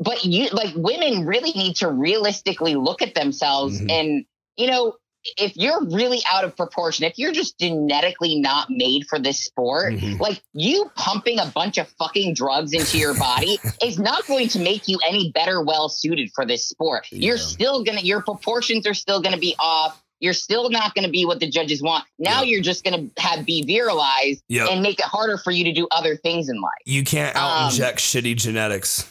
But 0.00 0.24
you 0.24 0.48
like 0.52 0.72
women 0.76 1.26
really 1.26 1.50
need 1.52 1.76
to 1.76 1.88
realistically 1.88 2.74
look 2.76 3.02
at 3.02 3.14
themselves 3.14 3.80
Mhm. 3.80 3.90
and, 3.90 4.24
you 4.56 4.68
know, 4.68 4.94
if 5.38 5.56
you're 5.56 5.84
really 5.86 6.20
out 6.30 6.42
of 6.42 6.56
proportion, 6.56 7.04
if 7.04 7.16
you're 7.16 7.32
just 7.32 7.56
genetically 7.58 8.40
not 8.40 8.68
made 8.70 9.04
for 9.08 9.18
this 9.20 9.44
sport, 9.44 9.94
Mhm. 9.94 10.18
like 10.18 10.42
you 10.52 10.90
pumping 10.96 11.38
a 11.38 11.46
bunch 11.46 11.78
of 11.78 11.88
fucking 11.98 12.34
drugs 12.34 12.72
into 12.72 12.98
your 12.98 13.14
body 13.14 13.58
is 13.82 13.98
not 14.00 14.26
going 14.26 14.48
to 14.48 14.58
make 14.58 14.88
you 14.88 14.98
any 15.08 15.30
better 15.32 15.62
well 15.62 15.88
suited 15.88 16.30
for 16.34 16.44
this 16.44 16.68
sport. 16.68 17.06
You're 17.12 17.38
still 17.38 17.84
going 17.84 17.98
to, 17.98 18.04
your 18.04 18.22
proportions 18.22 18.84
are 18.86 18.94
still 18.94 19.20
going 19.20 19.34
to 19.34 19.40
be 19.40 19.54
off. 19.60 20.00
You're 20.18 20.34
still 20.34 20.70
not 20.70 20.94
going 20.94 21.04
to 21.04 21.10
be 21.10 21.24
what 21.24 21.38
the 21.40 21.48
judges 21.48 21.82
want. 21.82 22.04
Now 22.18 22.42
Yeah. 22.42 22.50
you're 22.50 22.60
just 22.62 22.84
going 22.84 23.10
to 23.16 23.22
have 23.22 23.44
be 23.46 23.64
virilized 23.64 24.40
Yep. 24.48 24.68
and 24.70 24.82
make 24.82 24.98
it 25.00 25.04
harder 25.04 25.38
for 25.38 25.50
you 25.52 25.64
to 25.64 25.72
do 25.72 25.86
other 25.92 26.16
things 26.16 26.48
in 26.48 26.60
life. 26.60 26.72
You 26.84 27.02
can't 27.04 27.34
Um, 27.36 27.42
out 27.42 27.72
inject 27.72 27.98
shitty 28.00 28.36
genetics. 28.36 29.04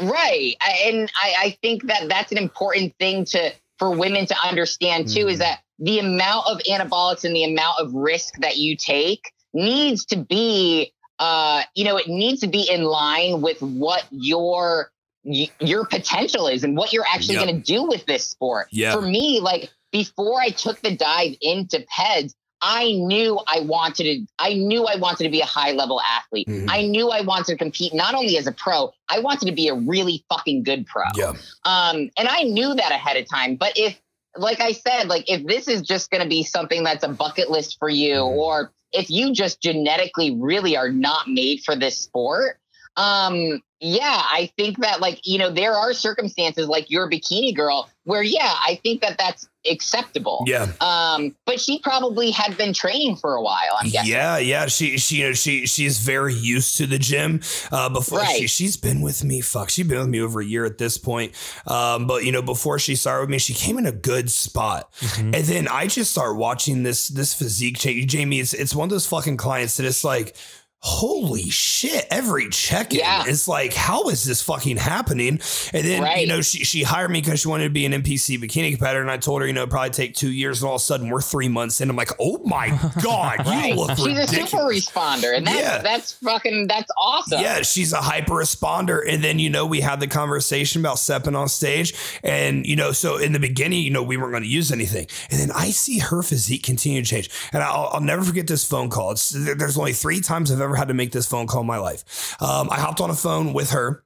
Right. 0.00 0.54
I- 0.60 0.82
And 0.86 1.10
I, 1.20 1.34
I 1.38 1.58
think 1.62 1.84
that 1.84 2.08
that's 2.08 2.32
an 2.32 2.38
important 2.38 2.94
thing 2.98 3.24
to 3.26 3.52
for 3.78 3.90
women 3.90 4.26
to 4.26 4.36
understand 4.44 5.08
too 5.08 5.26
Mhm. 5.26 5.32
is 5.32 5.38
that 5.38 5.60
the 5.78 6.00
amount 6.00 6.46
of 6.48 6.58
anabolics 6.68 7.24
and 7.24 7.34
the 7.34 7.44
amount 7.44 7.78
of 7.78 7.94
risk 7.94 8.34
that 8.40 8.56
you 8.58 8.76
take 8.76 9.30
needs 9.54 10.04
to 10.06 10.16
be 10.16 10.92
uh 11.20 11.62
you 11.74 11.84
know 11.84 11.96
it 11.96 12.08
needs 12.08 12.40
to 12.40 12.46
be 12.48 12.68
in 12.68 12.82
line 12.84 13.40
with 13.40 13.60
what 13.62 14.04
your 14.10 14.90
your 15.24 15.84
potential 15.84 16.46
is 16.48 16.64
and 16.64 16.76
what 16.76 16.92
you're 16.92 17.06
actually 17.06 17.34
Yep. 17.34 17.44
going 17.44 17.56
to 17.56 17.62
do 17.62 17.82
with 17.84 18.06
this 18.06 18.26
sport. 18.26 18.68
Yeah. 18.70 18.92
For 18.94 19.02
me 19.02 19.40
like 19.40 19.70
before 19.92 20.40
I 20.40 20.50
took 20.50 20.80
the 20.80 20.94
dive 20.96 21.34
into 21.40 21.84
PEDS 21.96 22.34
I 22.60 22.92
knew 22.92 23.38
I 23.46 23.60
wanted 23.60 24.04
to 24.04 24.26
I 24.38 24.54
knew 24.54 24.84
I 24.84 24.96
wanted 24.96 25.24
to 25.24 25.30
be 25.30 25.40
a 25.40 25.46
high 25.46 25.72
level 25.72 26.00
athlete. 26.00 26.48
Mhm. 26.48 26.66
I 26.68 26.82
knew 26.82 27.10
I 27.10 27.20
wanted 27.20 27.46
to 27.46 27.56
compete 27.56 27.94
not 27.94 28.14
only 28.14 28.36
as 28.36 28.46
a 28.46 28.52
pro, 28.52 28.92
I 29.08 29.20
wanted 29.20 29.46
to 29.46 29.52
be 29.52 29.68
a 29.68 29.74
really 29.74 30.24
fucking 30.28 30.64
good 30.64 30.86
pro. 30.86 31.04
Yeah. 31.14 31.34
Um, 31.64 32.10
and 32.16 32.28
I 32.28 32.42
knew 32.42 32.74
that 32.74 32.90
ahead 32.92 33.16
of 33.16 33.28
time. 33.28 33.56
But 33.56 33.72
if, 33.76 34.00
like 34.36 34.60
I 34.60 34.72
said, 34.72 35.08
like 35.08 35.28
if 35.30 35.46
this 35.46 35.68
is 35.68 35.82
just 35.82 36.10
going 36.10 36.22
to 36.22 36.28
be 36.28 36.42
something 36.42 36.82
that's 36.84 37.04
a 37.04 37.08
bucket 37.08 37.50
list 37.50 37.78
for 37.78 37.88
you, 37.88 38.14
Mhm. 38.16 38.36
or 38.36 38.72
if 38.92 39.10
you 39.10 39.32
just 39.32 39.60
genetically 39.60 40.34
really 40.34 40.76
are 40.76 40.90
not 40.90 41.28
made 41.28 41.62
for 41.64 41.76
this 41.76 41.98
sport, 41.98 42.58
Um, 42.98 43.62
yeah, 43.80 44.22
I 44.24 44.50
think 44.56 44.78
that 44.78 45.00
like, 45.00 45.20
you 45.22 45.38
know, 45.38 45.50
there 45.52 45.72
are 45.72 45.92
circumstances 45.92 46.66
like 46.66 46.90
your 46.90 47.08
bikini 47.08 47.54
girl 47.54 47.88
where, 48.02 48.24
yeah, 48.24 48.54
I 48.66 48.80
think 48.82 49.00
that 49.02 49.16
that's 49.18 49.48
acceptable. 49.70 50.42
Yeah. 50.48 50.72
Um, 50.80 51.36
but 51.46 51.60
she 51.60 51.78
probably 51.78 52.32
had 52.32 52.56
been 52.58 52.72
training 52.72 53.14
for 53.16 53.34
a 53.36 53.42
while. 53.42 53.78
I'm 53.80 53.88
guessing. 53.88 54.10
Yeah, 54.10 54.38
yeah. 54.38 54.66
She, 54.66 54.98
she, 54.98 55.18
you 55.18 55.28
know, 55.28 55.32
she, 55.32 55.64
she's 55.66 56.00
very 56.00 56.34
used 56.34 56.76
to 56.78 56.86
the 56.86 56.98
gym. 56.98 57.40
Uh, 57.70 57.88
before 57.88 58.18
Right. 58.18 58.40
she, 58.40 58.46
she's 58.48 58.76
been 58.76 59.00
with 59.00 59.22
me. 59.22 59.40
Fuck, 59.42 59.70
she's 59.70 59.86
been 59.86 59.98
with 59.98 60.08
me 60.08 60.20
over 60.20 60.40
a 60.40 60.44
year 60.44 60.64
at 60.64 60.78
this 60.78 60.98
point. 60.98 61.32
Um, 61.64 62.08
but 62.08 62.24
you 62.24 62.32
know, 62.32 62.42
before 62.42 62.80
she 62.80 62.96
started 62.96 63.20
with 63.22 63.30
me, 63.30 63.38
she 63.38 63.54
came 63.54 63.78
in 63.78 63.86
a 63.86 63.92
good 63.92 64.28
spot, 64.28 64.92
Mhm. 64.94 65.36
and 65.36 65.44
then 65.44 65.68
I 65.68 65.86
just 65.86 66.10
start 66.10 66.36
watching 66.36 66.82
this, 66.82 67.06
this 67.06 67.32
physique 67.32 67.78
change. 67.78 68.10
Jamie, 68.10 68.40
it's, 68.40 68.54
it's 68.54 68.74
one 68.74 68.86
of 68.86 68.90
those 68.90 69.06
fucking 69.06 69.36
clients 69.36 69.76
that 69.76 69.86
it's 69.86 70.02
like. 70.02 70.34
Holy 70.80 71.50
shit, 71.50 72.06
every 72.08 72.48
check-in 72.50 73.00
Yeah. 73.00 73.24
is 73.26 73.48
like, 73.48 73.74
how 73.74 74.08
is 74.10 74.24
this 74.24 74.40
fucking 74.42 74.76
happening? 74.76 75.40
And 75.72 75.84
then, 75.84 76.20
you 76.20 76.28
know, 76.28 76.40
she, 76.40 76.58
she 76.64 76.84
hired 76.84 77.10
me 77.10 77.20
because 77.20 77.40
she 77.40 77.48
wanted 77.48 77.64
to 77.64 77.70
be 77.70 77.84
an 77.84 77.92
NPC 77.92 78.38
bikini 78.38 78.70
competitor. 78.70 79.00
And 79.00 79.10
I 79.10 79.16
told 79.16 79.40
her, 79.40 79.46
you 79.48 79.52
know, 79.52 79.62
it'd 79.62 79.70
probably 79.70 79.90
take 79.90 80.14
two 80.14 80.30
years. 80.30 80.62
And 80.62 80.68
all 80.68 80.76
of 80.76 80.80
a 80.80 80.84
sudden 80.84 81.08
we're 81.10 81.20
three 81.20 81.48
months 81.48 81.80
in. 81.80 81.90
I'm 81.90 81.96
like, 81.96 82.12
oh 82.20 82.38
my 82.44 82.68
God, 83.02 83.44
you 83.44 83.50
Right. 83.52 83.74
look 83.74 83.90
She's 83.96 84.06
ridiculous. 84.06 84.32
a 84.32 84.46
super 84.46 84.62
responder, 84.62 85.36
and 85.36 85.44
that's 85.46 85.58
Yeah. 85.58 85.78
that's 85.82 86.12
fucking 86.12 86.68
that's 86.68 86.90
awesome. 86.96 87.40
Yeah, 87.40 87.62
she's 87.62 87.92
a 87.92 88.00
hyper 88.00 88.34
responder. 88.34 89.00
And 89.06 89.22
then, 89.24 89.40
you 89.40 89.50
know, 89.50 89.66
we 89.66 89.80
had 89.80 89.98
the 89.98 90.06
conversation 90.06 90.80
about 90.80 91.00
stepping 91.00 91.34
on 91.34 91.48
stage. 91.48 91.92
And, 92.22 92.64
you 92.64 92.76
know, 92.76 92.92
so 92.92 93.16
in 93.16 93.32
the 93.32 93.40
beginning, 93.40 93.82
you 93.82 93.90
know, 93.90 94.04
we 94.04 94.16
weren't 94.16 94.30
going 94.32 94.44
to 94.44 94.48
use 94.48 94.70
anything. 94.70 95.08
And 95.30 95.40
then 95.40 95.50
I 95.50 95.70
see 95.70 95.98
her 95.98 96.22
physique 96.22 96.62
continue 96.62 97.02
to 97.02 97.08
change. 97.08 97.30
And 97.52 97.64
I'll, 97.64 97.90
I'll 97.94 98.00
never 98.00 98.22
forget 98.22 98.46
this 98.46 98.64
phone 98.64 98.88
call. 98.90 99.10
It's, 99.10 99.30
there's 99.30 99.76
only 99.76 99.92
three 99.92 100.20
times 100.20 100.52
I've 100.52 100.60
ever 100.60 100.67
had 100.76 100.88
to 100.88 100.94
make 100.94 101.12
this 101.12 101.26
phone 101.26 101.46
call 101.46 101.60
in 101.62 101.66
my 101.66 101.78
life. 101.78 102.36
Um, 102.42 102.68
I 102.70 102.78
hopped 102.80 103.00
on 103.00 103.10
a 103.10 103.14
phone 103.14 103.52
with 103.52 103.70
her 103.70 104.04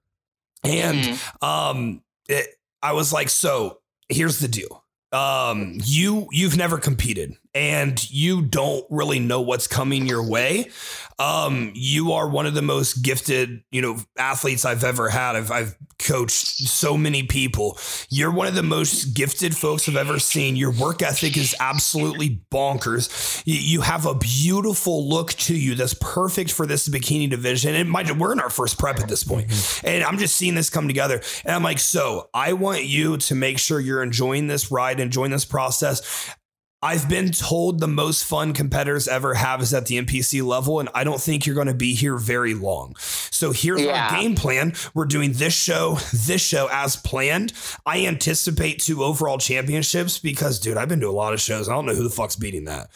and 0.64 0.98
Mhm. 1.04 1.42
um, 1.46 2.02
it, 2.28 2.46
I 2.82 2.92
was 2.92 3.12
like, 3.12 3.28
so 3.28 3.80
here's 4.08 4.38
the 4.38 4.48
deal. 4.48 4.84
Um, 5.12 5.78
you 5.84 6.26
you've 6.30 6.56
never 6.56 6.78
competed 6.78 7.36
and 7.54 8.10
you 8.10 8.42
don't 8.42 8.84
really 8.90 9.18
know 9.18 9.40
what's 9.40 9.66
coming 9.66 10.06
your 10.06 10.26
way. 10.26 10.70
Um, 11.18 11.72
you 11.74 12.12
are 12.12 12.28
one 12.28 12.46
of 12.46 12.54
the 12.54 12.62
most 12.62 13.02
gifted, 13.02 13.62
you 13.70 13.82
know, 13.82 13.98
athletes 14.18 14.64
I've 14.64 14.82
ever 14.82 15.08
had. 15.08 15.36
I've, 15.36 15.50
I've 15.50 15.76
coached 15.98 16.56
so 16.68 16.96
many 16.96 17.22
people. 17.22 17.78
You're 18.08 18.32
one 18.32 18.48
of 18.48 18.54
the 18.54 18.62
most 18.62 19.14
gifted 19.14 19.56
folks 19.56 19.88
I've 19.88 19.96
ever 19.96 20.18
seen. 20.18 20.56
Your 20.56 20.72
work 20.72 21.02
ethic 21.02 21.36
is 21.36 21.54
absolutely 21.60 22.40
bonkers. 22.50 23.42
You, 23.44 23.54
you 23.54 23.80
have 23.82 24.06
a 24.06 24.14
beautiful 24.14 25.08
look 25.08 25.32
to 25.34 25.54
you 25.54 25.74
that's 25.74 25.94
perfect 25.94 26.50
for 26.50 26.66
this 26.66 26.88
bikini 26.88 27.30
division. 27.30 27.74
And 27.74 27.88
mind 27.88 28.08
you, 28.08 28.14
we're 28.14 28.32
in 28.32 28.40
our 28.40 28.50
first 28.50 28.78
prep 28.78 28.98
at 28.98 29.08
this 29.08 29.22
point. 29.22 29.50
And 29.84 30.02
I'm 30.02 30.18
just 30.18 30.34
seeing 30.34 30.54
this 30.54 30.70
come 30.70 30.88
together. 30.88 31.20
And 31.44 31.54
I'm 31.54 31.62
like, 31.62 31.78
so 31.78 32.30
I 32.34 32.54
want 32.54 32.84
you 32.84 33.18
to 33.18 33.34
make 33.34 33.58
sure 33.58 33.78
you're 33.78 34.02
enjoying 34.02 34.48
this 34.48 34.70
ride, 34.72 34.98
enjoying 34.98 35.30
this 35.30 35.44
process. 35.44 36.34
I've 36.82 37.08
been 37.08 37.30
told 37.30 37.78
the 37.80 37.86
most 37.86 38.24
fun 38.24 38.52
competitors 38.52 39.06
ever 39.06 39.34
have 39.34 39.62
is 39.62 39.72
at 39.72 39.86
the 39.86 40.02
NPC 40.02 40.42
level, 40.42 40.80
and 40.80 40.88
I 40.94 41.04
don't 41.04 41.20
think 41.20 41.46
you're 41.46 41.54
going 41.54 41.68
to 41.68 41.74
be 41.74 41.94
here 41.94 42.16
very 42.16 42.54
long. 42.54 42.94
So 42.98 43.52
here's 43.52 43.80
Yeah. 43.82 44.08
our 44.10 44.20
game 44.20 44.34
plan. 44.34 44.72
We're 44.92 45.04
doing 45.06 45.32
this 45.34 45.54
show, 45.54 45.98
this 46.12 46.42
show 46.42 46.68
as 46.72 46.96
planned. 46.96 47.52
I 47.86 48.06
anticipate 48.06 48.80
two 48.80 49.04
overall 49.04 49.38
championships 49.38 50.18
because, 50.18 50.58
dude, 50.58 50.76
I've 50.76 50.88
been 50.88 51.00
to 51.00 51.08
a 51.08 51.10
lot 51.12 51.32
of 51.32 51.40
shows. 51.40 51.68
I 51.68 51.72
don't 51.72 51.86
know 51.86 51.94
who 51.94 52.02
the 52.04 52.10
fuck's 52.10 52.36
beating 52.36 52.64
that. 52.64 52.90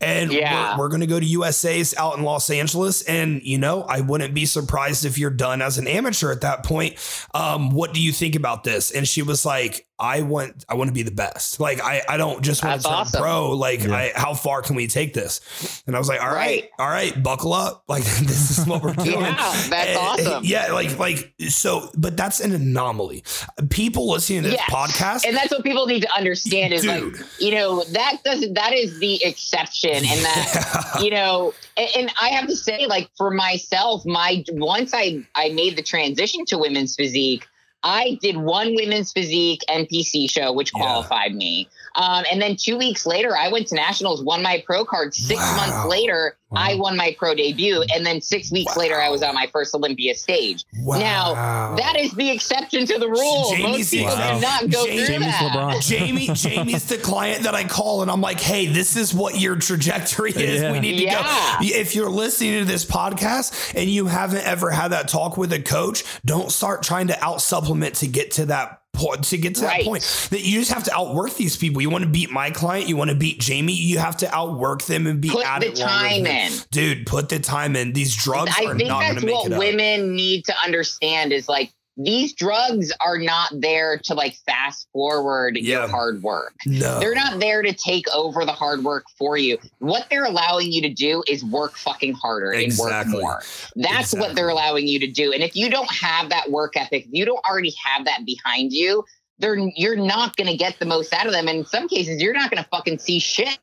And 0.00 0.32
Yeah. 0.32 0.76
we're, 0.76 0.84
we're 0.84 0.88
going 0.88 1.00
to 1.00 1.06
go 1.06 1.18
to 1.20 1.26
USA's 1.26 1.94
out 1.98 2.16
in 2.16 2.24
Los 2.24 2.48
Angeles. 2.50 3.02
And, 3.02 3.42
you 3.42 3.58
know, 3.58 3.82
I 3.82 4.00
wouldn't 4.00 4.34
be 4.34 4.46
surprised 4.46 5.04
if 5.04 5.18
you're 5.18 5.30
done 5.30 5.62
as 5.62 5.78
an 5.78 5.86
amateur 5.88 6.30
at 6.30 6.42
that 6.42 6.64
point. 6.64 6.94
Um, 7.34 7.70
what 7.70 7.92
do 7.92 8.00
you 8.00 8.12
think 8.12 8.36
about 8.36 8.64
this? 8.64 8.90
And 8.92 9.06
she 9.08 9.22
was 9.22 9.44
like, 9.44 9.86
I 10.02 10.22
want, 10.22 10.64
I 10.68 10.74
want 10.74 10.88
to 10.88 10.92
be 10.94 11.02
the 11.02 11.10
best. 11.12 11.60
Like, 11.60 11.80
I, 11.80 12.02
I 12.08 12.16
don't 12.16 12.42
just 12.42 12.62
want 12.64 12.82
That's 12.82 12.84
to 12.84 12.88
turn 12.90 12.98
awesome. 12.98 13.22
pro. 13.22 13.50
Like, 13.52 13.84
Yeah. 13.84 13.94
I, 13.94 14.12
how 14.14 14.34
far 14.34 14.60
can 14.62 14.74
we 14.76 14.86
take 14.88 15.14
this? 15.14 15.82
And 15.86 15.94
I 15.94 15.98
was 16.00 16.08
like, 16.08 16.20
all 16.20 16.26
right, 16.28 16.32
Right. 16.42 16.70
all 16.78 16.88
right, 16.88 17.22
buckle 17.22 17.52
up. 17.52 17.84
Like, 17.88 18.02
this 18.04 18.58
is 18.58 18.66
what 18.66 18.82
we're 18.82 18.94
doing. 19.04 19.20
Yeah, 19.20 19.66
that's 19.68 19.88
And- 19.90 19.98
awesome. 19.98 20.44
Yeah. 20.44 20.72
Like, 20.72 20.98
like, 20.98 21.32
so, 21.48 21.88
but 21.96 22.16
that's 22.16 22.40
an 22.40 22.52
anomaly. 22.52 23.22
People 23.70 24.10
listening 24.10 24.42
to 24.42 24.48
this 24.50 24.58
Yes. 24.58 24.70
podcast, 24.70 25.26
and 25.26 25.36
that's 25.36 25.50
what 25.52 25.62
people 25.62 25.86
need 25.86 26.02
to 26.02 26.12
understand 26.14 26.72
is 26.74 26.82
Dude. 26.82 27.14
like 27.18 27.24
you 27.38 27.52
know 27.54 27.84
that 27.90 28.18
doesn't 28.24 28.54
that 28.54 28.72
is 28.72 28.98
the 28.98 29.22
exception 29.24 29.90
and 29.94 30.04
that 30.24 30.98
you 31.02 31.10
know 31.10 31.52
and, 31.76 31.88
and 31.96 32.12
i 32.20 32.28
have 32.28 32.46
to 32.48 32.56
say 32.56 32.86
like 32.86 33.08
for 33.16 33.30
myself 33.30 34.04
my 34.06 34.42
once 34.52 34.92
i 34.94 35.24
i 35.34 35.50
made 35.50 35.76
the 35.76 35.82
transition 35.82 36.44
to 36.46 36.58
women's 36.58 36.96
physique 36.96 37.46
i 37.84 38.18
did 38.20 38.36
one 38.36 38.74
women's 38.74 39.12
physique 39.12 39.62
npc 39.68 40.30
show 40.30 40.52
which 40.52 40.72
Yeah. 40.74 40.82
qualified 40.82 41.34
me 41.34 41.68
um, 41.94 42.24
and 42.30 42.40
then 42.40 42.56
two 42.56 42.76
weeks 42.78 43.06
later 43.06 43.36
i 43.36 43.48
went 43.48 43.66
to 43.66 43.74
nationals 43.74 44.22
won 44.22 44.42
my 44.42 44.62
pro 44.66 44.84
card 44.84 45.14
six 45.14 45.40
Wow. 45.40 45.56
months 45.56 45.88
later 45.90 46.36
i 46.54 46.74
won 46.74 46.96
my 46.96 47.14
pro 47.18 47.34
debut 47.34 47.82
and 47.94 48.04
then 48.04 48.20
six 48.20 48.50
weeks 48.52 48.76
later 48.76 49.00
i 49.00 49.08
was 49.08 49.22
on 49.22 49.34
my 49.34 49.48
first 49.52 49.74
olympia 49.74 50.14
stage 50.14 50.64
wow. 50.82 50.98
now 50.98 51.76
that 51.76 51.96
is 51.98 52.12
the 52.12 52.30
exception 52.30 52.84
to 52.86 52.98
the 52.98 53.08
rule 53.08 53.50
Jamie's 53.50 53.62
most 53.78 53.90
people 53.90 54.08
exception. 54.08 54.34
do 54.36 54.40
not 54.42 54.70
go 54.70 54.86
Jamie- 54.86 54.96
through 54.98 55.06
Jamie's 55.06 55.26
that 55.28 55.52
LeBron. 55.52 55.82
Jamie, 55.82 56.26
Jamie's 56.34 56.84
the 56.88 56.98
client 56.98 57.42
that 57.44 57.54
I 57.54 57.64
call, 57.64 58.02
and 58.02 58.10
I'm 58.10 58.20
like, 58.20 58.40
"Hey, 58.40 58.66
this 58.66 58.96
is 58.96 59.14
what 59.14 59.38
your 59.40 59.56
trajectory 59.56 60.30
is. 60.32 60.62
Yeah. 60.62 60.72
We 60.72 60.80
need 60.80 60.98
to 60.98 61.04
Yeah. 61.04 61.22
go." 61.22 61.64
If 61.66 61.94
you're 61.94 62.10
listening 62.10 62.58
to 62.60 62.64
this 62.64 62.84
podcast 62.84 63.74
and 63.74 63.88
you 63.90 64.06
haven't 64.06 64.44
ever 64.46 64.70
had 64.70 64.88
that 64.92 65.08
talk 65.08 65.36
with 65.36 65.52
a 65.52 65.60
coach, 65.62 66.04
don't 66.24 66.50
start 66.52 66.82
trying 66.82 67.06
to 67.08 67.24
out 67.24 67.40
supplement 67.42 67.96
to 67.96 68.06
get 68.06 68.32
to 68.32 68.46
that 68.46 68.81
point. 68.92 69.24
To 69.24 69.38
get 69.38 69.54
to 69.56 69.62
that 69.62 69.82
point, 69.84 70.02
that 70.30 70.42
you 70.42 70.58
just 70.60 70.72
have 70.72 70.84
to 70.84 70.94
outwork 70.94 71.34
these 71.34 71.56
people. 71.56 71.80
You 71.82 71.90
want 71.90 72.04
to 72.04 72.10
beat 72.10 72.30
my 72.30 72.50
client, 72.50 72.88
you 72.88 72.96
want 72.96 73.10
to 73.10 73.16
beat 73.16 73.40
Jamie, 73.40 73.72
you 73.72 73.98
have 73.98 74.16
to 74.18 74.34
outwork 74.34 74.82
them 74.82 75.06
and 75.06 75.20
be 75.20 75.30
Put 75.30 75.46
at 75.46 75.60
the 75.60 75.68
it 75.68 75.76
time 75.76 76.26
in. 76.26 76.52
dude. 76.70 77.06
Put 77.06 77.28
the 77.28 77.38
time 77.38 77.74
in. 77.76 77.92
These 77.92 78.14
drugs 78.16 78.52
I 78.58 78.64
are 78.66 78.76
think 78.76 78.88
not 78.88 79.00
going 79.02 79.08
that's 79.14 79.20
to 79.20 79.26
make 79.26 79.34
what 79.34 79.46
it 79.46 79.52
up. 79.54 79.58
women 79.58 80.14
need 80.14 80.44
to 80.46 80.54
understand 80.64 81.32
is 81.32 81.48
like 81.48 81.72
these 81.96 82.32
drugs 82.32 82.90
are 83.04 83.18
not 83.18 83.50
there 83.52 83.98
to 84.04 84.14
like 84.14 84.34
fast 84.46 84.88
forward 84.92 85.56
Yeah. 85.58 85.80
your 85.80 85.88
hard 85.88 86.22
work. 86.22 86.54
No, 86.66 86.98
They're 87.00 87.14
not 87.14 87.38
there 87.38 87.62
to 87.62 87.72
take 87.72 88.06
over 88.14 88.44
the 88.44 88.52
hard 88.52 88.82
work 88.82 89.04
for 89.18 89.36
you. 89.36 89.58
What 89.78 90.06
they're 90.08 90.24
allowing 90.24 90.72
you 90.72 90.80
to 90.82 90.88
do 90.92 91.22
is 91.28 91.44
work 91.44 91.76
fucking 91.76 92.14
harder 92.14 92.52
Exactly. 92.52 92.90
and 93.02 93.12
work 93.12 93.22
more. 93.22 93.42
That's 93.76 94.12
Exactly. 94.12 94.20
what 94.20 94.36
they're 94.36 94.48
allowing 94.48 94.88
you 94.88 94.98
to 95.00 95.06
do. 95.10 95.32
And 95.32 95.42
if 95.42 95.54
you 95.54 95.68
don't 95.68 95.90
have 95.90 96.30
that 96.30 96.50
work 96.50 96.76
ethic, 96.76 97.06
you 97.10 97.24
don't 97.24 97.44
already 97.46 97.74
have 97.84 98.06
that 98.06 98.24
behind 98.24 98.72
you, 98.72 99.04
they're 99.38 99.56
you're 99.76 99.96
not 99.96 100.36
going 100.36 100.46
to 100.48 100.56
get 100.56 100.78
the 100.78 100.86
most 100.86 101.12
out 101.12 101.26
of 101.26 101.32
them. 101.32 101.48
And 101.48 101.58
in 101.58 101.66
some 101.66 101.88
cases, 101.88 102.22
you're 102.22 102.32
not 102.34 102.50
going 102.50 102.62
to 102.62 102.68
fucking 102.70 102.98
see 102.98 103.18
shit 103.18 103.58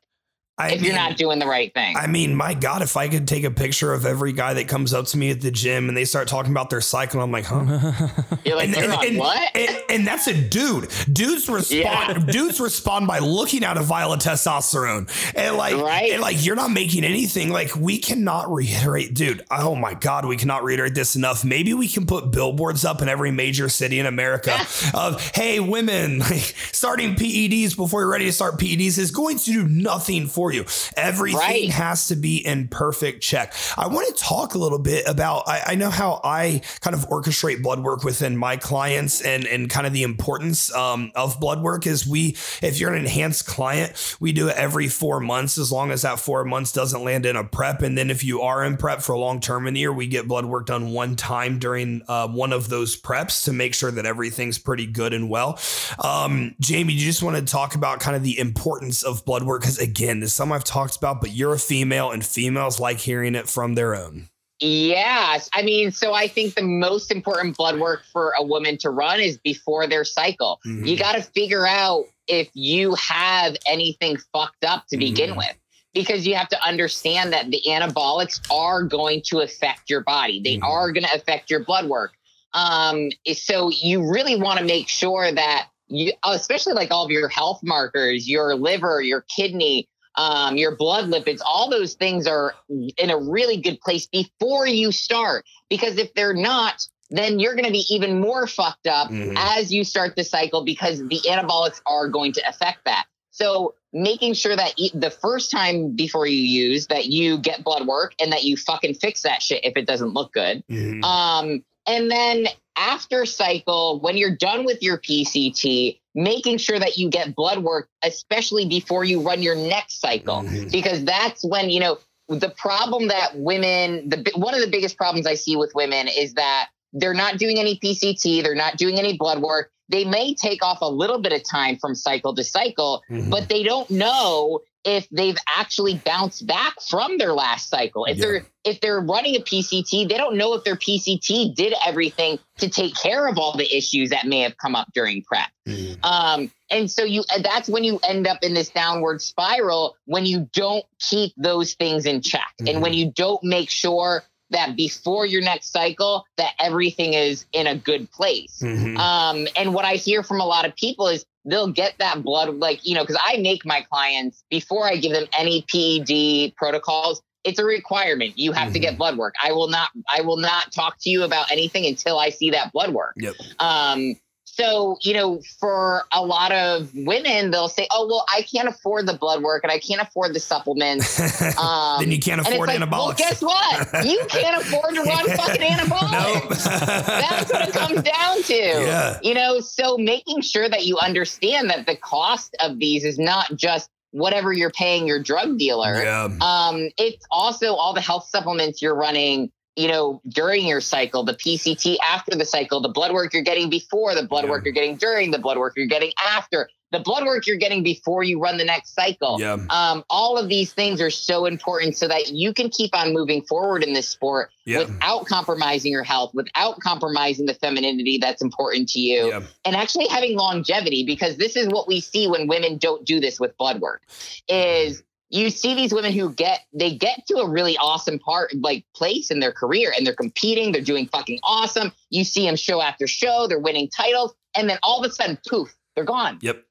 I 0.60 0.70
if 0.72 0.82
you're 0.82 0.94
not 0.94 1.16
doing 1.16 1.38
the 1.38 1.46
right 1.46 1.72
thing. 1.72 1.96
I 1.96 2.06
mean, 2.06 2.34
my 2.34 2.54
God, 2.54 2.82
if 2.82 2.96
I 2.96 3.08
could 3.08 3.26
take 3.28 3.44
a 3.44 3.50
picture 3.50 3.92
of 3.92 4.06
every 4.06 4.32
guy 4.32 4.54
that 4.54 4.68
comes 4.68 4.92
up 4.94 5.06
to 5.06 5.18
me 5.18 5.30
at 5.30 5.40
the 5.40 5.50
gym 5.50 5.88
and 5.88 5.96
they 5.96 6.04
start 6.04 6.28
talking 6.28 6.52
about 6.52 6.70
their 6.70 6.80
cycle, 6.80 7.20
I'm 7.20 7.30
like, 7.32 7.44
huh? 7.46 7.64
you're 8.44 8.56
like, 8.56 8.68
And, 8.68 8.76
and- 8.76 8.92
on 8.92 9.06
and- 9.06 9.18
what? 9.18 9.56
and- 9.56 10.06
that's 10.06 10.26
a 10.26 10.34
dude. 10.34 10.88
Dudes 11.12 11.48
respond. 11.48 11.70
Yeah. 11.84 12.14
Dudes 12.30 12.58
respond 12.60 13.06
by 13.06 13.18
looking 13.20 13.62
at 13.64 13.76
a 13.76 13.82
vial 13.82 14.12
of 14.12 14.18
testosterone, 14.20 15.08
and 15.36 15.56
like, 15.56 15.76
Right. 15.76 16.12
and 16.12 16.20
like, 16.20 16.44
you're 16.44 16.56
not 16.56 16.70
making 16.72 17.04
anything. 17.04 17.50
Like, 17.50 17.76
we 17.76 17.98
cannot 17.98 18.52
reiterate, 18.52 19.14
dude. 19.14 19.44
Oh 19.50 19.74
my 19.74 19.94
God, 19.94 20.24
we 20.24 20.36
cannot 20.36 20.64
reiterate 20.64 20.94
this 20.94 21.16
enough. 21.16 21.44
Maybe 21.44 21.74
we 21.74 21.86
can 21.88 22.06
put 22.06 22.30
billboards 22.30 22.84
up 22.84 23.02
in 23.02 23.08
every 23.08 23.30
major 23.30 23.68
city 23.68 23.98
in 23.98 24.06
America 24.06 24.58
of, 24.94 25.20
hey, 25.34 25.60
women, 25.60 26.18
like, 26.20 26.54
starting 26.72 27.14
PEDs 27.14 27.76
before 27.76 28.00
you're 28.02 28.10
ready 28.10 28.24
to 28.26 28.32
start 28.32 28.58
PEDs 28.58 28.98
is 28.98 29.10
going 29.10 29.38
to 29.38 29.44
do 29.44 29.68
nothing 29.68 30.26
for 30.26 30.49
you. 30.52 30.64
Everything 30.96 31.38
Right. 31.40 31.70
has 31.70 32.08
to 32.08 32.16
be 32.16 32.36
in 32.44 32.68
perfect 32.68 33.22
check. 33.22 33.54
I 33.76 33.86
want 33.88 34.14
to 34.14 34.22
talk 34.22 34.54
a 34.54 34.58
little 34.58 34.78
bit 34.78 35.06
about. 35.08 35.44
I, 35.46 35.62
I 35.68 35.74
know 35.74 35.90
how 35.90 36.20
I 36.24 36.62
kind 36.80 36.94
of 36.94 37.08
orchestrate 37.08 37.62
blood 37.62 37.80
work 37.82 38.04
within 38.04 38.36
my 38.36 38.56
clients, 38.56 39.20
and 39.20 39.46
and 39.46 39.68
kind 39.70 39.86
of 39.86 39.92
the 39.92 40.02
importance 40.02 40.72
um, 40.74 41.12
of 41.14 41.38
blood 41.40 41.62
work 41.62 41.86
is 41.86 42.06
we. 42.06 42.36
If 42.62 42.78
you're 42.80 42.92
an 42.92 43.00
enhanced 43.00 43.46
client, 43.46 44.16
we 44.20 44.32
do 44.32 44.48
it 44.48 44.56
every 44.56 44.88
four 44.88 45.20
months, 45.20 45.58
as 45.58 45.70
long 45.72 45.90
as 45.90 46.02
that 46.02 46.18
four 46.20 46.44
months 46.44 46.72
doesn't 46.72 47.02
land 47.04 47.26
in 47.26 47.36
a 47.36 47.44
prep, 47.44 47.82
and 47.82 47.96
then 47.96 48.10
if 48.10 48.24
you 48.24 48.42
are 48.42 48.64
in 48.64 48.76
prep 48.76 49.00
for 49.02 49.12
a 49.12 49.18
long 49.18 49.40
term 49.40 49.66
in 49.66 49.74
the 49.74 49.80
year, 49.80 49.92
we 49.92 50.06
get 50.06 50.28
blood 50.28 50.44
work 50.46 50.66
done 50.66 50.90
one 50.92 51.16
time 51.16 51.58
during 51.58 52.02
uh, 52.08 52.28
one 52.28 52.52
of 52.52 52.68
those 52.68 53.00
preps 53.00 53.44
to 53.44 53.52
make 53.52 53.74
sure 53.74 53.90
that 53.90 54.06
everything's 54.06 54.58
pretty 54.58 54.86
good 54.86 55.12
and 55.14 55.28
well. 55.30 55.58
Um, 55.98 56.54
Jamie, 56.60 56.94
do 56.94 57.00
you 57.00 57.06
just 57.06 57.22
want 57.22 57.36
to 57.36 57.42
talk 57.44 57.74
about 57.74 58.00
kind 58.00 58.16
of 58.16 58.22
the 58.22 58.38
importance 58.38 59.02
of 59.02 59.24
blood 59.24 59.42
work? 59.42 59.62
Because 59.62 59.78
again, 59.78 60.20
this 60.20 60.32
something 60.40 60.54
I've 60.54 60.64
talked 60.64 60.96
about, 60.96 61.20
but 61.20 61.32
you're 61.32 61.52
a 61.52 61.58
female 61.58 62.12
and 62.12 62.24
females 62.24 62.80
like 62.80 62.96
hearing 62.98 63.34
it 63.34 63.46
from 63.46 63.74
their 63.74 63.94
own. 63.94 64.30
Yes. 64.58 65.50
I 65.52 65.60
mean, 65.62 65.90
so 65.92 66.14
I 66.14 66.28
think 66.28 66.54
the 66.54 66.62
most 66.62 67.10
important 67.10 67.58
blood 67.58 67.78
work 67.78 68.04
for 68.10 68.32
a 68.38 68.42
woman 68.42 68.78
to 68.78 68.88
run 68.88 69.20
is 69.20 69.36
before 69.38 69.86
their 69.86 70.04
cycle. 70.04 70.58
Mhm. 70.66 70.86
You 70.88 70.96
got 70.96 71.12
to 71.16 71.22
figure 71.22 71.66
out 71.66 72.04
if 72.26 72.48
you 72.54 72.94
have 72.94 73.54
anything 73.66 74.16
fucked 74.32 74.64
up 74.64 74.86
to 74.88 74.96
begin 74.96 75.30
Mhm. 75.32 75.36
with. 75.38 75.56
because 75.92 76.24
you 76.24 76.36
have 76.36 76.48
to 76.48 76.64
understand 76.64 77.32
that 77.32 77.50
the 77.50 77.60
anabolics 77.66 78.38
are 78.48 78.84
going 78.84 79.20
to 79.20 79.40
affect 79.40 79.90
your 79.90 80.02
body. 80.02 80.40
They 80.40 80.56
Mhm. 80.56 80.62
are 80.62 80.92
going 80.92 81.02
to 81.02 81.12
affect 81.12 81.50
your 81.50 81.64
blood 81.64 81.86
work. 81.88 82.12
Um, 82.54 83.10
so 83.34 83.70
you 83.70 84.08
really 84.08 84.36
want 84.36 84.60
to 84.60 84.64
make 84.64 84.88
sure 84.88 85.32
that 85.32 85.66
you, 85.88 86.12
especially 86.24 86.74
like 86.74 86.92
all 86.92 87.04
of 87.04 87.10
your 87.10 87.26
health 87.28 87.58
markers, 87.64 88.28
your 88.28 88.54
liver, 88.54 89.02
your 89.02 89.22
kidney, 89.22 89.88
um, 90.16 90.56
your 90.56 90.76
blood 90.76 91.06
lipids, 91.06 91.40
all 91.44 91.70
those 91.70 91.94
things 91.94 92.26
are 92.26 92.54
in 92.68 93.10
a 93.10 93.18
really 93.18 93.56
good 93.56 93.80
place 93.80 94.06
before 94.06 94.66
you 94.66 94.92
start. 94.92 95.44
Because 95.68 95.98
if 95.98 96.12
they're 96.14 96.34
not, 96.34 96.86
then 97.10 97.38
you're 97.38 97.54
going 97.54 97.66
to 97.66 97.72
be 97.72 97.84
even 97.88 98.20
more 98.20 98.46
fucked 98.46 98.86
up 98.86 99.10
Mhm. 99.10 99.34
as 99.36 99.72
you 99.72 99.84
start 99.84 100.16
the 100.16 100.24
cycle 100.24 100.62
because 100.64 100.98
the 100.98 101.20
anabolics 101.28 101.80
are 101.86 102.08
going 102.08 102.32
to 102.32 102.48
affect 102.48 102.84
that. 102.84 103.06
So 103.30 103.74
making 103.92 104.34
sure 104.34 104.54
that 104.54 104.74
the 104.94 105.10
first 105.10 105.50
time 105.50 105.90
before 105.96 106.26
you 106.26 106.38
use 106.38 106.86
that 106.88 107.06
you 107.06 107.38
get 107.38 107.64
blood 107.64 107.86
work 107.86 108.14
and 108.20 108.32
that 108.32 108.44
you 108.44 108.56
fucking 108.56 108.94
fix 108.94 109.22
that 109.22 109.42
shit 109.42 109.64
if 109.64 109.76
it 109.76 109.86
doesn't 109.86 110.14
look 110.14 110.32
good. 110.32 110.62
Mhm. 110.68 111.02
Um, 111.04 111.64
and 111.86 112.10
then 112.10 112.46
after 112.80 113.26
cycle, 113.26 114.00
when 114.00 114.16
you're 114.16 114.34
done 114.34 114.64
with 114.64 114.82
your 114.82 114.96
PCT, 114.96 116.00
making 116.14 116.56
sure 116.56 116.78
that 116.78 116.96
you 116.96 117.10
get 117.10 117.36
blood 117.36 117.62
work, 117.62 117.88
especially 118.02 118.64
before 118.64 119.04
you 119.04 119.20
run 119.20 119.42
your 119.42 119.54
next 119.54 120.00
cycle, 120.00 120.42
Mhm. 120.42 120.72
because 120.72 121.04
that's 121.04 121.44
when, 121.44 121.68
you 121.68 121.78
know, 121.78 121.98
the 122.28 122.48
problem 122.48 123.08
that 123.08 123.36
women, 123.36 124.08
the 124.08 124.32
one 124.34 124.54
of 124.54 124.60
the 124.60 124.66
biggest 124.66 124.96
problems 124.96 125.26
I 125.26 125.34
see 125.34 125.56
with 125.56 125.72
women 125.74 126.08
is 126.08 126.34
that 126.34 126.68
they're 126.92 127.14
not 127.14 127.38
doing 127.38 127.58
any 127.58 127.76
PCT, 127.76 128.40
they're 128.42 128.54
not 128.54 128.76
doing 128.76 128.98
any 128.98 129.16
blood 129.16 129.42
work. 129.42 129.70
They 129.88 130.04
may 130.04 130.34
take 130.34 130.64
off 130.64 130.78
a 130.80 130.88
little 130.88 131.18
bit 131.18 131.32
of 131.32 131.42
time 131.48 131.76
from 131.76 131.94
cycle 131.94 132.34
to 132.34 132.44
cycle, 132.44 133.02
Mhm. 133.10 133.30
but 133.30 133.48
they 133.48 133.62
don't 133.62 133.90
know 133.90 134.60
if 134.84 135.08
they've 135.10 135.36
actually 135.58 135.94
bounced 136.04 136.46
back 136.46 136.74
from 136.88 137.18
their 137.18 137.32
last 137.34 137.68
cycle. 137.68 138.04
If 138.06 138.16
Yeah. 138.16 138.24
they're 138.24 138.46
if 138.62 138.78
they're 138.82 139.00
running 139.00 139.36
a 139.36 139.40
PCT, 139.40 140.06
they 140.06 140.18
don't 140.18 140.36
know 140.36 140.52
if 140.52 140.64
their 140.64 140.76
PCT 140.76 141.54
did 141.54 141.72
everything 141.86 142.38
to 142.58 142.68
take 142.68 142.94
care 142.94 143.26
of 143.26 143.38
all 143.38 143.56
the 143.56 143.74
issues 143.74 144.10
that 144.10 144.26
may 144.26 144.40
have 144.40 144.58
come 144.58 144.76
up 144.76 144.88
during 144.92 145.22
prep. 145.22 145.48
Mhm. 145.66 145.98
Um, 146.04 146.52
and 146.68 146.90
so 146.90 147.02
you 147.02 147.24
that's 147.42 147.68
when 147.70 147.84
you 147.84 147.98
end 148.06 148.26
up 148.26 148.38
in 148.42 148.52
this 148.52 148.68
downward 148.68 149.22
spiral 149.22 149.96
when 150.04 150.26
you 150.26 150.48
don't 150.52 150.84
keep 151.08 151.32
those 151.38 151.72
things 151.74 152.04
in 152.04 152.20
check 152.20 152.52
Mhm. 152.60 152.70
and 152.70 152.82
when 152.82 152.92
you 152.92 153.10
don't 153.16 153.42
make 153.42 153.70
sure 153.70 154.24
that 154.50 154.76
before 154.76 155.24
your 155.26 155.40
next 155.40 155.70
cycle 155.72 156.24
that 156.36 156.52
everything 156.58 157.14
is 157.14 157.46
in 157.52 157.66
a 157.68 157.74
good 157.76 158.10
place. 158.10 158.58
Mhm. 158.60 158.98
Um, 158.98 159.46
and 159.56 159.72
what 159.72 159.84
I 159.84 159.94
hear 159.94 160.22
from 160.24 160.40
a 160.40 160.44
lot 160.44 160.66
of 160.66 160.74
people 160.74 161.06
is 161.06 161.24
they'll 161.44 161.72
get 161.72 161.94
that 161.98 162.22
blood, 162.22 162.54
like, 162.56 162.86
you 162.86 162.94
know, 162.94 163.02
because 163.02 163.20
I 163.24 163.38
make 163.38 163.64
my 163.64 163.82
clients 163.90 164.44
before 164.50 164.86
I 164.86 164.96
give 164.96 165.12
them 165.12 165.26
any 165.36 165.64
PED 165.72 166.54
protocols, 166.56 167.22
it's 167.44 167.58
a 167.58 167.64
requirement. 167.64 168.38
You 168.38 168.52
have 168.52 168.72
to 168.72 168.78
Mhm. 168.78 168.82
get 168.82 168.98
blood 168.98 169.16
work. 169.16 169.34
I 169.42 169.52
will 169.52 169.68
not, 169.68 169.90
I 170.14 170.20
will 170.20 170.36
not 170.36 170.72
talk 170.72 170.96
to 171.00 171.10
you 171.10 171.22
about 171.22 171.50
anything 171.50 171.86
until 171.86 172.18
I 172.18 172.28
see 172.30 172.50
that 172.50 172.72
blood 172.72 172.92
work. 172.92 173.14
Yep. 173.16 173.34
Um, 173.58 174.16
so, 174.52 174.98
you 175.00 175.14
know, 175.14 175.40
for 175.58 176.04
a 176.12 176.24
lot 176.24 176.50
of 176.52 176.90
women, 176.94 177.50
they'll 177.50 177.68
say, 177.68 177.86
oh, 177.90 178.06
well, 178.06 178.24
I 178.28 178.42
can't 178.42 178.68
afford 178.68 179.06
the 179.06 179.14
blood 179.14 179.42
work 179.42 179.62
and 179.62 179.70
I 179.70 179.78
can't 179.78 180.02
afford 180.02 180.34
the 180.34 180.40
supplements. 180.40 181.20
Um, 181.56 182.00
then 182.00 182.10
you 182.10 182.18
can't 182.18 182.40
it's 182.40 182.50
afford 182.50 182.68
like, 182.68 182.80
anabolics. 182.80 182.90
well, 182.90 183.12
guess 183.12 183.42
what? 183.42 184.06
You 184.06 184.24
can't 184.28 184.60
afford 184.60 184.94
to 184.94 185.02
run 185.02 185.26
fucking 185.36 185.62
anabolics. 185.70 186.66
Nope. 186.66 187.06
That's 187.06 187.52
what 187.52 187.68
it 187.68 187.74
comes 187.74 188.02
down 188.02 188.42
to. 188.42 188.54
Yeah. 188.54 189.20
You 189.22 189.34
know, 189.34 189.60
so 189.60 189.96
making 189.96 190.40
sure 190.42 190.68
that 190.68 190.84
you 190.84 190.98
understand 190.98 191.70
that 191.70 191.86
the 191.86 191.96
cost 191.96 192.56
of 192.60 192.78
these 192.78 193.04
is 193.04 193.18
not 193.18 193.54
just 193.54 193.88
whatever 194.10 194.52
you're 194.52 194.70
paying 194.70 195.06
your 195.06 195.22
drug 195.22 195.58
dealer. 195.58 196.02
Yeah. 196.02 196.28
Um, 196.40 196.90
it's 196.98 197.24
also 197.30 197.74
all 197.74 197.94
the 197.94 198.00
health 198.00 198.28
supplements 198.28 198.82
you're 198.82 198.96
running, 198.96 199.52
you 199.76 199.88
know, 199.88 200.20
during 200.28 200.66
your 200.66 200.80
cycle, 200.80 201.24
the 201.24 201.34
PCT 201.34 201.96
after 202.06 202.36
the 202.36 202.44
cycle, 202.44 202.80
the 202.80 202.88
blood 202.88 203.12
work 203.12 203.32
you're 203.32 203.42
getting 203.42 203.70
before, 203.70 204.14
the 204.14 204.24
blood 204.24 204.44
Yeah. 204.44 204.50
work 204.50 204.64
you're 204.64 204.74
getting 204.74 204.96
during, 204.96 205.30
the 205.30 205.38
blood 205.38 205.58
work 205.58 205.74
you're 205.76 205.86
getting 205.86 206.12
after, 206.20 206.68
the 206.92 206.98
blood 206.98 207.24
work 207.24 207.46
you're 207.46 207.56
getting 207.56 207.84
before 207.84 208.24
you 208.24 208.40
run 208.40 208.56
the 208.56 208.64
next 208.64 208.96
cycle. 208.96 209.36
Yeah. 209.38 209.58
Um, 209.70 210.02
all 210.10 210.36
of 210.36 210.48
these 210.48 210.72
things 210.72 211.00
are 211.00 211.08
so 211.10 211.46
important 211.46 211.96
so 211.96 212.08
that 212.08 212.32
you 212.32 212.52
can 212.52 212.68
keep 212.68 212.96
on 212.96 213.12
moving 213.12 213.42
forward 213.42 213.84
in 213.84 213.92
this 213.92 214.08
sport 214.08 214.50
Yeah. 214.66 214.78
without 214.78 215.26
compromising 215.26 215.92
your 215.92 216.02
health, 216.02 216.32
without 216.34 216.80
compromising 216.80 217.46
the 217.46 217.54
femininity 217.54 218.18
that's 218.18 218.42
important 218.42 218.88
to 218.90 218.98
you, 218.98 219.28
Yeah. 219.28 219.42
and 219.64 219.76
actually 219.76 220.08
having 220.08 220.36
longevity. 220.36 221.04
Because 221.04 221.36
this 221.36 221.54
is 221.54 221.68
what 221.68 221.86
we 221.86 222.00
see 222.00 222.26
when 222.26 222.48
women 222.48 222.76
don't 222.76 223.04
do 223.04 223.20
this 223.20 223.38
with 223.38 223.56
blood 223.56 223.80
work: 223.80 224.02
is 224.48 225.04
you 225.30 225.48
see 225.50 225.74
these 225.74 225.94
women 225.94 226.12
who 226.12 226.32
get 226.32 226.60
they 226.72 226.94
get 226.94 227.26
to 227.28 227.36
a 227.38 227.48
really 227.48 227.76
awesome 227.78 228.18
part 228.18 228.52
like 228.54 228.84
place 228.94 229.30
in 229.30 229.40
their 229.40 229.52
career 229.52 229.92
and 229.96 230.06
they're 230.06 230.14
competing, 230.14 230.72
they're 230.72 230.82
doing 230.82 231.06
fucking 231.06 231.38
awesome. 231.42 231.92
You 232.10 232.24
see 232.24 232.44
them 232.44 232.56
show 232.56 232.82
after 232.82 233.06
show, 233.06 233.46
they're 233.46 233.58
winning 233.58 233.88
titles, 233.88 234.34
and 234.56 234.68
then 234.68 234.78
all 234.82 235.02
of 235.02 235.10
a 235.10 235.14
sudden, 235.14 235.38
poof, 235.48 235.74
they're 235.94 236.04
gone. 236.04 236.38
Yep. 236.42 236.64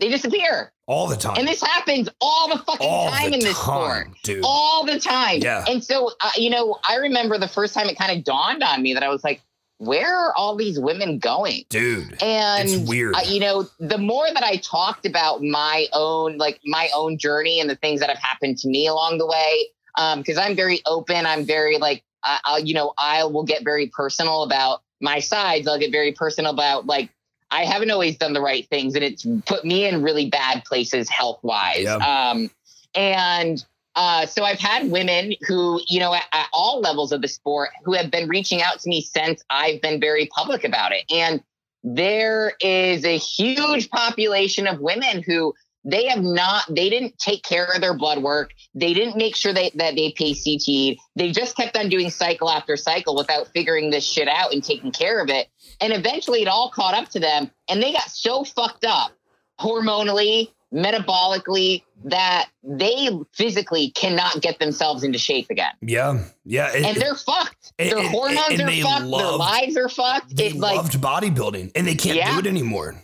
They 0.00 0.08
disappear. 0.08 0.72
All 0.86 1.06
the 1.06 1.16
time. 1.16 1.36
And 1.38 1.48
this 1.48 1.62
happens 1.62 2.08
all 2.20 2.48
the 2.48 2.58
fucking 2.62 2.86
All 2.86 3.08
time 3.10 3.30
the 3.30 3.38
in 3.38 3.44
this 3.44 3.56
sport. 3.56 4.08
dude. 4.22 4.42
All 4.44 4.84
the 4.84 4.98
time. 5.00 5.38
Yeah. 5.40 5.64
And 5.66 5.82
so, 5.82 6.10
uh, 6.20 6.30
you 6.36 6.50
know, 6.50 6.78
I 6.86 6.96
remember 6.96 7.38
the 7.38 7.48
first 7.48 7.72
time 7.72 7.88
it 7.88 7.96
kind 7.96 8.16
of 8.18 8.24
dawned 8.24 8.62
on 8.62 8.82
me 8.82 8.92
that 8.94 9.02
I 9.02 9.08
was 9.08 9.24
like, 9.24 9.40
where 9.84 10.14
are 10.14 10.32
all 10.36 10.56
these 10.56 10.78
women 10.78 11.18
going? 11.18 11.64
dude. 11.68 12.22
And 12.22 12.68
It's 12.68 12.88
weird. 12.88 13.14
uh, 13.14 13.20
you 13.26 13.40
know, 13.40 13.68
the 13.78 13.98
more 13.98 14.26
that 14.32 14.42
I 14.42 14.56
talked 14.56 15.06
about 15.06 15.42
my 15.42 15.86
own, 15.92 16.38
like 16.38 16.60
my 16.64 16.88
own 16.94 17.18
journey 17.18 17.60
and 17.60 17.68
the 17.68 17.76
things 17.76 18.00
that 18.00 18.08
have 18.08 18.18
happened 18.18 18.58
to 18.58 18.68
me 18.68 18.86
along 18.86 19.18
the 19.18 19.26
way, 19.26 19.68
because 20.16 20.38
I'm 20.38 20.56
very 20.56 20.80
open. 20.86 21.26
I'm 21.26 21.44
very 21.44 21.78
like, 21.78 22.02
I, 22.22 22.40
I'll, 22.44 22.60
you 22.60 22.74
know, 22.74 22.94
I 22.98 23.24
will 23.24 23.44
get 23.44 23.64
very 23.64 23.88
personal 23.88 24.42
about 24.42 24.82
my 25.00 25.18
sides. 25.18 25.68
I'll 25.68 25.78
get 25.78 25.92
very 25.92 26.12
personal 26.12 26.52
about 26.52 26.86
like, 26.86 27.10
I 27.50 27.64
haven't 27.64 27.90
always 27.90 28.16
done 28.16 28.32
the 28.32 28.40
right 28.40 28.66
things, 28.68 28.96
and 28.96 29.04
it's 29.04 29.24
put 29.46 29.64
me 29.64 29.84
in 29.84 30.02
really 30.02 30.28
bad 30.28 30.64
places 30.64 31.08
health 31.08 31.38
wise. 31.42 31.82
Yeah. 31.82 31.96
Um, 31.96 32.50
and 32.96 33.64
uh, 33.96 34.26
so 34.26 34.44
I've 34.44 34.58
had 34.58 34.90
women 34.90 35.34
who, 35.46 35.80
you 35.86 36.00
know, 36.00 36.14
at, 36.14 36.24
at 36.32 36.48
all 36.52 36.80
levels 36.80 37.12
of 37.12 37.22
the 37.22 37.28
sport, 37.28 37.70
who 37.84 37.92
have 37.92 38.10
been 38.10 38.28
reaching 38.28 38.60
out 38.60 38.80
to 38.80 38.88
me 38.88 39.00
since 39.00 39.44
I've 39.50 39.80
been 39.80 40.00
very 40.00 40.26
public 40.26 40.64
about 40.64 40.92
it. 40.92 41.04
And 41.10 41.42
there 41.84 42.54
is 42.60 43.04
a 43.04 43.18
huge 43.18 43.90
population 43.90 44.66
of 44.66 44.80
women 44.80 45.22
who 45.22 45.54
they 45.84 46.06
have 46.06 46.22
not, 46.22 46.64
they 46.68 46.88
didn't 46.88 47.18
take 47.18 47.42
care 47.42 47.66
of 47.66 47.82
their 47.82 47.94
blood 47.94 48.22
work. 48.22 48.54
They 48.74 48.94
didn't 48.94 49.18
make 49.18 49.36
sure 49.36 49.52
they, 49.52 49.70
that 49.74 49.94
they 49.94 50.12
PCT. 50.12 50.96
They 51.14 51.30
just 51.30 51.56
kept 51.56 51.76
on 51.76 51.90
doing 51.90 52.08
cycle 52.08 52.48
after 52.48 52.76
cycle 52.76 53.14
without 53.14 53.48
figuring 53.48 53.90
this 53.90 54.04
shit 54.04 54.26
out 54.26 54.54
and 54.54 54.64
taking 54.64 54.92
care 54.92 55.20
of 55.22 55.28
it. 55.28 55.48
And 55.80 55.92
eventually 55.92 56.40
it 56.40 56.48
all 56.48 56.70
caught 56.70 56.94
up 56.94 57.10
to 57.10 57.20
them 57.20 57.50
and 57.68 57.82
they 57.82 57.92
got 57.92 58.10
so 58.10 58.44
fucked 58.44 58.86
up 58.86 59.12
hormonally, 59.60 60.48
metabolically, 60.74 61.82
that 62.04 62.48
they 62.62 63.08
physically 63.32 63.90
cannot 63.92 64.40
get 64.42 64.58
themselves 64.58 65.02
into 65.04 65.18
shape 65.18 65.46
again. 65.50 65.72
Yeah. 65.80 66.24
Yeah. 66.44 66.72
It- 66.72 66.84
And 66.84 66.96
they're 66.96 67.14
fucked. 67.14 67.72
and- 67.78 67.90
Their 67.90 68.02
hormones 68.08 68.60
and 68.60 68.62
are 68.62 68.70
fucked. 68.82 69.10
their 69.10 69.30
lives 69.32 69.76
are 69.76 69.88
fucked. 69.88 70.36
they 70.36 70.48
It's 70.48 70.56
like 70.56 70.76
loved 70.76 71.00
bodybuilding 71.00 71.72
and 71.74 71.86
they 71.86 71.94
can't 71.94 72.16
Yeah. 72.16 72.32
do 72.32 72.40
it 72.40 72.46
anymore. 72.46 72.96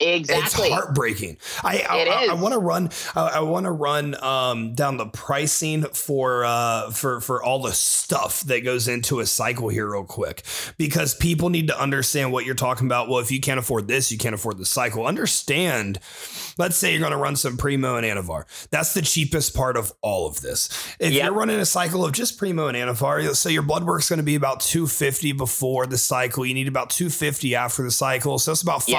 Exactly. 0.00 0.66
It's 0.68 0.74
heartbreaking. 0.74 1.36
I 1.62 1.80
I, 1.88 2.04
I. 2.04 2.26
I 2.30 2.34
want 2.34 2.54
to 2.54 2.58
run. 2.60 2.90
I, 3.14 3.20
I 3.36 3.40
want 3.40 3.64
to 3.66 3.70
run 3.72 4.14
um, 4.22 4.74
down 4.74 4.96
the 4.96 5.06
pricing 5.06 5.84
for 5.84 6.44
uh, 6.44 6.90
for 6.90 7.20
for 7.20 7.42
all 7.42 7.60
the 7.62 7.72
stuff 7.72 8.40
that 8.42 8.60
goes 8.64 8.88
into 8.88 9.20
a 9.20 9.26
cycle 9.26 9.68
here 9.68 9.90
real 9.92 10.04
quick 10.04 10.42
because 10.78 11.14
people 11.14 11.50
need 11.50 11.68
to 11.68 11.78
understand 11.80 12.32
what 12.32 12.44
you're 12.44 12.54
talking 12.54 12.86
about. 12.86 13.08
Well, 13.08 13.18
if 13.20 13.30
you 13.30 13.40
can't 13.40 13.58
afford 13.58 13.88
this, 13.88 14.10
you 14.10 14.18
can't 14.18 14.34
afford 14.34 14.58
the 14.58 14.66
cycle. 14.66 15.06
Understand. 15.06 15.98
Let's 16.58 16.76
say 16.76 16.90
you're 16.92 17.00
going 17.00 17.12
to 17.12 17.16
run 17.16 17.36
some 17.36 17.56
Primo 17.56 17.96
and 17.96 18.04
Anavar. 18.06 18.44
That's 18.70 18.92
the 18.94 19.02
cheapest 19.02 19.54
part 19.54 19.76
of 19.76 19.92
all 20.02 20.26
of 20.26 20.40
this. 20.40 20.68
If 20.98 21.12
Yep. 21.12 21.24
you're 21.24 21.32
running 21.34 21.58
a 21.58 21.64
cycle 21.66 22.04
of 22.04 22.12
just 22.12 22.38
Primo 22.38 22.68
and 22.68 22.76
Anavar, 22.76 23.34
so 23.34 23.48
your 23.48 23.62
blood 23.62 23.84
work's 23.84 24.08
going 24.08 24.18
to 24.18 24.22
be 24.24 24.34
about 24.34 24.60
250 24.60 25.32
before 25.32 25.86
the 25.86 25.96
cycle. 25.98 26.44
You 26.44 26.54
need 26.54 26.68
about 26.68 26.90
250 26.90 27.54
after 27.54 27.82
the 27.82 27.90
cycle. 27.90 28.38
So 28.38 28.52
it's 28.52 28.62
about 28.62 28.86
Yeah. 28.88 28.98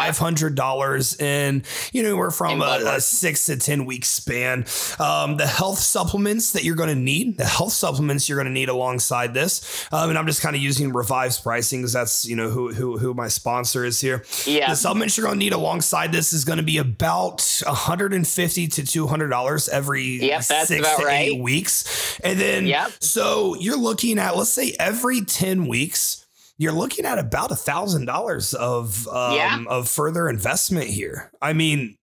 $500 0.99 1.21
in, 1.21 1.63
you 1.93 2.03
know, 2.03 2.15
we're 2.15 2.31
from 2.31 2.61
a, 2.61 2.81
a 2.95 3.01
six 3.01 3.45
to 3.45 3.57
10 3.57 3.85
week 3.85 4.05
span. 4.05 4.65
Um, 4.99 5.37
the 5.37 5.47
health 5.47 5.79
supplements 5.79 6.51
that 6.53 6.63
you're 6.63 6.75
going 6.75 6.89
to 6.89 6.95
need, 6.95 7.37
the 7.37 7.45
health 7.45 7.73
supplements 7.73 8.27
you're 8.27 8.37
going 8.37 8.47
to 8.47 8.51
need 8.53 8.69
alongside 8.69 9.33
this. 9.33 9.87
Um, 9.91 10.09
and 10.09 10.17
I'm 10.17 10.27
just 10.27 10.41
kind 10.41 10.55
of 10.55 10.61
using 10.61 10.91
Revive's 10.93 11.39
pricing 11.39 11.81
because 11.81 11.93
that's, 11.93 12.25
you 12.25 12.35
know, 12.35 12.49
who, 12.49 12.73
who, 12.73 12.97
who 12.97 13.13
my 13.13 13.27
sponsor 13.27 13.85
is 13.85 13.99
here. 14.01 14.23
Yeah. 14.45 14.69
The 14.69 14.75
supplements 14.75 15.17
you're 15.17 15.25
going 15.27 15.39
to 15.39 15.43
need 15.45 15.53
alongside 15.53 16.11
this 16.11 16.33
is 16.33 16.45
going 16.45 16.57
to 16.57 16.63
be 16.63 16.77
about 16.77 17.41
150 17.65 18.67
to 18.67 18.85
200 18.85 19.27
dollars 19.29 19.69
every 19.69 20.01
Yep, 20.21 20.43
six 20.43 20.67
to 20.97 21.07
eight 21.09 21.39
weeks, 21.41 22.19
and 22.23 22.39
then 22.39 22.67
Yep. 22.67 22.91
so 22.99 23.55
you're 23.55 23.77
looking 23.77 24.19
at 24.19 24.35
let's 24.35 24.49
say 24.51 24.75
every 24.79 25.21
10 25.21 25.67
weeks. 25.67 26.20
You're 26.57 26.71
looking 26.73 27.05
at 27.05 27.17
about 27.17 27.51
a 27.51 27.55
thousand 27.55 28.05
dollars 28.05 28.53
of 28.53 29.07
um, 29.07 29.35
Yeah. 29.35 29.63
of 29.67 29.87
further 29.89 30.29
investment 30.29 30.87
here. 30.87 31.31
I 31.41 31.53
mean, 31.53 31.97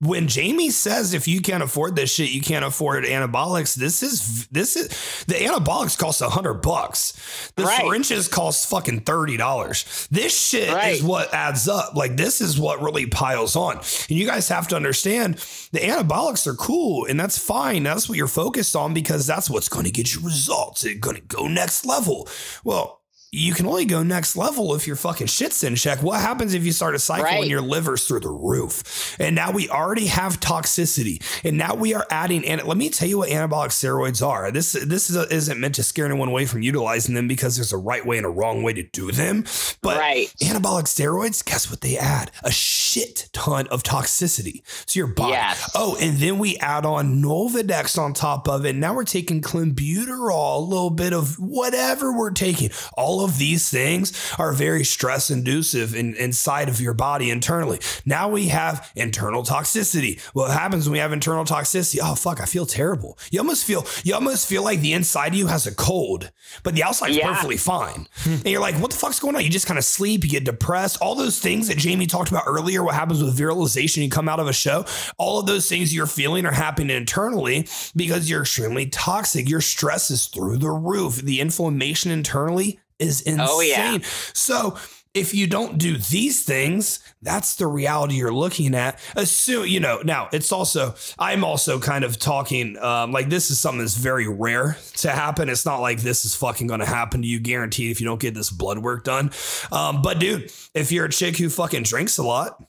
when 0.00 0.28
Jamie 0.28 0.68
says 0.68 1.14
if 1.14 1.26
you 1.26 1.40
can't 1.40 1.62
afford 1.62 1.96
this 1.96 2.12
shit, 2.12 2.30
you 2.30 2.42
can't 2.42 2.66
afford 2.66 3.04
anabolics. 3.04 3.74
This 3.74 4.02
is 4.02 4.46
this 4.48 4.76
is 4.76 4.88
the 5.24 5.34
anabolics 5.34 5.96
cost 5.96 6.20
a 6.20 6.28
hundred 6.28 6.60
bucks. 6.60 7.50
The 7.56 7.64
Right. 7.64 7.80
syringes 7.80 8.28
cost 8.28 8.68
fucking 8.68 9.00
thirty 9.00 9.38
dollars. 9.38 10.06
This 10.10 10.38
shit 10.38 10.70
Right. 10.70 10.96
is 10.96 11.02
what 11.02 11.32
adds 11.32 11.66
up. 11.66 11.96
Like 11.96 12.14
this 12.18 12.42
is 12.42 12.60
what 12.60 12.82
really 12.82 13.06
piles 13.06 13.56
on. 13.56 13.78
And 13.78 14.18
you 14.18 14.26
guys 14.26 14.48
have 14.50 14.68
to 14.68 14.76
understand 14.76 15.36
the 15.72 15.80
anabolics 15.80 16.46
are 16.46 16.54
cool 16.54 17.06
and 17.06 17.18
that's 17.18 17.38
fine. 17.38 17.82
That's 17.84 18.06
what 18.06 18.18
you're 18.18 18.28
focused 18.28 18.76
on 18.76 18.92
because 18.92 19.26
that's 19.26 19.48
what's 19.48 19.70
going 19.70 19.86
to 19.86 19.90
get 19.90 20.14
you 20.14 20.20
results. 20.20 20.84
It's 20.84 21.00
going 21.00 21.16
to 21.16 21.22
go 21.22 21.48
next 21.48 21.86
level. 21.86 22.28
Well. 22.64 23.00
You 23.38 23.52
can 23.52 23.66
only 23.66 23.84
go 23.84 24.02
next 24.02 24.34
level 24.34 24.74
if 24.74 24.86
your 24.86 24.96
fucking 24.96 25.26
shit's 25.26 25.62
in 25.62 25.76
check. 25.76 26.02
What 26.02 26.20
happens 26.22 26.54
if 26.54 26.64
you 26.64 26.72
start 26.72 26.94
a 26.94 26.98
cycle 26.98 27.24
Right. 27.26 27.40
and 27.42 27.50
your 27.50 27.60
liver's 27.60 28.06
through 28.06 28.20
the 28.20 28.30
roof? 28.30 29.14
And 29.20 29.36
now 29.36 29.50
we 29.50 29.68
already 29.68 30.06
have 30.06 30.40
toxicity, 30.40 31.22
and 31.44 31.58
now 31.58 31.74
we 31.74 31.92
are 31.92 32.06
adding. 32.10 32.46
And 32.46 32.62
let 32.64 32.78
me 32.78 32.88
tell 32.88 33.06
you 33.06 33.18
what 33.18 33.28
anabolic 33.28 33.68
steroids 33.72 34.26
are. 34.26 34.50
This 34.50 34.72
this 34.72 35.10
is 35.10 35.16
isn't 35.30 35.60
meant 35.60 35.74
to 35.74 35.82
scare 35.82 36.06
anyone 36.06 36.28
away 36.28 36.46
from 36.46 36.62
utilizing 36.62 37.14
them 37.14 37.28
because 37.28 37.56
there's 37.56 37.74
a 37.74 37.76
right 37.76 38.06
way 38.06 38.16
and 38.16 38.24
a 38.24 38.30
wrong 38.30 38.62
way 38.62 38.72
to 38.72 38.82
do 38.82 39.12
them. 39.12 39.44
But 39.82 39.98
Right. 39.98 40.32
anabolic 40.42 40.84
steroids, 40.84 41.44
guess 41.44 41.68
what 41.70 41.82
they 41.82 41.98
add? 41.98 42.30
A 42.42 42.50
shit 42.50 43.28
ton 43.34 43.66
of 43.66 43.82
toxicity 43.82 44.62
to 44.86 44.98
your 44.98 45.08
body. 45.08 45.32
Yes. 45.32 45.70
Oh, 45.74 45.98
and 46.00 46.16
then 46.18 46.38
we 46.38 46.56
add 46.56 46.86
on 46.86 47.20
Nolvadex 47.22 47.98
on 47.98 48.14
top 48.14 48.48
of 48.48 48.64
it. 48.64 48.74
Now 48.76 48.94
we're 48.94 49.04
taking 49.04 49.42
clenbuterol, 49.42 50.56
a 50.56 50.60
little 50.60 50.88
bit 50.90 51.12
of 51.12 51.38
whatever 51.38 52.16
we're 52.16 52.30
taking. 52.30 52.70
All 52.96 53.25
of 53.26 53.38
these 53.38 53.68
things 53.68 54.12
are 54.38 54.52
very 54.52 54.84
stress 54.84 55.30
inducive 55.30 55.94
in, 55.94 56.14
inside 56.16 56.68
of 56.68 56.80
your 56.80 56.94
body 56.94 57.30
internally. 57.30 57.80
Now 58.06 58.28
we 58.30 58.48
have 58.48 58.90
internal 58.96 59.42
toxicity. 59.42 60.20
What 60.32 60.50
happens 60.50 60.86
when 60.86 60.92
we 60.92 60.98
have 61.00 61.12
internal 61.12 61.44
toxicity? 61.44 61.98
Oh 62.02 62.14
fuck, 62.14 62.40
I 62.40 62.46
feel 62.46 62.64
terrible. 62.66 63.18
You 63.30 63.40
almost 63.40 63.64
feel 63.64 63.86
you 64.04 64.14
almost 64.14 64.48
feel 64.48 64.62
like 64.62 64.80
the 64.80 64.92
inside 64.94 65.28
of 65.32 65.38
you 65.38 65.48
has 65.48 65.66
a 65.66 65.74
cold, 65.74 66.30
but 66.62 66.74
the 66.74 66.82
outside's 66.82 67.16
Yeah. 67.16 67.28
perfectly 67.28 67.56
fine. 67.58 68.06
and 68.24 68.46
you're 68.46 68.60
like, 68.60 68.76
what 68.76 68.90
the 68.90 68.96
fuck's 68.96 69.20
going 69.20 69.36
on? 69.36 69.42
You 69.44 69.50
just 69.50 69.66
kind 69.66 69.78
of 69.78 69.84
sleep, 69.84 70.24
you 70.24 70.30
get 70.30 70.44
depressed. 70.44 70.98
All 71.02 71.14
those 71.14 71.38
things 71.40 71.68
that 71.68 71.76
Jamie 71.78 72.06
talked 72.06 72.30
about 72.30 72.44
earlier, 72.46 72.82
what 72.82 72.94
happens 72.94 73.22
with 73.22 73.36
virilization, 73.36 74.02
you 74.02 74.08
come 74.10 74.28
out 74.28 74.40
of 74.40 74.48
a 74.48 74.52
show, 74.52 74.84
all 75.18 75.40
of 75.40 75.46
those 75.46 75.68
things 75.68 75.94
you're 75.94 76.06
feeling 76.06 76.46
are 76.46 76.52
happening 76.52 76.96
internally 76.96 77.66
because 77.94 78.30
you're 78.30 78.42
extremely 78.42 78.86
toxic. 78.86 79.48
Your 79.48 79.60
stress 79.60 80.10
is 80.10 80.26
through 80.26 80.58
the 80.58 80.70
roof. 80.70 81.16
The 81.16 81.40
inflammation 81.40 82.10
internally 82.10 82.78
is 82.98 83.20
insane. 83.22 83.46
Oh, 83.48 83.60
yeah. 83.60 83.98
So 84.34 84.76
if 85.14 85.32
you 85.34 85.46
don't 85.46 85.78
do 85.78 85.96
these 85.96 86.44
things, 86.44 86.98
that's 87.22 87.56
the 87.56 87.66
reality 87.66 88.16
you're 88.16 88.34
looking 88.34 88.74
at. 88.74 88.98
Assume, 89.16 89.66
you 89.66 89.80
know, 89.80 90.02
now 90.04 90.28
it's 90.30 90.52
also, 90.52 90.94
I'm 91.18 91.42
also 91.42 91.78
kind 91.80 92.04
of 92.04 92.18
talking 92.18 92.76
um, 92.78 93.12
like 93.12 93.30
this 93.30 93.50
is 93.50 93.58
something 93.58 93.78
that's 93.78 93.96
very 93.96 94.28
rare 94.28 94.76
to 94.96 95.10
happen. 95.10 95.48
It's 95.48 95.64
not 95.64 95.80
like 95.80 96.02
this 96.02 96.26
is 96.26 96.34
fucking 96.34 96.66
going 96.66 96.80
to 96.80 96.86
happen 96.86 97.22
to 97.22 97.26
you 97.28 97.40
guaranteed 97.40 97.90
if 97.92 98.00
you 98.00 98.06
don't 98.06 98.20
get 98.20 98.34
this 98.34 98.50
blood 98.50 98.78
work 98.78 99.04
done. 99.04 99.30
Um, 99.72 100.02
but 100.02 100.18
dude, 100.18 100.52
if 100.74 100.92
you're 100.92 101.06
a 101.06 101.10
chick 101.10 101.38
who 101.38 101.48
fucking 101.48 101.84
drinks 101.84 102.18
a 102.18 102.22
lot, 102.22 102.62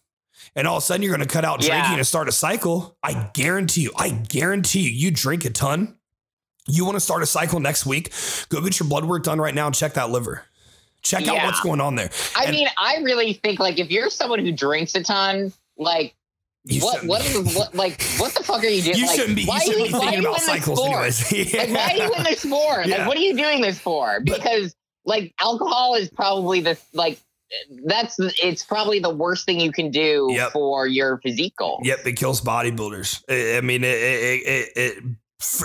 and 0.56 0.66
all 0.68 0.78
of 0.78 0.84
a 0.84 0.86
sudden 0.86 1.04
you're 1.04 1.14
going 1.16 1.28
to 1.28 1.32
cut 1.32 1.44
out 1.44 1.62
Yeah. 1.62 1.82
drinking 1.82 1.98
and 2.00 2.08
start 2.08 2.30
a 2.30 2.32
cycle, 2.32 2.98
I 3.04 3.30
guarantee 3.34 3.82
you, 3.82 3.92
I 3.98 4.10
guarantee 4.10 4.80
you, 4.84 4.90
you 4.92 5.12
drink 5.12 5.44
a 5.44 5.50
ton. 5.50 5.97
You 6.68 6.86
want 6.86 6.96
to 6.96 7.00
start 7.00 7.24
a 7.24 7.26
cycle 7.26 7.60
next 7.60 7.86
week? 7.86 8.14
Go 8.50 8.62
get 8.62 8.80
your 8.80 8.90
blood 8.90 9.06
work 9.06 9.24
done 9.24 9.40
right 9.40 9.56
now 9.56 9.68
and 9.68 9.76
check 9.76 9.94
that 9.94 10.10
liver. 10.10 10.44
Check 11.02 11.28
out 11.28 11.36
what's 11.46 11.62
going 11.62 11.80
on 11.80 11.96
there. 11.96 12.10
I 12.36 12.46
And 12.46 12.56
mean, 12.56 12.68
I 12.78 12.98
really 12.98 13.34
think 13.34 13.60
like 13.60 13.80
if 13.80 13.90
you're 13.90 14.10
someone 14.10 14.40
who 14.40 14.52
drinks 14.52 14.94
a 14.96 15.04
ton, 15.04 15.54
like 15.78 16.14
you 16.66 16.82
what 16.82 17.06
what, 17.06 17.26
is, 17.26 17.56
what 17.56 17.74
like 17.74 18.02
what 18.18 18.34
the 18.34 18.44
fuck 18.44 18.62
are 18.64 18.68
you 18.68 18.82
doing? 18.82 18.98
You 18.98 19.06
like, 19.06 19.16
shouldn't 19.16 19.36
be. 19.38 19.44
You 19.44 19.48
why 19.48 19.60
shouldn't 19.60 19.82
are 19.82 19.86
be 19.86 19.92
thinking 20.06 20.22
you 20.24 20.28
about 20.28 20.42
cycles, 20.42 20.84
anyways. 20.86 21.32
Like, 21.54 21.70
why 21.70 21.92
are 21.92 22.08
you 22.08 22.14
in 22.16 22.24
this 22.24 22.42
for? 22.42 22.84
Yeah. 22.86 22.98
Like, 22.98 23.08
what 23.08 23.18
are 23.18 23.22
you 23.22 23.38
doing 23.38 23.62
this 23.62 23.80
for? 23.80 24.20
Because 24.22 24.76
like 25.06 25.34
alcohol 25.40 25.96
is 25.96 26.10
probably 26.10 26.60
the 26.60 26.78
like 26.94 27.20
that's 27.86 28.18
it's 28.20 28.66
probably 28.66 29.00
the 29.00 29.10
worst 29.14 29.46
thing 29.46 29.62
you 29.62 29.72
can 29.72 29.90
do 29.92 30.28
Yep. 30.32 30.52
for 30.52 30.88
your 30.88 31.20
physique 31.20 31.56
goal. 31.58 31.80
Yep, 31.84 32.06
it 32.06 32.14
kills 32.18 32.42
bodybuilders. 32.42 33.24
I 33.30 33.60
I 33.60 33.62
mean, 33.62 33.86
it 33.86 33.88
it 33.88 34.44
it, 34.46 34.70
it, 34.76 35.04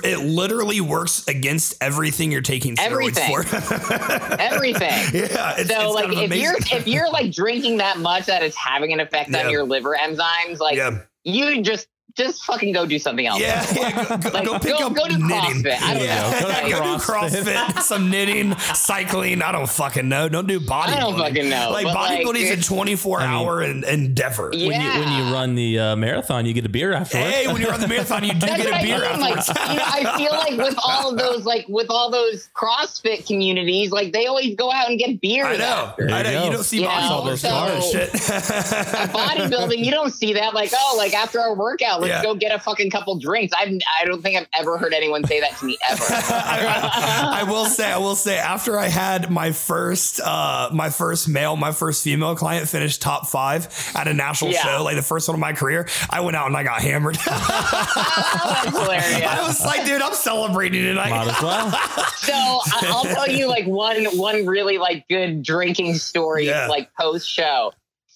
it 0.04 0.18
literally 0.18 0.80
works 0.82 1.26
against 1.28 1.74
everything 1.80 2.30
you're 2.30 2.42
taking 2.42 2.76
steroids 2.76 3.16
Everything. 3.18 3.42
for. 3.42 4.36
Everything. 4.40 4.90
yeah, 5.14 5.54
it's, 5.56 5.70
so 5.70 5.80
it's 5.86 5.94
like 5.94 6.04
kind 6.04 6.12
of 6.12 6.18
if 6.18 6.26
amazing. 6.26 6.40
you're 6.42 6.56
if 6.78 6.86
you're 6.86 7.10
like 7.10 7.32
drinking 7.32 7.78
that 7.78 7.98
much 7.98 8.26
that 8.26 8.42
it's 8.42 8.56
having 8.56 8.92
an 8.92 9.00
effect 9.00 9.30
Yeah. 9.30 9.44
on 9.46 9.50
your 9.50 9.64
liver 9.64 9.96
enzymes, 9.98 10.58
like 10.58 10.76
yeah, 10.76 10.98
you 11.24 11.62
just 11.62 11.88
just 12.16 12.44
fucking 12.44 12.72
go 12.72 12.86
do 12.86 12.98
something 12.98 13.26
else. 13.26 13.40
yeah, 13.40 13.64
yeah, 13.74 14.04
go, 14.04 14.16
go, 14.16 14.28
Like, 14.30 14.44
go 14.44 14.58
pick 14.58 14.78
go- 14.78 14.86
up 14.86 14.94
go 14.94 15.08
do 15.08 15.18
knitting. 15.18 15.62
CrossFit. 15.62 15.80
I 15.82 15.94
don't 15.94 16.02
yeah, 16.04 16.30
know. 16.30 16.40
go, 16.40 16.70
Go 16.70 16.78
to 16.78 16.98
do 16.98 17.04
CrossFit. 17.12 17.44
CrossFit, 17.44 17.82
some 17.82 18.10
knitting, 18.10 18.56
cycling. 18.74 19.42
I 19.42 19.52
don't 19.52 19.68
fucking 19.68 20.08
know. 20.08 20.28
Don't 20.28 20.46
do 20.46 20.60
bodybuilding. 20.60 20.88
I 20.96 21.00
don't 21.00 21.16
fucking 21.18 21.48
know, 21.48 21.70
Like 21.72 21.84
but, 21.84 21.94
like, 21.94 22.20
bodybuilding 22.26 22.36
is 22.40 22.66
a 22.66 22.68
24 22.68 23.20
I 23.20 23.22
mean- 23.26 23.30
hour 23.34 23.62
en- 23.62 23.84
endeavor. 23.84 24.50
Yeah. 24.52 24.68
When 24.68 24.80
you 24.80 24.88
when 25.00 25.12
you 25.26 25.32
run 25.34 25.54
the 25.54 25.78
uh, 25.78 25.96
marathon, 25.96 26.46
you 26.46 26.52
get 26.52 26.66
a 26.66 26.68
beer 26.68 26.92
afterwards. 26.92 27.30
Hey, 27.30 27.46
when 27.46 27.60
you 27.60 27.68
run 27.68 27.80
the 27.80 27.88
marathon, 27.88 28.24
you 28.24 28.32
do 28.34 28.38
That's 28.46 28.62
get 28.62 28.66
a 28.68 28.74
a 28.74 28.76
I 28.78 28.82
beer 28.82 28.98
mean. 29.00 29.20
Like, 29.20 29.46
you 29.48 29.54
know, 29.76 29.84
I 29.84 30.16
feel 30.16 30.32
like 30.32 30.56
with 30.66 30.78
all 30.84 31.10
of 31.10 31.18
those, 31.18 31.44
like 31.44 31.66
with 31.68 31.86
all 31.90 32.10
those 32.10 32.48
CrossFit 32.54 33.26
communities, 33.26 33.90
like 33.90 34.12
they 34.12 34.26
always 34.26 34.54
go 34.54 34.70
out 34.72 34.88
and 34.90 34.98
get 34.98 35.20
beer. 35.20 35.44
I 35.46 35.56
know. 35.56 35.94
I 35.98 36.02
you 36.02 36.06
know. 36.06 36.18
You 36.18 36.22
go. 36.50 36.52
don't 36.52 36.64
see 36.64 36.80
You 36.82 36.86
bodybuilders 36.88 37.44
know, 37.44 37.80
so- 37.80 37.90
shit. 37.92 38.10
bodybuilding, 39.12 39.78
you 39.84 39.90
don't 39.90 40.10
see 40.12 40.34
that. 40.34 40.54
Like, 40.54 40.70
oh, 40.76 40.94
like 40.98 41.14
after 41.14 41.40
our 41.40 41.54
workout, 41.54 42.00
let's 42.02 42.10
Yeah. 42.10 42.22
go 42.22 42.34
get 42.34 42.52
a 42.54 42.58
fucking 42.58 42.90
couple 42.90 43.18
drinks. 43.18 43.52
I've, 43.58 43.72
I 44.00 44.04
don't 44.04 44.22
think 44.22 44.38
I've 44.38 44.46
ever 44.58 44.78
heard 44.78 44.92
anyone 44.94 45.24
say 45.24 45.40
that 45.40 45.56
to 45.58 45.64
me 45.64 45.78
ever. 45.90 46.04
I, 46.08 47.40
I 47.40 47.42
will 47.44 47.64
say, 47.66 47.90
I 47.90 47.98
will 47.98 48.14
say, 48.16 48.36
after 48.38 48.78
I 48.78 48.88
had 48.88 49.30
my 49.30 49.52
first, 49.52 50.20
uh, 50.20 50.70
my 50.72 50.90
first 50.90 51.28
male, 51.28 51.56
my 51.56 51.72
first 51.72 52.04
female 52.04 52.34
client 52.36 52.68
finish 52.68 52.98
top 52.98 53.26
five 53.26 53.68
at 53.94 54.08
a 54.08 54.14
national 54.14 54.50
Yeah. 54.52 54.62
show, 54.78 54.82
like 54.84 54.96
the 54.96 55.02
first 55.02 55.28
one 55.28 55.34
of 55.34 55.40
my 55.40 55.52
career, 55.52 55.88
I 56.10 56.20
went 56.20 56.36
out 56.36 56.46
and 56.48 56.56
I 56.56 56.62
got 56.64 56.82
hammered. 56.82 57.14
That's 57.26 58.70
hilarious. 58.78 59.22
I 59.28 59.42
was 59.46 59.64
like, 59.64 59.84
dude, 59.86 60.02
I'm 60.02 60.14
celebrating 60.14 60.82
tonight. 60.82 61.10
Might 61.10 61.28
as 61.28 61.42
well. 61.42 61.70
So 62.22 62.32
I- 62.32 62.82
I'll 62.86 63.02
tell 63.04 63.28
you 63.28 63.48
like 63.48 63.66
one 63.66 64.04
one 64.16 64.46
really 64.46 64.78
like 64.78 65.08
good 65.08 65.42
drinking 65.42 65.94
story 65.94 66.46
Yeah. 66.46 66.68
like 66.68 66.88
post 66.94 67.28
show. 67.28 67.72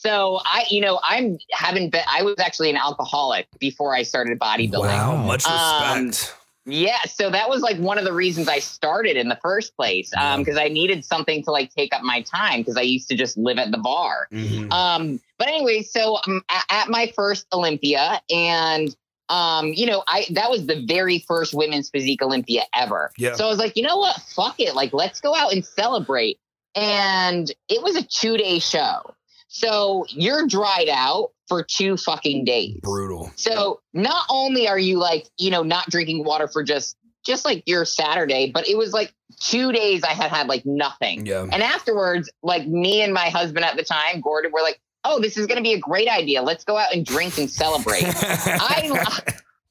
So 0.06 0.40
I 0.44 0.64
you 0.70 0.80
know 0.80 1.00
I'm 1.02 1.38
haven't 1.52 1.90
been 1.90 2.02
I 2.08 2.22
was 2.22 2.36
actually 2.38 2.70
an 2.70 2.76
alcoholic 2.76 3.46
before 3.58 3.94
I 3.94 4.02
started 4.04 4.38
bodybuilding. 4.38 4.80
Wow, 4.86 5.16
much 5.16 5.44
Um, 5.46 6.06
respect. 6.06 6.34
Yeah, 6.68 6.98
so 7.04 7.30
that 7.30 7.48
was 7.48 7.62
like 7.62 7.76
one 7.78 7.96
of 7.96 8.04
the 8.04 8.12
reasons 8.12 8.48
I 8.48 8.58
started 8.58 9.16
in 9.16 9.28
the 9.28 9.38
first 9.42 9.76
place 9.76 10.10
Yeah. 10.12 10.34
um 10.34 10.40
because 10.42 10.58
I 10.58 10.68
needed 10.68 11.04
something 11.04 11.42
to 11.44 11.50
like 11.52 11.72
take 11.74 11.94
up 11.94 12.02
my 12.02 12.22
time 12.22 12.60
because 12.60 12.76
I 12.76 12.82
used 12.82 13.08
to 13.08 13.16
just 13.16 13.36
live 13.36 13.58
at 13.58 13.70
the 13.70 13.78
bar. 13.78 14.28
Mhm. 14.32 14.72
Um, 14.72 15.20
but 15.38 15.48
anyway, 15.48 15.82
so 15.82 16.18
um, 16.26 16.42
at, 16.50 16.64
at 16.70 16.88
my 16.88 17.12
first 17.14 17.46
Olympia, 17.52 18.20
and 18.30 18.94
um, 19.28 19.72
you 19.72 19.86
know, 19.86 20.04
I 20.06 20.26
that 20.30 20.50
was 20.50 20.66
the 20.66 20.84
very 20.86 21.18
first 21.26 21.52
women's 21.52 21.90
physique 21.90 22.22
Olympia 22.22 22.62
ever. 22.74 23.10
Yeah. 23.18 23.34
So 23.34 23.44
I 23.44 23.48
was 23.48 23.58
like, 23.58 23.76
you 23.76 23.82
know 23.82 23.96
what? 23.98 24.16
Fuck 24.34 24.60
it. 24.60 24.74
Like, 24.76 24.92
let's 24.92 25.20
go 25.20 25.34
out 25.34 25.52
and 25.52 25.64
celebrate. 25.66 26.38
And 26.76 27.50
it 27.68 27.82
was 27.82 27.96
a 27.96 28.02
two 28.02 28.36
day 28.36 28.58
show. 28.60 29.14
So 29.56 30.04
you're 30.10 30.46
dried 30.46 30.90
out 30.90 31.30
for 31.48 31.62
two 31.62 31.96
fucking 31.96 32.44
days. 32.44 32.78
Brutal. 32.82 33.32
So 33.36 33.80
not 33.94 34.26
only 34.28 34.68
are 34.68 34.78
you 34.78 34.98
like, 34.98 35.30
you 35.38 35.50
know, 35.50 35.62
not 35.62 35.88
drinking 35.88 36.24
water 36.24 36.46
for 36.46 36.62
just 36.62 36.94
just 37.24 37.46
like 37.46 37.62
your 37.64 37.86
Saturday, 37.86 38.50
but 38.52 38.68
it 38.68 38.76
was 38.76 38.92
like 38.92 39.14
two 39.40 39.72
days 39.72 40.02
I 40.04 40.12
had 40.12 40.30
had 40.30 40.46
like 40.46 40.66
nothing. 40.66 41.24
Yeah. 41.24 41.46
And 41.50 41.62
afterwards, 41.62 42.30
like 42.42 42.66
me 42.66 43.00
and 43.00 43.14
my 43.14 43.30
husband 43.30 43.64
at 43.64 43.76
the 43.76 43.82
time, 43.82 44.20
Gordon, 44.20 44.52
were 44.52 44.60
like, 44.60 44.78
"Oh, 45.04 45.20
this 45.20 45.38
is 45.38 45.46
going 45.46 45.56
to 45.56 45.62
be 45.62 45.72
a 45.72 45.80
great 45.80 46.08
idea. 46.08 46.42
Let's 46.42 46.64
go 46.64 46.76
out 46.76 46.94
and 46.94 47.06
drink 47.06 47.38
and 47.38 47.50
celebrate." 47.50 48.04
I 48.06 48.90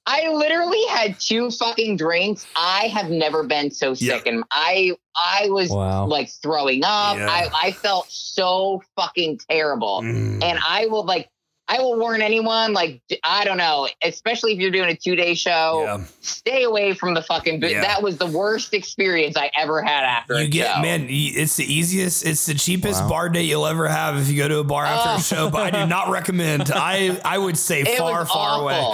I 0.08 0.30
literally 0.30 0.84
had 0.90 1.20
two 1.20 1.50
fucking 1.52 1.98
drinks. 1.98 2.46
I 2.56 2.88
have 2.88 3.10
never 3.10 3.44
been 3.44 3.72
so 3.72 3.90
Yeah. 3.98 4.18
sick, 4.18 4.28
and 4.28 4.44
I 4.52 4.92
I 5.16 5.50
was 5.50 5.70
Wow. 5.70 6.06
like 6.06 6.30
throwing 6.44 6.84
up. 6.84 7.18
Yeah. 7.18 7.28
I 7.30 7.50
I 7.68 7.72
felt 7.72 8.06
so 8.12 8.82
fucking 8.96 9.40
terrible, 9.50 10.02
Mm. 10.02 10.44
and 10.44 10.60
I 10.66 10.86
will 10.88 11.04
like. 11.06 11.30
I 11.68 11.80
will 11.80 11.98
warn 11.98 12.22
anyone, 12.22 12.74
like, 12.74 13.02
I 13.24 13.44
don't 13.44 13.58
know, 13.58 13.88
especially 14.04 14.54
if 14.54 14.60
you're 14.60 14.70
doing 14.70 14.90
a 14.90 14.96
two 14.96 15.16
day 15.16 15.34
show, 15.34 15.82
Yeah. 15.84 16.04
stay 16.22 16.64
away 16.64 16.94
from 16.94 17.16
the 17.16 17.24
fucking 17.24 17.60
booze. 17.60 17.72
Yeah. 17.72 17.82
That 17.82 18.04
was 18.04 18.18
the 18.18 18.28
worst 18.28 18.74
experience 18.76 19.36
I 19.36 19.50
ever 19.58 19.82
had 19.82 20.04
after 20.04 20.36
You 20.36 20.46
a 20.46 20.48
get 20.48 20.76
show. 20.76 20.82
man, 20.84 21.08
it's 21.10 21.56
the 21.56 21.66
easiest, 21.72 22.24
it's 22.24 22.46
the 22.46 22.54
cheapest 22.54 23.02
Wow. 23.04 23.10
bar 23.10 23.30
date 23.30 23.44
you'll 23.46 23.66
ever 23.66 23.88
have 23.88 24.16
if 24.18 24.30
you 24.30 24.38
go 24.38 24.48
to 24.48 24.60
a 24.60 24.64
bar 24.64 24.86
after 24.86 25.10
Oh. 25.10 25.16
a 25.16 25.22
show. 25.22 25.50
But 25.50 25.74
I 25.74 25.82
do 25.84 25.88
not 25.90 26.10
recommend. 26.10 26.72
I 26.72 27.20
I 27.26 27.38
would 27.40 27.58
say 27.58 27.82
It 27.86 27.98
far, 27.98 28.20
was 28.20 28.30
far 28.30 28.62
away. 28.62 28.92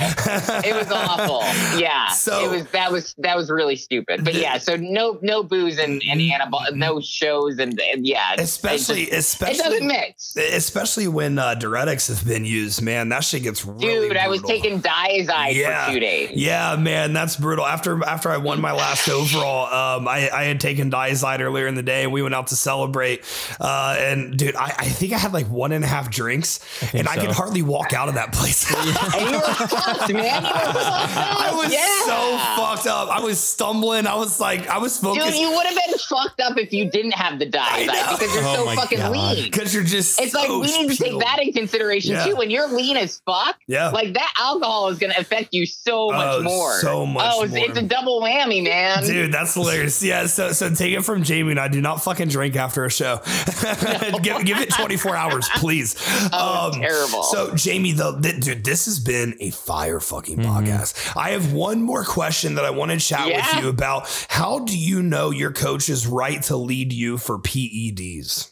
It 0.65 0.73
was 0.73 0.89
awful. 0.91 1.41
Yeah. 1.77 2.07
So- 2.11 2.45
it 2.45 2.49
was 2.51 2.65
that 2.67 2.89
was 2.91 3.13
that 3.17 3.35
was 3.35 3.49
really 3.51 3.75
stupid. 3.75 4.23
But 4.23 4.33
The- 4.33 4.39
yeah, 4.41 4.57
so 4.57 4.77
no 4.77 5.19
no 5.21 5.43
booze 5.43 5.77
and, 5.77 6.01
and 6.09 6.21
anabol- 6.21 6.73
no 6.73 7.01
shows 7.01 7.59
and, 7.59 7.77
and 7.81 8.07
yeah. 8.07 8.33
it- 8.33 8.39
especially, 8.39 9.03
it, 9.03 9.11
just- 9.11 9.41
it 9.41 9.49
especially 9.49 9.57
doesn't 9.79 9.87
mix. 9.87 10.35
especially 10.37 11.09
when 11.09 11.37
uh, 11.37 11.55
diuretics 11.55 12.07
have 12.07 12.25
been 12.25 12.45
used 12.45 12.60
use, 12.61 12.81
man, 12.81 13.09
that 13.09 13.23
shit 13.23 13.43
gets 13.43 13.65
really 13.65 14.09
Dude, 14.09 14.17
I 14.17 14.27
was 14.27 14.41
brutal. 14.41 14.61
taking 14.61 14.81
Dyazide 14.81 15.55
Yeah. 15.55 15.85
for 15.87 15.93
two 15.93 15.99
days. 15.99 16.31
Yeah, 16.33 16.75
man, 16.77 17.13
that's 17.13 17.35
brutal. 17.35 17.65
After 17.65 18.03
after 18.05 18.29
I 18.29 18.37
won 18.37 18.61
my 18.61 18.71
last 18.71 19.07
overall, 19.09 19.65
um, 19.97 20.07
I, 20.07 20.29
I 20.31 20.43
had 20.45 20.59
taken 20.59 20.89
Dyazide 20.91 21.39
earlier 21.41 21.67
in 21.67 21.75
the 21.75 21.83
day, 21.83 22.03
and 22.03 22.11
we 22.11 22.21
went 22.21 22.35
out 22.35 22.47
to 22.47 22.55
celebrate. 22.55 23.23
Uh, 23.59 23.95
and 23.99 24.37
dude, 24.37 24.55
I, 24.55 24.65
I 24.77 24.85
think 24.85 25.13
I 25.13 25.17
had 25.17 25.33
like 25.33 25.47
one 25.47 25.71
and 25.71 25.83
a 25.83 25.87
half 25.87 26.09
drinks, 26.11 26.59
and 26.93 27.07
I 27.07 27.17
could 27.17 27.31
hardly 27.31 27.61
walk 27.61 27.93
out 27.93 28.07
of 28.09 28.15
that 28.15 28.33
place. 28.33 28.61
And 29.11 29.29
you 29.31 29.37
were 29.37 29.41
fucked, 29.41 30.13
man. 30.13 30.43
You 30.43 30.49
were 30.49 30.73
fucked 30.73 31.17
up. 31.17 31.41
I 31.41 31.51
was 31.53 31.71
Yeah. 31.73 32.05
so 32.05 32.61
fucked 32.61 32.87
up. 32.87 33.09
I 33.09 33.19
was 33.19 33.39
stumbling. 33.39 34.07
I 34.07 34.15
was 34.15 34.39
like, 34.39 34.67
I 34.67 34.77
was 34.77 34.97
focused 34.97 35.25
Dude, 35.27 35.35
you 35.37 35.51
would 35.51 35.65
have 35.65 35.75
been 35.75 35.97
fucked 35.97 36.39
up 36.41 36.57
if 36.57 36.71
you 36.73 36.89
didn't 36.89 37.13
have 37.13 37.39
the 37.39 37.45
know. 37.45 37.59
Dyazide 37.59 38.19
because 38.19 38.35
you're 38.35 38.43
Oh 38.45 38.55
so 38.67 38.75
fucking 38.75 38.97
God. 38.99 39.11
lean. 39.11 39.43
because 39.43 39.73
you're 39.73 39.83
just. 39.83 40.19
It's 40.19 40.33
like 40.33 40.49
we 40.49 40.61
need 40.61 40.89
to 40.91 40.95
take 40.97 41.19
that 41.19 41.39
in 41.41 41.51
consideration 41.53 42.13
Yeah. 42.13 42.25
too. 42.25 42.35
When 42.35 42.49
you're 42.51 42.67
lean 42.67 42.97
as 42.97 43.21
fuck, 43.25 43.57
Yeah. 43.67 43.89
like 43.89 44.13
that 44.13 44.33
alcohol 44.39 44.89
is 44.89 44.99
going 44.99 45.13
to 45.13 45.19
affect 45.19 45.49
you 45.53 45.65
so 45.65 46.09
much 46.09 46.35
Oh, 46.39 46.43
more. 46.43 46.73
so 46.79 47.05
much 47.05 47.25
Oh, 47.33 47.43
it's, 47.43 47.53
more. 47.53 47.65
it's 47.69 47.77
a 47.77 47.81
double 47.81 48.21
whammy, 48.21 48.63
man. 48.63 49.03
Dude, 49.03 49.31
that's 49.33 49.53
hilarious. 49.53 50.03
Yeah, 50.03 50.27
so 50.27 50.51
so 50.51 50.73
take 50.73 50.93
it 50.93 51.01
from 51.03 51.23
Jamie 51.23 51.51
and 51.51 51.59
I. 51.59 51.67
Do 51.69 51.81
not 51.81 52.03
fucking 52.03 52.27
drink 52.27 52.55
after 52.55 52.85
a 52.85 52.91
show. 52.91 53.21
give, 54.21 54.45
give 54.45 54.59
it 54.59 54.69
24 54.71 55.15
hours, 55.15 55.49
please. 55.55 55.95
Oh, 56.33 56.71
terrible. 56.73 57.23
So 57.23 57.55
Jamie, 57.55 57.93
the, 57.93 58.11
the- 58.11 58.33
dude, 58.39 58.63
this 58.63 58.85
has 58.85 58.99
been 58.99 59.35
a 59.39 59.49
fire 59.51 59.99
fucking 59.99 60.37
podcast. 60.37 61.15
I 61.15 61.31
have 61.31 61.53
one 61.53 61.81
more 61.81 62.03
question 62.03 62.55
that 62.55 62.65
I 62.65 62.69
want 62.69 62.91
to 62.91 62.97
chat 62.97 63.27
Yeah. 63.27 63.37
with 63.55 63.63
you 63.63 63.69
about. 63.69 64.07
How 64.29 64.59
do 64.59 64.77
you 64.77 65.01
know 65.01 65.29
your 65.31 65.51
coach 65.51 65.89
is 65.89 66.05
right 66.07 66.41
to 66.43 66.55
lead 66.57 66.91
you 66.93 67.17
for 67.17 67.37
PEDs? 67.39 68.51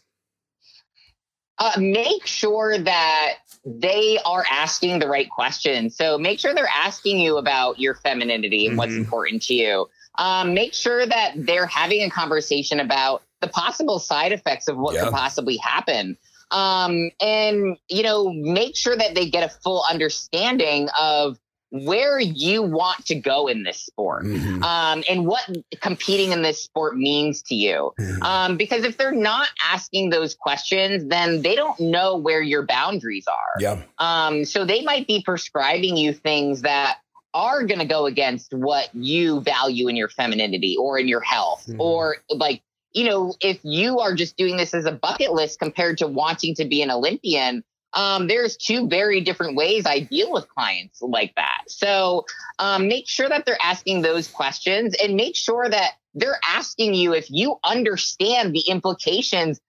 uh, 1.61 1.73
make 1.77 2.26
sure 2.26 2.77
that 2.77 3.34
they 3.65 4.18
are 4.26 4.45
asking 4.49 4.99
the 4.99 5.07
right 5.07 5.30
questions. 5.30 5.95
So 5.95 6.18
make 6.18 6.40
sure 6.40 6.53
they're 6.53 6.69
asking 6.73 7.19
you 7.19 7.38
about 7.38 7.80
your 7.80 7.95
femininity 7.95 8.68
and 8.68 8.77
what's 8.77 8.94
Mhm. 8.94 8.99
important 8.99 9.41
to 9.44 9.53
you. 9.53 9.90
Um, 10.18 10.53
make 10.53 10.73
sure 10.73 11.06
that 11.06 11.34
they're 11.36 11.65
having 11.65 12.03
a 12.03 12.10
conversation 12.10 12.80
about 12.80 13.22
the 13.41 13.48
possible 13.48 13.99
side 13.99 14.31
effects 14.31 14.68
of 14.68 14.77
what 14.77 14.95
Yeah. 14.95 15.06
could 15.06 15.14
possibly 15.14 15.57
happen. 15.57 16.18
Um, 16.52 17.11
and, 17.22 17.77
you 17.90 18.03
know, 18.03 18.31
make 18.34 18.76
sure 18.76 18.95
that 18.95 19.14
they 19.14 19.30
get 19.30 19.44
a 19.44 19.49
full 19.49 19.84
understanding 19.90 20.90
of 20.99 21.38
where 21.71 22.19
you 22.19 22.63
want 22.63 23.05
to 23.05 23.15
go 23.15 23.47
in 23.47 23.63
this 23.63 23.77
sport 23.77 24.23
Mhm. 24.25 24.63
um, 24.63 25.03
and 25.07 25.27
what 25.27 25.47
competing 25.81 26.31
in 26.31 26.41
this 26.41 26.63
sport 26.63 26.97
means 26.97 27.43
to 27.43 27.53
you. 27.55 27.93
Mhm. 27.99 28.23
Um, 28.23 28.57
because 28.57 28.83
if 28.83 28.97
they're 28.97 29.11
not 29.11 29.47
asking 29.63 30.09
those 30.09 30.33
questions, 30.33 31.05
then 31.07 31.43
they 31.43 31.55
don't 31.55 31.79
know 31.79 32.17
where 32.17 32.41
your 32.41 32.65
boundaries 32.65 33.25
are. 33.27 33.61
Yeah. 33.61 33.81
Um, 33.99 34.45
so 34.45 34.65
they 34.65 34.81
might 34.81 35.05
be 35.05 35.21
prescribing 35.21 35.95
you 35.95 36.11
things 36.13 36.61
that 36.63 36.97
are 37.35 37.63
going 37.63 37.79
to 37.79 37.85
go 37.85 38.07
against 38.07 38.51
what 38.53 38.89
you 38.95 39.39
value 39.41 39.87
in 39.87 39.95
your 39.95 40.09
femininity 40.09 40.75
or 40.75 40.97
in 40.97 41.07
your 41.07 41.21
health, 41.21 41.65
Mhm. 41.67 41.75
or 41.79 42.17
like, 42.29 42.63
you 42.93 43.03
know, 43.07 43.35
if 43.41 43.59
you 43.61 43.99
are 43.99 44.15
just 44.15 44.35
doing 44.35 44.57
this 44.57 44.73
as 44.73 44.85
a 44.85 44.91
bucket 44.91 45.31
list 45.31 45.59
compared 45.59 45.99
to 45.99 46.07
wanting 46.07 46.55
to 46.55 46.65
be 46.65 46.81
an 46.81 46.89
Olympian, 46.89 47.63
um, 47.93 48.27
there's 48.27 48.57
two 48.57 48.87
very 48.87 49.21
different 49.21 49.55
ways 49.55 49.85
I 49.85 49.99
deal 49.99 50.31
with 50.31 50.47
clients 50.49 51.01
like 51.01 51.33
that. 51.35 51.63
So 51.67 52.25
um, 52.59 52.87
make 52.87 53.07
sure 53.07 53.27
that 53.27 53.45
they're 53.45 53.61
asking 53.61 54.01
those 54.01 54.27
questions 54.27 54.95
and 55.01 55.15
make 55.15 55.35
sure 55.35 55.67
that 55.67 55.93
they're 56.13 56.39
asking 56.47 56.93
you 56.93 57.13
if 57.13 57.27
you 57.29 57.57
understand 57.63 58.53
the 58.53 58.61
implications 58.61 59.59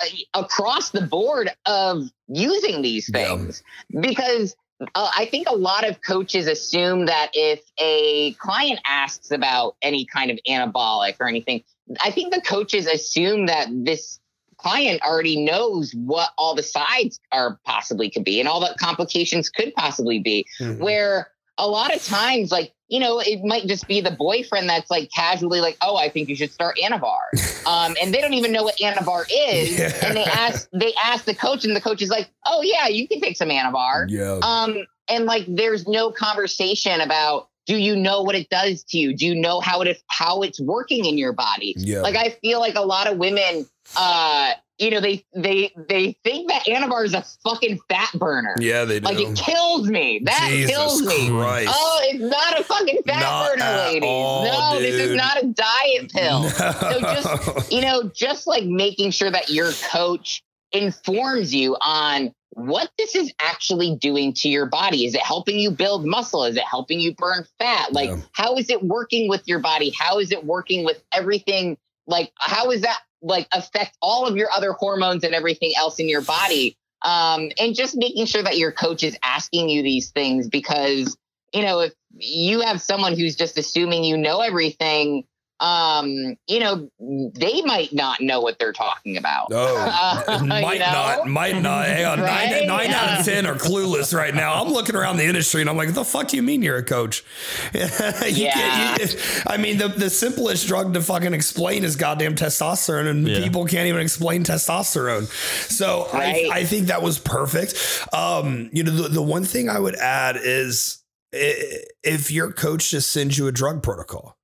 uh, 0.00 0.06
across 0.34 0.90
the 0.90 1.02
board 1.02 1.50
of 1.66 2.10
using 2.28 2.82
these 2.82 3.10
Yeah. 3.12 3.36
things. 3.36 3.62
Because 3.98 4.56
uh, 4.94 5.10
I 5.16 5.26
think 5.26 5.48
a 5.48 5.54
lot 5.54 5.88
of 5.88 6.00
coaches 6.02 6.46
assume 6.46 7.06
that 7.06 7.30
if 7.34 7.60
a 7.78 8.32
client 8.34 8.80
asks 8.86 9.30
about 9.30 9.76
any 9.82 10.06
kind 10.06 10.30
of 10.30 10.38
anabolic 10.48 11.16
or 11.20 11.28
anything, 11.28 11.64
I 12.02 12.10
think 12.10 12.32
the 12.32 12.40
coaches 12.40 12.86
assume 12.86 13.46
that 13.46 13.68
this 13.70 14.20
client 14.60 15.00
already 15.02 15.42
knows 15.44 15.92
what 15.94 16.30
all 16.38 16.54
the 16.54 16.62
sides 16.62 17.18
are 17.32 17.58
possibly 17.64 18.10
could 18.10 18.24
be 18.24 18.40
and 18.40 18.48
all 18.48 18.60
the 18.60 18.74
complications 18.78 19.48
could 19.48 19.74
possibly 19.74 20.18
be 20.18 20.44
Mhm. 20.60 20.78
where 20.78 21.30
a 21.58 21.66
lot 21.68 21.94
of 21.94 22.02
times 22.04 22.50
like 22.50 22.72
you 22.88 22.98
know 22.98 23.20
it 23.20 23.44
might 23.44 23.66
just 23.66 23.86
be 23.86 24.00
the 24.00 24.10
boyfriend 24.10 24.68
that's 24.68 24.90
like 24.90 25.10
casually 25.14 25.60
like 25.60 25.76
oh 25.82 25.96
i 25.96 26.08
think 26.08 26.28
you 26.28 26.34
should 26.36 26.50
start 26.50 26.76
anavar 26.82 27.18
um, 27.66 27.94
and 28.00 28.14
they 28.14 28.20
don't 28.20 28.32
even 28.34 28.50
know 28.50 28.62
what 28.62 28.76
anavar 28.78 29.24
is 29.30 29.78
Yeah. 29.78 29.92
and 30.02 30.16
they 30.16 30.24
ask 30.24 30.68
they 30.72 30.94
ask 30.94 31.24
the 31.26 31.34
coach 31.34 31.64
and 31.64 31.76
the 31.76 31.80
coach 31.80 32.00
is 32.00 32.08
like 32.08 32.30
oh 32.46 32.62
yeah 32.62 32.88
you 32.88 33.06
can 33.06 33.20
take 33.20 33.36
some 33.36 33.48
anavar 33.50 34.06
Yeah. 34.08 34.38
um, 34.42 34.86
and 35.08 35.26
like 35.26 35.44
there's 35.48 35.86
no 35.86 36.10
conversation 36.10 37.00
about 37.02 37.49
do 37.70 37.76
you 37.76 37.94
know 37.94 38.22
what 38.22 38.34
it 38.34 38.48
does 38.50 38.82
to 38.90 38.98
you 38.98 39.14
do 39.14 39.24
you 39.26 39.34
know 39.34 39.60
how 39.60 39.80
it 39.82 39.86
is, 39.88 39.98
how 40.08 40.42
it's 40.42 40.60
working 40.60 41.04
in 41.04 41.16
your 41.16 41.32
body 41.32 41.72
Yeah. 41.76 42.00
like 42.00 42.16
I 42.16 42.30
feel 42.42 42.58
like 42.58 42.74
a 42.74 42.80
lot 42.94 43.06
of 43.10 43.16
women, 43.16 43.52
uh, 43.96 44.52
you 44.78 44.90
know, 44.90 45.00
they 45.00 45.24
they 45.34 45.70
they 45.88 46.16
think 46.24 46.48
that 46.50 46.64
Anavar 46.64 47.04
is 47.04 47.12
a 47.14 47.22
fucking 47.44 47.78
fat 47.90 48.10
burner. 48.14 48.54
yeah, 48.58 48.84
they 48.86 48.98
do. 48.98 49.04
Like 49.04 49.18
it 49.20 49.36
kills 49.36 49.86
me. 49.88 50.22
That 50.24 50.46
Jesus 50.50 50.70
kills 50.74 51.02
me. 51.02 51.28
Christ. 51.28 51.70
Oh, 51.70 52.00
it's 52.04 52.18
not 52.38 52.58
a 52.58 52.64
fucking 52.64 53.00
fat 53.06 53.20
Not 53.20 53.50
burner, 53.58 53.76
ladies. 53.84 54.02
all, 54.08 54.44
no, 54.44 54.80
this 54.80 54.94
is 54.94 55.14
not 55.14 55.42
a 55.42 55.46
diet 55.48 56.10
pill. 56.12 56.48
So 56.48 56.98
No. 57.00 57.62
you 57.70 57.82
know, 57.82 58.10
just 58.14 58.46
like 58.46 58.64
making 58.64 59.10
sure 59.10 59.30
that 59.30 59.50
your 59.50 59.70
coach 59.92 60.42
informs 60.72 61.54
you 61.54 61.76
on 61.82 62.32
what 62.66 62.90
this 62.98 63.14
is 63.14 63.32
actually 63.40 63.96
doing 63.96 64.32
to 64.34 64.48
your 64.48 64.66
body. 64.66 65.04
Is 65.06 65.14
it 65.14 65.22
helping 65.22 65.58
you 65.58 65.70
build 65.70 66.04
muscle? 66.06 66.44
Is 66.44 66.56
it 66.56 66.64
helping 66.64 67.00
you 67.00 67.14
burn 67.14 67.46
fat? 67.58 67.92
Like, 67.92 68.10
Yeah. 68.10 68.18
how 68.32 68.56
is 68.56 68.70
it 68.70 68.82
working 68.82 69.28
with 69.28 69.46
your 69.46 69.58
body? 69.58 69.90
How 69.90 70.18
is 70.18 70.32
it 70.32 70.44
working 70.44 70.84
with 70.84 71.02
everything? 71.12 71.76
Like, 72.06 72.32
how 72.38 72.70
is 72.70 72.82
that 72.82 72.98
like 73.22 73.46
affect 73.52 73.96
all 74.00 74.26
of 74.26 74.36
your 74.36 74.50
other 74.50 74.72
hormones 74.72 75.24
and 75.24 75.34
everything 75.34 75.72
else 75.76 75.98
in 75.98 76.08
your 76.08 76.22
body? 76.22 76.76
Um, 77.02 77.50
and 77.58 77.74
just 77.74 77.96
making 77.96 78.26
sure 78.26 78.42
that 78.42 78.58
your 78.58 78.72
coach 78.72 79.02
is 79.02 79.16
asking 79.22 79.68
you 79.70 79.82
these 79.82 80.10
things 80.10 80.48
because, 80.48 81.16
you 81.52 81.62
know, 81.62 81.80
if 81.80 81.92
you 82.12 82.60
have 82.60 82.80
someone 82.80 83.16
who's 83.16 83.36
just 83.36 83.56
assuming 83.58 84.04
you 84.04 84.16
know 84.16 84.40
everything, 84.40 85.24
um, 85.60 86.36
you 86.48 86.58
know, 86.58 86.90
they 86.98 87.60
might 87.62 87.92
not 87.92 88.20
know 88.20 88.40
what 88.40 88.58
they're 88.58 88.72
talking 88.72 89.16
about. 89.16 89.48
Oh, 89.52 89.76
Uh, 90.30 90.38
you 90.42 90.48
might 90.48 90.78
know? 90.80 90.92
not, 90.92 91.28
might 91.28 91.60
not. 91.60 91.86
Hang 91.86 92.04
on, 92.06 92.18
nine, 92.20 92.26
Right? 92.28 92.66
nine 92.66 92.90
out 92.90 93.06
Yeah. 93.10 93.18
of 93.20 93.24
ten 93.24 93.46
are 93.46 93.54
clueless 93.54 94.14
right 94.16 94.34
now. 94.34 94.62
I'm 94.62 94.72
looking 94.72 94.96
around 94.96 95.18
the 95.18 95.24
industry 95.24 95.60
and 95.60 95.68
I'm 95.68 95.76
like, 95.76 95.92
the 95.94 96.04
fuck 96.04 96.28
do 96.28 96.36
you 96.36 96.42
mean 96.42 96.62
you're 96.62 96.78
a 96.78 96.82
coach? 96.82 97.22
You 97.74 97.80
Yeah. 97.80 98.96
can't- 98.96 99.12
you- 99.12 99.18
I 99.46 99.56
mean, 99.56 99.78
the, 99.78 99.88
the 99.88 100.08
simplest 100.10 100.66
drug 100.66 100.94
to 100.94 101.02
fucking 101.02 101.34
explain 101.34 101.84
is 101.84 101.96
goddamn 101.96 102.34
testosterone, 102.36 103.08
and 103.08 103.28
Yeah. 103.28 103.38
people 103.42 103.64
can't 103.66 103.86
even 103.88 104.00
explain 104.00 104.44
testosterone. 104.44 105.26
So 105.70 106.08
Right. 106.12 106.46
I, 106.52 106.60
I 106.60 106.64
think 106.64 106.86
that 106.86 107.02
was 107.02 107.18
perfect. 107.18 107.74
Um, 108.12 108.70
you 108.72 108.82
know, 108.84 108.92
the, 108.92 109.08
the 109.08 109.22
one 109.22 109.44
thing 109.44 109.68
I 109.68 109.78
would 109.78 109.96
add 109.96 110.38
is 110.42 111.02
if 111.32 112.30
your 112.30 112.52
coach 112.52 112.90
just 112.90 113.10
sends 113.10 113.38
you 113.38 113.46
a 113.46 113.52
drug 113.52 113.82
protocol, 113.82 114.36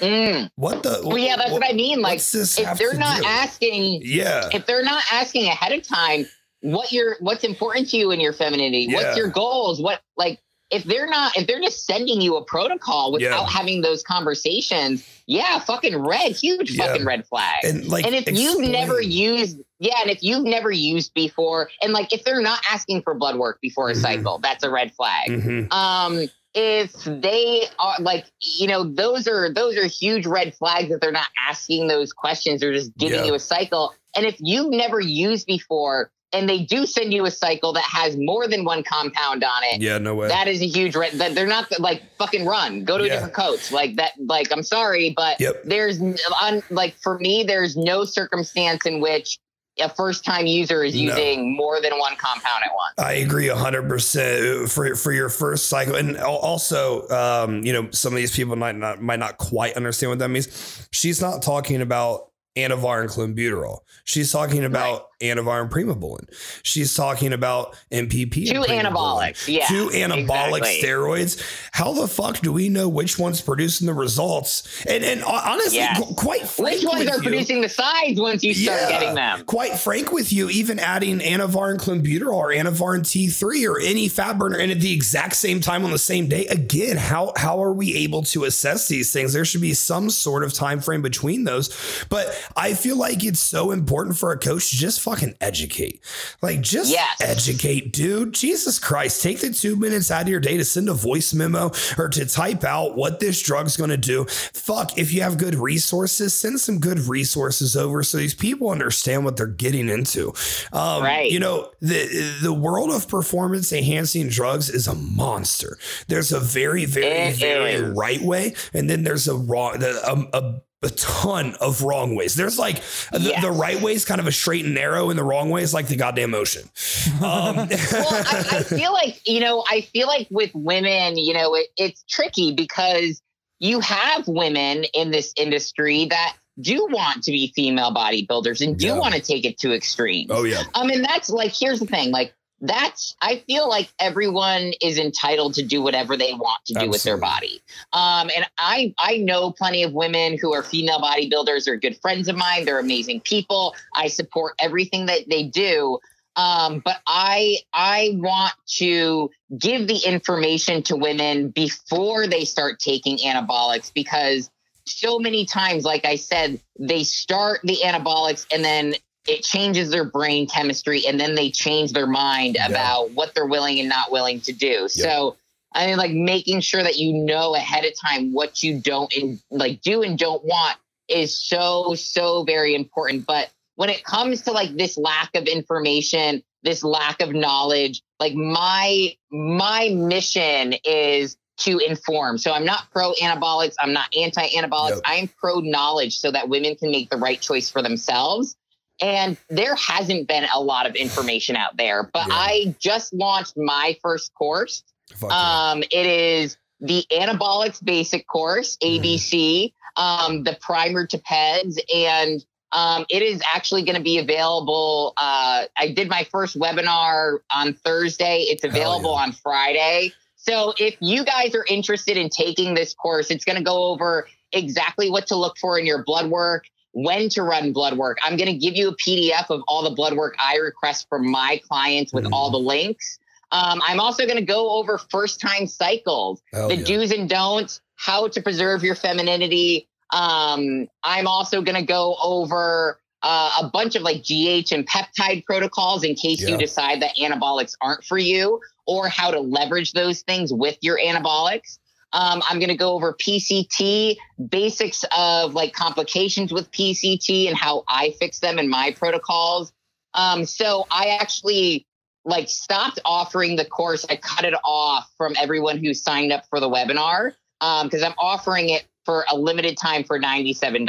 Mm. 0.00 0.50
what 0.56 0.82
the? 0.82 1.00
Well, 1.04 1.18
yeah, 1.18 1.36
that's 1.36 1.52
what 1.52 1.64
I 1.68 1.72
mean. 1.72 2.00
Like, 2.00 2.20
if 2.20 2.78
they're 2.78 2.94
not 2.94 3.20
do? 3.22 3.26
asking, 3.26 4.02
yeah, 4.04 4.48
if 4.52 4.66
they're 4.66 4.84
not 4.84 5.02
asking 5.12 5.46
ahead 5.46 5.72
of 5.72 5.86
time 5.86 6.26
what 6.60 6.92
your 6.92 7.16
what's 7.20 7.44
important 7.44 7.88
to 7.90 7.96
you 7.96 8.10
in 8.10 8.20
your 8.20 8.32
femininity, 8.32 8.86
Yeah. 8.90 8.96
what's 8.96 9.16
your 9.16 9.28
goals, 9.28 9.80
what 9.82 10.00
like 10.16 10.40
if 10.70 10.82
they're 10.84 11.06
not 11.08 11.36
if 11.36 11.46
they're 11.46 11.60
just 11.60 11.84
sending 11.86 12.20
you 12.22 12.36
a 12.36 12.44
protocol 12.44 13.12
without 13.12 13.42
Yeah. 13.42 13.50
having 13.50 13.82
those 13.82 14.02
conversations, 14.02 15.06
yeah, 15.26 15.58
fucking 15.58 15.96
red, 15.96 16.32
huge 16.32 16.72
Yeah. 16.72 16.86
fucking 16.86 17.04
red 17.04 17.26
flag. 17.26 17.64
and 17.64 17.86
like, 17.86 18.06
and 18.06 18.14
if 18.14 18.30
you've 18.32 18.66
never 18.68 19.00
used 19.00 19.58
yeah 19.78 19.96
and 20.00 20.10
if 20.10 20.22
you've 20.22 20.44
never 20.44 20.70
used 20.70 21.12
before 21.14 21.68
and 21.82 21.92
like 21.92 22.12
if 22.14 22.24
they're 22.24 22.40
not 22.40 22.60
asking 22.70 23.02
for 23.02 23.12
blood 23.14 23.36
work 23.36 23.60
before 23.60 23.90
a 23.90 23.92
Mhm. 23.94 24.00
cycle 24.00 24.38
that's 24.38 24.64
a 24.64 24.70
red 24.70 24.92
flag 24.94 25.28
Mhm. 25.30 25.70
um 25.72 26.28
if 26.54 26.92
they 27.04 27.64
are 27.78 27.96
like 28.00 28.26
you 28.40 28.66
know 28.66 28.84
those 28.84 29.26
are 29.26 29.52
those 29.52 29.76
are 29.76 29.86
huge 29.86 30.26
red 30.26 30.54
flags 30.54 30.88
that 30.88 31.00
they're 31.00 31.10
not 31.12 31.26
asking 31.48 31.88
those 31.88 32.12
questions 32.12 32.60
they're 32.60 32.72
just 32.72 32.96
giving 32.96 33.20
Yeah. 33.20 33.24
you 33.26 33.34
a 33.34 33.40
cycle 33.40 33.92
and 34.16 34.24
if 34.24 34.36
you've 34.40 34.70
never 34.72 35.00
used 35.00 35.46
before 35.46 36.10
and 36.32 36.48
they 36.48 36.62
do 36.64 36.84
send 36.84 37.12
you 37.14 37.26
a 37.26 37.30
cycle 37.30 37.72
that 37.74 37.84
has 37.84 38.16
more 38.18 38.48
than 38.48 38.64
one 38.64 38.82
compound 38.84 39.42
on 39.44 39.62
it 39.64 39.80
yeah, 39.80 39.98
no 39.98 40.14
way. 40.14 40.28
that 40.28 40.46
is 40.48 40.60
a 40.62 40.66
huge 40.66 40.94
red 40.96 41.12
that 41.14 41.34
they're 41.34 41.46
not 41.46 41.66
like 41.80 42.02
fucking 42.18 42.44
run 42.46 42.84
go 42.84 42.98
to 42.98 43.04
Yeah. 43.04 43.10
a 43.10 43.14
different 43.14 43.34
coach 43.34 43.72
like 43.72 43.96
that 43.96 44.12
like 44.26 44.52
i'm 44.52 44.62
sorry 44.62 45.12
but 45.16 45.40
Yep. 45.40 45.62
there's 45.64 46.00
on 46.00 46.62
like 46.70 46.94
for 47.02 47.18
me 47.18 47.42
there's 47.42 47.76
no 47.76 48.04
circumstance 48.04 48.86
in 48.86 49.00
which 49.00 49.38
a 49.80 49.88
first 49.88 50.24
time 50.24 50.46
user 50.46 50.84
is 50.84 50.94
No. 50.94 51.00
using 51.00 51.56
more 51.56 51.80
than 51.80 51.98
one 51.98 52.14
compound 52.16 52.62
at 52.64 52.70
once 52.74 52.94
I 52.98 53.14
agree 53.14 53.48
hundred 53.48 53.88
percent 53.88 54.70
for 54.70 54.94
for 54.94 55.12
your 55.12 55.28
first 55.28 55.68
cycle, 55.68 55.96
and 55.96 56.16
also, 56.18 57.08
um, 57.08 57.64
you 57.64 57.72
know, 57.72 57.88
some 57.90 58.12
of 58.12 58.16
these 58.16 58.34
people 58.34 58.56
might 58.56 58.76
not 58.76 59.02
might 59.02 59.18
not 59.18 59.36
quite 59.38 59.74
understand 59.74 60.10
what 60.10 60.18
that 60.20 60.28
means. 60.28 60.88
She's 60.92 61.20
not 61.20 61.42
talking 61.42 61.80
about 61.80 62.30
Anavar 62.56 63.00
and 63.00 63.10
clenbuterol. 63.10 63.78
She's 64.04 64.30
talking 64.30 64.64
about 64.64 65.08
Anavar 65.24 65.60
and 65.60 65.70
Primobolan. 65.70 66.28
She's 66.62 66.94
talking 66.94 67.32
about 67.32 67.76
NPP. 67.90 68.50
Two 68.50 68.62
anabolics, 68.62 69.48
yeah. 69.48 69.66
Two 69.66 69.88
anabolic 69.88 70.58
exactly. 70.58 70.82
steroids. 70.82 71.68
How 71.72 71.92
the 71.92 72.08
fuck 72.08 72.40
do 72.40 72.52
we 72.52 72.68
know 72.68 72.88
which 72.88 73.18
one's 73.18 73.40
producing 73.40 73.86
the 73.86 73.94
results? 73.94 74.84
And 74.86 75.04
and 75.04 75.22
honestly, 75.22 75.84
qu- 75.96 76.14
quite 76.14 76.46
frank 76.46 76.76
Which 76.76 76.84
ones 76.84 76.98
with 77.00 77.08
are 77.10 77.16
you, 77.16 77.22
producing 77.22 77.60
the 77.60 77.68
sides 77.68 78.20
once 78.20 78.42
you 78.42 78.54
start 78.54 78.88
getting 78.88 79.14
them? 79.14 79.44
Quite 79.44 79.78
frank 79.78 80.12
with 80.12 80.32
you, 80.32 80.48
even 80.50 80.78
adding 80.78 81.18
Anavar 81.18 81.70
and 81.70 81.80
Clenbuterol 81.80 82.34
or 82.34 82.48
Anavar 82.48 82.94
and 82.94 83.04
T3 83.04 83.68
or 83.68 83.80
any 83.80 84.08
fat 84.08 84.38
burner 84.38 84.58
and 84.58 84.70
at 84.70 84.80
the 84.80 84.92
exact 84.92 85.36
same 85.36 85.60
time 85.60 85.84
on 85.84 85.90
the 85.90 85.98
same 85.98 86.28
day, 86.28 86.46
again, 86.46 86.96
how 86.96 87.32
how 87.36 87.62
are 87.62 87.72
we 87.72 87.94
able 87.96 88.22
to 88.22 88.44
assess 88.44 88.88
these 88.88 89.12
things? 89.12 89.32
There 89.32 89.44
should 89.44 89.60
be 89.60 89.74
some 89.74 90.10
sort 90.10 90.44
of 90.44 90.52
time 90.52 90.80
frame 90.80 91.02
between 91.02 91.44
those. 91.44 91.70
But 92.08 92.26
I 92.56 92.74
feel 92.74 92.96
like 92.96 93.24
it's 93.24 93.40
so 93.40 93.70
important 93.70 94.16
for 94.16 94.32
a 94.32 94.38
coach 94.38 94.70
to 94.70 94.76
just 94.76 95.00
fucking 95.14 95.34
educate. 95.40 96.00
Like 96.42 96.60
just 96.60 96.90
Yes. 96.90 97.20
educate, 97.20 97.92
dude. 97.92 98.32
Jesus 98.34 98.78
Christ. 98.80 99.22
Take 99.22 99.40
the 99.40 99.50
two 99.52 99.76
minutes 99.76 100.10
out 100.10 100.22
of 100.22 100.28
your 100.28 100.40
day 100.40 100.56
to 100.56 100.64
send 100.64 100.88
a 100.88 100.94
voice 100.94 101.32
memo 101.32 101.70
or 101.96 102.08
to 102.08 102.26
type 102.26 102.64
out 102.64 102.96
what 102.96 103.20
this 103.20 103.40
drug's 103.40 103.76
gonna 103.76 103.96
do. 103.96 104.24
Fuck, 104.24 104.98
if 104.98 105.12
you 105.12 105.22
have 105.22 105.38
good 105.38 105.54
resources, 105.54 106.32
send 106.34 106.58
some 106.60 106.80
good 106.80 106.98
resources 107.00 107.76
over 107.76 108.02
so 108.02 108.18
these 108.18 108.34
people 108.34 108.70
understand 108.70 109.24
what 109.24 109.36
they're 109.36 109.46
getting 109.46 109.88
into. 109.88 110.32
Um, 110.72 111.02
Right. 111.04 111.30
You 111.30 111.38
know, 111.38 111.70
the 111.80 112.34
the 112.42 112.52
world 112.52 112.90
of 112.90 113.08
performance 113.08 113.72
enhancing 113.72 114.28
drugs 114.28 114.68
is 114.70 114.86
a 114.88 114.94
monster. 114.94 115.78
There's 116.08 116.32
a 116.32 116.40
very, 116.40 116.84
very, 116.86 117.06
It 117.06 117.36
very 117.36 117.72
is. 117.74 117.82
right 117.96 118.20
way, 118.22 118.54
and 118.72 118.88
then 118.90 119.04
there's 119.04 119.28
a 119.28 119.34
wrong, 119.34 119.78
the- 119.78 120.00
a, 120.08 120.38
a, 120.38 120.62
a 120.84 120.90
ton 120.90 121.54
of 121.60 121.82
wrong 121.82 122.14
ways. 122.14 122.34
There's 122.34 122.58
like 122.58 122.76
the, 123.12 123.34
the 123.40 123.50
right 123.50 123.80
way 123.80 123.94
is 123.94 124.04
kind 124.04 124.20
of 124.20 124.26
a 124.26 124.32
straight 124.32 124.64
and 124.64 124.74
narrow, 124.74 125.10
and 125.10 125.18
the 125.18 125.24
wrong 125.24 125.50
way 125.50 125.62
is 125.62 125.74
like 125.74 125.88
the 125.88 125.96
goddamn 125.96 126.34
ocean. 126.34 126.68
Um, 127.16 127.20
well, 127.22 127.66
I, 127.66 128.44
I 128.52 128.62
feel 128.62 128.92
like 128.92 129.20
you 129.26 129.40
know, 129.40 129.64
I 129.68 129.80
feel 129.80 130.06
like 130.06 130.28
with 130.30 130.50
women, 130.54 131.16
you 131.18 131.34
know, 131.34 131.54
it, 131.56 131.66
it's 131.76 132.04
tricky 132.08 132.52
because 132.52 133.20
you 133.58 133.80
have 133.80 134.28
women 134.28 134.84
in 134.94 135.10
this 135.10 135.32
industry 135.36 136.06
that 136.10 136.36
do 136.60 136.86
want 136.90 137.24
to 137.24 137.32
be 137.32 137.52
female 137.56 137.92
bodybuilders 137.92 138.64
and 138.64 138.78
do 138.78 138.86
Yeah. 138.88 138.98
want 138.98 139.14
to 139.14 139.20
take 139.20 139.44
it 139.44 139.58
to 139.58 139.74
extremes. 139.74 140.30
oh 140.30 140.44
yeah, 140.44 140.62
I 140.74 140.86
mean, 140.86 141.02
that's 141.02 141.30
like, 141.30 141.52
here's 141.58 141.80
the 141.80 141.86
thing, 141.86 142.10
like. 142.12 142.32
That's 142.66 143.14
I 143.20 143.42
feel 143.46 143.68
like 143.68 143.92
everyone 143.98 144.72
is 144.80 144.98
entitled 144.98 145.54
to 145.54 145.62
do 145.62 145.82
whatever 145.82 146.16
they 146.16 146.32
want 146.32 146.64
to 146.66 146.74
do 146.74 146.88
with 146.88 147.02
their 147.02 147.18
body. 147.18 147.60
Um, 147.92 148.30
and 148.34 148.46
I 148.58 148.94
I 148.98 149.18
know 149.18 149.50
plenty 149.50 149.82
of 149.82 149.92
women 149.92 150.38
who 150.40 150.54
are 150.54 150.62
female 150.62 150.98
bodybuilders. 150.98 151.66
They're 151.66 151.76
good 151.76 151.98
friends 152.00 152.26
of 152.26 152.36
mine. 152.36 152.64
They're 152.64 152.78
amazing 152.78 153.20
people. 153.20 153.74
I 153.94 154.08
support 154.08 154.54
everything 154.58 155.06
that 155.06 155.28
they 155.28 155.42
do. 155.42 155.98
Um, 156.36 156.80
but 156.82 156.96
I 157.06 157.58
I 157.74 158.12
want 158.14 158.54
to 158.78 159.30
give 159.58 159.86
the 159.86 159.98
information 159.98 160.82
to 160.84 160.96
women 160.96 161.50
before 161.50 162.26
they 162.26 162.46
start 162.46 162.80
taking 162.80 163.18
anabolics 163.18 163.92
because 163.92 164.50
so 164.86 165.18
many 165.18 165.44
times, 165.44 165.84
like 165.84 166.06
I 166.06 166.16
said, 166.16 166.60
they 166.78 167.04
start 167.04 167.60
the 167.62 167.76
anabolics 167.84 168.46
and 168.50 168.64
then 168.64 168.94
it 169.26 169.42
changes 169.42 169.90
their 169.90 170.04
brain 170.04 170.46
chemistry 170.46 171.06
and 171.06 171.18
then 171.18 171.34
they 171.34 171.50
change 171.50 171.92
their 171.92 172.06
mind 172.06 172.56
Yeah. 172.58 172.68
about 172.68 173.10
what 173.12 173.34
they're 173.34 173.46
willing 173.46 173.80
and 173.80 173.88
not 173.88 174.10
willing 174.10 174.40
to 174.42 174.52
do. 174.52 174.88
So 174.88 175.36
I 175.74 175.86
mean, 175.86 175.96
like 175.96 176.12
making 176.12 176.60
sure 176.60 176.82
that 176.82 176.98
you 176.98 177.12
know 177.12 177.56
ahead 177.56 177.84
of 177.84 177.92
time 178.00 178.32
what 178.32 178.62
you 178.62 178.78
don't 178.80 179.12
and 179.14 179.40
like 179.50 179.80
do 179.80 180.02
and 180.02 180.16
don't 180.18 180.44
want 180.44 180.78
is 181.08 181.36
so 181.36 181.94
so 181.94 182.44
very 182.44 182.74
important. 182.74 183.26
But 183.26 183.50
when 183.76 183.90
it 183.90 184.04
comes 184.04 184.42
to 184.42 184.52
like 184.52 184.76
this 184.76 184.96
lack 184.96 185.34
of 185.34 185.44
information, 185.46 186.42
this 186.62 186.84
lack 186.84 187.20
of 187.20 187.32
knowledge, 187.34 188.02
like 188.20 188.34
my 188.34 189.14
my 189.30 189.90
mission 189.94 190.74
is 190.84 191.36
to 191.56 191.78
inform. 191.78 192.38
So 192.38 192.52
I'm 192.52 192.64
not 192.64 192.90
pro 192.92 193.12
anabolics. 193.14 193.74
I'm 193.80 193.92
not 193.92 194.14
anti 194.16 194.48
anabolics. 194.48 194.90
Yep. 194.96 195.00
I 195.04 195.14
am 195.16 195.28
pro 195.28 195.60
knowledge 195.60 196.18
so 196.18 196.30
that 196.30 196.48
women 196.48 196.76
can 196.76 196.90
make 196.90 197.10
the 197.10 197.16
right 197.16 197.40
choice 197.40 197.70
for 197.70 197.82
themselves. 197.82 198.56
And 199.00 199.36
there 199.48 199.74
hasn't 199.74 200.28
been 200.28 200.46
a 200.54 200.60
lot 200.60 200.86
of 200.86 200.94
information 200.94 201.56
out 201.56 201.76
there, 201.76 202.04
but 202.12 202.28
Yeah. 202.28 202.34
I 202.34 202.74
just 202.78 203.12
launched 203.12 203.56
my 203.56 203.96
first 204.02 204.32
course. 204.34 204.82
Um, 205.28 205.82
it 205.82 206.06
is 206.06 206.56
the 206.80 207.04
anabolics 207.10 207.84
basic 207.84 208.26
course. 208.26 208.76
ABC, 208.82 209.72
um, 209.96 210.44
the 210.44 210.56
primer 210.60 211.06
to 211.06 211.18
PEDS, 211.18 211.78
and 211.94 212.44
um, 212.72 213.06
it 213.08 213.22
is 213.22 213.40
actually 213.54 213.82
going 213.84 213.96
to 213.96 214.02
be 214.02 214.18
available. 214.18 215.12
Uh, 215.16 215.64
I 215.76 215.88
did 215.88 216.08
my 216.08 216.24
first 216.24 216.58
webinar 216.58 217.38
on 217.54 217.74
Thursday. 217.74 218.40
It's 218.48 218.64
available 218.64 219.12
yeah. 219.12 219.22
on 219.22 219.32
Friday. 219.32 220.12
So 220.36 220.74
if 220.78 220.96
you 221.00 221.24
guys 221.24 221.54
are 221.54 221.64
interested 221.68 222.16
in 222.16 222.28
taking 222.28 222.74
this 222.74 222.92
course, 222.92 223.30
it's 223.30 223.44
going 223.44 223.56
to 223.56 223.64
go 223.64 223.84
over 223.84 224.26
exactly 224.52 225.08
what 225.08 225.28
to 225.28 225.36
look 225.36 225.56
for 225.56 225.78
in 225.78 225.86
your 225.86 226.02
blood 226.02 226.30
work, 226.30 226.66
when 226.94 227.28
to 227.30 227.42
run 227.42 227.72
blood 227.72 227.98
work. 227.98 228.18
I'm 228.24 228.36
going 228.36 228.48
to 228.50 228.56
give 228.56 228.74
you 228.76 228.88
a 228.88 228.96
PDF 228.96 229.50
of 229.50 229.62
all 229.68 229.82
the 229.82 229.90
blood 229.94 230.14
work 230.14 230.34
I 230.38 230.56
request 230.56 231.08
from 231.08 231.28
my 231.30 231.60
clients 231.68 232.12
with 232.14 232.24
Mhm. 232.24 232.32
all 232.32 232.50
the 232.50 232.58
links. 232.58 233.18
Um, 233.52 233.80
I'm 233.86 234.00
also 234.00 234.24
going 234.24 234.38
to 234.38 234.44
go 234.44 234.70
over 234.70 234.98
first 234.98 235.40
time 235.40 235.66
cycles, 235.66 236.40
Hell 236.52 236.68
the 236.68 236.76
yeah. 236.76 236.84
do's 236.84 237.10
and 237.12 237.28
don'ts, 237.28 237.80
how 237.96 238.28
to 238.28 238.40
preserve 238.40 238.82
your 238.82 238.94
femininity. 238.94 239.86
Um, 240.12 240.88
I'm 241.02 241.26
also 241.26 241.60
going 241.62 241.76
to 241.76 241.86
go 241.86 242.16
over 242.22 242.98
uh, 243.22 243.50
a 243.62 243.68
bunch 243.68 243.96
of 243.96 244.02
like 244.02 244.22
GH 244.22 244.70
and 244.72 244.86
peptide 244.86 245.44
protocols 245.46 246.04
in 246.04 246.14
case 246.14 246.42
Yeah. 246.42 246.50
you 246.50 246.58
decide 246.58 247.00
that 247.02 247.16
anabolics 247.16 247.72
aren't 247.80 248.04
for 248.04 248.18
you 248.18 248.60
or 248.86 249.08
how 249.08 249.30
to 249.30 249.40
leverage 249.40 249.92
those 249.92 250.20
things 250.22 250.52
with 250.52 250.76
your 250.82 250.98
anabolics. 250.98 251.78
Um, 252.14 252.42
I'm 252.48 252.60
going 252.60 252.70
to 252.70 252.76
go 252.76 252.92
over 252.92 253.12
PCT, 253.12 254.16
basics 254.48 255.04
of 255.16 255.54
like 255.54 255.72
complications 255.72 256.52
with 256.52 256.70
PCT 256.70 257.48
and 257.48 257.56
how 257.56 257.82
I 257.88 258.14
fix 258.20 258.38
them 258.38 258.58
in 258.60 258.70
my 258.70 258.92
protocols. 258.92 259.72
Um, 260.14 260.46
so 260.46 260.86
I 260.92 261.18
actually 261.20 261.86
like 262.24 262.48
stopped 262.48 263.00
offering 263.04 263.56
the 263.56 263.64
course. 263.64 264.06
I 264.08 264.14
cut 264.16 264.44
it 264.44 264.54
off 264.64 265.12
from 265.18 265.34
everyone 265.36 265.78
who 265.78 265.92
signed 265.92 266.32
up 266.32 266.44
for 266.48 266.60
the 266.60 266.70
webinar 266.70 267.32
because 267.58 268.04
I'm 268.04 268.14
offering 268.16 268.68
it 268.70 268.86
for 269.04 269.26
a 269.30 269.36
limited 269.36 269.76
time 269.76 270.04
for 270.04 270.18
$97. 270.18 270.86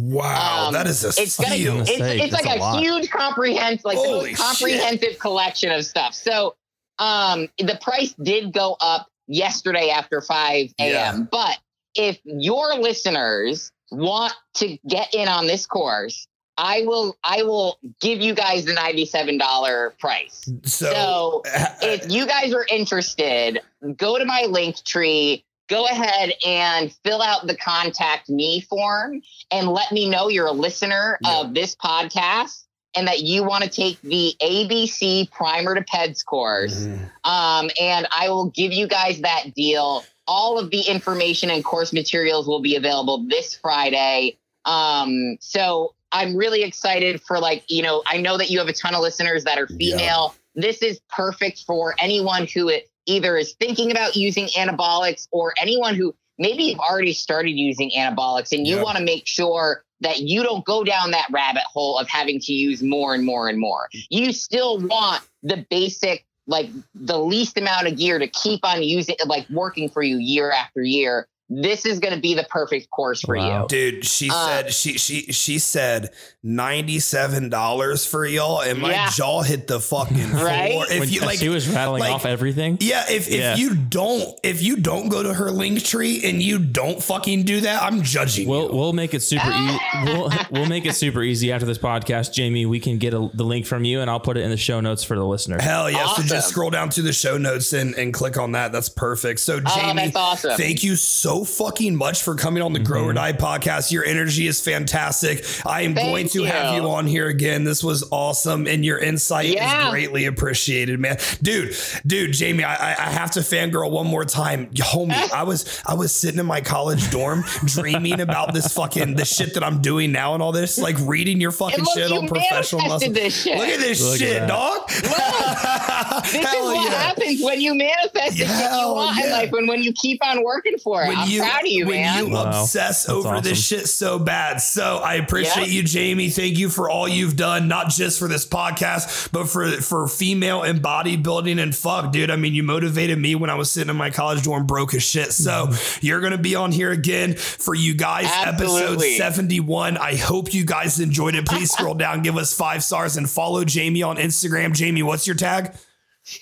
Wow, 0.00 0.66
um, 0.68 0.72
that 0.72 0.86
is 0.86 1.04
a 1.04 1.08
It's 1.20 1.36
gonna, 1.36 1.54
steal. 1.54 1.80
it's, 1.80 1.90
it's 1.90 2.32
like 2.32 2.46
a 2.46 2.62
a, 2.62 2.78
huge 2.78 3.10
comprehensive, 3.10 3.84
like 3.84 3.96
the 3.96 4.04
Holy 4.04 4.32
comprehensive 4.32 5.18
collection 5.18 5.70
of 5.72 5.84
stuff. 5.84 6.14
So, 6.14 6.54
um, 6.98 7.48
the 7.58 7.78
price 7.82 8.14
did 8.14 8.52
go 8.52 8.76
up 8.80 9.08
yesterday 9.28 9.90
after 9.90 10.20
5 10.20 10.72
a.m. 10.80 10.88
Yeah. 10.90 11.18
But 11.30 11.58
if 11.94 12.18
your 12.24 12.74
listeners 12.78 13.70
want 13.90 14.32
to 14.54 14.76
get 14.88 15.14
in 15.14 15.28
on 15.28 15.46
this 15.46 15.66
course, 15.66 16.26
I 16.56 16.82
will, 16.86 17.16
I 17.22 17.44
will 17.44 17.78
give 18.00 18.20
you 18.20 18.34
guys 18.34 18.64
the 18.64 18.72
$97 18.74 19.98
price. 19.98 20.50
so, 20.64 20.90
So 20.92 21.42
uh, 21.54 21.66
if 21.82 22.10
you 22.10 22.26
guys 22.26 22.52
are 22.52 22.66
interested, 22.70 23.60
go 23.96 24.18
to 24.18 24.24
my 24.24 24.46
link 24.48 24.82
tree. 24.84 25.44
Go 25.68 25.84
ahead 25.86 26.32
and 26.46 26.90
fill 27.04 27.20
out 27.20 27.46
the 27.46 27.54
contact 27.54 28.30
me 28.30 28.60
form 28.62 29.20
and 29.50 29.68
let 29.68 29.92
me 29.92 30.08
know 30.08 30.28
you're 30.28 30.46
a 30.46 30.52
listener 30.52 31.18
Yeah. 31.22 31.40
of 31.42 31.52
this 31.54 31.76
podcast 31.76 32.64
and 32.98 33.06
that 33.06 33.20
you 33.22 33.44
want 33.44 33.62
to 33.62 33.70
take 33.70 34.00
the 34.02 34.34
ABC 34.42 35.30
Primer 35.30 35.76
to 35.76 35.82
PEDS 35.82 36.24
course. 36.24 36.80
Mhm. 36.80 37.10
Um, 37.24 37.70
and 37.80 38.08
I 38.10 38.28
will 38.28 38.46
give 38.46 38.72
you 38.72 38.88
guys 38.88 39.20
that 39.20 39.54
deal. 39.54 40.04
All 40.26 40.58
of 40.58 40.70
the 40.70 40.80
information 40.80 41.48
and 41.48 41.64
course 41.64 41.92
materials 41.92 42.48
will 42.48 42.60
be 42.60 42.74
available 42.74 43.24
this 43.28 43.54
Friday. 43.54 44.36
Um, 44.64 45.38
so 45.40 45.94
I'm 46.10 46.34
really 46.36 46.64
excited 46.64 47.22
for 47.22 47.38
like, 47.38 47.62
you 47.68 47.82
know, 47.82 48.02
I 48.04 48.16
know 48.18 48.36
that 48.36 48.50
you 48.50 48.58
have 48.58 48.68
a 48.68 48.72
ton 48.72 48.96
of 48.96 49.00
listeners 49.00 49.44
that 49.44 49.58
are 49.58 49.68
Yeah. 49.70 49.96
female. 49.96 50.34
This 50.56 50.82
is 50.82 50.98
perfect 51.08 51.62
for 51.66 51.94
anyone 52.00 52.48
who 52.52 52.72
either 53.06 53.36
is 53.36 53.52
thinking 53.60 53.92
about 53.92 54.16
using 54.16 54.48
anabolics 54.48 55.28
or 55.30 55.54
anyone 55.56 55.94
who 55.94 56.14
maybe 56.38 56.64
you've 56.64 56.78
already 56.78 57.12
started 57.12 57.52
using 57.52 57.90
anabolics 57.96 58.52
and 58.52 58.66
you 58.66 58.76
Yeah. 58.76 58.82
want 58.82 58.98
to 58.98 59.04
make 59.04 59.26
sure 59.26 59.84
that 60.00 60.20
you 60.20 60.42
don't 60.42 60.64
go 60.64 60.84
down 60.84 61.10
that 61.10 61.26
rabbit 61.30 61.64
hole 61.64 61.98
of 61.98 62.08
having 62.08 62.38
to 62.40 62.52
use 62.52 62.82
more 62.82 63.14
and 63.14 63.24
more 63.24 63.48
and 63.48 63.58
more. 63.58 63.88
You 64.10 64.32
still 64.32 64.78
want 64.78 65.22
the 65.42 65.66
basic, 65.70 66.24
like 66.46 66.70
the 66.94 67.18
least 67.18 67.58
amount 67.58 67.88
of 67.88 67.96
gear 67.96 68.18
to 68.18 68.28
keep 68.28 68.64
on 68.64 68.82
using, 68.82 69.16
like 69.26 69.48
working 69.50 69.88
for 69.88 70.02
you 70.02 70.18
year 70.18 70.52
after 70.52 70.82
year. 70.82 71.26
This 71.50 71.86
is 71.86 71.98
going 71.98 72.14
to 72.14 72.20
be 72.20 72.34
the 72.34 72.44
perfect 72.50 72.90
course 72.90 73.22
for 73.22 73.36
Wow. 73.36 73.62
you. 73.62 73.68
Dude, 73.68 74.04
she 74.04 74.28
Uh, 74.30 74.46
said 74.46 74.72
she 74.74 74.98
she 74.98 75.22
she 75.32 75.58
said 75.58 76.10
ninety 76.42 76.98
seven 77.00 77.48
dollars 77.48 78.04
for 78.06 78.26
y'all, 78.26 78.60
and 78.60 78.78
my 78.80 78.90
Yeah. 78.90 79.10
jaw 79.10 79.42
hit 79.42 79.66
the 79.66 79.80
fucking 79.80 80.32
Right? 80.32 80.72
floor. 80.72 80.86
If 80.90 81.00
When 81.00 81.08
you 81.08 81.20
like, 81.22 81.38
she 81.38 81.48
was 81.48 81.68
rattling 81.68 82.00
like- 82.00 82.12
off 82.12 82.26
everything. 82.26 82.78
yeah, 82.80 83.04
if 83.10 83.28
Yeah. 83.28 83.52
if 83.54 83.58
you 83.58 83.74
don't 83.74 84.38
if 84.42 84.62
you 84.62 84.76
don't 84.76 85.08
go 85.08 85.22
to 85.22 85.32
her 85.34 85.50
link 85.50 85.82
tree 85.84 86.22
and 86.24 86.42
you 86.42 86.58
don't 86.58 87.02
fucking 87.02 87.44
do 87.44 87.60
that, 87.62 87.82
I'm 87.82 88.02
judging 88.02 88.46
We'll 88.48 88.68
you. 88.70 88.74
we'll 88.76 88.92
make 88.92 89.14
it 89.14 89.22
super 89.22 89.50
easy. 89.50 89.78
We'll, 90.04 90.30
we'll 90.50 90.66
make 90.66 90.86
it 90.86 90.94
super 90.94 91.22
easy 91.22 91.50
after 91.52 91.66
this 91.66 91.78
podcast, 91.78 92.32
Jamie. 92.32 92.66
We 92.66 92.78
can 92.80 92.98
get 92.98 93.14
a, 93.14 93.30
the 93.34 93.42
link 93.44 93.66
from 93.66 93.84
you, 93.84 94.00
and 94.00 94.08
I'll 94.10 94.20
put 94.20 94.36
it 94.36 94.42
in 94.42 94.50
the 94.50 94.56
show 94.56 94.80
notes 94.80 95.02
for 95.02 95.16
the 95.16 95.24
listener. 95.24 95.60
Hell 95.60 95.90
yeah! 95.90 96.06
So 96.14 96.22
just 96.22 96.48
scroll 96.48 96.70
down 96.70 96.90
to 96.90 97.02
the 97.02 97.12
show 97.12 97.36
notes 97.36 97.72
and, 97.72 97.94
and 97.94 98.12
click 98.14 98.36
on 98.38 98.52
that. 98.52 98.70
That's 98.72 98.88
perfect. 98.88 99.40
So 99.40 99.60
Oh, 99.64 99.76
Jamie, 99.80 100.02
that's 100.04 100.16
awesome. 100.16 100.56
thank 100.56 100.82
you 100.84 100.94
so 100.96 101.37
fucking 101.44 101.96
much 101.96 102.22
for 102.22 102.34
coming 102.34 102.62
on 102.62 102.72
the 102.72 102.78
Grow 102.78 102.98
Mm-hmm. 103.02 103.10
or 103.10 103.12
Die 103.14 103.32
podcast. 103.34 103.90
Your 103.92 104.04
energy 104.04 104.46
is 104.46 104.60
fantastic. 104.60 105.44
I 105.64 105.82
am 105.82 105.94
Thank 105.94 106.08
going 106.08 106.28
to 106.30 106.44
have 106.44 106.74
you. 106.74 106.82
you 106.82 106.88
on 106.90 107.06
here 107.06 107.28
again. 107.28 107.64
This 107.64 107.82
was 107.84 108.04
awesome, 108.10 108.66
and 108.66 108.84
your 108.84 108.98
insight 108.98 109.46
Yeah. 109.54 109.86
is 109.86 109.90
greatly 109.90 110.24
appreciated, 110.26 110.98
man. 111.00 111.18
Dude, 111.42 111.76
dude, 112.06 112.32
Jamie, 112.32 112.64
I, 112.64 112.74
I 112.74 112.90
I 113.06 113.10
have 113.10 113.30
to 113.32 113.40
fangirl 113.40 113.90
one 113.90 114.06
more 114.06 114.24
time, 114.24 114.66
homie. 114.74 115.12
I 115.32 115.42
was 115.44 115.80
I 115.86 115.94
was 115.94 116.14
sitting 116.14 116.40
in 116.40 116.46
my 116.46 116.60
college 116.60 117.10
dorm 117.10 117.44
dreaming 117.64 118.20
about 118.20 118.52
this 118.54 118.72
fucking 118.74 119.14
the 119.14 119.24
shit 119.24 119.54
that 119.54 119.62
I'm 119.64 119.80
doing 119.82 120.12
now 120.12 120.34
and 120.34 120.42
all 120.42 120.52
this, 120.52 120.78
like 120.78 120.96
reading 121.00 121.40
your 121.40 121.52
fucking 121.52 121.84
look, 121.84 121.94
shit 121.94 122.10
you 122.10 122.16
on 122.16 122.28
professional 122.28 122.82
muscle. 122.82 123.10
manifested 123.10 123.14
this 123.14 123.42
shit. 123.42 123.58
Look 123.58 123.68
at 123.68 123.80
this 123.80 124.02
Look 124.04 124.18
shit, 124.18 124.40
that. 124.40 124.48
dog. 124.48 124.90
This 126.20 126.34
is 126.34 126.42
what 126.42 126.84
yeah. 126.84 126.98
happens 126.98 127.42
when 127.42 127.60
you 127.60 127.74
manifest 127.74 128.12
the 128.12 128.30
shit 128.30 128.38
you 128.38 128.44
Hell 128.46 128.94
want 128.94 129.24
in 129.24 129.30
life. 129.30 129.50
When 129.50 129.66
when 129.66 129.82
you 129.82 129.92
keep 129.92 130.24
on 130.24 130.42
working 130.42 130.78
for 130.78 131.02
it. 131.02 131.08
when 131.08 131.18
I'm 131.18 131.28
you, 131.28 131.40
proud 131.40 131.60
of 131.60 131.66
you, 131.66 131.86
when 131.86 132.00
man. 132.00 132.26
you 132.26 132.32
Wow. 132.32 132.44
obsess 132.62 133.04
That's 133.04 133.08
over 133.08 133.40
this 133.40 133.64
shit 133.64 133.88
so 133.88 134.18
bad. 134.18 134.60
So 134.60 134.98
I 134.98 135.14
appreciate 135.14 135.68
Yeah. 135.68 135.74
you, 135.74 135.82
Jamie. 135.82 136.30
Thank 136.30 136.58
you 136.58 136.68
for 136.70 136.90
all 136.90 137.08
you've 137.08 137.36
done, 137.36 137.68
not 137.68 137.90
just 137.90 138.18
for 138.18 138.28
this 138.28 138.46
podcast, 138.46 139.30
but 139.32 139.48
for 139.48 139.70
for 139.80 140.06
female 140.08 140.62
and 140.62 140.80
bodybuilding 140.80 141.60
and 141.60 141.74
fuck, 141.74 142.12
dude. 142.12 142.30
I 142.30 142.36
mean, 142.36 142.54
you 142.54 142.62
motivated 142.62 143.18
me 143.18 143.34
when 143.34 143.50
I 143.50 143.54
was 143.54 143.70
sitting 143.70 143.90
in 143.90 143.96
my 143.96 144.10
college 144.10 144.42
dorm 144.42 144.66
broke 144.66 144.94
as 144.94 145.02
shit. 145.02 145.32
So 145.32 145.66
mm-hmm. 145.68 146.06
you're 146.06 146.20
gonna 146.20 146.38
be 146.38 146.54
on 146.54 146.72
here 146.72 146.90
again 146.90 147.34
for 147.34 147.74
you 147.74 147.94
guys, 147.94 148.26
episode 148.46 149.00
71. 149.00 149.96
I 149.96 150.16
hope 150.16 150.52
you 150.54 150.64
guys 150.64 151.00
enjoyed 151.00 151.34
it. 151.34 151.46
Please 151.46 151.70
scroll 151.78 151.94
down, 151.94 152.22
give 152.22 152.36
us 152.36 152.52
five 152.54 152.82
stars, 152.84 153.16
and 153.16 153.28
follow 153.28 153.64
Jamie 153.64 154.02
on 154.02 154.16
Instagram. 154.16 154.74
Jamie, 154.74 155.02
what's 155.02 155.26
your 155.26 155.36
tag? 155.36 155.74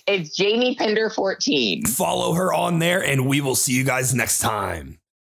It's 0.06 0.34
Jamie 0.34 0.74
Pinder 0.74 1.10
14. 1.10 1.84
Follow 1.86 2.34
her 2.34 2.52
on 2.52 2.78
there, 2.78 3.04
and 3.04 3.26
we 3.26 3.40
will 3.40 3.54
see 3.54 3.72
you 3.72 3.84
guys 3.84 4.14
next 4.14 4.40
time. 4.40 4.98